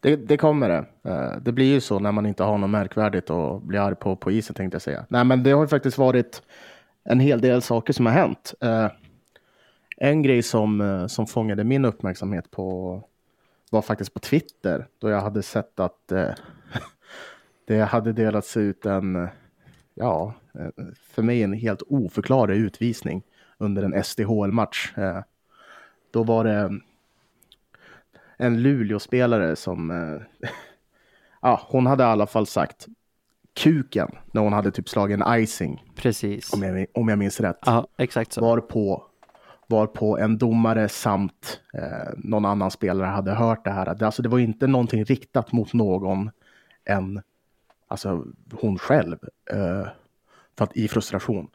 Det, 0.00 0.16
det 0.16 0.36
kommer 0.36 0.68
det. 0.68 0.84
Eh, 1.10 1.36
Det 1.42 1.52
blir 1.52 1.66
ju 1.72 1.80
så 1.80 1.98
när 1.98 2.12
man 2.12 2.26
inte 2.26 2.42
har 2.42 2.58
något 2.58 2.70
märkvärdigt 2.70 3.30
att 3.30 3.62
bli 3.62 3.78
arg 3.78 3.94
på 3.94 4.16
på 4.16 4.30
isen 4.30 4.54
tänkte 4.54 4.74
jag 4.74 4.82
säga. 4.82 5.04
Nej, 5.08 5.24
men 5.24 5.42
det 5.42 5.50
har 5.50 5.62
ju 5.62 5.68
faktiskt 5.68 5.98
varit 5.98 6.42
en 7.10 7.20
hel 7.20 7.40
del 7.40 7.62
saker 7.62 7.92
som 7.92 8.06
har 8.06 8.12
hänt. 8.12 8.54
Eh, 8.60 8.88
En 10.02 10.22
grej 10.22 10.42
som, 10.42 10.80
eh, 10.80 11.06
som 11.06 11.26
fångade 11.26 11.64
min 11.64 11.84
uppmärksamhet 11.84 12.50
på 12.50 13.02
var 13.70 13.82
faktiskt 13.82 14.14
på 14.14 14.20
Twitter 14.20 14.86
då 14.98 15.10
jag 15.10 15.20
hade 15.20 15.42
sett 15.42 15.80
att 15.80 16.12
eh, 16.12 16.30
det 17.66 17.80
hade 17.80 18.12
delats 18.12 18.56
ut 18.56 18.86
en, 18.86 19.28
ja, 19.94 20.34
eh, 20.54 20.84
för 21.02 21.22
mig 21.22 21.42
en 21.42 21.52
helt 21.52 21.82
oförklarlig 21.86 22.56
utvisning 22.56 23.22
under 23.58 23.82
en 23.82 24.04
SDHL-match. 24.04 24.92
Eh, 24.96 25.22
Då 26.10 26.22
var 26.22 26.44
det 26.44 26.54
eh, 26.56 26.70
en 28.36 28.62
Luleå-spelare 28.62 29.56
som, 29.56 29.90
eh, 29.90 30.48
ja, 31.42 31.60
hon 31.68 31.86
hade 31.86 32.02
i 32.02 32.06
alla 32.06 32.26
fall 32.26 32.46
sagt 32.46 32.86
kuken 33.54 34.08
när 34.32 34.40
hon 34.40 34.52
hade 34.52 34.70
typ 34.70 34.88
slagit 34.88 35.20
en 35.20 35.40
icing, 35.42 35.84
Precis. 35.96 36.52
om 36.52 36.62
jag, 36.62 36.86
om 36.94 37.08
jag 37.08 37.18
minns 37.18 37.40
rätt. 37.40 37.58
Ja, 37.66 37.86
exakt 37.98 38.32
så. 38.32 38.40
Var 38.40 38.60
på, 38.60 39.04
var 39.66 39.86
på 39.86 40.18
en 40.18 40.38
domare 40.38 40.88
samt 40.88 41.60
eh, 41.74 42.12
någon 42.16 42.44
annan 42.44 42.70
spelare 42.70 43.06
hade 43.06 43.32
hört 43.34 43.64
det 43.64 43.70
här. 43.70 44.02
Alltså, 44.04 44.22
det 44.22 44.28
var 44.28 44.38
inte 44.38 44.66
någonting 44.66 45.04
riktat 45.04 45.52
mot 45.52 45.72
någon 45.72 46.30
än 46.84 47.22
alltså, 47.88 48.24
hon 48.52 48.78
själv. 48.78 49.18
Eh, 49.50 49.86
för 50.58 50.64
att, 50.64 50.76
I 50.76 50.88
frustration. 50.88 51.48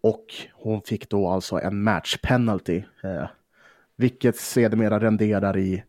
Och 0.00 0.26
hon 0.54 0.82
fick 0.82 1.08
då 1.08 1.28
alltså 1.28 1.60
en 1.60 1.82
match 1.82 2.18
penalty. 2.22 2.82
Eh, 3.04 3.26
vilket 3.96 4.36
sedermera 4.36 5.00
renderar 5.00 5.56
i, 5.56 5.84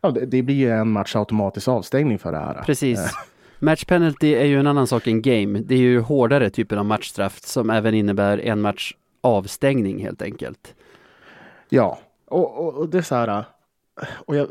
ja 0.00 0.10
det, 0.10 0.26
det 0.26 0.42
blir 0.42 0.56
ju 0.56 0.70
en 0.70 0.90
match 0.90 1.16
automatisk 1.16 1.68
avstängning 1.68 2.18
för 2.18 2.32
det 2.32 2.38
här. 2.38 2.62
Precis. 2.62 3.14
Match 3.64 3.84
penalty 3.84 4.34
är 4.34 4.44
ju 4.44 4.60
en 4.60 4.66
annan 4.66 4.86
sak 4.86 5.06
än 5.06 5.22
game. 5.22 5.60
Det 5.60 5.74
är 5.74 5.78
ju 5.78 6.00
hårdare 6.00 6.50
typen 6.50 6.78
av 6.78 6.84
matchstraff 6.84 7.40
som 7.40 7.70
även 7.70 7.94
innebär 7.94 8.38
en 8.38 8.60
match 8.60 8.94
avstängning 9.20 10.04
helt 10.04 10.22
enkelt. 10.22 10.74
Ja, 11.68 11.98
och, 12.26 12.58
och, 12.58 12.74
och 12.74 12.88
det 12.88 12.98
är 12.98 13.02
så 13.02 13.14
här. 13.14 13.44
Och 14.26 14.36
jag, 14.36 14.48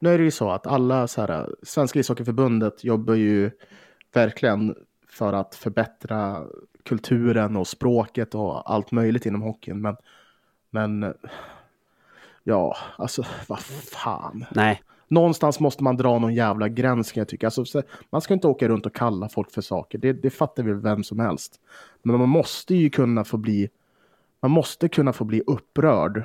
nu 0.00 0.14
är 0.14 0.18
det 0.18 0.24
ju 0.24 0.30
så 0.30 0.50
att 0.50 0.66
alla 0.66 1.08
så 1.08 1.20
här, 1.20 1.54
Svenska 1.62 1.98
ishockeyförbundet 1.98 2.84
jobbar 2.84 3.14
ju 3.14 3.50
verkligen 4.12 4.74
för 5.08 5.32
att 5.32 5.54
förbättra 5.54 6.44
kulturen 6.84 7.56
och 7.56 7.68
språket 7.68 8.34
och 8.34 8.72
allt 8.72 8.92
möjligt 8.92 9.26
inom 9.26 9.42
hockeyn. 9.42 9.80
Men, 9.80 9.96
men 10.70 11.14
ja, 12.42 12.76
alltså 12.96 13.24
vad 13.46 13.60
fan. 13.60 14.44
Nej, 14.50 14.82
Någonstans 15.10 15.60
måste 15.60 15.82
man 15.84 15.96
dra 15.96 16.18
någon 16.18 16.34
jävla 16.34 16.68
gräns 16.68 17.12
kan 17.12 17.20
jag 17.20 17.28
tycka. 17.28 17.46
Alltså, 17.46 17.64
så- 17.64 17.82
man 18.10 18.20
ska 18.20 18.34
inte 18.34 18.48
åka 18.48 18.68
runt 18.68 18.86
och 18.86 18.94
kalla 18.94 19.28
folk 19.28 19.50
för 19.50 19.62
saker. 19.62 19.98
Det, 19.98 20.12
det 20.12 20.30
fattar 20.30 20.62
väl 20.62 20.74
vem 20.74 21.04
som 21.04 21.18
helst. 21.18 21.60
Men 22.02 22.18
man 22.18 22.28
måste 22.28 22.74
ju 22.74 22.90
kunna 22.90 23.24
få 23.24 23.36
bli, 23.36 23.68
man 24.42 24.50
måste 24.50 24.88
kunna 24.88 25.12
få 25.12 25.24
bli 25.24 25.42
upprörd 25.46 26.24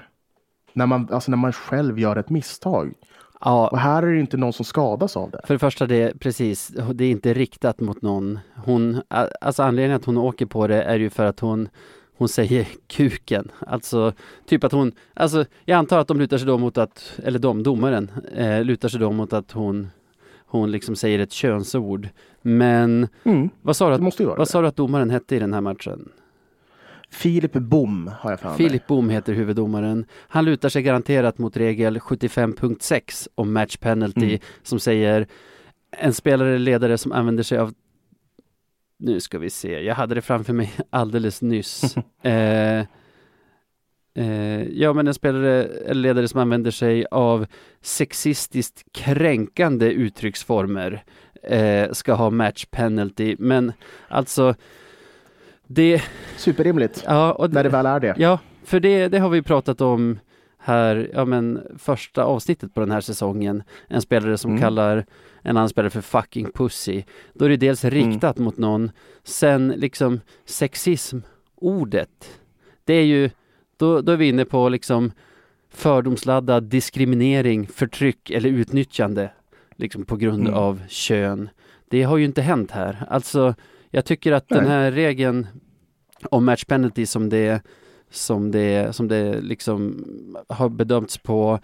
när 0.74 0.86
man, 0.86 1.08
alltså 1.12 1.32
när 1.32 1.38
man 1.38 1.54
själv 1.54 2.00
gör 2.00 2.16
ett 2.16 2.30
misstag. 2.30 2.94
ja, 3.42 3.68
Och 3.68 3.78
här 3.80 4.04
är 4.04 4.14
det 4.14 4.20
inte 4.20 4.38
någon 4.38 4.54
som 4.54 4.66
skadas 4.66 5.18
av 5.18 5.32
det. 5.32 5.42
För 5.44 5.54
det 5.54 5.60
första, 5.60 5.86
det, 5.88 6.20
precis, 6.20 6.68
det 6.94 7.06
är 7.06 7.12
inte 7.12 7.34
riktat 7.34 7.80
mot 7.80 8.02
någon. 8.02 8.40
Hon, 8.66 9.02
alltså 9.42 9.64
anledningen 9.64 9.96
att 9.98 10.06
hon 10.06 10.18
åker 10.18 10.46
på 10.46 10.68
det 10.68 10.84
är 10.84 11.00
ju 11.00 11.10
för 11.10 11.26
att 11.26 11.40
hon, 11.40 11.70
hon 12.18 12.30
säger 12.30 12.68
kuken. 12.88 13.52
Alltså, 13.60 14.14
typ 14.46 14.64
att 14.64 14.72
hon, 14.72 14.92
alltså 15.14 15.46
jag 15.66 15.78
antar 15.78 16.00
att 16.00 16.08
de 16.08 16.20
lutar 16.20 16.38
sig 16.38 16.48
då 16.48 16.58
mot 16.58 16.78
att, 16.78 17.20
eller 17.24 17.40
de, 17.40 17.64
domaren, 17.64 18.12
eh, 18.36 18.64
lutar 18.64 18.90
sig 18.90 19.00
då 19.00 19.12
mot 19.12 19.34
att 19.34 19.52
hon, 19.52 19.88
hon 20.46 20.72
liksom 20.72 20.96
säger 20.96 21.20
ett 21.20 21.32
könsord. 21.32 22.10
Men 22.42 23.08
Mm, 23.24 23.50
vad 23.62 23.76
sa 23.76 23.88
du 23.90 23.96
att, 23.96 24.20
vad 24.20 24.38
det. 24.40 24.46
sa 24.46 24.62
du 24.62 24.68
att 24.68 24.76
domaren 24.76 25.10
hette 25.10 25.36
i 25.36 25.40
den 25.40 25.54
här 25.54 25.62
matchen? 25.62 26.10
Filip 27.10 27.54
Bom 27.54 28.12
har 28.20 28.30
jag 28.32 28.40
för 28.40 28.48
mig. 28.50 28.58
Filip 28.58 28.88
Bohm 28.88 29.10
heter 29.10 29.34
huvuddomaren. 29.34 30.06
Han 30.28 30.46
lutar 30.46 30.70
sig 30.70 30.84
garanterat 30.84 31.38
mot 31.38 31.58
regel 31.58 31.98
75.6 32.00 33.28
om 33.36 33.54
match 33.54 33.78
penalty 33.78 34.26
Mm. 34.26 34.40
som 34.64 34.80
säger 34.80 35.28
en 35.92 36.14
spelare 36.14 36.50
eller 36.50 36.60
ledare 36.60 36.98
som 36.98 37.12
använder 37.12 37.44
sig 37.44 37.58
av 37.58 37.74
nu 39.06 39.20
ska 39.20 39.40
vi 39.40 39.50
se, 39.50 39.80
jag 39.80 39.96
hade 39.96 40.16
det 40.16 40.22
framför 40.22 40.54
mig 40.54 40.74
alldeles 40.90 41.42
nyss. 41.42 41.96
eh, 42.24 42.80
eh, 44.16 44.64
ja, 44.64 44.94
men 44.94 45.08
en 45.08 45.14
spelare 45.14 45.64
eller 45.64 46.02
ledare 46.02 46.28
som 46.28 46.40
använder 46.40 46.72
sig 46.72 47.06
av 47.12 47.46
sexistiskt 47.82 48.84
kränkande 48.94 49.92
uttrycksformer 49.92 51.04
eh, 51.44 51.92
ska 51.92 52.14
ha 52.14 52.30
match 52.30 52.66
penalty. 52.72 53.36
Men 53.40 53.74
alltså, 54.08 54.56
det, 55.68 56.04
Superrimligt. 56.38 57.04
ja, 57.08 57.32
och 57.32 57.54
När 57.54 57.64
det 57.64 57.70
väl 57.70 57.86
är 57.86 58.00
det. 58.00 58.16
Ja, 58.18 58.40
för 58.64 58.80
det, 58.80 59.08
det 59.08 59.20
har 59.20 59.30
vi 59.30 59.42
pratat 59.42 59.82
om 59.82 60.20
här, 60.66 61.10
ja 61.14 61.26
men 61.26 61.62
första 61.78 62.24
avsnittet 62.24 62.74
på 62.74 62.80
den 62.80 62.92
här 62.92 63.02
säsongen. 63.02 63.64
En 63.88 64.02
spelare 64.02 64.38
som 64.38 64.52
Mm. 64.52 64.62
kallar 64.62 65.06
en 65.42 65.58
annan 65.58 65.70
spelare 65.70 65.90
för 65.90 66.02
fucking 66.02 66.52
pussy. 66.52 67.04
Då 67.34 67.46
är 67.46 67.50
det 67.50 67.58
dels 67.58 67.84
riktat 67.84 68.38
mot 68.38 68.58
någon, 68.58 68.92
sen 69.24 69.68
liksom 69.68 70.20
sexism, 70.46 71.20
ordet. 71.56 72.40
Det 72.84 72.94
är 72.94 73.04
ju, 73.06 73.30
då, 73.78 74.02
då 74.02 74.12
är 74.12 74.18
vi 74.18 74.28
inne 74.28 74.46
på 74.46 74.70
liksom 74.70 75.12
fördomsladdad 75.70 76.64
diskriminering, 76.64 77.68
förtryck 77.68 78.30
eller 78.32 78.50
utnyttjande. 78.50 79.30
Liksom 79.76 80.06
på 80.06 80.16
grund 80.16 80.42
Mm. 80.48 80.54
av 80.54 80.82
kön. 80.88 81.50
Det 81.90 82.04
har 82.04 82.18
ju 82.18 82.26
inte 82.26 82.42
hänt 82.42 82.72
här. 82.72 83.06
Alltså, 83.10 83.56
jag 83.90 84.06
tycker 84.06 84.32
att 84.32 84.48
den 84.50 84.64
Nej. 84.64 84.72
här 84.72 84.92
regeln 84.92 85.48
om 86.32 86.46
match 86.46 86.64
penalty 86.66 87.06
som 87.06 87.30
det 87.30 87.62
som 88.16 88.52
det, 88.52 88.96
som 88.96 89.08
det 89.08 89.42
liksom 89.42 90.06
har 90.50 90.70
bedömts 90.70 91.18
på 91.18 91.60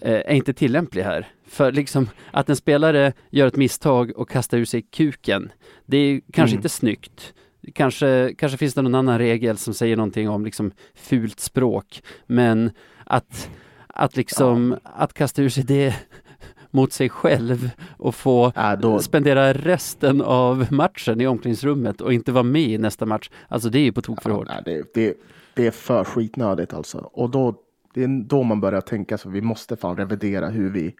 eh, 0.00 0.12
är 0.14 0.34
inte 0.34 0.52
tillämplig 0.52 1.02
här. 1.02 1.26
För 1.46 1.72
liksom 1.72 2.08
att 2.30 2.48
en 2.48 2.56
spelare 2.56 3.12
gör 3.30 3.46
ett 3.46 3.56
misstag 3.56 4.12
och 4.16 4.30
kastar 4.30 4.58
ur 4.58 4.64
sig 4.64 4.82
kuken, 4.82 5.52
det 5.86 5.96
är 5.96 6.20
kanske 6.32 6.54
Mm. 6.54 6.58
inte 6.58 6.68
snyggt. 6.68 7.34
Kanske, 7.74 8.34
kanske 8.38 8.58
finns 8.58 8.74
det 8.74 8.82
någon 8.82 8.94
annan 8.94 9.18
regel 9.18 9.56
som 9.56 9.74
säger 9.74 9.96
någonting 9.96 10.28
om 10.28 10.44
liksom 10.44 10.72
fult 10.94 11.40
språk, 11.40 12.02
men 12.26 12.70
att, 13.04 13.50
att 13.86 14.16
liksom, 14.16 14.76
att 14.82 15.12
kasta 15.14 15.42
ur 15.42 15.48
sig 15.48 15.64
det 15.64 15.94
mot 16.70 16.92
sig 16.92 17.08
själv 17.08 17.70
och 17.96 18.14
få 18.14 18.52
Äh, 18.56 18.72
då, 18.80 18.98
spendera 18.98 19.52
resten 19.52 20.22
av 20.22 20.66
matchen 20.70 21.20
i 21.20 21.26
omklädningsrummet 21.26 22.00
och 22.00 22.12
inte 22.12 22.32
vara 22.32 22.42
med 22.44 22.62
i 22.68 22.78
nästa 22.78 23.06
match. 23.06 23.30
Alltså 23.48 23.68
det 23.68 23.78
är 23.78 23.82
ju 23.84 23.92
på 23.92 24.02
tok 24.02 24.22
för 24.22 24.30
hårt. 24.30 24.46
Ja, 24.48 24.60
det, 24.64 24.94
det, 24.94 25.14
det 25.56 25.66
är 25.66 25.70
för 25.70 26.04
skitnödigt 26.04 26.74
alltså. 26.74 26.98
Och 26.98 27.30
då, 27.30 27.54
det 27.94 28.02
är 28.02 28.24
då 28.24 28.42
man 28.42 28.60
börjar 28.60 28.80
tänka 28.80 29.18
så 29.18 29.28
vi 29.28 29.40
måste 29.40 29.76
fan 29.76 29.96
revidera 29.96 30.48
hur 30.48 30.70
vi... 30.70 30.94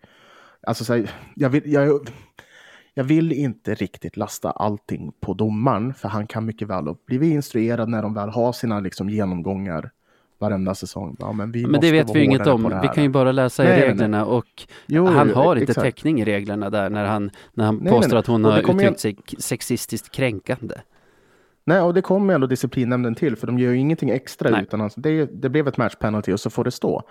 Alltså 0.67 0.85
så 0.85 0.95
här, 0.95 1.11
jag, 1.35 1.49
vill, 1.51 1.63
jag, 1.73 2.09
jag 2.95 3.05
vill 3.05 3.33
inte 3.33 3.75
riktigt 3.75 4.17
lasta 4.17 4.51
allting 4.51 5.13
på 5.21 5.35
domaren, 5.35 5.95
för 5.95 6.09
han 6.09 6.27
kan 6.27 6.45
mycket 6.45 6.69
väl 6.69 6.89
och 6.89 7.03
bli 7.07 7.31
instruerad 7.31 7.89
när 7.89 8.03
de 8.03 8.15
väl 8.15 8.29
har 8.29 8.53
sina 8.53 8.81
liksom, 8.81 9.11
genomgångar 9.11 9.91
varenda 10.39 10.75
säsong. 10.75 11.17
Ja, 11.19 11.33
men 11.33 11.53
vi 11.53 11.67
Men 11.67 11.81
det 11.81 11.93
vet 11.93 12.15
vi 12.15 12.25
inget 12.25 12.47
om. 12.47 12.81
Vi 12.83 12.89
kan 12.89 13.03
ju 13.03 13.09
bara 13.09 13.33
läsa 13.33 13.63
Nej, 13.63 13.73
i 13.73 13.75
nej, 13.75 13.81
nej. 13.81 13.91
reglerna 13.91 14.27
och 14.27 14.67
Jo, 14.87 15.07
han 15.07 15.31
har 15.31 15.57
inte 15.57 15.73
exakt. 15.73 15.85
täckning 15.85 16.21
i 16.21 16.25
reglerna 16.25 16.71
där 16.71 16.91
när 16.91 17.05
han, 17.05 17.31
när 17.55 17.65
han 17.65 17.77
nej, 17.77 17.93
påstår 17.93 18.17
att 18.17 18.27
hon 18.27 18.45
har 18.45 18.59
uttryckt 18.59 19.01
sig 19.01 19.17
sexistiskt 19.39 20.11
kränkande. 20.11 20.75
Nej, 21.69 21.81
och 21.81 21.95
det 21.95 22.03
kommer 22.03 22.35
ändå 22.35 22.47
disciplinnämnden 22.47 23.15
till, 23.15 23.37
för 23.37 23.47
de 23.47 23.59
gör 23.59 23.73
ju 23.73 23.79
ingenting 23.79 24.11
extra 24.11 24.51
Nej. 24.51 24.63
utan 24.63 24.81
alltså, 24.81 25.01
det, 25.01 25.27
det 25.43 25.49
blev 25.49 25.69
ett 25.69 25.77
match 25.77 25.95
penalty 26.01 26.33
och 26.33 26.41
så 26.41 26.51
får 26.51 26.65
det 26.65 26.71
stå. 26.71 27.03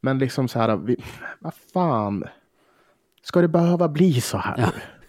Men 0.00 0.18
liksom 0.18 0.48
så 0.48 0.58
här, 0.58 0.76
vi, 0.76 0.96
vad 1.40 1.54
fan, 1.72 2.24
ska 3.22 3.40
det 3.40 3.48
behöva 3.48 3.88
bli 3.88 4.20
så 4.20 4.38
här? 4.38 4.58
Ja? 4.58 4.68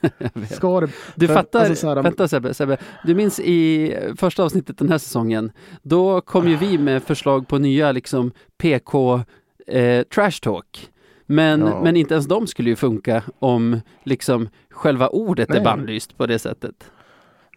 Ska 0.51 0.79
det, 0.79 0.89
Du 1.15 1.27
för- 1.27 1.33
fattar, 1.33 1.59
alltså 1.59 1.75
så 1.75 1.87
här, 1.89 2.03
vänta 2.03 2.27
Sebbe, 2.27 2.53
Sebbe, 2.53 2.77
du 3.05 3.15
minns 3.15 3.39
i 3.39 3.95
första 4.17 4.43
avsnittet 4.43 4.77
den 4.77 4.89
här 4.89 4.97
säsongen, 4.97 5.51
då 5.81 6.21
kom 6.21 6.47
ju 6.47 6.55
vi 6.55 6.77
med 6.77 7.03
förslag 7.03 7.47
på 7.47 7.57
nya 7.57 7.91
liksom 7.91 8.31
PK 8.57 9.21
eh, 9.67 10.03
trash 10.03 10.31
talk. 10.41 10.89
Men, 11.25 11.59
Ja. 11.61 11.81
men 11.83 11.95
inte 11.95 12.13
ens 12.13 12.27
de 12.27 12.47
skulle 12.47 12.69
ju 12.69 12.75
funka 12.75 13.23
om 13.39 13.81
liksom 14.03 14.49
själva 14.69 15.07
ordet 15.07 15.49
är 15.49 15.53
Nej. 15.53 15.63
bannlyst 15.63 16.17
på 16.17 16.25
det 16.25 16.39
sättet. 16.39 16.91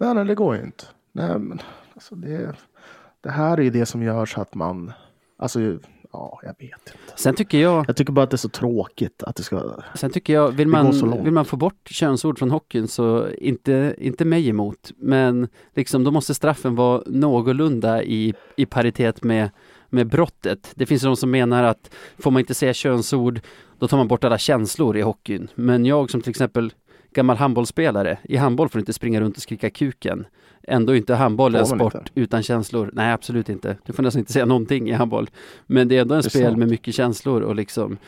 Nej, 0.00 0.14
nej, 0.14 0.24
det 0.24 0.34
går 0.34 0.56
ju 0.56 0.62
inte. 0.62 0.84
Nej, 1.16 1.38
men 1.38 1.60
alltså 1.94 2.14
det, 2.14 2.54
det 3.20 3.30
här 3.30 3.58
är 3.58 3.62
ju 3.62 3.70
det 3.70 3.86
som 3.86 4.02
gör 4.02 4.26
så 4.26 4.40
att 4.40 4.54
man, 4.54 4.92
alltså, 5.36 5.60
ja, 6.12 6.40
jag 6.42 6.54
vet 6.58 6.62
inte. 6.62 6.98
Sen 7.16 7.34
tycker 7.34 7.58
jag, 7.58 7.84
Jag 7.88 7.96
tycker 7.96 8.12
bara 8.12 8.22
att 8.22 8.30
det 8.30 8.34
är 8.34 8.38
så 8.38 8.48
tråkigt 8.48 9.22
att 9.22 9.36
det 9.36 9.42
ska, 9.42 9.80
sen 9.94 10.10
tycker 10.10 10.32
jag, 10.32 10.50
vill 10.52 10.68
man, 10.68 11.22
vill 11.24 11.32
man 11.32 11.44
få 11.44 11.56
bort 11.56 11.88
könsord 11.88 12.38
från 12.38 12.50
hockeyn 12.50 12.88
så 12.88 13.30
inte, 13.30 13.94
inte 13.98 14.24
mig 14.24 14.48
emot. 14.48 14.92
Men 14.96 15.48
liksom 15.74 16.04
då 16.04 16.10
måste 16.10 16.34
straffen 16.34 16.74
vara 16.74 17.02
någorlunda 17.06 18.02
i, 18.02 18.34
i 18.56 18.66
paritet 18.66 19.22
med, 19.22 19.50
med 19.90 20.06
brottet. 20.06 20.72
Det 20.74 20.86
finns 20.86 21.02
de 21.02 21.16
som 21.16 21.30
menar 21.30 21.64
att 21.64 21.94
får 22.18 22.30
man 22.30 22.40
inte 22.40 22.54
säga 22.54 22.74
könsord, 22.74 23.40
då 23.78 23.88
tar 23.88 23.96
man 23.96 24.08
bort 24.08 24.24
alla 24.24 24.38
känslor 24.38 24.96
i 24.96 25.02
hockeyn. 25.02 25.48
Men 25.54 25.86
jag 25.86 26.10
som 26.10 26.20
till 26.20 26.30
exempel 26.30 26.72
gammal 27.14 27.36
handbollsspelare, 27.36 28.18
i 28.22 28.36
handboll 28.36 28.68
får 28.68 28.78
du 28.78 28.80
inte 28.80 28.92
springa 28.92 29.20
runt 29.20 29.36
och 29.36 29.42
skrika 29.42 29.70
kuken. 29.70 30.26
Ändå 30.62 30.96
inte 30.96 31.14
handboll 31.14 31.54
en 31.54 31.66
sport 31.66 31.94
inte? 31.94 32.10
utan 32.14 32.42
känslor. 32.42 32.90
Nej, 32.92 33.12
absolut 33.12 33.48
inte. 33.48 33.76
Du 33.86 33.92
får 33.92 34.02
nästan 34.02 34.18
inte 34.18 34.32
säga 34.32 34.46
någonting 34.46 34.88
i 34.88 34.92
handboll. 34.92 35.30
Men 35.66 35.88
det 35.88 35.96
är 35.96 36.00
ändå 36.00 36.14
en 36.14 36.18
är 36.18 36.28
spel 36.28 36.42
sant. 36.42 36.58
med 36.58 36.68
mycket 36.68 36.94
känslor 36.94 37.42
och 37.42 37.54
liksom 37.54 37.98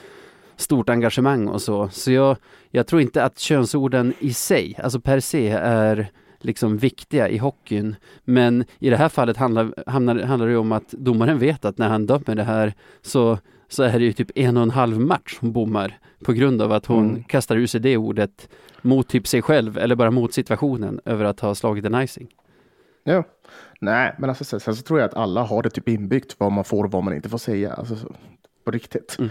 stort 0.57 0.89
engagemang 0.89 1.49
och 1.49 1.63
så. 1.63 1.89
Så 1.89 2.13
jag, 2.13 2.37
jag 2.71 2.87
tror 2.87 3.01
inte 3.03 3.25
att 3.25 3.39
könsorden 3.39 4.15
i 4.19 4.33
sig, 4.33 4.79
alltså 4.83 5.01
per 5.01 5.21
se, 5.21 5.49
är 5.49 6.11
liksom 6.41 6.79
viktiga 6.79 7.29
i 7.29 7.39
hockeyn. 7.39 7.97
Men 8.25 8.65
i 8.79 8.91
det 8.91 8.97
här 8.97 9.09
fallet 9.09 9.37
handlar, 9.37 9.75
handlar, 9.87 10.23
handlar 10.23 10.49
det 10.49 10.57
om 10.57 10.73
att 10.73 10.91
domaren 10.91 11.39
vet 11.39 11.65
att 11.65 11.79
när 11.79 11.89
han 11.89 12.07
dömer 12.07 12.35
det 12.35 12.45
här 12.45 12.75
så, 13.03 13.39
så 13.69 13.83
är 13.83 13.99
det 13.99 14.05
ju 14.05 14.13
typ 14.13 14.31
en 14.35 14.57
och 14.57 14.63
en 14.63 14.71
halv 14.71 15.01
match 15.01 15.37
hon 15.41 15.53
bommar 15.53 15.99
på 16.25 16.33
grund 16.33 16.63
av 16.63 16.73
att 16.73 16.87
hon 16.87 17.09
Mm. 17.11 17.25
kastar 17.25 17.57
ur 17.57 17.67
sig 17.67 17.81
det 17.81 17.97
ordet 17.97 18.49
mot 18.83 19.09
typ 19.09 19.27
sig 19.27 19.43
själv 19.43 19.79
eller 19.79 19.95
bara 19.95 20.11
mot 20.11 20.33
situationen 20.35 21.01
över 21.05 21.25
att 21.25 21.41
ha 21.41 21.55
slagit 21.55 21.85
en 21.85 21.95
icing. 22.03 22.29
ja. 23.05 23.25
Nej, 23.81 24.15
men 24.19 24.31
alltså, 24.31 24.45
sen, 24.45 24.61
sen 24.61 24.77
så 24.77 24.83
tror 24.83 25.01
jag 25.01 25.09
att 25.09 25.15
alla 25.17 25.43
har 25.43 25.63
det 25.63 25.71
typ 25.71 25.89
inbyggt 25.89 26.35
vad 26.39 26.53
man 26.53 26.65
får 26.65 26.85
och 26.85 26.91
vad 26.93 27.05
man 27.05 27.15
inte 27.15 27.29
får 27.29 27.39
säga. 27.39 27.73
Alltså, 27.73 27.97
så, 27.97 28.15
på 28.65 28.71
riktigt. 28.71 29.17
Mm. 29.19 29.31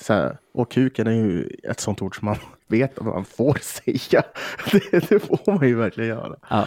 Så 0.00 0.12
här, 0.12 0.38
och 0.54 0.70
kuken 0.70 1.06
är 1.06 1.12
ju 1.12 1.50
ett 1.62 1.80
sånt 1.80 2.02
ord 2.02 2.18
som 2.18 2.26
man 2.26 2.36
vet 2.68 2.98
att 2.98 3.04
man 3.04 3.24
får 3.24 3.58
säga. 3.62 4.22
Det, 4.72 5.08
det 5.08 5.18
får 5.20 5.52
man 5.58 5.68
ju 5.68 5.74
verkligen 5.74 6.08
göra. 6.10 6.36
Ja. 6.50 6.66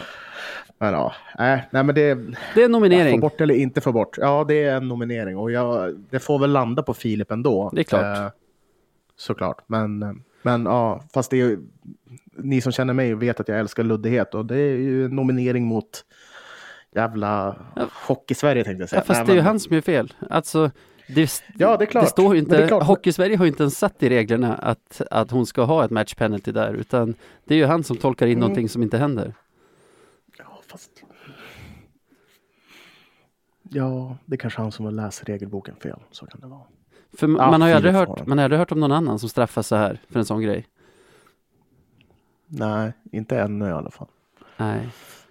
Men 0.80 0.92
ja, 0.94 1.12
nej, 1.38 1.68
nej 1.70 1.84
men 1.84 1.94
det... 1.94 2.14
Det 2.54 2.60
är 2.60 2.64
en 2.64 2.64
Få 2.64 2.68
nominering. 2.68 3.20
bort 3.20 3.40
eller 3.40 3.54
inte 3.54 3.80
få 3.80 3.92
bort. 3.92 4.18
Ja, 4.18 4.44
det 4.48 4.54
är 4.64 4.76
en 4.76 4.88
nominering 4.88 5.36
och 5.36 5.50
jag, 5.52 5.94
det 6.10 6.18
får 6.18 6.38
väl 6.38 6.50
landa 6.52 6.82
på 6.82 6.94
Filip 6.94 7.30
ändå. 7.30 7.70
Det 7.74 7.80
är 7.80 7.84
klart. 7.84 8.18
Eh, 8.18 8.28
såklart. 9.16 9.64
Men, 9.66 10.22
men 10.42 10.64
ja, 10.64 11.02
fast 11.14 11.30
det 11.30 11.36
är 11.36 11.44
ju, 11.44 11.58
ni 12.36 12.60
som 12.60 12.72
känner 12.72 12.94
mig 12.94 13.14
vet 13.14 13.40
att 13.40 13.48
jag 13.48 13.58
älskar 13.58 13.82
luddighet 13.82 14.34
och 14.34 14.46
det 14.46 14.56
är 14.58 14.76
ju 14.76 15.04
en 15.04 15.16
nominering 15.16 15.64
mot 15.66 16.04
jävla 16.94 17.56
hockey-Sverige 18.06 18.64
tänkte 18.64 18.82
jag 18.82 18.88
säga. 18.88 19.00
Ja, 19.00 19.04
fast 19.04 19.18
Nej, 19.18 19.26
det 19.26 19.32
är 19.32 19.34
ju 19.34 19.40
men- 19.40 19.46
han 19.46 19.60
som 19.60 19.76
är 19.76 19.80
fel. 19.80 20.12
Alltså, 20.30 20.70
det, 21.08 21.42
Ja, 21.58 21.76
det 21.76 21.84
är 21.84 21.86
klart. 21.86 22.04
Det 22.04 22.10
står 22.10 22.34
ju 22.34 22.40
inte, 22.40 22.68
klart. 22.68 22.82
Hockey-Sverige 22.82 23.36
har 23.36 23.44
ju 23.44 23.50
inte 23.50 23.62
ens 23.62 23.78
satt 23.78 24.02
i 24.02 24.08
reglerna 24.08 24.54
att, 24.54 25.02
att 25.10 25.30
hon 25.30 25.46
ska 25.46 25.62
ha 25.62 25.84
ett 25.84 25.90
match 25.90 26.14
penalty 26.14 26.52
där, 26.52 26.74
utan 26.74 27.14
det 27.44 27.54
är 27.54 27.58
ju 27.58 27.64
han 27.66 27.84
som 27.84 27.96
tolkar 27.96 28.26
in 28.26 28.32
Mm. 28.32 28.40
någonting 28.40 28.68
som 28.68 28.82
inte 28.82 28.98
händer. 28.98 29.34
Ja, 30.38 30.60
fast... 30.66 30.90
Ja, 33.68 34.16
det 34.26 34.34
är 34.34 34.38
kanske 34.38 34.60
han 34.60 34.72
som 34.72 34.84
har 34.84 34.92
läst 34.92 35.28
regelboken 35.28 35.74
fel. 35.82 35.98
Så 36.10 36.26
kan 36.26 36.40
det 36.40 36.46
vara. 36.46 36.60
För 37.18 37.28
Ja, 37.28 37.50
man 37.50 37.60
har 37.60 37.68
ju 37.68 37.74
aldrig 37.74 37.94
hört, 37.94 38.26
man 38.26 38.38
har 38.38 38.44
aldrig 38.44 38.58
hört 38.58 38.72
om 38.72 38.80
någon 38.80 38.92
annan 38.92 39.18
som 39.18 39.28
straffas 39.28 39.66
så 39.66 39.76
här 39.76 40.00
för 40.10 40.18
en 40.18 40.24
sån 40.24 40.40
grej. 40.42 40.66
Nej, 42.46 42.92
inte 43.12 43.40
ännu 43.40 43.66
i 43.68 43.72
alla 43.72 43.90
fall. 43.90 44.06
Nej. 44.56 44.88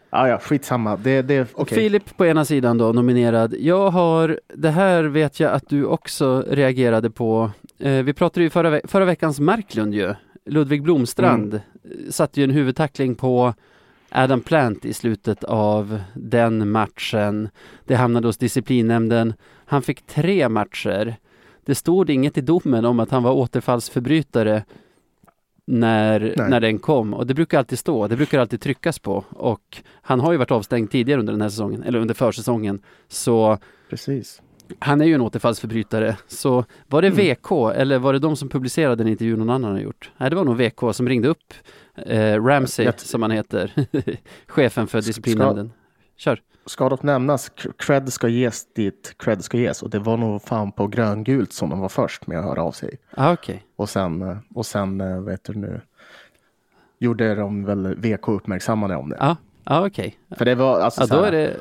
Ah, 0.10 0.28
ja, 0.28 0.40
skitsamma. 0.40 0.96
Det, 0.98 1.22
det, 1.22 1.42
Och 1.54 1.62
okej. 1.62 1.78
Filip 1.78 2.18
på 2.18 2.26
ena 2.26 2.46
sidan 2.46 2.78
då, 2.78 2.92
nominerad. 2.92 3.54
Jag 3.60 3.90
har, 3.90 4.40
det 4.56 4.70
här 4.70 5.04
vet 5.04 5.40
jag 5.40 5.52
att 5.54 5.70
du 5.70 5.86
också 5.86 6.44
reagerade 6.48 7.10
på. 7.10 7.52
Eh, 7.80 8.04
vi 8.04 8.14
pratade 8.14 8.44
ju 8.44 8.50
förra, 8.50 8.70
ve- 8.70 8.82
förra 8.84 9.06
veckans 9.06 9.40
Marklund 9.40 9.94
ju. 9.94 10.14
Ludvig 10.46 10.84
Blomstrand 10.84 11.60
Mm. 11.84 12.12
satte 12.12 12.40
ju 12.40 12.44
en 12.44 12.50
huvudtackling 12.52 13.16
på 13.16 13.54
Adam 14.10 14.42
Plant 14.42 14.86
i 14.86 14.94
slutet 14.94 15.44
av 15.44 16.00
den 16.14 16.72
matchen. 16.72 17.50
Det 17.86 17.96
hamnade 17.96 18.28
hos 18.28 18.38
disciplinnämnden. 18.38 19.34
Han 19.66 19.82
fick 19.82 20.06
tre 20.06 20.50
matcher. 20.50 21.16
Det 21.66 21.76
stod 21.76 22.10
inget 22.10 22.38
i 22.38 22.42
domen 22.42 22.86
om 22.86 23.00
att 23.00 23.12
han 23.12 23.24
var 23.24 23.32
återfallsförbrytare 23.32 24.64
när, 25.68 26.20
Nej. 26.38 26.50
när 26.50 26.60
den 26.60 26.80
kom. 26.80 27.14
Och 27.14 27.28
det 27.28 27.34
brukar 27.34 27.58
alltid 27.58 27.80
stå, 27.80 28.08
det 28.08 28.16
brukar 28.16 28.40
alltid 28.40 28.62
tryckas 28.62 29.00
på. 29.00 29.26
Och 29.30 29.78
han 30.02 30.20
har 30.20 30.32
ju 30.32 30.38
varit 30.38 30.52
avstängd 30.52 30.92
tidigare 30.92 31.20
under 31.20 31.34
den 31.34 31.42
här 31.42 31.50
säsongen, 31.50 31.84
eller 31.84 32.00
under 32.00 32.14
försäsongen. 32.14 32.82
Så 33.08 33.58
Precis. 33.90 34.42
Han 34.80 35.02
är 35.02 35.06
ju 35.06 35.14
en 35.14 35.22
återfallsförbrytare. 35.22 36.18
Så 36.28 36.66
var 36.88 37.02
det 37.02 37.08
Mm. 37.08 37.36
VK 37.36 37.52
eller 37.76 38.00
var 38.00 38.14
det 38.14 38.20
de 38.20 38.36
som 38.36 38.50
publicerade 38.50 38.96
den 38.96 39.08
intervjun 39.08 39.40
någon 39.40 39.50
annan 39.50 39.72
har 39.72 39.80
gjort? 39.80 40.12
Nej, 40.18 40.30
det 40.30 40.36
var 40.36 40.44
nog 40.46 40.58
VK 40.58 40.96
som 40.96 41.10
ringde 41.10 41.28
upp 41.28 41.54
eh, 41.96 42.44
Ramsey, 42.44 42.86
Jag- 42.86 43.00
som 43.00 43.22
han 43.22 43.32
heter, 43.32 43.74
chefen 44.48 44.88
för 44.88 45.02
Ska- 45.02 45.08
disciplinnämnden. 45.10 45.72
Kör. 46.18 46.42
Ska 46.66 46.90
dock 46.90 47.04
nämnas, 47.04 47.52
cred 47.78 48.14
ska 48.14 48.28
ges 48.28 48.74
dit 48.74 49.16
cred 49.20 49.44
ska 49.44 49.58
ges. 49.58 49.84
Och 49.84 49.90
det 49.90 50.00
var 50.00 50.18
nog 50.18 50.42
fan 50.42 50.72
på 50.72 50.88
gröngult 50.88 51.54
som 51.54 51.70
de 51.70 51.80
var 51.80 51.90
först 51.90 52.28
med 52.28 52.40
att 52.40 52.46
höra 52.46 52.64
av 52.64 52.72
sig. 52.72 52.98
Ah, 53.16 53.34
Okej. 53.34 53.66
Och 53.76 53.90
sen, 53.90 54.22
eh, 54.22 54.38
och 54.56 54.66
sen 54.66 55.02
eh, 55.02 55.22
vet 55.22 55.44
du 55.44 55.54
nu, 55.54 55.82
gjorde 57.00 57.36
de 57.36 57.66
väl 57.66 57.96
VK 57.96 58.28
uppmärksammade 58.28 58.96
om 58.96 59.10
det. 59.10 59.18
Ja, 59.20 59.36
ah, 59.64 59.86
okej. 59.86 60.18
För 60.38 60.46
det 60.46 60.56
var 60.56 60.80
alltså 60.80 61.08
så 61.08 61.16
då 61.16 61.22
är 61.24 61.32
det 61.32 61.54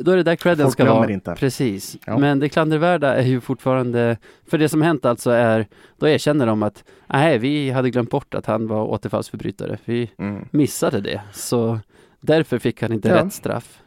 då 0.00 0.10
är 0.10 0.16
det 0.16 0.22
där 0.22 0.36
credden 0.36 0.66
Folk 0.66 0.72
ska 0.72 0.94
vara. 0.94 1.10
inte. 1.10 1.34
Precis. 1.34 1.96
Ja. 2.06 2.18
Men 2.18 2.38
det 2.38 2.48
klandervärda 2.48 3.14
är 3.14 3.22
ju 3.22 3.40
fortfarande, 3.40 4.16
för 4.46 4.58
det 4.58 4.68
som 4.68 4.82
hänt 4.82 5.04
alltså 5.04 5.30
är, 5.30 5.66
då 5.98 6.08
erkänner 6.08 6.46
de 6.46 6.62
att 6.62 6.84
nej, 7.06 7.38
vi 7.38 7.70
hade 7.70 7.90
glömt 7.90 8.10
bort 8.10 8.34
att 8.34 8.46
han 8.46 8.66
var 8.66 8.84
återfallsförbrytare. 8.84 9.78
Vi 9.84 10.10
mm. 10.18 10.48
missade 10.50 11.00
det. 11.00 11.20
Så 11.32 11.78
därför 12.20 12.58
fick 12.58 12.82
han 12.82 12.92
inte 12.92 13.08
Ja. 13.08 13.24
rätt 13.24 13.32
straff. 13.32 13.78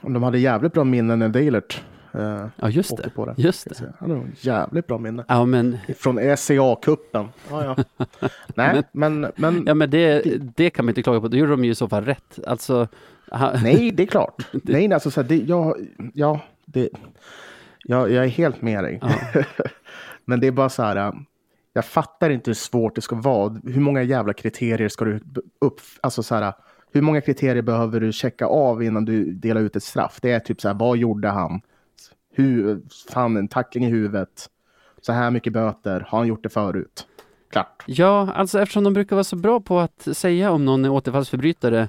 De 0.00 0.22
hade 0.22 0.38
jävligt 0.38 0.72
bra 0.72 0.84
minnen 0.84 1.18
när 1.18 1.28
Deilert 1.28 1.82
eh, 2.14 2.46
Ja, 2.56 2.70
just 2.70 2.96
det. 2.96 3.10
på 3.10 3.26
det. 3.26 3.34
Just 3.36 3.68
det. 3.68 3.92
Han 3.98 4.10
hade 4.10 4.22
jävligt 4.40 4.86
bra 4.86 4.98
minne. 4.98 5.24
Ja, 5.28 5.44
men, 5.44 5.78
Från 5.98 6.18
SCA-cupen. 6.18 7.28
Ja, 7.50 7.64
ja. 7.64 8.06
Nej, 8.54 8.82
men, 8.92 9.26
men 9.36 9.64
ja, 9.66 9.74
men 9.74 9.90
det, 9.90 10.22
det 10.56 10.70
kan 10.70 10.84
man 10.84 10.90
inte 10.90 11.02
klaga 11.02 11.20
på. 11.20 11.28
Då 11.28 11.36
gjorde 11.36 11.50
de 11.50 11.64
ju 11.64 11.70
i 11.70 11.74
så 11.74 11.88
fall 11.88 12.04
rätt. 12.04 12.38
Alltså, 12.46 12.88
nej, 13.62 13.90
det 13.90 14.02
är 14.02 14.06
klart. 14.06 14.46
Nej, 14.52 14.88
nej, 14.88 14.92
alltså 14.92 15.10
så 15.10 15.22
här, 15.22 15.28
det, 15.28 15.36
jag, 15.36 15.76
ja, 16.14 16.40
det, 16.64 16.88
jag, 17.84 18.10
jag 18.10 18.24
är 18.24 18.28
helt 18.28 18.62
med 18.62 18.84
dig. 18.84 19.00
Ja. 19.02 19.42
men 20.24 20.40
det 20.40 20.46
är 20.46 20.52
bara 20.52 20.68
så 20.68 20.82
här, 20.82 20.96
äh, 20.96 21.12
jag 21.72 21.84
fattar 21.84 22.30
inte 22.30 22.50
hur 22.50 22.54
svårt 22.54 22.94
det 22.94 23.00
ska 23.00 23.16
vara. 23.16 23.60
Hur 23.64 23.80
många 23.80 24.02
jävla 24.02 24.32
kriterier 24.32 24.88
ska 24.88 25.04
du 25.04 25.20
upp, 25.60 25.80
alltså 26.00 26.22
så 26.22 26.34
här, 26.34 26.52
hur 26.92 27.02
många 27.02 27.20
kriterier 27.20 27.62
behöver 27.62 28.00
du 28.00 28.12
checka 28.12 28.46
av 28.46 28.82
innan 28.82 29.04
du 29.04 29.32
delar 29.32 29.60
ut 29.60 29.76
ett 29.76 29.82
straff? 29.82 30.18
Det 30.22 30.30
är 30.30 30.40
typ 30.40 30.60
så 30.60 30.68
här, 30.68 30.74
vad 30.74 30.96
gjorde 30.96 31.28
han? 31.28 31.60
Hur, 32.34 32.80
fan, 33.12 33.36
en 33.36 33.48
tackling 33.48 33.84
i 33.84 33.88
huvudet. 33.88 34.50
Så 35.00 35.12
här 35.12 35.30
mycket 35.30 35.52
böter. 35.52 36.06
Har 36.08 36.18
han 36.18 36.26
gjort 36.28 36.42
det 36.42 36.48
förut? 36.48 37.06
Klart. 37.50 37.82
Ja, 37.86 38.32
alltså 38.34 38.60
eftersom 38.60 38.84
de 38.84 38.92
brukar 38.92 39.16
vara 39.16 39.24
så 39.24 39.36
bra 39.36 39.60
på 39.60 39.78
att 39.80 40.08
säga 40.12 40.50
om 40.50 40.64
någon 40.64 40.84
är 40.84 40.90
återfallsförbrytare 40.90 41.88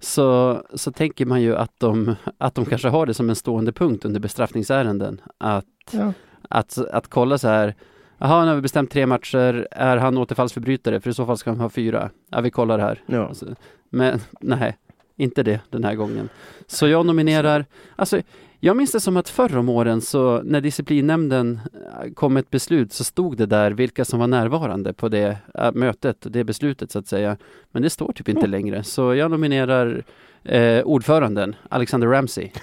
så, 0.00 0.60
så 0.74 0.92
tänker 0.92 1.26
man 1.26 1.42
ju 1.42 1.56
att 1.56 1.72
de, 1.80 2.14
att 2.38 2.54
de 2.54 2.64
kanske 2.66 2.88
har 2.88 3.06
det 3.06 3.14
som 3.14 3.30
en 3.30 3.36
stående 3.36 3.72
punkt 3.72 4.04
under 4.04 4.20
bestraffningsärenden. 4.20 5.20
Att, 5.38 5.64
Ja. 5.90 6.12
att, 6.48 6.78
att 6.78 7.08
kolla 7.08 7.38
så 7.38 7.48
här, 7.48 7.74
jaha, 8.18 8.42
nu 8.42 8.48
har 8.48 8.54
vi 8.56 8.62
bestämt 8.62 8.90
tre 8.90 9.06
matcher, 9.06 9.68
är 9.70 9.96
han 9.96 10.18
återfallsförbrytare? 10.18 11.00
För 11.00 11.10
i 11.10 11.14
så 11.14 11.26
fall 11.26 11.38
ska 11.38 11.50
han 11.50 11.60
ha 11.60 11.68
fyra. 11.68 12.10
Ja, 12.30 12.40
vi 12.40 12.50
kollar 12.50 12.78
här. 12.78 13.02
Ja. 13.06 13.28
Alltså, 13.28 13.46
men 13.90 14.20
nej, 14.40 14.76
inte 15.16 15.42
det 15.42 15.60
den 15.70 15.84
här 15.84 15.94
gången. 15.94 16.28
Så 16.66 16.88
jag 16.88 17.06
nominerar, 17.06 17.64
alltså 17.96 18.20
jag 18.60 18.76
minns 18.76 18.92
det 18.92 19.00
som 19.00 19.16
att 19.16 19.28
förr 19.28 19.56
om 19.56 19.68
åren 19.68 20.00
så 20.00 20.42
när 20.42 20.60
disciplinnämnden 20.60 21.60
äh, 22.02 22.12
kom 22.12 22.36
ett 22.36 22.50
beslut 22.50 22.92
så 22.92 23.04
stod 23.04 23.36
det 23.36 23.46
där 23.46 23.70
vilka 23.70 24.04
som 24.04 24.20
var 24.20 24.26
närvarande 24.26 24.92
på 24.92 25.08
det 25.08 25.38
äh, 25.54 25.72
mötet, 25.72 26.26
det 26.30 26.44
beslutet 26.44 26.90
så 26.90 26.98
att 26.98 27.06
säga. 27.06 27.36
Men 27.70 27.82
det 27.82 27.90
står 27.90 28.12
typ 28.12 28.28
inte 28.28 28.46
längre. 28.46 28.84
Så 28.84 29.14
jag 29.14 29.30
nominerar 29.30 30.04
eh, 30.42 30.82
ordföranden, 30.84 31.56
Alexander 31.68 32.08
Ramsey. 32.08 32.50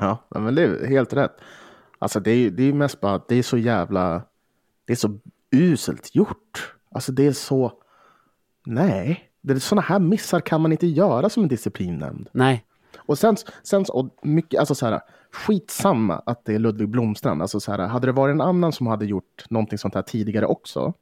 Ja, 0.00 0.24
men 0.30 0.54
det 0.54 0.62
är 0.62 0.86
helt 0.86 1.12
rätt. 1.12 1.36
Alltså 1.98 2.20
det 2.20 2.30
är 2.30 2.50
det 2.50 2.62
är 2.62 2.72
mest 2.72 3.00
bara 3.00 3.14
att 3.14 3.28
det 3.28 3.36
är 3.36 3.42
så 3.42 3.58
jävla, 3.58 4.22
det 4.84 4.92
är 4.92 4.96
så 4.96 5.18
uselt 5.50 6.14
gjort. 6.14 6.74
Alltså 6.90 7.12
det 7.12 7.26
är 7.26 7.32
så, 7.32 7.72
nej, 8.64 9.30
det 9.40 9.52
är 9.52 9.58
sådana 9.58 9.82
här 9.82 9.98
missar 9.98 10.40
kan 10.40 10.60
man 10.60 10.72
inte 10.72 10.86
göra 10.86 11.28
som 11.28 11.42
en 11.42 11.48
disciplinnämnd. 11.48 12.28
Nej, 12.32 12.64
Och 12.96 13.18
sen, 13.18 13.36
sen 13.62 13.84
och 13.88 14.08
mycket, 14.22 14.60
alltså 14.60 14.74
så 14.74 14.86
här, 14.86 15.00
skitsamma 15.32 16.22
att 16.26 16.44
det 16.44 16.54
är 16.54 16.58
Ludvig 16.58 16.88
Blomstrand. 16.88 17.42
Alltså 17.42 17.60
så 17.60 17.72
här, 17.72 17.78
hade 17.78 18.06
det 18.06 18.12
varit 18.12 18.32
en 18.32 18.40
annan 18.40 18.72
som 18.72 18.86
hade 18.86 19.06
gjort 19.06 19.44
någonting 19.50 19.78
sånt 19.78 19.94
här 19.94 20.02
tidigare 20.02 20.46
också, 20.46 20.92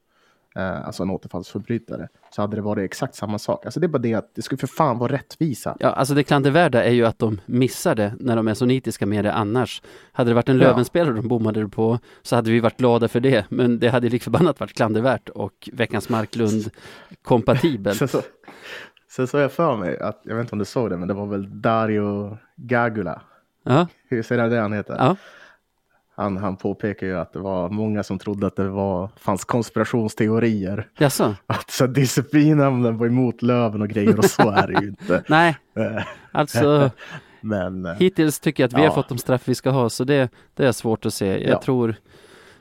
eh, 0.56 0.86
alltså 0.86 1.02
en 1.02 1.10
återfallsförbrytare, 1.10 2.08
så 2.30 2.42
hade 2.42 2.56
det 2.56 2.62
varit 2.62 2.84
exakt 2.84 3.14
samma 3.14 3.38
sak. 3.38 3.64
Alltså 3.64 3.80
det 3.80 3.86
är 3.86 3.88
bara 3.88 3.98
det 3.98 4.14
att 4.14 4.34
det 4.34 4.42
skulle 4.42 4.58
för 4.58 4.66
fan 4.66 4.98
vara 4.98 5.12
rättvisa. 5.12 5.76
ja, 5.80 5.88
alltså 5.90 6.14
det 6.14 6.22
klandervärda 6.24 6.84
är 6.84 6.92
ju 6.92 7.06
att 7.06 7.18
de 7.18 7.40
missade 7.46 8.12
när 8.20 8.36
de 8.36 8.48
är 8.48 8.54
så 8.54 8.66
nitiska 8.66 9.06
med 9.06 9.24
det 9.24 9.32
annars. 9.32 9.82
Hade 10.12 10.30
det 10.30 10.34
varit 10.34 10.48
en 10.48 10.58
Ja. 10.58 10.68
Lövenspelare 10.68 11.14
de 11.14 11.28
bommade 11.28 11.68
på 11.68 11.98
så 12.22 12.36
hade 12.36 12.50
vi 12.50 12.60
varit 12.60 12.76
glada 12.76 13.08
för 13.08 13.20
det. 13.20 13.44
Men 13.48 13.78
det 13.78 13.88
hade 13.88 14.08
lik 14.08 14.22
förbannat 14.22 14.60
varit 14.60 14.72
klandervärt 14.72 15.28
och 15.28 15.68
Veckans 15.72 16.08
Marklund 16.08 16.70
kompatibelt. 17.22 18.10
Så, 18.10 18.22
sen 19.16 19.26
så 19.26 19.36
har 19.36 19.42
jag 19.42 19.52
för 19.52 19.76
mig 19.76 19.98
att, 19.98 20.20
jag 20.24 20.34
vet 20.36 20.40
inte 20.44 20.52
om 20.54 20.58
du 20.58 20.64
såg 20.64 20.90
det, 20.90 20.96
men 20.96 21.08
det 21.08 21.14
var 21.14 21.26
väl 21.26 21.60
Dario 21.60 22.38
Gagula. 22.56 23.22
Ja, 23.64 23.86
Hur 24.08 24.22
säger 24.22 24.48
det 24.48 24.60
han 24.60 24.72
heter? 24.72 24.96
ja. 24.98 25.16
Han, 26.16 26.36
han 26.36 26.56
påpekar 26.56 27.06
ju 27.06 27.18
att 27.18 27.32
det 27.32 27.38
var 27.38 27.68
många 27.68 28.02
som 28.02 28.18
trodde 28.18 28.46
att 28.46 28.56
det 28.56 28.68
var, 28.68 29.10
fanns 29.16 29.44
konspirationsteorier. 29.44 30.88
Jaså? 30.98 31.34
Att 31.46 31.70
så 31.70 31.86
disciplinnämnden 31.86 32.98
var 32.98 33.06
emot 33.06 33.42
Löven 33.42 33.82
och 33.82 33.88
grejer 33.88 34.18
och 34.18 34.24
så 34.24 34.50
är 34.50 34.66
det 34.66 34.80
ju 34.82 34.88
inte. 34.88 35.22
Nej, 35.28 35.56
Eh, 35.76 36.04
alltså 36.32 36.90
Men 37.40 37.86
eh, 37.86 37.92
hittills 37.94 38.40
tycker 38.40 38.62
jag 38.62 38.68
att 38.68 38.74
vi 38.78 38.82
Ja. 38.82 38.88
har 38.88 38.94
fått 38.94 39.08
de 39.08 39.18
straff 39.18 39.48
vi 39.48 39.54
ska 39.54 39.70
ha, 39.70 39.90
så 39.90 40.04
det, 40.04 40.28
det 40.54 40.66
är 40.66 40.72
svårt 40.72 41.06
att 41.06 41.14
se. 41.14 41.26
Jag 41.26 41.52
Ja. 41.52 41.60
tror 41.62 41.94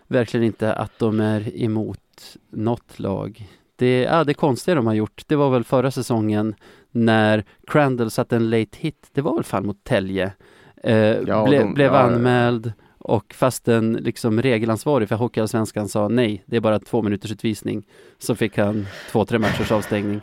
verkligen 0.07 0.45
inte 0.45 0.73
att 0.73 0.99
de 0.99 1.19
är 1.19 1.61
emot 1.63 2.37
något 2.49 2.99
lag. 2.99 3.47
Det, 3.75 4.01
ja, 4.01 4.23
det 4.23 4.33
konstiga 4.33 4.75
de 4.75 4.87
har 4.87 4.93
gjort, 4.93 5.21
det 5.27 5.35
var 5.35 5.49
väl 5.49 5.63
förra 5.63 5.91
säsongen 5.91 6.55
när 6.91 7.43
Crandall 7.67 8.11
satte 8.11 8.35
en 8.35 8.49
late 8.49 8.77
hit, 8.79 9.07
det 9.13 9.21
var 9.21 9.35
väl 9.35 9.43
fan 9.43 9.65
mot 9.65 9.83
Tälje, 9.83 10.31
eh, 10.83 10.95
Ja, 10.97 11.45
ble, 11.47 11.57
de- 11.59 11.73
blev 11.73 11.93
ja. 11.93 11.99
anmäld 11.99 12.73
och 12.97 13.33
fast 13.33 13.67
en 13.67 13.93
liksom 13.93 14.41
regelansvarig 14.41 15.09
för 15.09 15.15
Hockeyallsvenskan 15.15 15.89
sa 15.89 16.07
nej, 16.07 16.43
det 16.45 16.55
är 16.55 16.59
bara 16.61 16.79
två 16.79 17.01
minuters 17.01 17.31
utvisning, 17.31 17.83
så 18.19 18.35
fick 18.35 18.57
han 18.57 18.85
två, 19.11 19.25
tre 19.25 19.39
matchers 19.39 19.71
avstängning. 19.71 20.21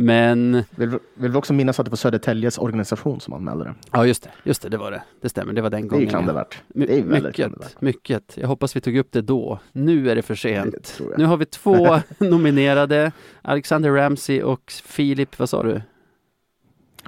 Men 0.00 0.62
vill, 0.76 0.90
vill 1.14 1.30
vi 1.30 1.38
också 1.38 1.52
minnas 1.52 1.80
att 1.80 1.86
det 1.86 1.90
var 1.90 1.96
Södertäljes 1.96 2.58
organisation 2.58 3.20
som 3.20 3.34
anmälde 3.34 3.64
det. 3.64 3.74
Ja 3.92 4.06
just 4.06 4.22
det, 4.22 4.30
just 4.44 4.62
det, 4.62 4.68
det 4.68 4.76
var 4.76 4.90
det. 4.90 5.02
Det 5.20 5.28
stämmer, 5.28 5.52
det 5.52 5.62
var 5.62 5.70
den 5.70 5.80
Det 5.82 5.86
är 5.86 5.88
gången. 5.90 6.08
klandervärt. 6.08 6.62
Det 6.68 6.98
är 6.98 7.04
mycket, 7.04 7.34
klandervärt. 7.34 7.80
mycket. 7.80 8.36
Jag 8.36 8.48
hoppas 8.48 8.76
vi 8.76 8.80
tog 8.80 8.96
upp 8.96 9.12
det 9.12 9.20
då. 9.22 9.58
Nu 9.72 10.10
är 10.10 10.14
det 10.14 10.22
för 10.22 10.34
Det 10.34 10.38
sent. 10.40 11.00
jag. 11.10 11.18
Nu 11.18 11.24
har 11.24 11.36
vi 11.36 11.44
två 11.44 12.00
nominerade, 12.18 13.12
Alexander 13.42 13.90
Ramsey 13.90 14.42
och 14.42 14.72
Filip, 14.84 15.38
vad 15.38 15.48
sa 15.48 15.62
du? 15.62 15.82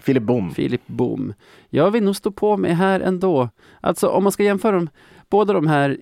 Filip 0.02 0.22
Bom. 0.22 0.50
Filip 0.50 0.86
Bom. 0.86 1.34
Jag 1.68 1.90
vill 1.90 2.02
nog 2.04 2.16
stå 2.16 2.30
på 2.30 2.56
mig 2.56 2.72
här 2.72 3.00
ändå. 3.00 3.48
Alltså 3.80 4.08
om 4.08 4.22
man 4.22 4.32
ska 4.32 4.42
jämföra 4.44 4.72
dem, 4.76 4.88
båda 5.30 5.52
de 5.52 5.66
här 5.66 5.98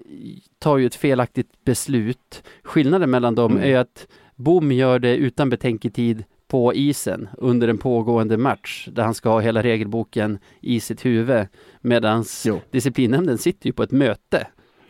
tar 0.58 0.76
ju 0.78 0.86
ett 0.86 0.94
felaktigt 0.94 1.64
beslut. 1.64 2.42
Skillnaden 2.62 3.10
mellan 3.10 3.34
dem 3.34 3.52
Mm. 3.52 3.64
är 3.64 3.76
att 3.78 4.06
Bom 4.36 4.72
gör 4.72 4.98
det 4.98 5.16
utan 5.16 5.50
betänketid 5.50 6.24
på 6.48 6.74
isen 6.74 7.28
under 7.38 7.68
en 7.68 7.78
pågående 7.78 8.36
match 8.36 8.88
där 8.92 9.02
han 9.02 9.14
ska 9.14 9.28
ha 9.28 9.40
hela 9.40 9.62
regelboken 9.62 10.38
i 10.60 10.80
sitt 10.80 11.04
huvud. 11.04 11.46
Medan 11.80 12.24
disciplinnämnden 12.70 13.38
sitter 13.38 13.66
ju 13.66 13.72
på 13.72 13.82
ett 13.82 13.90
möte 13.90 14.46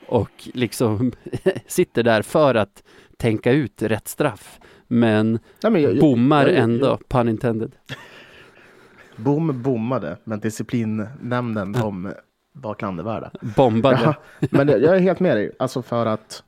och 0.07 0.31
liksom 0.55 1.13
sitter 1.67 2.03
där 2.03 2.23
för 2.23 2.55
att 2.55 2.83
tänka 3.17 3.53
ut 3.53 3.83
rätt 3.83 4.09
straff. 4.09 4.61
Men 4.87 5.39
Nej, 5.63 5.73
men 5.73 5.83
jag- 5.83 5.99
bommar 6.01 6.47
jag- 6.47 6.55
jag- 6.55 6.63
ändå, 6.63 6.99
pun 7.09 7.29
intended. 7.29 7.73
Bom 9.17 9.63
bommade, 9.63 10.17
men 10.25 10.41
disciplinnämnden 10.41 11.73
de 11.73 12.13
var 12.53 12.75
klandervärda. 12.75 13.31
Bombade. 13.57 14.01
Ja, 14.05 14.15
men 14.51 14.69
jag 14.69 14.97
är 14.97 14.99
helt 15.01 15.21
med 15.21 15.37
dig. 15.37 15.53
Alltså 15.59 15.83
för 15.83 16.07
att 16.07 16.43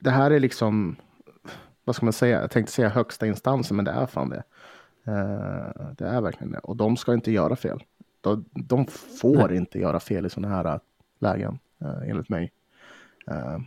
det 0.00 0.10
här 0.10 0.30
är 0.30 0.40
liksom, 0.40 0.96
vad 1.88 1.96
ska 1.96 2.06
man 2.06 2.12
säga? 2.12 2.40
Jag 2.40 2.50
tänkte 2.50 2.72
säga 2.72 2.88
högsta 2.88 3.26
instansen, 3.26 3.76
men 3.76 3.84
det 3.84 3.90
är 3.90 4.06
fan 4.06 4.28
det. 4.30 4.42
Eh, 5.06 5.86
det 5.98 6.04
är 6.04 6.20
verkligen 6.20 6.52
det. 6.52 6.58
Och 6.58 6.76
de 6.76 6.96
ska 6.96 7.14
inte 7.14 7.30
göra 7.32 7.56
fel. 7.56 7.82
De, 8.20 8.44
de 8.52 8.86
får 9.20 9.52
inte 9.52 9.78
göra 9.78 10.00
fel 10.00 10.26
i 10.26 10.30
sådana 10.30 10.56
här 10.56 10.80
lägen, 11.18 11.58
uh, 11.82 12.10
enligt 12.10 12.28
mig. 12.28 12.52
Eh, 13.26 13.58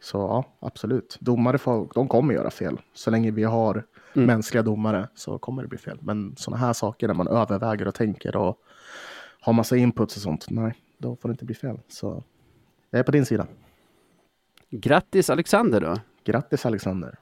så 0.00 0.18
ja, 0.18 0.44
absolut. 0.60 1.16
Domare 1.20 1.58
får, 1.58 1.88
de 1.94 2.08
kommer 2.08 2.34
göra 2.34 2.50
fel. 2.50 2.80
Så 2.94 3.10
länge 3.10 3.30
vi 3.30 3.44
har 3.44 3.84
Mm. 4.14 4.26
mänskliga 4.26 4.62
domare 4.62 5.08
så 5.14 5.38
kommer 5.38 5.62
det 5.62 5.68
bli 5.68 5.78
fel. 5.78 5.98
Men 6.00 6.36
sådana 6.36 6.66
här 6.66 6.72
saker 6.72 7.06
när 7.06 7.14
man 7.14 7.28
överväger 7.28 7.88
och 7.88 7.94
tänker 7.94 8.36
och 8.36 8.58
har 9.40 9.52
massa 9.52 9.76
inputs 9.76 10.16
och 10.16 10.22
sånt, 10.22 10.46
nej, 10.50 10.74
då 10.98 11.16
får 11.16 11.28
det 11.28 11.32
inte 11.32 11.44
bli 11.44 11.54
fel. 11.54 11.80
Så 11.88 12.24
jag 12.90 12.98
är 12.98 13.02
på 13.02 13.12
din 13.12 13.26
sida. 13.26 13.46
Grattis 14.70 15.30
Alexander 15.30 15.80
då. 15.80 15.96
Grattis 16.24 16.66
Alexander. 16.66 17.18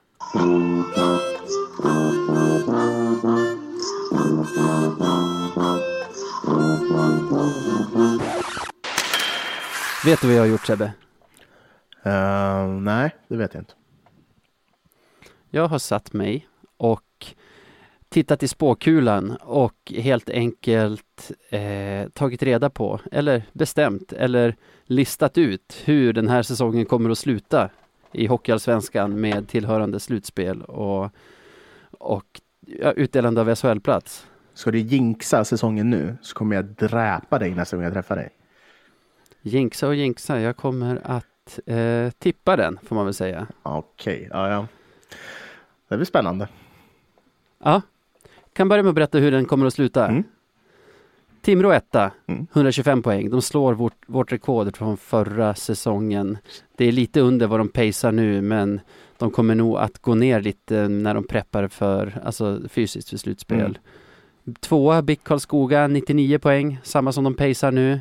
Vet 10.05 10.21
du 10.21 10.27
vad 10.27 10.35
jag 10.35 10.41
har 10.41 10.47
gjort 10.47 10.65
Sebbe? 10.65 10.91
Eh, 12.03 12.67
nej, 12.67 13.15
det 13.27 13.37
vet 13.37 13.53
jag 13.53 13.61
inte. 13.61 13.73
Jag 15.49 15.67
har 15.67 15.79
satt 15.79 16.13
mig 16.13 16.47
och 16.77 17.25
tittat 18.09 18.43
i 18.43 18.47
spåkulan 18.47 19.37
och 19.41 19.93
helt 19.97 20.29
enkelt 20.29 21.31
eh, 21.49 22.09
tagit 22.13 22.43
reda 22.43 22.69
på, 22.69 22.99
eller 23.11 23.43
bestämt, 23.53 24.13
eller 24.13 24.55
listat 24.85 25.37
ut 25.37 25.81
hur 25.85 26.13
den 26.13 26.27
här 26.27 26.43
säsongen 26.43 26.85
kommer 26.85 27.09
att 27.09 27.17
sluta 27.17 27.69
i 28.11 28.27
Hockeyallsvenskan 28.27 29.21
med 29.21 29.47
tillhörande 29.47 29.99
slutspel 29.99 30.61
och, 30.61 31.09
och 31.91 32.41
ja, 32.65 32.91
utdelande 32.91 33.41
av 33.41 33.55
SHL-plats. 33.55 34.27
Ska 34.53 34.71
du 34.71 34.79
jinxa 34.79 35.45
säsongen 35.45 35.89
nu 35.89 36.17
så 36.21 36.35
kommer 36.35 36.55
jag 36.55 36.65
dräpa 36.65 37.39
dig 37.39 37.55
nästa 37.55 37.75
gång 37.75 37.83
jag 37.83 37.93
träffar 37.93 38.15
dig. 38.15 38.29
Jinxa 39.41 39.87
och 39.87 39.95
jinxa, 39.95 40.39
jag 40.39 40.57
kommer 40.57 41.01
att 41.03 41.59
eh, 41.65 42.09
tippa 42.17 42.55
den 42.55 42.79
får 42.83 42.95
man 42.95 43.05
väl 43.05 43.13
säga. 43.13 43.47
Okej, 43.63 44.27
ja, 44.31 44.49
ja. 44.49 44.67
Det 45.87 45.95
blir 45.95 46.05
spännande. 46.05 46.47
Ja, 47.63 47.81
kan 48.53 48.69
börja 48.69 48.83
med 48.83 48.89
att 48.89 48.95
berätta 48.95 49.17
hur 49.17 49.31
den 49.31 49.45
kommer 49.45 49.65
att 49.65 49.73
sluta. 49.73 50.07
Mm. 50.07 50.23
Timrå 51.47 51.71
etta, 51.71 52.11
Mm. 52.25 52.47
125 52.53 53.01
poäng. 53.01 53.29
De 53.29 53.41
slår 53.41 53.73
vårt, 53.73 53.93
vårt 54.07 54.31
rekord 54.31 54.77
från 54.77 54.97
förra 54.97 55.55
säsongen. 55.55 56.37
Det 56.77 56.85
är 56.85 56.91
lite 56.91 57.21
under 57.21 57.47
vad 57.47 57.59
de 57.59 57.69
pacear 57.69 58.11
nu, 58.11 58.41
men 58.41 58.79
de 59.17 59.31
kommer 59.31 59.55
nog 59.55 59.77
att 59.77 59.99
gå 59.99 60.15
ner 60.15 60.41
lite 60.41 60.87
när 60.87 61.13
de 61.13 61.23
preppar 61.23 61.67
för, 61.67 62.21
alltså 62.25 62.61
fysiskt 62.69 63.09
för 63.09 63.17
slutspel. 63.17 63.59
Mm. 64.45 64.55
Tvåa 64.59 65.01
BIK 65.01 65.23
Karlskoga, 65.23 65.87
99 65.87 66.39
poäng, 66.39 66.79
samma 66.83 67.11
som 67.11 67.23
de 67.23 67.33
pacear 67.33 67.71
nu. 67.71 67.99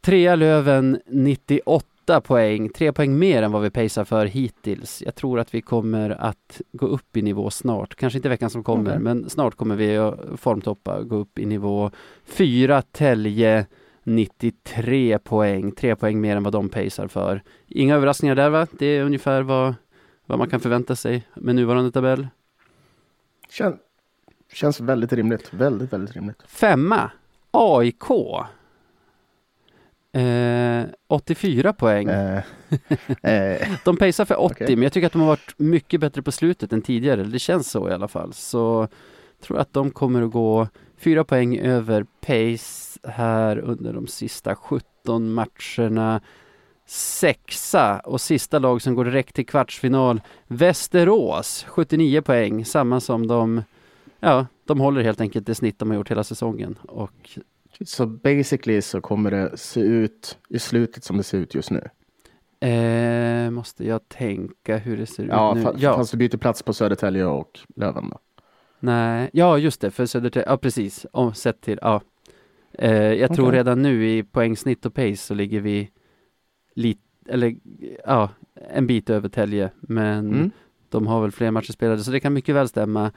Trea 0.00 0.36
Löven, 0.36 1.00
98 1.06 1.86
poäng, 2.06 2.68
tre 2.68 2.92
poäng 2.92 3.18
mer 3.18 3.42
än 3.42 3.52
vad 3.52 3.62
vi 3.62 3.70
pacear 3.70 4.04
för 4.04 4.26
hittills. 4.26 5.02
Jag 5.02 5.14
tror 5.14 5.40
att 5.40 5.54
vi 5.54 5.60
kommer 5.62 6.10
att 6.10 6.60
gå 6.72 6.86
upp 6.86 7.16
i 7.16 7.22
nivå 7.22 7.50
snart, 7.50 7.94
kanske 7.94 8.18
inte 8.18 8.28
veckan 8.28 8.50
som 8.50 8.64
kommer, 8.64 8.90
Okej. 8.90 9.02
men 9.02 9.30
snart 9.30 9.54
kommer 9.54 9.76
vi 9.76 9.96
att 9.96 10.20
formtoppa, 10.36 11.02
gå 11.02 11.16
upp 11.16 11.38
i 11.38 11.46
nivå. 11.46 11.90
Fyra 12.24 12.82
Tälje, 12.82 13.66
93 14.02 15.18
poäng, 15.18 15.72
tre 15.72 15.96
poäng 15.96 16.20
mer 16.20 16.36
än 16.36 16.42
vad 16.42 16.52
de 16.52 16.68
pacear 16.68 17.08
för. 17.08 17.42
Inga 17.66 17.94
överraskningar 17.94 18.34
där 18.34 18.50
va? 18.50 18.66
Det 18.78 18.86
är 18.86 19.02
ungefär 19.02 19.42
vad, 19.42 19.74
vad 20.26 20.38
man 20.38 20.50
kan 20.50 20.60
förvänta 20.60 20.96
sig 20.96 21.26
med 21.34 21.54
nuvarande 21.54 21.92
tabell. 21.92 22.28
Kän, 23.50 23.78
känns 24.52 24.80
väldigt 24.80 25.12
rimligt. 25.12 25.54
Väldigt, 25.54 25.92
väldigt 25.92 26.14
rimligt. 26.14 26.42
Femma, 26.46 27.10
AIK. 27.50 28.10
Eh, 30.14 30.86
84 31.08 31.72
poäng. 31.72 32.08
Eh, 32.08 32.42
eh, 33.22 33.68
De 33.84 33.96
pacear 33.96 34.24
för 34.24 34.40
80, 34.40 34.64
Okej. 34.64 34.76
men 34.76 34.82
jag 34.82 34.92
tycker 34.92 35.06
att 35.06 35.12
de 35.12 35.20
har 35.20 35.28
varit 35.28 35.54
mycket 35.56 36.00
bättre 36.00 36.22
på 36.22 36.32
slutet 36.32 36.72
än 36.72 36.82
tidigare. 36.82 37.24
Det 37.24 37.38
känns 37.38 37.70
så 37.70 37.88
i 37.88 37.92
alla 37.92 38.08
fall. 38.08 38.32
Så 38.32 38.88
jag 39.38 39.46
tror 39.46 39.58
att 39.58 39.72
de 39.72 39.90
kommer 39.90 40.22
att 40.22 40.32
gå 40.32 40.68
fyra 40.98 41.24
poäng 41.24 41.58
över 41.58 42.06
pace 42.20 43.00
här 43.02 43.58
under 43.58 43.92
de 43.92 44.06
sista 44.06 44.56
17 44.56 45.32
matcherna. 45.32 46.20
Sexa 46.86 48.00
och 48.00 48.20
sista 48.20 48.58
lag 48.58 48.82
som 48.82 48.94
går 48.94 49.04
direkt 49.04 49.34
till 49.34 49.46
kvartsfinal. 49.46 50.20
Västerås, 50.46 51.64
79 51.68 52.22
poäng, 52.22 52.64
samma 52.64 53.00
som 53.00 53.26
de 53.26 53.62
Ja, 54.20 54.46
de 54.64 54.80
håller 54.80 55.02
helt 55.02 55.20
enkelt 55.20 55.46
det 55.46 55.54
snitt 55.54 55.78
de 55.78 55.90
har 55.90 55.96
gjort 55.96 56.10
hela 56.10 56.24
säsongen. 56.24 56.78
Och 56.82 57.38
så 57.84 58.06
basically 58.06 58.82
så 58.82 59.00
kommer 59.00 59.30
det 59.30 59.58
se 59.58 59.80
ut 59.80 60.38
i 60.48 60.58
slutet 60.58 61.04
som 61.04 61.16
det 61.16 61.22
ser 61.22 61.38
ut 61.38 61.54
just 61.54 61.70
nu. 61.70 61.88
eh, 62.60 63.50
måste 63.50 63.84
jag 63.86 64.08
tänka 64.08 64.76
hur 64.76 64.96
det 64.96 65.06
ser 65.06 65.26
Ja, 65.28 65.50
ut 65.58 65.64
nu. 65.64 65.70
fa- 65.70 65.94
fast 65.96 66.10
du 66.10 66.16
byter 66.16 66.36
plats 66.36 66.62
på 66.62 66.72
Södertälje 66.72 67.24
och 67.24 67.60
Löven 67.76 68.10
då. 68.10 68.18
Nej, 68.80 69.30
ja 69.32 69.58
just 69.58 69.80
det, 69.80 69.90
för 69.90 70.06
Södertälje, 70.06 70.48
ja 70.48 70.56
precis, 70.56 71.06
om 71.12 71.34
sett 71.34 71.60
till, 71.60 71.78
ja. 71.82 72.00
Eh, 72.78 72.92
jag 73.12 73.34
tror 73.34 73.46
Okej. 73.48 73.58
redan 73.58 73.82
nu 73.82 74.08
i 74.10 74.22
poängsnitt 74.22 74.86
och 74.86 74.94
pace 74.94 75.16
så 75.16 75.34
ligger 75.34 75.60
vi 75.60 75.90
lite, 76.74 77.00
eller 77.28 77.56
ja, 78.06 78.28
en 78.70 78.86
bit 78.86 79.10
över 79.10 79.28
Tälje, 79.28 79.70
men 79.80 80.28
Mm. 80.34 80.50
de 80.88 81.06
har 81.06 81.20
väl 81.22 81.32
fler 81.32 81.50
matcher 81.50 81.72
spelade, 81.72 82.04
så 82.04 82.10
det 82.10 82.20
kan 82.20 82.32
mycket 82.32 82.54
väl 82.54 82.68
stämma. 82.68 83.12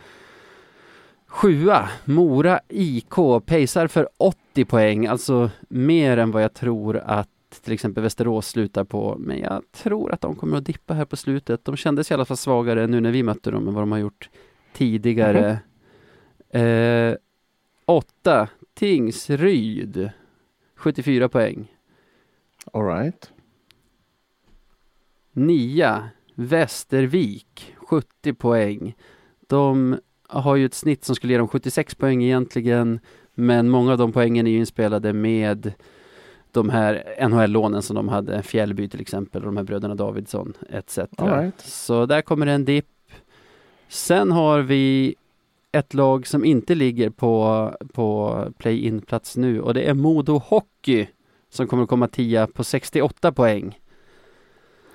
Sjua, 1.27 1.89
Mora 2.05 2.59
IK, 2.67 3.15
pacear 3.45 3.87
för 3.87 4.09
80 4.17 4.65
poäng, 4.65 5.07
alltså 5.07 5.49
mer 5.69 6.17
än 6.17 6.31
vad 6.31 6.43
jag 6.43 6.53
tror 6.53 6.97
att 6.97 7.29
till 7.61 7.73
exempel 7.73 8.03
Västerås 8.03 8.47
slutar 8.47 8.83
på, 8.83 9.15
men 9.19 9.39
jag 9.39 9.63
tror 9.71 10.13
att 10.13 10.21
de 10.21 10.35
kommer 10.35 10.57
att 10.57 10.65
dippa 10.65 10.93
här 10.93 11.05
på 11.05 11.15
slutet. 11.15 11.65
De 11.65 11.75
kändes 11.75 12.11
i 12.11 12.13
alla 12.13 12.25
fall 12.25 12.37
svagare 12.37 12.87
nu 12.87 12.99
när 12.99 13.11
vi 13.11 13.23
mötte 13.23 13.51
dem 13.51 13.67
än 13.67 13.73
vad 13.73 13.81
de 13.81 13.91
har 13.91 13.99
gjort 13.99 14.29
tidigare. 14.73 15.59
Eh, 16.49 17.15
åtta, 17.85 18.47
Tingsryd, 18.73 20.09
74 20.75 21.29
poäng. 21.29 21.73
All 22.73 22.87
right. 22.87 23.31
Nia, 25.31 26.09
Västervik, 26.35 27.75
70 27.77 28.33
poäng. 28.33 28.95
De 29.47 29.99
har 30.27 30.55
ju 30.55 30.65
ett 30.65 30.73
snitt 30.73 31.05
som 31.05 31.15
skulle 31.15 31.33
ge 31.33 31.37
dem 31.37 31.47
76 31.47 31.95
poäng 31.95 32.23
egentligen, 32.23 32.99
men 33.33 33.69
många 33.69 33.91
av 33.91 33.97
de 33.97 34.11
poängen 34.11 34.47
är 34.47 34.51
ju 34.51 34.57
inspelade 34.57 35.13
med 35.13 35.73
de 36.51 36.69
här 36.69 37.03
NHL-lånen 37.29 37.81
som 37.81 37.95
de 37.95 38.07
hade, 38.07 38.43
Fjällby 38.43 38.89
till 38.89 39.01
exempel, 39.01 39.41
och 39.41 39.45
de 39.45 39.57
här 39.57 39.63
bröderna 39.63 39.95
Davidsson 39.95 40.53
etc. 40.69 40.97
Right. 41.17 41.61
Så 41.61 42.05
där 42.05 42.21
kommer 42.21 42.45
det 42.45 42.51
en 42.51 42.65
dipp. 42.65 42.85
Sen 43.87 44.31
har 44.31 44.59
vi 44.59 45.15
ett 45.71 45.93
lag 45.93 46.27
som 46.27 46.45
inte 46.45 46.75
ligger 46.75 47.09
på, 47.09 47.71
på 47.93 48.43
play-in-plats 48.57 49.37
nu 49.37 49.61
och 49.61 49.73
det 49.73 49.81
är 49.81 49.93
Modo 49.93 50.37
Hockey 50.37 51.07
som 51.49 51.67
kommer 51.67 51.83
att 51.83 51.89
komma 51.89 52.07
tia 52.07 52.47
på 52.47 52.63
68 52.63 53.31
poäng. 53.31 53.79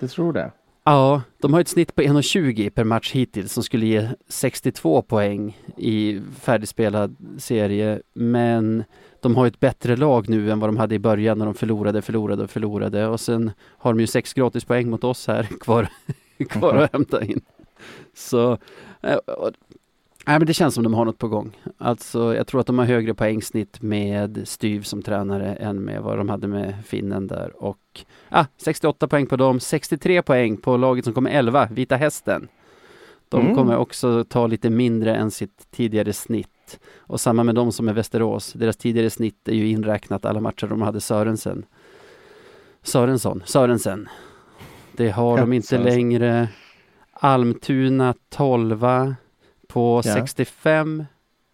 Du 0.01 0.09
tror 0.09 0.33
det? 0.33 0.53
Ja, 0.85 1.23
de 1.39 1.53
har 1.53 1.61
ett 1.61 1.69
snitt 1.69 1.95
på 1.95 2.03
1,20 2.03 2.71
per 2.71 2.85
match 2.85 3.13
hittills 3.13 3.53
som 3.53 3.63
skulle 3.63 3.87
ge 3.87 4.09
62 4.29 5.03
poäng 5.03 5.59
i 5.77 6.21
färdigspelad 6.41 7.17
serie. 7.39 8.03
Men 8.13 8.85
de 9.21 9.37
har 9.37 9.47
ett 9.47 9.61
bättre 9.61 9.97
lag 9.97 10.29
nu 10.29 10.51
än 10.51 10.61
vad 10.61 10.69
de 10.69 10.77
hade 10.77 10.95
i 10.95 10.99
början 10.99 11.39
när 11.39 11.45
de 11.45 11.55
förlorade, 11.55 12.03
förlorade 12.03 12.43
och 12.43 12.51
förlorade. 12.51 13.07
Och 13.07 13.21
sen 13.21 13.51
har 13.61 13.93
de 13.93 14.01
ju 14.01 14.07
sex 14.07 14.35
gratispoäng 14.35 14.91
mot 14.91 15.05
oss 15.05 15.27
här 15.27 15.43
kvar, 15.61 15.89
kvar 16.49 16.75
att 16.75 16.93
hämta 16.93 17.25
in. 17.25 17.41
Så, 18.15 18.59
eh, 19.03 19.19
Nej 20.27 20.39
men 20.39 20.47
det 20.47 20.55
känns 20.55 20.75
som 20.75 20.85
de 20.85 20.95
har 20.95 21.05
något 21.05 21.19
på 21.19 21.29
gång. 21.29 21.57
Alltså 21.79 22.35
jag 22.35 22.47
tror 22.47 22.61
att 22.61 22.67
de 22.67 22.79
har 22.79 22.87
högre 22.87 23.15
poängsnitt 23.15 23.83
med 23.83 24.49
Styv 24.49 24.83
som 24.83 25.03
tränare 25.03 25.55
än 25.55 25.85
med 25.85 26.03
vad 26.03 26.19
de 26.19 26.29
hade 26.29 26.47
med 26.49 26.75
finnen 26.87 27.27
där. 27.27 27.63
Och 27.63 28.01
ah, 28.29 28.45
68 28.57 29.09
poäng 29.09 29.27
på 29.27 29.37
dem, 29.37 29.61
63 29.61 30.23
poäng 30.23 30.57
på 30.57 30.77
laget 30.77 31.05
som 31.05 31.15
kommer 31.15 31.31
11, 31.31 31.69
Vita 31.71 31.97
Hästen. 31.97 32.49
De 33.29 33.41
Mm. 33.43 33.55
kommer 33.57 33.77
också 33.77 34.25
ta 34.25 34.47
lite 34.47 34.71
mindre 34.71 35.15
än 35.17 35.31
sitt 35.31 35.67
tidigare 35.71 36.13
snitt. 36.13 36.81
Och 36.97 37.21
samma 37.21 37.45
med 37.45 37.55
de 37.55 37.73
som 37.73 37.89
är 37.89 37.93
Västerås. 37.93 38.53
Deras 38.53 38.77
tidigare 38.77 39.11
snitt 39.11 39.49
är 39.49 39.55
ju 39.55 39.69
inräknat 39.69 40.25
alla 40.25 40.41
matcher 40.41 40.67
de 40.67 40.83
hade 40.83 41.01
Sörensen. 41.01 41.65
Sörensson, 42.83 43.43
Sörensen. 43.47 44.09
Det 44.97 45.09
har 45.11 45.39
Ja, 45.39 45.41
de 45.45 45.53
inte 45.53 45.67
Sörensen. 45.69 45.95
längre. 45.95 46.49
Almtuna 47.13 48.15
12 48.29 48.87
på 49.73 50.03
Ja. 50.05 50.15
65. 50.15 51.05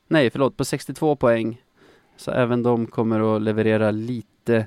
Nej, 0.08 0.30
förlåt, 0.30 0.56
på 0.56 0.64
62 0.64 1.16
poäng. 1.16 1.62
Så 2.16 2.30
även 2.30 2.62
de 2.62 2.86
kommer 2.86 3.36
att 3.36 3.42
leverera 3.42 3.90
lite 3.90 4.66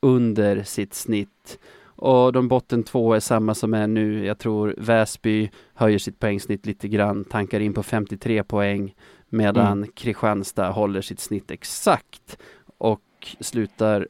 under 0.00 0.62
sitt 0.62 0.94
snitt. 0.94 1.58
Och 1.84 2.32
de 2.32 2.48
botten 2.48 2.82
två 2.82 3.14
är 3.14 3.20
samma 3.20 3.54
som 3.54 3.74
är 3.74 3.86
nu. 3.86 4.26
Jag 4.26 4.38
tror 4.38 4.74
Väsby 4.78 5.50
höjer 5.74 5.98
sitt 5.98 6.18
poängsnitt 6.18 6.66
lite 6.66 6.88
grann, 6.88 7.24
tankar 7.24 7.60
in 7.60 7.74
på 7.74 7.82
53 7.82 8.44
poäng 8.44 8.94
medan 9.28 9.86
Kristianstad 9.94 10.70
håller 10.70 11.00
sitt 11.00 11.20
snitt 11.20 11.50
exakt 11.50 12.38
och 12.78 13.00
slutar 13.40 14.08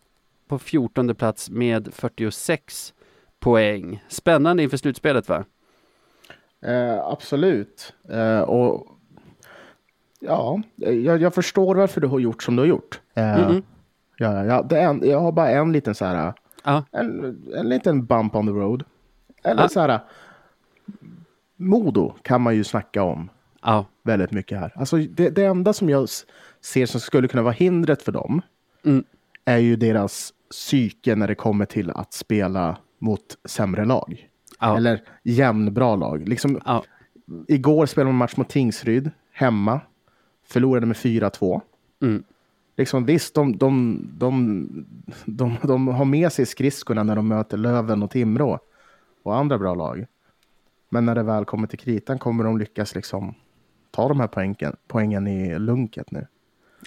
på 0.49 0.59
14 0.59 1.15
plats 1.15 1.51
med 1.51 1.95
46 1.95 2.95
poäng. 3.41 4.05
Spännande 4.09 4.63
inför 4.63 4.77
slutspelet 4.77 5.29
va? 5.29 5.45
Eh, 6.63 6.99
absolut. 7.07 7.95
Eh, 8.09 8.41
och 8.41 8.87
ja, 10.21 10.63
jag, 10.77 11.23
jag 11.23 11.35
förstår 11.35 11.75
varför 11.75 12.01
du 12.01 12.07
har 12.07 12.19
gjort 12.19 12.43
som 12.43 12.57
du 12.57 12.63
har 12.63 12.67
gjort. 12.67 13.01
Eh, 13.15 13.23
Mm-mm. 13.23 13.63
ja, 14.17 14.45
ja, 14.45 14.63
det 14.63 14.79
är 14.81 14.89
en, 14.89 15.03
jag 15.09 15.21
har 15.21 15.33
bara 15.33 15.51
en 15.51 15.73
liten 15.73 15.95
så 15.95 16.05
här, 16.05 16.33
Ja, 16.65 16.85
en, 16.93 17.25
en 17.57 17.69
liten 17.69 18.07
bump 18.07 18.35
on 18.35 18.47
the 18.47 18.53
road. 18.53 18.85
Eller 19.45 19.63
Ja. 19.63 19.69
så 19.69 19.81
här, 19.81 20.01
Modo 21.57 22.15
kan 22.23 22.41
man 22.41 22.55
ju 22.57 22.65
snacka 22.65 23.03
om 23.03 23.29
ja, 23.63 23.85
väldigt 24.03 24.31
mycket 24.33 24.59
här. 24.61 24.73
Alltså 24.77 24.97
det, 24.97 25.31
det 25.31 25.45
enda 25.45 25.73
som 25.73 25.89
jag 25.91 26.09
ser 26.61 26.87
som 26.87 27.01
skulle 27.01 27.29
kunna 27.29 27.43
vara 27.43 27.53
hindret 27.53 28.03
för 28.03 28.13
dem 28.13 28.43
Mm. 28.85 29.05
är 29.45 29.59
ju 29.59 29.77
deras 29.77 30.33
psyke 30.51 31.17
när 31.17 31.29
det 31.29 31.35
kommer 31.35 31.65
till 31.65 31.91
att 31.91 32.13
spela 32.13 32.77
mot 32.99 33.23
sämre 33.45 33.85
lag. 33.85 34.29
Ja, 34.59 34.77
Eller 34.77 35.03
jämnbra 35.23 35.97
lag. 35.97 36.29
Liksom, 36.29 36.61
ja, 36.65 36.85
Igår 37.49 37.87
spelade 37.87 38.13
man 38.13 38.19
match 38.19 38.37
mot 38.37 38.49
Tingsryd 38.49 39.11
hemma. 39.33 39.81
Förlorade 40.49 40.87
med 40.87 40.97
4-2. 40.97 41.61
mm, 42.03 42.23
Liksom, 42.77 43.05
visst, 43.05 43.35
de, 43.35 43.57
de, 43.57 44.01
de, 44.19 44.69
de, 45.25 45.57
de 45.63 45.89
har 45.89 46.05
med 46.05 46.33
sig 46.33 46.47
skridskorna 46.47 47.03
när 47.03 47.17
de 47.17 47.29
möter 47.29 47.57
Löven 47.57 48.03
och 48.03 48.11
Timrå 48.11 48.59
och 49.23 49.37
andra 49.37 49.59
bra 49.59 49.75
lag. 49.75 50.07
Men 50.89 51.05
när 51.05 51.15
det 51.15 51.23
väl 51.23 51.45
kommer 51.45 51.67
till 51.67 51.79
kritan 51.79 52.19
kommer 52.19 52.45
de 52.45 52.59
lyckas 52.59 52.95
liksom 52.95 53.35
ta 53.91 54.09
de 54.09 54.21
här 54.21 54.27
poängen, 54.27 54.77
poängen 54.89 55.27
i 55.27 55.59
lunket 55.59 56.11
nu. 56.11 56.27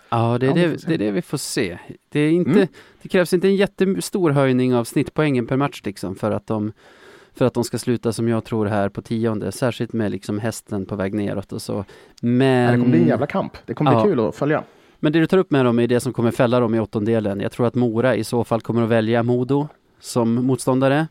ja 0.09 0.37
det, 0.37 0.45
är 0.45 0.49
Ja, 0.49 0.55
det, 0.55 0.87
det 0.87 0.93
är 0.93 0.97
det 0.97 1.11
vi 1.11 1.21
får 1.21 1.37
se. 1.37 1.79
Det, 2.09 2.19
är 2.19 2.31
inte, 2.31 2.51
Mm. 2.51 2.67
det 3.01 3.09
krävs 3.09 3.33
inte 3.33 3.47
en 3.47 3.55
jättestor 3.55 4.29
höjning 4.31 4.75
av 4.75 4.83
snittpoängen 4.83 5.47
per 5.47 5.57
match 5.57 5.81
liksom 5.85 6.15
för 6.15 6.31
att 6.31 6.47
de 6.47 6.71
för 7.35 7.45
att 7.45 7.53
de 7.53 7.63
ska 7.63 7.77
sluta 7.77 8.13
som 8.13 8.27
jag 8.27 8.43
tror 8.43 8.65
här 8.65 8.89
på 8.89 9.01
tionde, 9.01 9.51
särskilt 9.51 9.93
med 9.93 10.11
liksom 10.11 10.39
hästen 10.39 10.85
på 10.85 10.95
väg 10.95 11.13
neråt 11.13 11.51
och 11.53 11.61
så. 11.61 11.85
Men... 12.21 12.71
Det 12.71 12.77
kommer 12.79 12.91
bli 12.91 13.01
en 13.01 13.07
jävla 13.07 13.27
kamp. 13.27 13.53
Det 13.65 13.73
kommer 13.73 13.91
Ja. 13.91 14.01
bli 14.03 14.11
kul 14.11 14.19
att 14.19 14.35
följa. 14.35 14.63
Men 14.99 15.13
det 15.13 15.19
du 15.19 15.25
tar 15.25 15.37
upp 15.37 15.51
med 15.51 15.65
dem 15.65 15.79
är 15.79 15.87
det 15.87 15.99
som 15.99 16.13
kommer 16.13 16.31
fälla 16.31 16.59
dem 16.59 16.75
i 16.75 16.79
åttondelen. 16.79 17.39
Jag 17.39 17.51
tror 17.51 17.67
att 17.67 17.75
Mora 17.75 18.15
i 18.15 18.23
så 18.23 18.43
fall 18.43 18.61
kommer 18.61 18.83
att 18.83 18.89
välja 18.89 19.23
Modo 19.23 19.67
som 19.99 20.33
motståndare. 20.33 21.07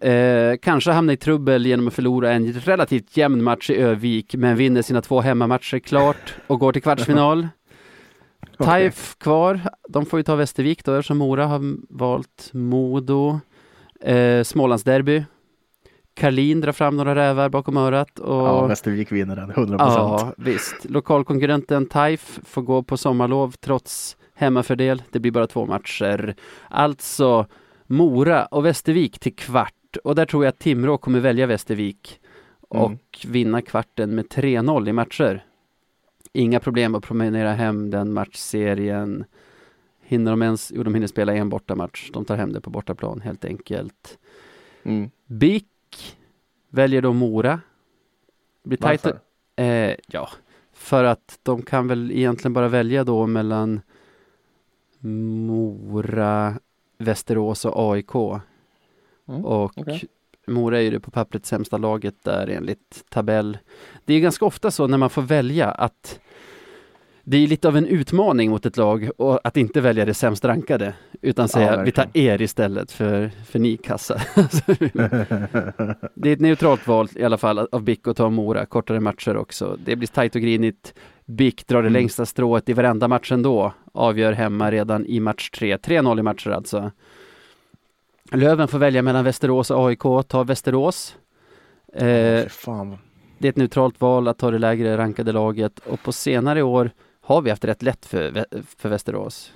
Eh, 0.00 0.56
kanske 0.62 0.90
hamna 0.90 1.12
i 1.12 1.16
trubbel 1.16 1.66
genom 1.66 1.88
att 1.88 1.94
förlora 1.94 2.32
en 2.32 2.52
relativt 2.52 3.16
jämn 3.16 3.42
match 3.44 3.70
i 3.70 3.76
Övik, 3.76 4.34
men 4.34 4.56
vinner 4.56 4.82
sina 4.82 5.02
två 5.02 5.20
hemmamatcher 5.20 5.78
klart 5.78 6.34
och 6.46 6.60
går 6.60 6.72
till 6.72 6.82
kvartsfinal. 6.82 7.48
Taif 8.58 9.16
kvar, 9.18 9.60
de 9.88 10.06
får 10.06 10.18
ju 10.18 10.22
ta 10.22 10.34
Västervik 10.36 10.84
då 10.84 10.94
eftersom 10.94 11.18
Mora 11.18 11.46
har 11.46 11.76
valt 11.98 12.50
Modo. 12.52 13.40
Eh, 14.04 14.42
Smålandsderby. 14.42 15.24
Karlin 16.14 16.60
drar 16.60 16.72
fram 16.72 16.96
några 16.96 17.14
rävar 17.14 17.48
bakom 17.48 17.76
örat. 17.76 18.18
Och... 18.18 18.34
Ja, 18.46 18.66
Västervik 18.66 19.12
vinner 19.12 19.36
den, 19.36 19.50
100 19.50 19.78
procent. 19.78 19.96
Ja, 19.98 20.32
visst. 20.36 20.84
Lokalkonkurrenten 20.84 21.86
Taif 21.86 22.40
får 22.44 22.62
gå 22.62 22.82
på 22.82 22.96
sommarlov 22.96 23.50
trots 23.60 24.16
hemmafördel. 24.34 25.02
Det 25.10 25.18
blir 25.20 25.32
bara 25.32 25.46
två 25.46 25.66
matcher. 25.66 26.34
Alltså 26.70 27.46
Mora 27.86 28.46
och 28.46 28.64
Västervik 28.64 29.18
till 29.18 29.36
kvart. 29.36 29.96
Och 30.04 30.14
där 30.14 30.26
tror 30.26 30.44
jag 30.44 30.48
att 30.52 30.58
Timrå 30.58 30.98
kommer 30.98 31.20
välja 31.20 31.46
Västervik 31.46 32.20
och 32.68 32.86
Mm. 32.86 32.98
vinna 33.26 33.62
kvarten 33.62 34.14
med 34.14 34.28
3-0 34.28 34.88
i 34.88 34.92
matcher. 34.92 35.44
Inga 36.32 36.60
problem 36.60 36.94
att 36.94 37.04
promenera 37.04 37.52
hem 37.52 37.90
den 37.90 38.12
matchserien. 38.12 39.24
Hinner 40.06 40.30
de 40.30 40.42
ens? 40.42 40.72
Jo, 40.74 40.82
de 40.82 40.94
hinner 40.94 41.06
spela 41.06 41.34
en 41.34 41.48
bortamatch. 41.48 42.10
De 42.10 42.24
tar 42.24 42.36
hem 42.36 42.52
det 42.52 42.60
på 42.60 42.70
bortaplan 42.70 43.20
helt 43.20 43.44
enkelt. 43.44 44.18
Mm. 44.82 45.10
BIK 45.26 46.16
väljer 46.70 47.02
då 47.02 47.12
Mora. 47.12 47.60
Blir 48.64 48.78
tajt 48.78 49.04
Varför? 49.04 49.20
Eh, 49.56 49.96
ja, 50.06 50.28
för 50.72 51.04
att 51.04 51.38
de 51.42 51.62
kan 51.62 51.88
väl 51.88 52.10
egentligen 52.12 52.52
bara 52.52 52.68
välja 52.68 53.04
då 53.04 53.26
mellan 53.26 53.80
Mora, 54.98 56.54
Västerås 56.98 57.64
och 57.64 57.92
AIK. 57.92 58.14
Mm, 59.28 59.44
Och 59.44 59.78
okej. 59.78 60.04
Mora 60.46 60.78
är 60.78 60.82
ju 60.82 60.90
det 60.90 61.00
på 61.00 61.10
pappret 61.10 61.46
sämsta 61.46 61.76
laget 61.78 62.14
där 62.22 62.46
enligt 62.46 63.04
tabell. 63.08 63.58
Det 64.04 64.14
är 64.14 64.20
ganska 64.20 64.44
ofta 64.44 64.70
så 64.70 64.86
när 64.86 64.98
man 64.98 65.10
får 65.10 65.22
välja 65.22 65.70
att 65.70 66.20
det 67.24 67.36
är 67.36 67.46
lite 67.46 67.68
av 67.68 67.76
en 67.76 67.86
utmaning 67.86 68.50
mot 68.50 68.66
ett 68.66 68.76
lag 68.76 69.10
och 69.16 69.40
att 69.44 69.56
inte 69.56 69.80
välja 69.80 70.04
det 70.04 70.14
sämst 70.14 70.44
rankade 70.44 70.94
utan 71.22 71.48
säga 71.48 71.82
vi 71.82 71.92
tar 71.92 72.06
er 72.12 72.42
istället 72.42 72.92
för, 72.92 73.30
för 73.46 73.58
ni 73.58 73.76
kassa. 73.76 74.20
det 76.14 76.28
är 76.28 76.32
ett 76.32 76.40
neutralt 76.40 76.86
val 76.86 77.08
i 77.14 77.24
alla 77.24 77.38
fall 77.38 77.58
av 77.58 77.82
BIK 77.82 78.08
att 78.08 78.16
ta 78.16 78.30
Mora, 78.30 78.66
kortare 78.66 79.00
matcher 79.00 79.36
också. 79.36 79.78
Det 79.84 79.96
blir 79.96 80.08
tajt 80.08 80.34
och 80.34 80.42
grinigt. 80.42 80.94
BIK 81.24 81.66
drar 81.66 81.82
det 81.82 81.88
Mm. 81.88 81.92
längsta 81.92 82.26
strået 82.26 82.68
i 82.68 82.72
varenda 82.72 83.08
match 83.08 83.32
ändå. 83.32 83.72
Avgör 83.92 84.32
hemma 84.32 84.70
redan 84.70 85.06
i 85.06 85.20
match 85.20 85.50
3. 85.50 85.76
3-0 85.76 86.18
i 86.18 86.22
matcher 86.22 86.50
alltså. 86.50 86.90
Löven 88.32 88.68
får 88.68 88.78
välja 88.78 89.02
mellan 89.02 89.24
Västerås 89.24 89.70
och 89.70 89.88
AIK. 89.88 90.28
Ta 90.28 90.44
Västerås. 90.44 91.16
Eh, 91.92 92.44
det 93.38 93.48
är 93.48 93.48
ett 93.48 93.56
neutralt 93.56 94.00
val 94.00 94.28
att 94.28 94.38
ta 94.38 94.50
det 94.50 94.58
lägre 94.58 94.96
rankade 94.96 95.32
laget 95.32 95.78
och 95.78 96.02
på 96.02 96.12
senare 96.12 96.62
år 96.62 96.90
har 97.24 97.42
vi 97.42 97.50
haft 97.50 97.64
rätt 97.64 97.82
lätt 97.82 98.06
för, 98.06 98.44
för 98.76 98.88
Västerås. 98.88 99.52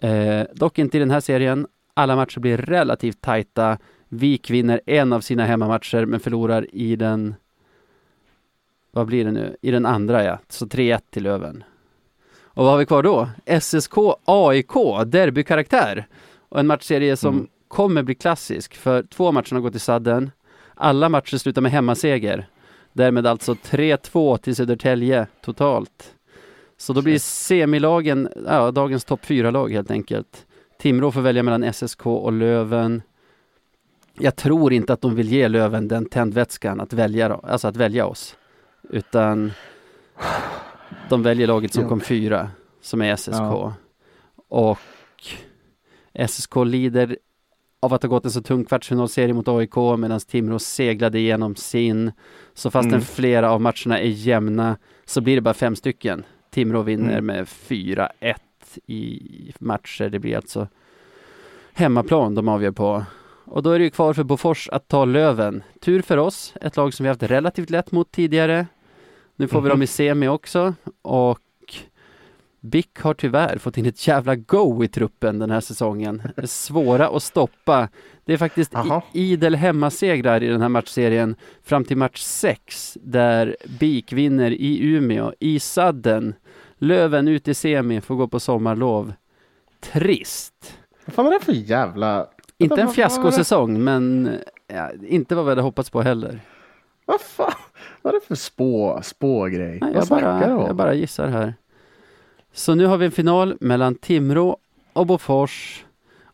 Eh, 0.00 0.42
dock 0.54 0.78
inte 0.78 0.96
i 0.96 1.00
den 1.00 1.10
här 1.10 1.20
serien. 1.20 1.66
Alla 1.94 2.16
matcher 2.16 2.40
blir 2.40 2.56
relativt 2.56 3.20
tajta. 3.20 3.78
Vik 4.08 4.50
vinner 4.50 4.80
en 4.86 5.12
av 5.12 5.20
sina 5.20 5.44
hemmamatcher 5.44 6.04
men 6.06 6.20
förlorar 6.20 6.74
i 6.74 6.96
den 6.96 7.34
vad 8.90 9.06
blir 9.06 9.24
det 9.24 9.30
nu? 9.32 9.56
I 9.62 9.70
den 9.70 9.86
andra 9.86 10.24
ja, 10.24 10.38
så 10.48 10.66
3-1 10.66 11.00
till 11.10 11.22
Löven. 11.22 11.64
Och 12.42 12.64
vad 12.64 12.72
har 12.72 12.78
vi 12.78 12.86
kvar 12.86 13.02
då? 13.02 13.28
SSK 13.60 13.92
AIK, 14.24 14.72
derbykaraktär. 15.06 16.06
Och 16.48 16.60
en 16.60 16.66
matchserie 16.66 17.16
som 17.16 17.34
Mm. 17.34 17.46
kommer 17.68 18.02
bli 18.02 18.14
klassisk 18.14 18.74
för 18.74 19.02
två 19.02 19.32
matcher 19.32 19.54
har 19.54 19.60
gått 19.60 19.74
i 19.74 19.78
sadden. 19.78 20.30
Alla 20.74 21.08
matcher 21.08 21.36
slutar 21.36 21.62
med 21.62 21.72
hemmaseger. 21.72 22.48
Därmed 22.92 23.26
alltså 23.26 23.54
3-2 23.54 24.36
till 24.38 24.56
Södertälje 24.56 25.26
totalt. 25.44 26.14
Så 26.76 26.92
då 26.92 27.02
blir 27.02 27.18
semilagen, 27.18 28.28
ja, 28.46 28.70
dagens 28.70 29.04
topp 29.04 29.24
fyra 29.26 29.50
lag 29.50 29.72
helt 29.72 29.90
enkelt. 29.90 30.46
Timrå 30.78 31.10
får 31.12 31.20
välja 31.20 31.42
mellan 31.42 31.72
SSK 31.72 32.06
och 32.06 32.32
Löven. 32.32 33.02
Jag 34.18 34.36
tror 34.36 34.72
inte 34.72 34.92
att 34.92 35.00
de 35.00 35.14
vill 35.14 35.28
ge 35.28 35.48
Löven 35.48 35.88
den 35.88 36.06
tändvätskan 36.06 36.80
att 36.80 36.92
välja, 36.92 37.34
alltså 37.42 37.68
att 37.68 37.76
välja 37.76 38.06
oss. 38.06 38.36
Utan 38.90 39.52
de 41.08 41.22
väljer 41.22 41.46
laget 41.46 41.72
som 41.74 41.88
kom 41.88 42.00
fyra, 42.00 42.50
som 42.80 43.02
är 43.02 43.16
SSK. 43.16 43.32
Ja. 43.32 43.74
Och 44.48 44.78
SSK 46.28 46.56
lider 46.64 47.16
av 47.80 47.94
att 47.94 48.02
ha 48.02 48.08
gått 48.08 48.24
en 48.24 48.30
så 48.30 48.42
tung 48.42 48.64
kvartsfinalserie 48.64 49.34
mot 49.34 49.48
AIK 49.48 49.76
medan 49.98 50.20
Timrå 50.20 50.58
seglade 50.58 51.18
igenom 51.18 51.56
sin. 51.56 52.12
Så 52.54 52.70
fastän 52.70 52.92
Mm. 52.92 53.02
flera 53.04 53.50
av 53.50 53.60
matcherna 53.60 54.00
är 54.00 54.08
jämna 54.08 54.76
så 55.04 55.20
blir 55.20 55.34
det 55.34 55.40
bara 55.40 55.54
fem 55.54 55.76
stycken. 55.76 56.24
Timrå 56.54 56.82
vinner 56.82 57.12
Mm. 57.18 57.26
med 57.26 57.48
4-1 57.48 58.08
i 58.86 59.20
matcher. 59.58 60.08
Det 60.08 60.18
blir 60.18 60.36
alltså 60.36 60.68
hemmaplan 61.72 62.34
de 62.34 62.48
avgör 62.48 62.70
på. 62.70 63.04
Och 63.44 63.62
då 63.62 63.70
är 63.70 63.78
det 63.78 63.84
ju 63.84 63.90
kvar 63.90 64.12
för 64.12 64.24
Bofors 64.24 64.68
att 64.68 64.88
ta 64.88 65.04
Löven. 65.04 65.62
Tur 65.80 66.02
för 66.02 66.16
oss, 66.16 66.54
ett 66.60 66.76
lag 66.76 66.94
som 66.94 67.04
vi 67.04 67.08
haft 67.08 67.22
relativt 67.22 67.70
lätt 67.70 67.92
mot 67.92 68.12
tidigare. 68.12 68.66
Nu 69.36 69.48
får 69.48 69.60
vi 69.60 69.68
dem 69.68 69.82
i 69.82 69.86
semi 69.86 70.28
också 70.28 70.74
och 71.02 71.40
BIK 72.60 72.98
har 72.98 73.14
tyvärr 73.14 73.58
fått 73.58 73.78
in 73.78 73.86
ett 73.86 74.06
jävla 74.08 74.36
go 74.36 74.84
i 74.84 74.88
truppen 74.88 75.38
den 75.38 75.50
här 75.50 75.60
säsongen. 75.60 76.22
Svåra 76.44 77.08
att 77.08 77.22
stoppa. 77.22 77.88
Det 78.24 78.32
är 78.32 78.36
faktiskt 78.36 78.72
idel 79.12 79.54
hemmasegrar 79.54 80.42
i 80.42 80.46
den 80.48 80.60
här 80.60 80.68
matchserien 80.68 81.36
fram 81.62 81.84
till 81.84 81.96
match 81.96 82.20
6 82.20 82.98
där 83.02 83.56
BIK 83.80 84.12
vinner 84.12 84.50
i 84.50 84.84
Umeå, 84.94 85.32
i 85.40 85.60
sadden. 85.60 86.34
Löven 86.84 87.28
ut 87.28 87.48
i 87.48 87.54
semi, 87.54 88.00
får 88.00 88.14
gå 88.14 88.28
på 88.28 88.40
sommarlov. 88.40 89.12
Trist. 89.80 90.78
Vad 91.04 91.14
fan 91.14 91.26
är 91.26 91.30
det 91.30 91.44
för 91.44 91.52
jävla... 91.52 92.26
Inte 92.58 92.80
en 92.80 92.88
fiaskosäsong, 92.88 93.84
men 93.84 94.30
ja, 94.66 94.90
inte 95.08 95.34
vad 95.34 95.44
vi 95.44 95.50
hade 95.50 95.62
hoppats 95.62 95.90
på 95.90 96.02
heller. 96.02 96.40
Vad 97.04 97.20
fan? 97.20 97.52
Vad 98.02 98.14
är 98.14 98.20
det 98.20 98.26
för 98.26 98.34
spå, 98.34 99.00
spågrej? 99.02 99.78
Nej, 99.80 99.92
jag, 99.94 100.06
bara, 100.06 100.40
jag 100.66 100.76
bara 100.76 100.94
gissar 100.94 101.28
här. 101.28 101.54
Så 102.52 102.74
nu 102.74 102.86
har 102.86 102.96
vi 102.96 103.06
en 103.06 103.12
final 103.12 103.56
mellan 103.60 103.94
Timrå 103.94 104.56
och 104.92 105.06
Bofors. 105.06 105.84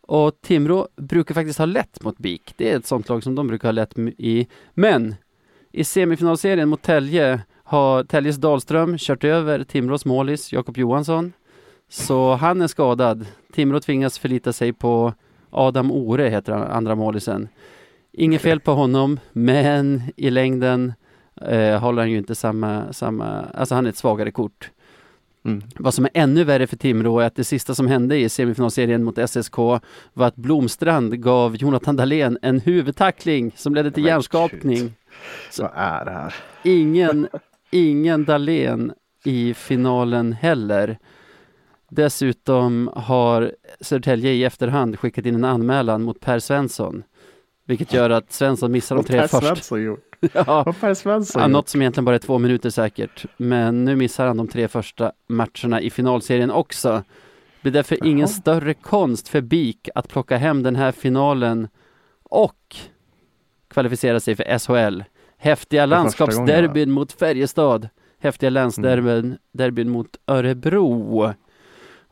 Och 0.01 0.41
Timrå 0.41 0.89
brukar 0.97 1.35
faktiskt 1.35 1.59
ha 1.59 1.67
lätt 1.67 2.03
mot 2.03 2.19
BIK. 2.19 2.55
Det 2.57 2.73
är 2.73 2.77
ett 2.77 2.87
sånt 2.87 3.09
lag 3.09 3.23
som 3.23 3.35
de 3.35 3.47
brukar 3.47 3.69
ha 3.69 3.73
lätt 3.73 3.99
i. 3.99 4.47
Men 4.75 5.15
i 5.73 5.85
semifinalserien 5.85 6.69
mot 6.69 6.83
Tälje 6.83 7.41
har 7.71 8.05
Täljes 8.05 8.37
Dahlström 8.37 8.99
kört 8.99 9.25
över 9.25 9.65
Timrås 9.65 10.05
målis 10.05 10.53
Jakob 10.53 10.77
Johansson. 10.77 11.33
Så 11.89 12.35
han 12.35 12.63
är 12.63 12.67
skadad. 12.67 13.27
Timrå 13.53 13.81
tvingas 13.81 14.19
förlita 14.19 14.53
sig 14.53 14.73
på 14.73 15.15
Adam 15.51 15.93
Ore, 15.93 16.29
heter 16.29 16.53
han, 16.53 16.63
andra 16.63 16.95
målisen. 16.95 17.49
Inget 18.13 18.43
fel 18.43 18.61
på 18.61 18.73
honom, 18.73 19.21
men 19.33 20.03
i 20.17 20.31
längden 20.31 20.93
eh, 21.41 21.79
håller 21.81 22.03
han 22.03 22.11
ju 22.11 22.19
inte 22.19 22.35
samma, 22.35 22.93
samma, 22.93 23.45
alltså 23.55 23.75
han 23.75 23.87
är 23.87 23.91
ett 23.91 23.97
svagare 23.97 24.31
kort. 24.31 24.71
Mm. 25.45 25.63
Vad 25.79 25.95
som 25.95 26.05
är 26.05 26.11
ännu 26.15 26.45
värre 26.45 26.67
för 26.67 26.77
Timrå 26.77 27.21
är 27.21 27.27
att 27.27 27.37
det 27.37 27.45
sista 27.45 27.75
som 27.75 27.87
hände 27.87 28.19
i 28.19 28.29
semifinalserien 28.29 29.05
mot 29.05 29.31
SSK 29.31 29.57
var 30.13 30.27
att 30.27 30.37
Blomstrand 30.37 31.23
gav 31.23 31.57
Jonathan 31.57 31.97
Dahlén 31.97 32.39
en 32.43 32.61
huvudtackling 32.61 33.53
som 33.57 33.75
ledde 33.75 33.91
till 33.91 34.03
Men 34.03 34.11
hjärnskapning. 34.11 34.77
shit. 35.51 35.59
Vad 35.59 35.71
är 35.75 36.05
det 36.05 36.11
här? 36.11 36.35
Ingen, 36.63 37.29
ingen 37.73 38.25
Dahlén 38.25 38.93
i 39.25 39.55
finalen 39.55 40.33
heller. 40.33 40.99
Dessutom 41.91 42.91
har 42.95 43.53
Södertälje 43.81 44.33
i 44.33 44.45
efterhand 44.45 44.99
skickat 44.99 45.27
in 45.27 45.35
en 45.35 45.45
anmälan 45.45 46.03
mot 46.03 46.21
Per 46.21 46.39
Svensson. 46.39 47.03
Vilket 47.67 47.93
gör 47.93 48.11
att 48.11 48.33
Svensson 48.33 48.73
missar 48.73 48.97
de 48.97 49.05
tre 49.05 49.19
Per 49.21 49.27
första. 49.29 49.47
Svensson 49.47 49.83
gjort? 49.85 50.07
Ja, 50.33 50.75
Per 50.81 50.95
Svensson 50.95 51.41
Ja, 51.41 51.47
gjort? 51.49 51.53
något 51.53 51.69
som 51.69 51.83
egentligen 51.83 52.05
bara 52.05 52.15
är 52.15 52.19
två 52.19 52.39
minuter 52.39 52.71
säkert. 52.71 53.25
Men 53.37 53.85
nu 53.85 53.97
missar 53.97 54.27
han 54.27 54.37
de 54.37 54.49
tre 54.49 54.69
första 54.69 55.13
matcherna 55.29 55.81
i 55.81 55.91
finalserien 55.91 56.51
också. 56.51 56.91
Det 56.91 57.63
blir 57.63 57.73
därför 57.73 58.07
ingen 58.07 58.19
Jaha. 58.19 58.29
större 58.29 58.75
konst 58.75 59.29
för 59.29 59.41
BIK 59.41 59.89
att 59.95 60.09
plocka 60.09 60.37
hem 60.37 60.63
den 60.63 60.77
här 60.77 60.93
finalen 60.93 61.69
och 62.23 62.77
kvalificera 63.69 64.21
sig 64.21 64.37
för 64.37 64.59
SHL. 64.59 65.03
Häftiga 65.43 65.83
första 65.83 65.97
gången, 65.97 66.05
landskapsderbyn 66.05 66.91
mot 66.91 67.13
Färjestad. 67.13 67.89
Häftiga 68.19 68.51
länsderbyn 68.51 69.39
derbyn 69.53 69.89
mot 69.91 70.17
Örebro. 70.27 71.33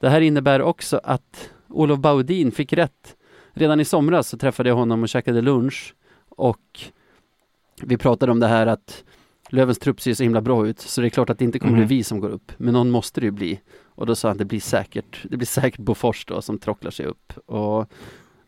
Det 0.00 0.08
här 0.08 0.20
innebär 0.20 0.62
också 0.62 1.00
att 1.04 1.50
Olof 1.68 1.98
Baudin 1.98 2.52
fick 2.52 2.72
rätt. 2.72 3.16
Redan 3.52 3.80
i 3.80 3.84
somras 3.84 4.28
så 4.28 4.38
träffade 4.38 4.68
jag 4.68 4.76
honom 4.76 5.02
och 5.02 5.08
käkade 5.08 5.40
lunch 5.40 5.94
och 6.28 6.80
vi 7.82 7.96
pratade 7.96 8.32
om 8.32 8.40
det 8.40 8.46
här 8.46 8.66
att 8.66 9.04
Lövens 9.50 9.78
trupp 9.78 10.00
ser 10.00 10.14
så 10.14 10.22
himla 10.22 10.40
bra 10.40 10.66
ut 10.66 10.80
så 10.80 11.00
det 11.00 11.06
är 11.06 11.10
klart 11.10 11.30
att 11.30 11.38
det 11.38 11.44
inte 11.44 11.58
kommer 11.58 11.72
Mhm. 11.78 11.86
bli 11.86 11.96
vi 11.96 12.04
som 12.04 12.20
går 12.20 12.28
upp. 12.28 12.52
Men 12.56 12.72
någon 12.72 12.90
måste 12.90 13.20
det 13.20 13.24
ju 13.24 13.30
bli. 13.30 13.60
Och 13.94 14.06
då 14.06 14.14
sa 14.14 14.28
han 14.28 14.32
att 14.32 14.38
det 14.38 14.44
blir 14.44 14.60
säkert, 14.60 15.18
det 15.30 15.36
blir 15.36 15.46
säkert 15.46 15.80
Bofors 15.80 16.24
då 16.24 16.42
som 16.42 16.58
trocklar 16.58 16.90
sig 16.90 17.06
upp. 17.06 17.32
Och 17.46 17.86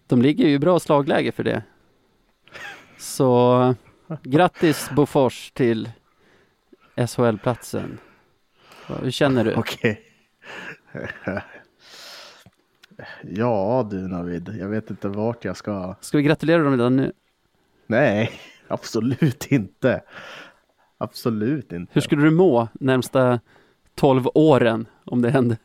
de 0.06 0.22
ligger 0.22 0.46
ju 0.48 0.54
i 0.54 0.58
bra 0.58 0.80
slagläge 0.80 1.32
för 1.32 1.44
det. 1.44 1.62
Så 2.98 3.74
grattis 4.22 4.90
Bofors 4.90 5.50
till 5.50 5.90
SHL-platsen. 6.96 7.98
Hur 8.86 9.10
känner 9.10 9.44
du? 9.44 9.54
Okej. 9.54 10.02
ja 13.22 13.88
du 13.90 13.96
Navid, 14.08 14.56
jag 14.60 14.68
vet 14.68 14.90
inte 14.90 15.08
vart 15.08 15.44
jag 15.44 15.56
ska. 15.56 15.94
Ska 16.00 16.16
vi 16.16 16.22
gratulera 16.22 16.62
dem 16.62 16.72
redan 16.72 16.96
nu? 16.96 17.12
Nej, 17.86 18.30
absolut 18.68 19.46
inte. 19.46 20.02
Absolut 20.98 21.72
inte. 21.72 21.92
Hur 21.94 22.00
skulle 22.00 22.22
du 22.22 22.30
må 22.30 22.68
närmsta 22.72 23.40
12 23.94 24.28
åren 24.34 24.86
om 25.04 25.22
det 25.22 25.30
hände? 25.30 25.56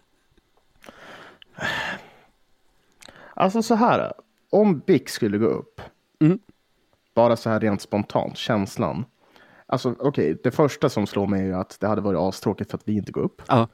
Alltså 3.34 3.62
så 3.62 3.76
här, 3.76 4.14
om 4.50 4.80
BIK 4.80 5.10
skulle 5.10 5.38
gå 5.38 5.46
upp, 5.46 5.82
Mm. 6.20 6.40
Bara 7.16 7.36
så 7.36 7.50
här 7.50 7.60
rent 7.60 7.82
spontant, 7.82 8.38
känslan. 8.38 9.06
Alltså 9.66 9.96
okej, 10.00 10.40
det 10.44 10.52
första 10.52 10.90
som 10.90 11.08
slår 11.08 11.28
mig 11.28 11.42
är 11.42 11.46
ju 11.46 11.54
att 11.54 11.78
det 11.80 11.88
hade 11.88 12.02
varit 12.02 12.20
astråkigt 12.20 12.72
för 12.72 12.78
att 12.78 12.88
vi 12.88 12.94
inte 12.94 13.12
går 13.12 13.22
upp. 13.22 13.42
Ja, 13.48 13.68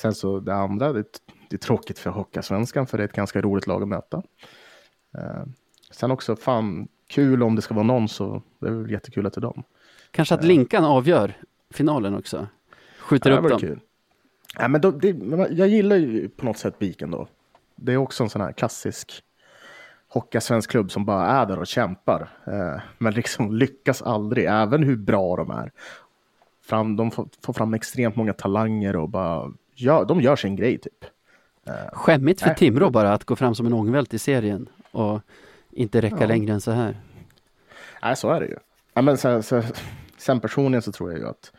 Sen 0.00 0.14
så 0.14 0.40
det 0.40 0.54
andra, 0.54 0.92
det, 0.92 1.04
det 1.50 1.56
är 1.56 1.58
tråkigt 1.58 1.98
för 1.98 2.10
Hockeyallsvenskan 2.10 2.86
för 2.86 2.98
det 2.98 3.04
är 3.04 3.08
ett 3.08 3.12
ganska 3.12 3.40
roligt 3.40 3.66
lag 3.66 3.82
att 3.82 3.88
möta. 3.88 4.22
Eh, 5.18 5.44
sen 5.90 6.10
också, 6.10 6.36
fan, 6.36 6.88
kul 7.08 7.42
om 7.42 7.56
det 7.56 7.62
ska 7.62 7.74
vara 7.74 7.86
någon 7.86 8.08
så 8.08 8.42
det 8.58 8.66
är 8.66 8.70
väl 8.70 8.90
jättekul 8.90 9.26
att 9.26 9.32
det 9.32 9.38
är 9.38 9.42
dem. 9.42 9.62
kanske 10.10 10.34
att 10.34 10.44
Linkan 10.44 10.84
avgör 10.84 11.32
finalen 11.70 12.14
också. 12.14 12.46
Skjuter 13.00 13.30
upp 13.30 13.48
dem. 13.50 13.58
kul. 13.58 13.80
Ja, 14.58 14.68
men 14.68 14.80
då, 14.80 14.90
det, 14.90 15.08
jag 15.50 15.68
gillar 15.68 15.96
ju 15.96 16.28
på 16.28 16.44
något 16.44 16.58
sätt 16.58 16.78
Biken 16.78 17.10
då. 17.10 17.28
Det 17.76 17.92
är 17.92 17.96
också 17.96 18.22
en 18.22 18.30
sån 18.30 18.40
här 18.40 18.52
klassisk 18.52 19.22
Hockeyallsvensk 20.16 20.70
klubb 20.70 20.90
som 20.90 21.04
bara 21.04 21.26
är 21.26 21.46
där 21.46 21.58
och 21.58 21.66
kämpar. 21.66 22.28
Eh, 22.46 22.80
men 22.98 23.14
liksom 23.14 23.54
lyckas 23.54 24.02
aldrig, 24.02 24.44
även 24.48 24.82
hur 24.82 24.96
bra 24.96 25.36
de 25.36 25.50
är. 25.50 25.72
Fram, 26.66 26.96
de 26.96 27.10
får, 27.10 27.28
får 27.44 27.52
fram 27.52 27.74
extremt 27.74 28.16
många 28.16 28.32
talanger 28.32 28.96
och 28.96 29.08
bara, 29.08 29.52
ja, 29.74 30.04
de 30.04 30.20
gör 30.20 30.36
sin 30.36 30.56
grej 30.56 30.78
typ. 30.78 31.04
Skämmigt 31.92 32.40
för 32.40 32.46
Nej. 32.46 32.56
Timrå 32.56 32.90
bara 32.90 33.12
att 33.12 33.24
gå 33.24 33.36
fram 33.36 33.54
som 33.54 33.66
en 33.66 33.72
ångvält 33.72 34.14
i 34.14 34.18
serien 34.18 34.68
och 34.92 35.20
inte 35.70 36.00
räcka 36.00 36.16
Ja. 36.20 36.26
längre 36.26 36.52
än 36.52 36.60
så 36.60 36.70
här. 36.70 36.96
Nej, 38.02 38.16
så 38.16 38.30
är 38.30 38.40
det 38.40 38.46
ju. 38.46 38.56
Ja, 38.94 39.02
men 39.02 39.16
sen, 39.16 39.42
sen, 39.42 39.62
sen 40.18 40.40
personligen 40.40 40.82
så 40.82 40.92
tror 40.92 41.10
jag 41.10 41.20
ju 41.20 41.28
att 41.28 41.52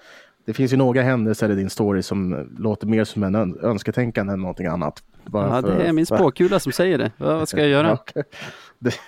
det 0.45 0.53
finns 0.53 0.74
ju 0.74 0.78
några 0.78 1.01
händelser 1.01 1.49
i 1.49 1.55
din 1.55 1.70
story 1.70 2.01
som 2.03 2.49
låter 2.60 2.88
mer 2.88 3.03
som 3.03 3.24
en 3.24 3.36
ön, 3.36 3.60
önsketänkande 3.62 4.34
än 4.34 4.41
någonting 4.41 4.68
annat. 4.68 5.03
Bara 5.28 5.56
Ja, 5.56 5.62
för- 5.62 5.78
det 5.78 5.84
är 5.84 5.94
min 5.94 6.06
spåkula 6.06 6.60
som 6.60 6.72
säger 6.72 6.98
det. 6.98 7.12
Vad 7.18 7.50
ska 7.50 7.60
jag 7.60 7.70
göra? 7.70 7.98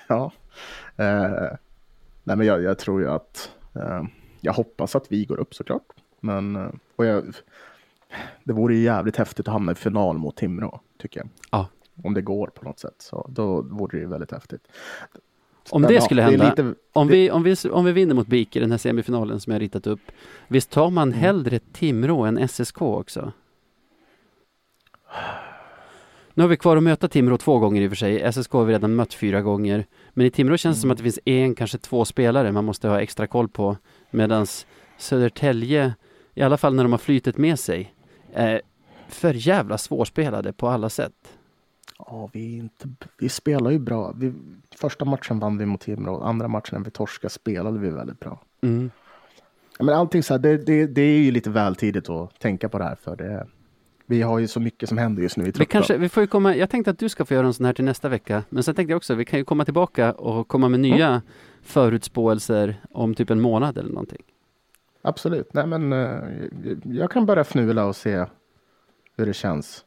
Ja. 0.07 0.31
Det. 0.95 1.03
Eh, 1.05 1.57
nej, 2.23 2.37
men 2.37 2.47
jag, 2.47 2.61
jag 2.63 2.79
tror 2.79 3.01
ju 3.01 3.09
att 3.09 3.51
eh, 3.75 4.03
jag 4.41 4.53
hoppas 4.53 4.95
att 4.95 5.11
vi 5.11 5.25
går 5.25 5.39
upp 5.39 5.55
såklart. 5.55 5.83
Men 6.19 6.55
eh, 6.55 6.67
och 6.95 7.05
jag, 7.05 7.23
det 8.43 8.53
vore 8.53 8.75
ju 8.75 8.81
jävligt 8.83 9.15
häftigt 9.15 9.47
att 9.47 9.53
hamna 9.53 9.71
i 9.71 9.75
final 9.75 10.17
mot 10.17 10.35
Timrå, 10.35 10.79
tycker 10.97 11.19
jag. 11.19 11.29
Ja. 11.51 11.67
Om 12.03 12.13
det 12.13 12.21
går 12.21 12.47
på 12.47 12.65
något 12.65 12.79
sätt, 12.79 12.95
så 12.97 13.27
då 13.29 13.61
vore 13.61 13.97
det 13.97 14.01
ju 14.01 14.07
väldigt 14.09 14.31
häftigt. 14.31 14.67
Om 15.69 15.81
Men 15.81 15.87
det 15.89 15.95
ja, 15.95 16.01
skulle 16.01 16.21
hända, 16.21 16.49
lite- 16.49 16.73
om, 16.93 17.07
det- 17.07 17.13
vi, 17.13 17.31
om, 17.31 17.43
vi, 17.43 17.55
om 17.71 17.85
vi 17.85 17.91
vinner 17.91 18.15
mot 18.15 18.27
BIK 18.27 18.55
i 18.55 18.59
den 18.59 18.71
här 18.71 18.77
semifinalen 18.77 19.39
som 19.39 19.53
jag 19.53 19.61
ritat 19.61 19.87
upp, 19.87 19.99
visst 20.47 20.69
tar 20.71 20.89
man 20.89 21.07
Mm. 21.07 21.19
hellre 21.19 21.59
Timrå 21.59 22.21
än 22.25 22.47
SSK 22.47 22.81
också? 22.81 23.31
Nu 26.39 26.43
har 26.43 26.49
vi 26.49 26.57
kvar 26.57 26.77
att 26.77 26.83
möta 26.83 27.07
Timrå 27.07 27.37
två 27.37 27.59
gånger 27.59 27.81
i 27.81 27.87
och 27.87 27.91
för 27.91 27.95
sig. 27.95 28.33
SSK 28.33 28.51
har 28.51 28.65
vi 28.65 28.73
redan 28.73 28.95
mött 28.95 29.13
fyra 29.13 29.41
gånger. 29.41 29.85
Men 30.13 30.25
i 30.25 30.31
Timrå 30.31 30.57
känns 30.57 30.77
det 30.77 30.81
som 30.81 30.91
att 30.91 30.97
det 30.97 31.03
finns 31.03 31.19
en, 31.25 31.55
kanske 31.55 31.77
två 31.77 32.05
spelare 32.05 32.51
man 32.51 32.65
måste 32.65 32.87
ha 32.87 33.01
extra 33.01 33.27
koll 33.27 33.49
på. 33.49 33.77
Medan 34.11 34.45
Södertälje, 34.97 35.93
i 36.33 36.41
alla 36.41 36.57
fall 36.57 36.75
när 36.75 36.83
de 36.83 36.91
har 36.91 36.99
flytet 36.99 37.37
med 37.37 37.59
sig, 37.59 37.93
är 38.33 38.61
för 39.07 39.33
jävla 39.33 39.77
svårspelade 39.77 40.53
på 40.53 40.67
alla 40.67 40.89
sätt. 40.89 41.37
Ja, 41.97 42.29
vi, 42.33 42.57
inte, 42.57 42.89
vi 43.17 43.29
spelar 43.29 43.71
ju 43.71 43.79
bra. 43.79 44.13
Vi, 44.15 44.33
första 44.75 45.05
matchen 45.05 45.39
vann 45.39 45.57
vi 45.57 45.65
mot 45.65 45.81
Timrå. 45.81 46.21
Andra 46.21 46.47
matchen 46.47 46.77
när 46.77 46.85
vi 46.85 46.91
torskade 46.91 47.33
spelade 47.33 47.79
vi 47.79 47.89
väldigt 47.89 48.19
bra. 48.19 48.41
Mm. 48.61 48.91
Men 49.79 49.95
allting 49.95 50.23
så 50.23 50.33
här, 50.33 50.39
det, 50.39 50.57
det, 50.57 50.87
det 50.87 51.01
är 51.01 51.19
ju 51.19 51.31
lite 51.31 51.49
väl 51.49 51.75
tidigt 51.75 52.09
att 52.09 52.39
tänka 52.39 52.69
på 52.69 52.77
det 52.77 52.83
här. 52.83 52.95
För 52.95 53.15
det, 53.15 53.47
vi 54.09 54.21
har 54.21 54.39
ju 54.39 54.47
så 54.47 54.59
mycket 54.59 54.89
som 54.89 54.97
händer 54.97 55.23
just 55.23 55.37
nu 55.37 55.43
i 55.43 55.45
Vi 55.45 55.51
truppen. 55.51 55.71
kanske, 55.71 55.97
vi 55.97 56.09
får 56.09 56.25
komma, 56.25 56.55
jag 56.55 56.69
tänkte 56.69 56.91
att 56.91 56.99
du 56.99 57.09
ska 57.09 57.25
få 57.25 57.33
göra 57.33 57.47
en 57.47 57.53
sån 57.53 57.65
här 57.65 57.73
till 57.73 57.85
nästa 57.85 58.09
vecka. 58.09 58.43
Men 58.49 58.63
sen 58.63 58.75
tänkte 58.75 58.91
jag 58.91 58.97
också, 58.97 59.15
vi 59.15 59.25
kan 59.25 59.39
ju 59.39 59.45
komma 59.45 59.65
tillbaka 59.65 60.11
och 60.11 60.47
komma 60.47 60.69
med 60.69 60.79
nya 60.79 61.21
förutspåelser 61.61 62.81
om 62.91 63.15
typ 63.15 63.29
en 63.29 63.41
månad 63.41 63.77
eller 63.77 63.89
någonting. 63.89 64.21
Absolut. 65.01 65.53
Nej, 65.53 65.67
men, 65.67 65.93
eh, 65.93 66.17
jag 66.83 67.11
kan 67.11 67.25
börja 67.25 67.41
fnula 67.43 67.85
och 67.85 67.95
se 67.95 68.25
hur 69.17 69.25
det 69.25 69.33
känns. 69.33 69.85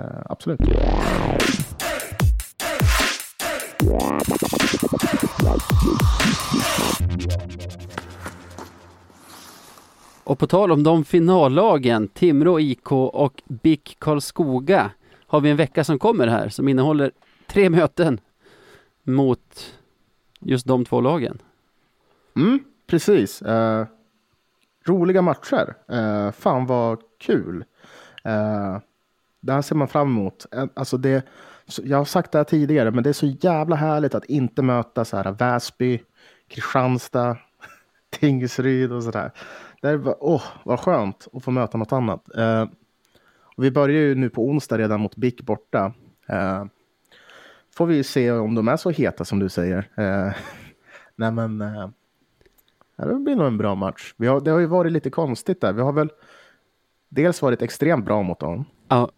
Eh, 0.00 0.04
absolut. 0.24 0.60
Och 10.24 10.38
på 10.38 10.46
tal 10.46 10.72
om 10.72 10.82
de 10.82 11.04
finallagen, 11.04 12.08
Timrå 12.08 12.60
IK 12.60 12.92
och 12.92 13.42
BIK 13.44 13.96
Karlskoga, 13.98 14.90
har 15.26 15.40
vi 15.40 15.50
en 15.50 15.56
vecka 15.56 15.84
som 15.84 15.98
kommer 15.98 16.26
här 16.26 16.48
som 16.48 16.68
innehåller 16.68 17.12
tre 17.46 17.70
möten 17.70 18.20
mot 19.02 19.74
just 20.40 20.66
de 20.66 20.84
två 20.84 21.00
lagen. 21.00 21.38
Mm, 22.36 22.64
precis. 22.86 23.42
Eh, 23.42 23.86
roliga 24.86 25.22
matcher. 25.22 25.74
Eh, 25.88 26.30
fan 26.30 26.66
vad 26.66 26.98
kul. 27.18 27.64
Eh, 28.24 28.78
det 29.40 29.52
här 29.52 29.62
ser 29.62 29.76
man 29.76 29.88
fram 29.88 30.08
emot. 30.08 30.46
Eh, 30.52 30.64
Alltså 30.74 30.96
det, 30.96 31.26
jag 31.82 31.98
har 31.98 32.04
sagt 32.04 32.32
det 32.32 32.38
här 32.38 32.44
tidigare, 32.44 32.90
men 32.90 33.04
det 33.04 33.08
är 33.10 33.14
så 33.14 33.26
jävla 33.26 33.76
härligt 33.76 34.14
att 34.14 34.24
inte 34.24 34.62
möta 34.62 35.04
så 35.04 35.16
här 35.16 35.32
Väsby, 35.32 36.02
Kristianstad, 36.48 37.36
Tingsryd 38.10 38.92
och 38.92 39.02
sådär. 39.02 39.30
Det 39.84 39.90
är 39.90 39.98
bara, 39.98 40.14
åh, 40.20 40.42
vad 40.64 40.80
skönt 40.80 41.28
att 41.32 41.44
få 41.44 41.50
möta 41.50 41.78
något 41.78 41.92
annat. 41.92 42.36
Eh, 42.36 42.66
vi 43.56 43.70
börjar 43.70 44.00
ju 44.00 44.14
nu 44.14 44.30
på 44.30 44.42
onsdag 44.48 44.78
redan 44.78 45.00
mot 45.00 45.16
BIK 45.16 45.42
borta. 45.42 45.92
Eh, 46.28 46.64
får 47.76 47.86
vi 47.86 48.04
se 48.04 48.30
om 48.32 48.54
de 48.54 48.68
är 48.68 48.76
så 48.76 48.90
heta 48.90 49.24
som 49.24 49.38
du 49.38 49.48
säger. 49.48 49.78
Eh, 49.96 50.32
nej 51.16 51.32
men, 51.32 51.60
eh, 51.60 51.88
det 52.96 53.14
blir 53.14 53.36
nog 53.36 53.46
en 53.46 53.58
bra 53.58 53.74
match. 53.74 54.14
Har, 54.18 54.40
det 54.40 54.50
har 54.50 54.58
ju 54.58 54.66
varit 54.66 54.92
lite 54.92 55.10
konstigt 55.10 55.60
där. 55.60 55.72
Vi 55.72 55.82
har 55.82 55.92
väl 55.92 56.10
dels 57.08 57.42
varit 57.42 57.62
extremt 57.62 58.04
bra 58.04 58.22
mot 58.22 58.40
dem. 58.40 58.64
Ja, 58.88 59.10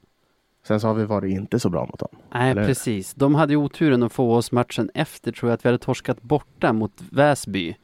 Sen 0.67 0.81
så 0.81 0.87
har 0.87 0.95
vi 0.95 1.05
varit 1.05 1.31
inte 1.33 1.61
så 1.61 1.69
bra 1.69 1.87
mot 1.87 1.99
dem. 1.99 2.17
nej 2.35 2.51
Eller- 2.51 2.67
precis. 2.67 3.15
De 3.15 3.35
hade 3.35 3.53
ju 3.53 3.57
oturen 3.57 4.03
att 4.03 4.13
få 4.13 4.35
oss 4.35 4.53
matchen 4.53 4.91
efter 4.95 5.33
tror 5.33 5.51
jag 5.51 5.55
att 5.55 5.65
vi 5.65 5.69
hade 5.69 5.79
torskat 5.79 6.23
borta 6.23 6.73
mot 6.73 7.03
Väsby. 7.13 7.77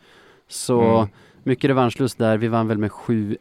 Så 0.48 0.80
Mm. 0.98 1.08
Mycket 1.44 1.68
revanschlust 1.70 2.18
där. 2.18 2.36
Vi 2.38 2.48
vann 2.48 2.68
väl 2.68 2.78
med 2.78 2.90
7-1. 2.90 3.36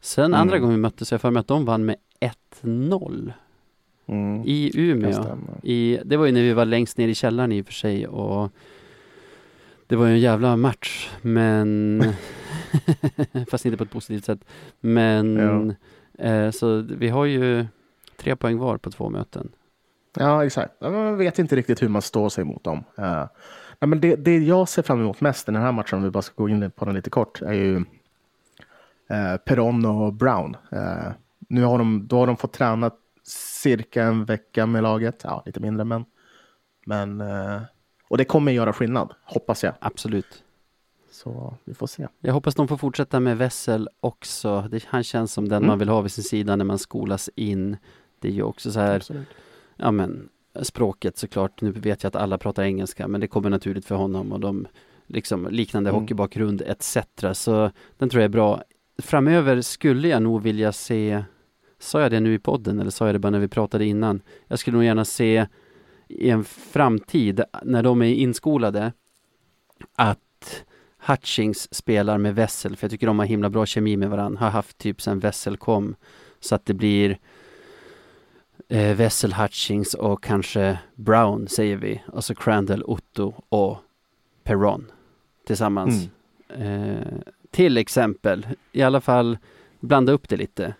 Sen 0.00 0.24
Mm. 0.24 0.40
andra 0.40 0.58
gången 0.58 0.74
vi 0.76 0.80
möttes, 0.82 1.12
jag 1.12 1.20
för 1.20 1.30
mig 1.30 1.40
att 1.40 1.48
de 1.48 1.64
vann 1.64 1.84
med 1.84 1.96
1-0 2.20 3.32
Mm. 4.08 4.42
i 4.46 4.70
Umeå. 4.74 5.12
stämma. 5.12 5.50
I, 5.62 5.98
det 6.04 6.16
var 6.16 6.26
ju 6.26 6.32
när 6.32 6.42
vi 6.42 6.52
var 6.52 6.64
längst 6.64 6.98
ner 6.98 7.08
i 7.08 7.14
källaren 7.14 7.52
i 7.52 7.62
och 7.62 7.66
för 7.66 7.72
sig 7.72 8.06
och 8.06 8.50
det 9.86 9.96
var 9.96 10.06
ju 10.06 10.12
en 10.12 10.20
jävla 10.20 10.56
match 10.56 11.10
men 11.22 12.02
fast 13.50 13.64
inte 13.66 13.76
på 13.78 13.84
ett 13.84 13.90
positivt 13.90 14.24
sätt. 14.24 14.40
Men 14.80 15.74
eh, 16.18 16.50
så 16.50 16.80
vi 16.80 17.08
har 17.08 17.24
ju 17.24 17.66
tre 18.16 18.36
poäng 18.36 18.58
var 18.58 18.76
på 18.76 18.90
två 18.90 19.10
möten. 19.10 19.48
Ja, 20.18 20.44
exakt. 20.44 20.74
Ja, 20.78 20.90
Man 20.90 21.16
vet 21.18 21.38
inte 21.38 21.56
riktigt 21.56 21.82
hur 21.82 21.88
man 21.88 22.02
står 22.02 22.28
sig 22.28 22.44
mot 22.44 22.64
dem. 22.64 22.84
Uh, 22.98 23.24
nej, 23.80 23.88
men 23.88 24.00
det, 24.00 24.16
det 24.16 24.38
jag 24.38 24.68
ser 24.68 24.82
fram 24.82 25.00
emot 25.00 25.20
mest 25.20 25.48
i 25.48 25.52
den 25.52 25.62
här 25.62 25.72
matchen, 25.72 25.96
om 25.98 26.04
vi 26.04 26.10
bara 26.10 26.22
ska 26.22 26.34
gå 26.42 26.48
in 26.48 26.70
på 26.70 26.84
den 26.84 26.94
lite 26.94 27.10
kort, 27.10 27.42
är 27.42 27.52
ju 27.52 27.76
uh, 27.76 29.36
Peron 29.44 29.84
och 29.84 30.12
Brown. 30.12 30.56
Eh, 30.70 31.12
nu 31.48 31.64
har 31.64 31.78
de, 31.78 32.06
då 32.06 32.18
har 32.18 32.26
de 32.26 32.36
fått 32.36 32.52
träna 32.52 32.90
cirka 33.62 34.04
en 34.04 34.24
vecka 34.24 34.66
med 34.66 34.82
laget. 34.82 35.20
Ja, 35.24 35.42
lite 35.46 35.60
mindre, 35.60 35.84
men... 35.84 36.04
men 36.86 37.20
eh, 37.20 37.60
och 38.08 38.18
det 38.18 38.24
kommer 38.24 38.52
göra 38.52 38.72
skillnad, 38.72 39.14
hoppas 39.24 39.64
jag. 39.64 39.74
Absolut. 39.80 40.42
Så 41.10 41.54
vi 41.64 41.74
får 41.74 41.86
se. 41.86 42.08
Jag 42.20 42.32
hoppas 42.32 42.54
de 42.54 42.68
får 42.68 42.76
fortsätta 42.76 43.20
med 43.20 43.38
Wessel 43.38 43.88
också. 44.00 44.68
Det, 44.70 44.84
han 44.86 45.02
känns 45.04 45.32
som 45.32 45.48
den 45.48 45.56
Mm. 45.56 45.66
man 45.66 45.78
vill 45.78 45.88
ha 45.88 46.00
vid 46.00 46.12
sin 46.12 46.24
sida 46.24 46.56
när 46.56 46.64
man 46.64 46.78
skolas 46.78 47.30
in. 47.34 47.76
Det 48.20 48.28
är 48.28 48.32
ju 48.32 48.42
också 48.42 48.72
så 48.72 48.80
här 48.80 48.96
Absolut. 48.96 49.28
ja 49.76 49.90
men 49.90 50.28
språket 50.62 51.18
såklart, 51.18 51.60
nu 51.60 51.70
vet 51.70 52.02
jag 52.02 52.08
att 52.08 52.16
alla 52.16 52.38
pratar 52.38 52.62
engelska 52.62 53.08
men 53.08 53.20
det 53.20 53.26
kommer 53.26 53.50
naturligt 53.50 53.84
för 53.86 53.94
honom 53.94 54.32
och 54.32 54.40
de 54.40 54.66
liksom 55.06 55.48
liknande 55.50 55.90
Mm. 55.90 56.00
hockeybakgrund 56.02 56.62
etc. 56.66 56.96
Så 57.32 57.70
den 57.98 58.08
tror 58.08 58.20
jag 58.20 58.28
är 58.28 58.32
bra. 58.32 58.62
Framöver 58.98 59.60
skulle 59.60 60.08
jag 60.08 60.22
nog 60.22 60.42
vilja 60.42 60.72
se, 60.72 61.24
sa 61.78 62.00
jag 62.00 62.10
det 62.10 62.20
nu 62.20 62.34
i 62.34 62.38
podden 62.38 62.80
eller 62.80 62.90
sa 62.90 63.06
jag 63.06 63.14
det 63.14 63.18
bara 63.18 63.30
när 63.30 63.38
vi 63.38 63.48
pratade 63.48 63.84
innan? 63.86 64.20
Jag 64.46 64.58
skulle 64.58 64.76
nog 64.76 64.84
gärna 64.84 65.04
se 65.04 65.46
i 66.08 66.30
en 66.30 66.44
framtid 66.44 67.40
när 67.62 67.82
de 67.82 68.02
är 68.02 68.14
inskolade 68.14 68.92
att 69.94 70.64
Hutchings 71.06 71.74
spelar 71.74 72.18
med 72.18 72.34
Wessel, 72.34 72.76
för 72.76 72.84
jag 72.84 72.90
tycker 72.90 73.06
de 73.06 73.18
har 73.18 73.26
himla 73.26 73.50
bra 73.50 73.66
kemi 73.66 73.96
med 73.96 74.10
varandra, 74.10 74.40
har 74.40 74.50
haft 74.50 74.78
typ 74.78 75.02
sen 75.02 75.20
Wessel 75.20 75.56
kom. 75.56 75.94
Så 76.40 76.54
att 76.54 76.66
det 76.66 76.74
blir 76.74 77.18
eh, 78.68 78.96
Wessel 78.96 79.32
Hutchings 79.32 79.94
och 79.94 80.22
kanske 80.22 80.78
Brown 80.94 81.48
säger 81.48 81.76
vi. 81.76 82.02
Och 82.12 82.24
så 82.24 82.34
Crandall, 82.34 82.82
Otto 82.86 83.34
och 83.48 83.78
Perron 84.44 84.90
tillsammans. 85.46 86.08
Eh, 86.48 86.96
till 87.50 87.76
exempel, 87.76 88.46
i 88.72 88.82
alla 88.82 89.00
fall 89.00 89.38
blanda 89.80 90.12
upp 90.12 90.28
det 90.28 90.36
lite. 90.36 90.74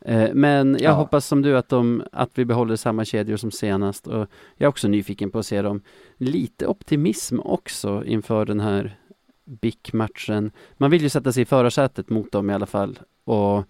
Eh, 0.00 0.30
men 0.34 0.72
jag 0.72 0.80
Ja. 0.82 0.92
hoppas 0.92 1.26
som 1.26 1.42
du 1.42 1.56
att, 1.56 1.68
de, 1.68 2.02
att 2.12 2.30
vi 2.38 2.44
behåller 2.44 2.76
samma 2.76 3.04
kedjor 3.04 3.36
som 3.36 3.50
senast. 3.50 4.06
Och 4.06 4.18
jag 4.56 4.66
är 4.66 4.66
också 4.66 4.88
nyfiken 4.88 5.30
på 5.30 5.38
att 5.38 5.46
se 5.46 5.62
dem. 5.62 5.80
Lite 6.16 6.66
optimism 6.66 7.40
också 7.40 8.04
inför 8.04 8.44
den 8.46 8.60
här 8.60 8.96
BIK-matchen. 9.44 10.50
Man 10.76 10.90
vill 10.90 11.02
ju 11.02 11.08
sätta 11.08 11.32
sig 11.32 11.42
i 11.42 11.46
förarsätet 11.46 12.10
mot 12.10 12.32
dem 12.32 12.50
i 12.50 12.54
alla 12.54 12.66
fall. 12.66 12.98
Och 13.24 13.64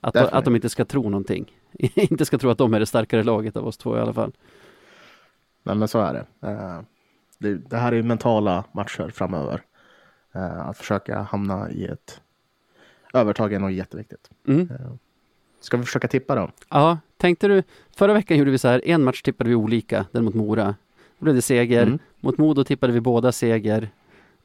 att, 0.00 0.16
att 0.16 0.44
de 0.44 0.54
inte 0.56 0.68
ska 0.68 0.84
tro 0.84 1.02
någonting. 1.02 1.52
inte 1.94 2.24
ska 2.24 2.38
tro 2.38 2.50
att 2.50 2.58
de 2.58 2.74
är 2.74 2.80
det 2.80 2.86
starkare 2.86 3.22
laget 3.22 3.56
av 3.56 3.66
oss 3.66 3.76
två 3.76 3.96
i 3.96 4.00
alla 4.00 4.12
fall. 4.12 4.32
Nej, 5.62 5.74
men 5.76 5.88
så 5.88 6.00
är 6.00 6.12
det. 6.12 6.48
Eh, 6.48 6.80
det. 7.38 7.54
Det 7.54 7.76
här 7.76 7.92
är 7.92 7.96
ju 7.96 8.02
mentala 8.02 8.64
matcher 8.72 9.10
framöver. 9.14 9.62
Eh, 10.34 10.68
Att 10.68 10.78
försöka 10.78 11.22
hamna 11.22 11.70
i 11.70 11.84
ett 11.86 12.20
övertag 13.14 13.52
är 13.52 13.58
nog 13.58 13.70
jätteviktigt. 13.72 14.30
Mm. 14.48 14.68
Ska 15.60 15.76
vi 15.76 15.82
försöka 15.84 16.08
tippa 16.08 16.34
då? 16.34 16.50
Ja, 16.68 16.98
tänkte 17.16 17.48
du, 17.48 17.62
förra 17.96 18.12
veckan 18.12 18.38
gjorde 18.38 18.50
vi 18.50 18.58
så 18.58 18.68
här, 18.68 18.88
en 18.88 19.04
match 19.04 19.22
tippade 19.22 19.50
vi 19.50 19.56
olika, 19.56 20.06
den 20.12 20.24
mot 20.24 20.34
Mora. 20.34 20.74
Då 21.18 21.24
blev 21.24 21.34
det 21.34 21.42
seger. 21.42 21.82
Mm. 21.82 21.98
Mot 22.20 22.38
Modo 22.38 22.64
tippade 22.64 22.92
vi 22.92 23.00
båda 23.00 23.32
seger. 23.32 23.88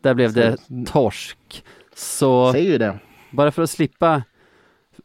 Där 0.02 0.14
blev 0.14 0.34
det 0.34 0.58
torsk. 0.86 1.64
Så 1.96 2.52
Säger 2.52 2.72
ju 2.72 2.78
det. 2.78 3.00
bara 3.32 3.52
för 3.52 3.62
att 3.64 3.70
slippa 3.70 4.24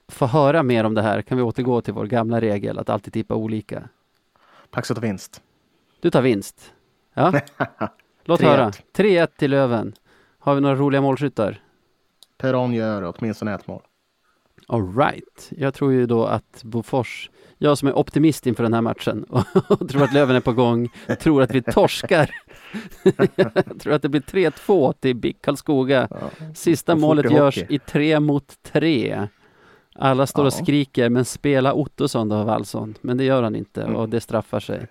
få 0.09 0.27
höra 0.27 0.63
mer 0.63 0.85
om 0.85 0.95
det 0.95 1.03
här 1.03 1.23
kan 1.23 1.37
vi 1.37 1.43
återgå 1.43 1.81
till 1.81 1.95
vår 1.95 2.07
gamla 2.07 2.41
regel 2.41 2.79
att 2.79 2.89
alltid 2.89 3.13
tippa 3.13 3.35
olika. 3.35 3.89
Paxet 4.71 4.97
och 4.97 5.05
vinst. 5.05 5.43
Du 6.01 6.11
tar 6.11 6.23
vinst. 6.23 6.73
Ja, 7.15 7.33
låt 8.25 8.41
3-1. 8.41 8.45
höra. 8.45 8.71
3-1 8.71 9.29
till 9.37 9.51
Löven. 9.51 9.93
Har 10.39 10.55
vi 10.55 10.61
några 10.61 10.77
roliga 10.77 11.01
målskyttar? 11.01 11.61
Peron 12.39 12.73
gör 12.73 13.15
åtminstone 13.17 13.55
ett 13.55 13.67
mål. 13.67 13.83
All 14.69 14.97
right. 14.97 15.49
Jag 15.51 15.75
tror 15.75 15.93
ju 15.93 16.07
då 16.07 16.25
att 16.25 16.63
Bofors, 16.65 17.31
jag 17.59 17.79
som 17.79 17.89
är 17.89 17.99
optimist 17.99 18.47
inför 18.47 18.63
den 18.63 18.75
här 18.75 18.81
matchen 18.81 19.25
och 19.69 19.89
tror 19.89 20.03
att 20.03 20.13
Löven 20.13 20.37
är 20.37 20.41
på 20.41 20.53
gång, 20.53 20.89
tror 21.21 21.43
att 21.43 21.51
vi 21.51 21.63
torskar. 21.63 22.31
jag 23.35 23.81
tror 23.81 23.93
att 23.93 24.03
det 24.03 24.09
blir 24.09 24.21
3-2 24.21 24.93
till 25.01 25.17
BIK 25.17 25.43
Karlskoga. 25.43 26.09
Ja. 26.11 26.31
Sista 26.55 26.97
målet 26.97 27.33
görs 27.33 27.59
i 27.59 27.79
tre 27.79 28.21
mot 28.21 28.63
tre. 28.63 29.29
Alla 29.95 30.27
står 30.27 30.45
och 30.45 30.53
skriker, 30.53 31.09
men 31.09 31.25
spela 31.25 31.73
Ottosson 31.75 32.29
då, 32.29 32.43
Wallson. 32.45 32.95
Men 33.01 33.17
det 33.17 33.25
gör 33.25 33.43
han 33.43 33.57
inte 33.57 33.83
Mm. 33.83 33.97
och 33.97 34.09
det 34.09 34.21
straffar 34.21 34.61
sig. 34.61 34.87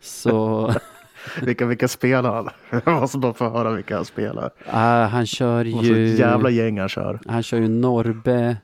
Så 0.00 0.74
Vilka, 1.42 1.66
vilka 1.66 1.88
spelar 1.88 2.34
han? 2.34 2.48
Jag 2.84 3.00
måste 3.00 3.18
bara 3.18 3.34
få 3.34 3.48
höra 3.48 3.70
vilka 3.70 3.96
han 3.96 4.04
spelar. 4.04 4.50
ah, 4.66 5.04
han 5.04 5.26
kör 5.26 5.64
ju... 5.64 6.06
jävla 6.08 6.50
gäng 6.50 6.78
han 6.80 6.88
kör. 6.88 7.20
Han 7.26 7.42
kör 7.42 7.58
ju 7.58 7.68
Norbe 7.68 8.56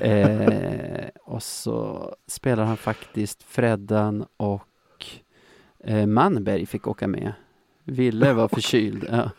eh, 0.00 1.04
och 1.24 1.42
så 1.42 2.14
spelar 2.26 2.64
han 2.64 2.76
faktiskt 2.76 3.42
Freddan 3.42 4.26
och 4.36 5.06
eh, 5.84 6.06
Manberg 6.06 6.66
fick 6.66 6.86
åka 6.86 7.06
med. 7.08 7.32
Ville 7.84 8.32
var 8.32 8.48
förkyld. 8.48 9.06
Ja. 9.10 9.30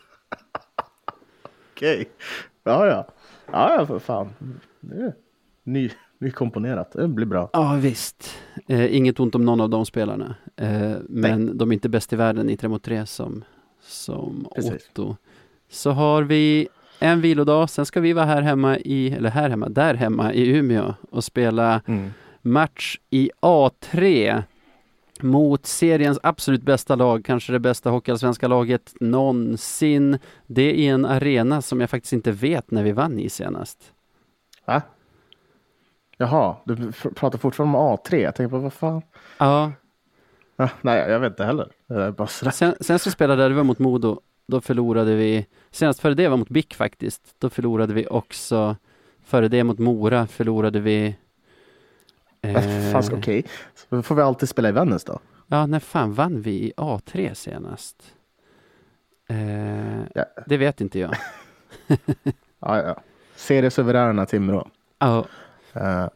Okej. 1.73 2.09
Ja, 2.63 2.85
ja. 2.87 3.07
Ja, 3.51 3.75
ja, 3.77 3.85
för 3.85 3.99
fan. 3.99 4.29
Är 4.91 5.13
ny, 5.73 5.91
nykomponerat. 6.17 6.91
Det 6.91 7.07
blir 7.07 7.25
bra. 7.25 7.49
ja 7.53 7.73
visst. 7.81 8.29
Eh, 8.67 8.95
inget 8.95 9.19
ont 9.19 9.35
om 9.35 9.45
någon 9.45 9.61
av 9.61 9.69
de 9.69 9.85
spelarna. 9.85 10.35
Eh, 10.55 10.91
men 11.09 11.57
de 11.57 11.69
är 11.71 11.73
inte 11.73 11.89
bäst 11.89 12.13
i 12.13 12.15
världen 12.15 12.49
i 12.49 12.57
3 12.57 12.69
mot 12.69 12.83
3 12.83 13.05
som, 13.05 13.43
som 13.81 14.47
Precis. 14.55 14.73
Otto. 14.73 15.15
Så 15.69 15.91
har 15.91 16.23
vi 16.23 16.67
en 16.99 17.21
vilodag, 17.21 17.69
sen 17.69 17.85
ska 17.85 17.99
vi 17.99 18.13
vara 18.13 18.25
här 18.25 18.41
hemma 18.41 18.77
i, 18.77 19.11
eller 19.11 19.29
här 19.29 19.49
hemma, 19.49 19.69
där 19.69 19.93
hemma 19.93 20.33
i 20.33 20.49
Umeå 20.57 20.93
och 21.11 21.23
spela 21.23 21.81
Mm. 21.87 22.09
match 22.41 22.99
i 23.09 23.31
A3 23.41 24.43
mot 25.21 25.65
seriens 25.65 26.19
absolut 26.23 26.63
bästa 26.63 26.95
lag, 26.95 27.25
kanske 27.25 27.51
det 27.53 27.59
bästa 27.59 27.89
hockeyallsvenska 27.89 28.47
laget 28.47 28.93
någonsin. 28.99 30.19
Det 30.47 30.61
är 30.61 30.73
i 30.73 30.87
en 30.87 31.05
arena 31.05 31.61
som 31.61 31.81
jag 31.81 31.89
faktiskt 31.89 32.13
inte 32.13 32.31
vet 32.31 32.71
när 32.71 32.83
vi 32.83 32.91
vann 32.91 33.19
i 33.19 33.29
senast. 33.29 33.93
Va? 34.65 34.81
Jaha, 36.21 36.55
du 36.65 36.91
pratar 36.91 37.37
fortfarande 37.37 37.77
om 37.77 37.97
A3. 37.97 38.15
Jag 38.15 38.35
tänker 38.35 38.49
på 38.49 38.57
vad 38.57 38.73
fan. 38.73 39.01
Ja, 39.37 39.71
Ah, 40.61 40.69
nej, 40.81 41.09
jag 41.09 41.19
vet 41.19 41.31
inte 41.31 41.45
heller. 41.45 41.71
Bara 42.11 42.27
sen, 42.27 42.75
sen 42.79 42.99
så 42.99 43.11
spelade 43.11 43.49
vi 43.49 43.63
mot 43.63 43.79
Modo. 43.79 44.21
Då 44.47 44.61
förlorade 44.61 45.15
vi, 45.15 45.47
senast 45.71 45.99
före 45.99 46.13
det 46.13 46.27
var 46.27 46.37
mot 46.37 46.49
BIK 46.49 46.75
faktiskt. 46.75 47.35
Då 47.37 47.49
förlorade 47.49 47.93
vi 47.93 48.07
också 48.07 48.75
Före 49.29 49.47
det 49.47 49.63
mot 49.63 49.79
Mora 49.79 50.27
förlorade 50.27 50.79
vi... 50.79 51.15
Eh, 52.41 52.91
Fast 52.91 53.13
okej, 53.13 53.39
okay. 53.39 53.51
då 53.89 54.01
får 54.01 54.15
vi 54.15 54.21
alltid 54.21 54.49
spela 54.49 54.69
i 54.69 54.71
Vännäs 54.71 55.03
då. 55.03 55.19
Ja, 55.47 55.65
när 55.65 55.79
fan 55.79 56.13
vann 56.13 56.41
vi 56.41 56.51
i 56.51 56.73
A3 56.77 57.33
senast? 57.33 58.13
Eh, 59.27 59.99
ja. 60.15 60.25
Det 60.45 60.57
vet 60.57 60.81
inte 60.81 60.99
jag. 60.99 61.15
ja, 62.59 62.83
ja. 62.83 62.95
Seriesuveräna 63.35 64.25
Timrå. 64.25 64.69
Ja. 64.99 65.25
Eh, 65.73 66.07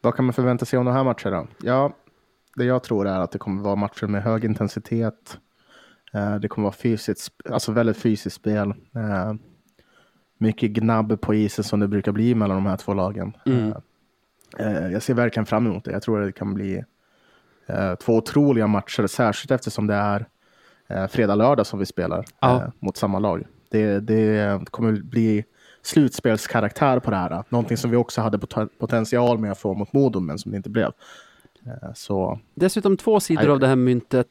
vad 0.00 0.14
kan 0.14 0.24
man 0.24 0.32
förvänta 0.32 0.64
sig 0.64 0.78
om 0.78 0.86
de 0.86 0.94
här 0.94 1.04
matcherna? 1.04 1.46
Ja, 1.62 1.92
det 2.56 2.64
jag 2.64 2.82
tror 2.82 3.08
är 3.08 3.20
att 3.20 3.32
det 3.32 3.38
kommer 3.38 3.62
vara 3.62 3.76
matcher 3.76 4.06
med 4.06 4.22
hög 4.22 4.44
intensitet. 4.44 5.38
Eh, 6.12 6.34
det 6.36 6.48
kommer 6.48 6.64
vara 6.64 6.76
fysiskt, 6.76 7.32
alltså 7.50 7.72
väldigt 7.72 7.96
fysiskt 7.96 8.36
spel. 8.36 8.68
Eh, 8.94 9.34
mycket 10.38 10.70
gnabb 10.70 11.20
på 11.20 11.34
isen 11.34 11.64
som 11.64 11.80
det 11.80 11.88
brukar 11.88 12.12
bli 12.12 12.34
mellan 12.34 12.56
de 12.56 12.66
här 12.66 12.76
två 12.76 12.94
lagen. 12.94 13.32
Mm. 13.46 13.74
Eh, 14.58 14.92
jag 14.92 15.02
ser 15.02 15.14
verkligen 15.14 15.46
fram 15.46 15.66
emot 15.66 15.84
det. 15.84 15.92
Jag 15.92 16.02
tror 16.02 16.20
att 16.20 16.28
det 16.28 16.32
kan 16.32 16.54
bli 16.54 16.84
två 18.00 18.16
otroliga 18.16 18.66
matcher, 18.66 19.06
särskilt 19.06 19.50
eftersom 19.50 19.86
det 19.86 19.94
är 19.94 20.26
fredag-lördag 21.08 21.66
som 21.66 21.78
vi 21.78 21.86
spelar 21.86 22.24
ja. 22.40 22.72
mot 22.78 22.96
samma 22.96 23.18
lag. 23.18 23.46
Det, 23.70 24.00
det 24.00 24.60
kommer 24.70 24.92
bli 24.92 25.44
slutspelskaraktär 25.82 27.00
på 27.00 27.10
det 27.10 27.16
här. 27.16 27.44
Någonting 27.48 27.76
som 27.76 27.90
vi 27.90 27.96
också 27.96 28.20
hade 28.20 28.38
potential 28.78 29.38
med 29.38 29.52
att 29.52 29.58
få 29.58 29.74
mot 29.74 29.92
Modo, 29.92 30.20
men 30.20 30.38
som 30.38 30.50
det 30.50 30.56
inte 30.56 30.70
blev. 30.70 30.92
Så... 31.94 32.38
Dessutom 32.54 32.96
två 32.96 33.20
sidor 33.20 33.48
av 33.48 33.60
det 33.60 33.66
här 33.66 33.76
myntet 33.76 34.28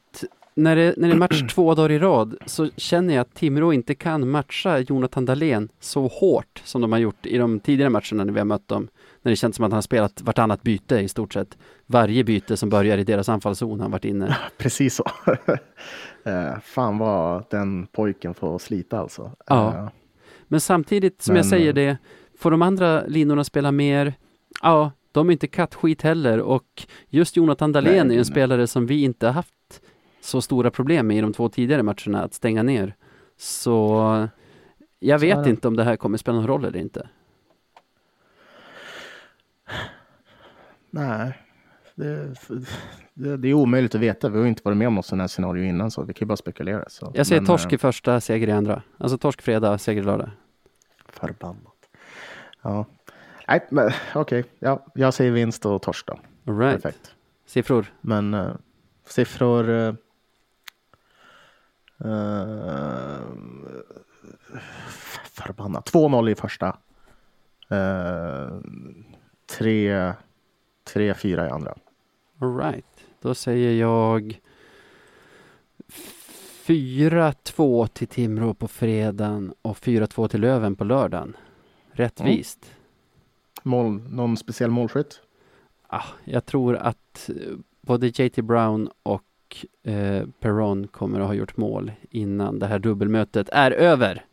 när 0.58 0.76
det, 0.76 0.94
när 0.96 1.08
det 1.08 1.14
är 1.14 1.18
match 1.18 1.42
två 1.50 1.74
dagar 1.74 1.90
i 1.90 1.98
rad 1.98 2.36
så 2.46 2.68
känner 2.76 3.14
jag 3.14 3.20
att 3.20 3.34
Timrå 3.34 3.72
inte 3.72 3.94
kan 3.94 4.30
matcha 4.30 4.78
Jonathan 4.78 5.24
Dahlén 5.24 5.68
så 5.80 6.06
hårt 6.06 6.62
som 6.64 6.80
de 6.80 6.92
har 6.92 6.98
gjort 6.98 7.26
i 7.26 7.38
de 7.38 7.60
tidigare 7.60 7.90
matcherna 7.90 8.24
när 8.24 8.32
vi 8.32 8.40
har 8.40 8.44
mött 8.44 8.68
dem. 8.68 8.88
När 9.22 9.30
det 9.30 9.36
känns 9.36 9.56
som 9.56 9.64
att 9.64 9.70
han 9.70 9.76
har 9.76 9.82
spelat 9.82 10.22
vartannat 10.22 10.62
byte 10.62 10.96
i 10.96 11.08
stort 11.08 11.32
sett. 11.32 11.58
Varje 11.86 12.24
byte 12.24 12.56
som 12.56 12.68
börjar 12.68 12.98
i 12.98 13.04
deras 13.04 13.28
anfallszon 13.28 13.80
har 13.80 13.88
varit 13.88 14.04
inne. 14.04 14.36
Precis 14.58 14.94
så. 14.94 15.04
eh, 16.30 16.58
fan 16.62 16.98
vad 16.98 17.44
den 17.50 17.86
pojken 17.86 18.34
får 18.34 18.58
slita 18.58 18.98
alltså. 18.98 19.32
Ja. 19.46 19.90
Eh, 20.48 20.50
Men 20.50 20.60
samtidigt 20.60 21.22
som 21.22 21.32
men... 21.32 21.36
jag 21.36 21.46
säger 21.46 21.72
det, 21.72 21.98
får 22.38 22.50
de 22.50 22.62
andra 22.62 23.06
linorna 23.06 23.44
spela 23.44 23.72
mer? 23.72 24.14
Ja, 24.62 24.92
de 25.12 25.28
är 25.28 25.32
inte 25.32 25.46
kattskit 25.46 26.02
heller 26.02 26.40
och 26.40 26.86
just 27.08 27.36
Jonathan 27.36 27.72
Dahlén 27.72 27.96
är 27.96 28.00
en 28.00 28.08
nej. 28.08 28.24
spelare 28.24 28.66
som 28.66 28.86
vi 28.86 29.02
inte 29.02 29.26
har 29.26 29.32
haft 29.32 29.82
så 30.20 30.42
stora 30.42 30.70
problem 30.70 31.06
med 31.06 31.16
i 31.16 31.20
de 31.20 31.32
två 31.32 31.48
tidigare 31.48 31.82
matcherna 31.82 32.22
att 32.22 32.34
stänga 32.34 32.62
ner. 32.62 32.94
Så 33.36 34.28
jag 34.98 35.18
vet 35.18 35.44
så 35.44 35.50
inte 35.50 35.68
om 35.68 35.76
det 35.76 35.84
här 35.84 35.96
kommer 35.96 36.18
spela 36.18 36.36
någon 36.36 36.46
roll 36.46 36.64
eller 36.64 36.78
inte. 36.78 37.08
Nej, 40.90 41.32
det, 41.98 42.34
det, 43.14 43.36
det, 43.36 43.48
är 43.48 43.54
omöjligt 43.54 43.94
att 43.94 44.00
veta. 44.00 44.28
Vi 44.28 44.38
har 44.38 44.46
inte 44.46 44.62
varit 44.64 44.76
med 44.76 44.88
om 44.88 45.02
sådant 45.02 45.20
här 45.20 45.28
scenario 45.28 45.64
innan 45.64 45.90
så 45.90 46.02
vi 46.02 46.14
kan 46.14 46.26
ju 46.26 46.28
bara 46.28 46.36
spekulera. 46.36 46.84
Så. 46.88 47.12
Jag 47.14 47.26
säger 47.26 47.40
Men, 47.40 47.46
torsk 47.46 47.72
i 47.72 47.74
eh, 47.74 47.78
första, 47.78 48.20
seger 48.20 48.48
i 48.48 48.52
andra. 48.52 48.82
Alltså 48.98 49.18
torsk 49.18 49.42
fredag, 49.42 49.78
seger 49.78 50.02
lördag. 50.02 50.30
Förbannat. 51.08 51.74
Ja, 52.62 52.86
nej 53.48 53.66
men 53.70 53.90
okej. 54.14 54.40
Okay. 54.40 54.44
Ja, 54.58 54.86
jag 54.94 55.14
säger 55.14 55.30
vinst 55.30 55.66
och 55.66 55.82
torsk 55.82 56.06
då. 56.06 56.18
All 56.46 56.58
right. 56.58 56.82
Perfekt. 56.82 57.14
Siffror? 57.46 57.86
Men 58.00 58.34
uh, 58.34 58.54
siffror 59.06 59.68
uh, 59.68 59.94
Uh, 62.04 63.18
förbannat. 65.24 65.90
2-0 65.92 66.30
i 66.30 66.34
första. 66.34 66.76
Uh, 67.72 68.60
3-4 69.48 71.46
i 71.46 71.50
andra. 71.50 71.74
Alright, 72.38 73.04
då 73.20 73.34
säger 73.34 73.80
jag 73.80 74.40
4-2 75.88 77.86
till 77.86 78.08
Timrå 78.08 78.54
på 78.54 78.68
fredagen 78.68 79.54
och 79.62 79.76
4-2 79.76 80.28
till 80.28 80.40
Löven 80.40 80.76
på 80.76 80.84
lördagen. 80.84 81.36
Rättvist. 81.92 82.64
Mm. 82.64 82.74
Mål, 83.62 84.02
någon 84.10 84.36
speciell 84.36 84.70
målskytt? 84.70 85.20
Ah, 85.86 86.04
jag 86.24 86.46
tror 86.46 86.76
att 86.76 87.30
både 87.80 88.06
JT 88.06 88.36
Brown 88.36 88.90
och 89.02 89.24
eh, 89.82 90.26
Perron 90.40 90.86
kommer 90.86 91.20
att 91.20 91.26
ha 91.26 91.34
gjort 91.34 91.56
mål 91.56 91.92
innan 92.10 92.58
det 92.58 92.66
här 92.66 92.78
dubbelmötet 92.78 93.48
är 93.48 93.70
över. 93.70 94.24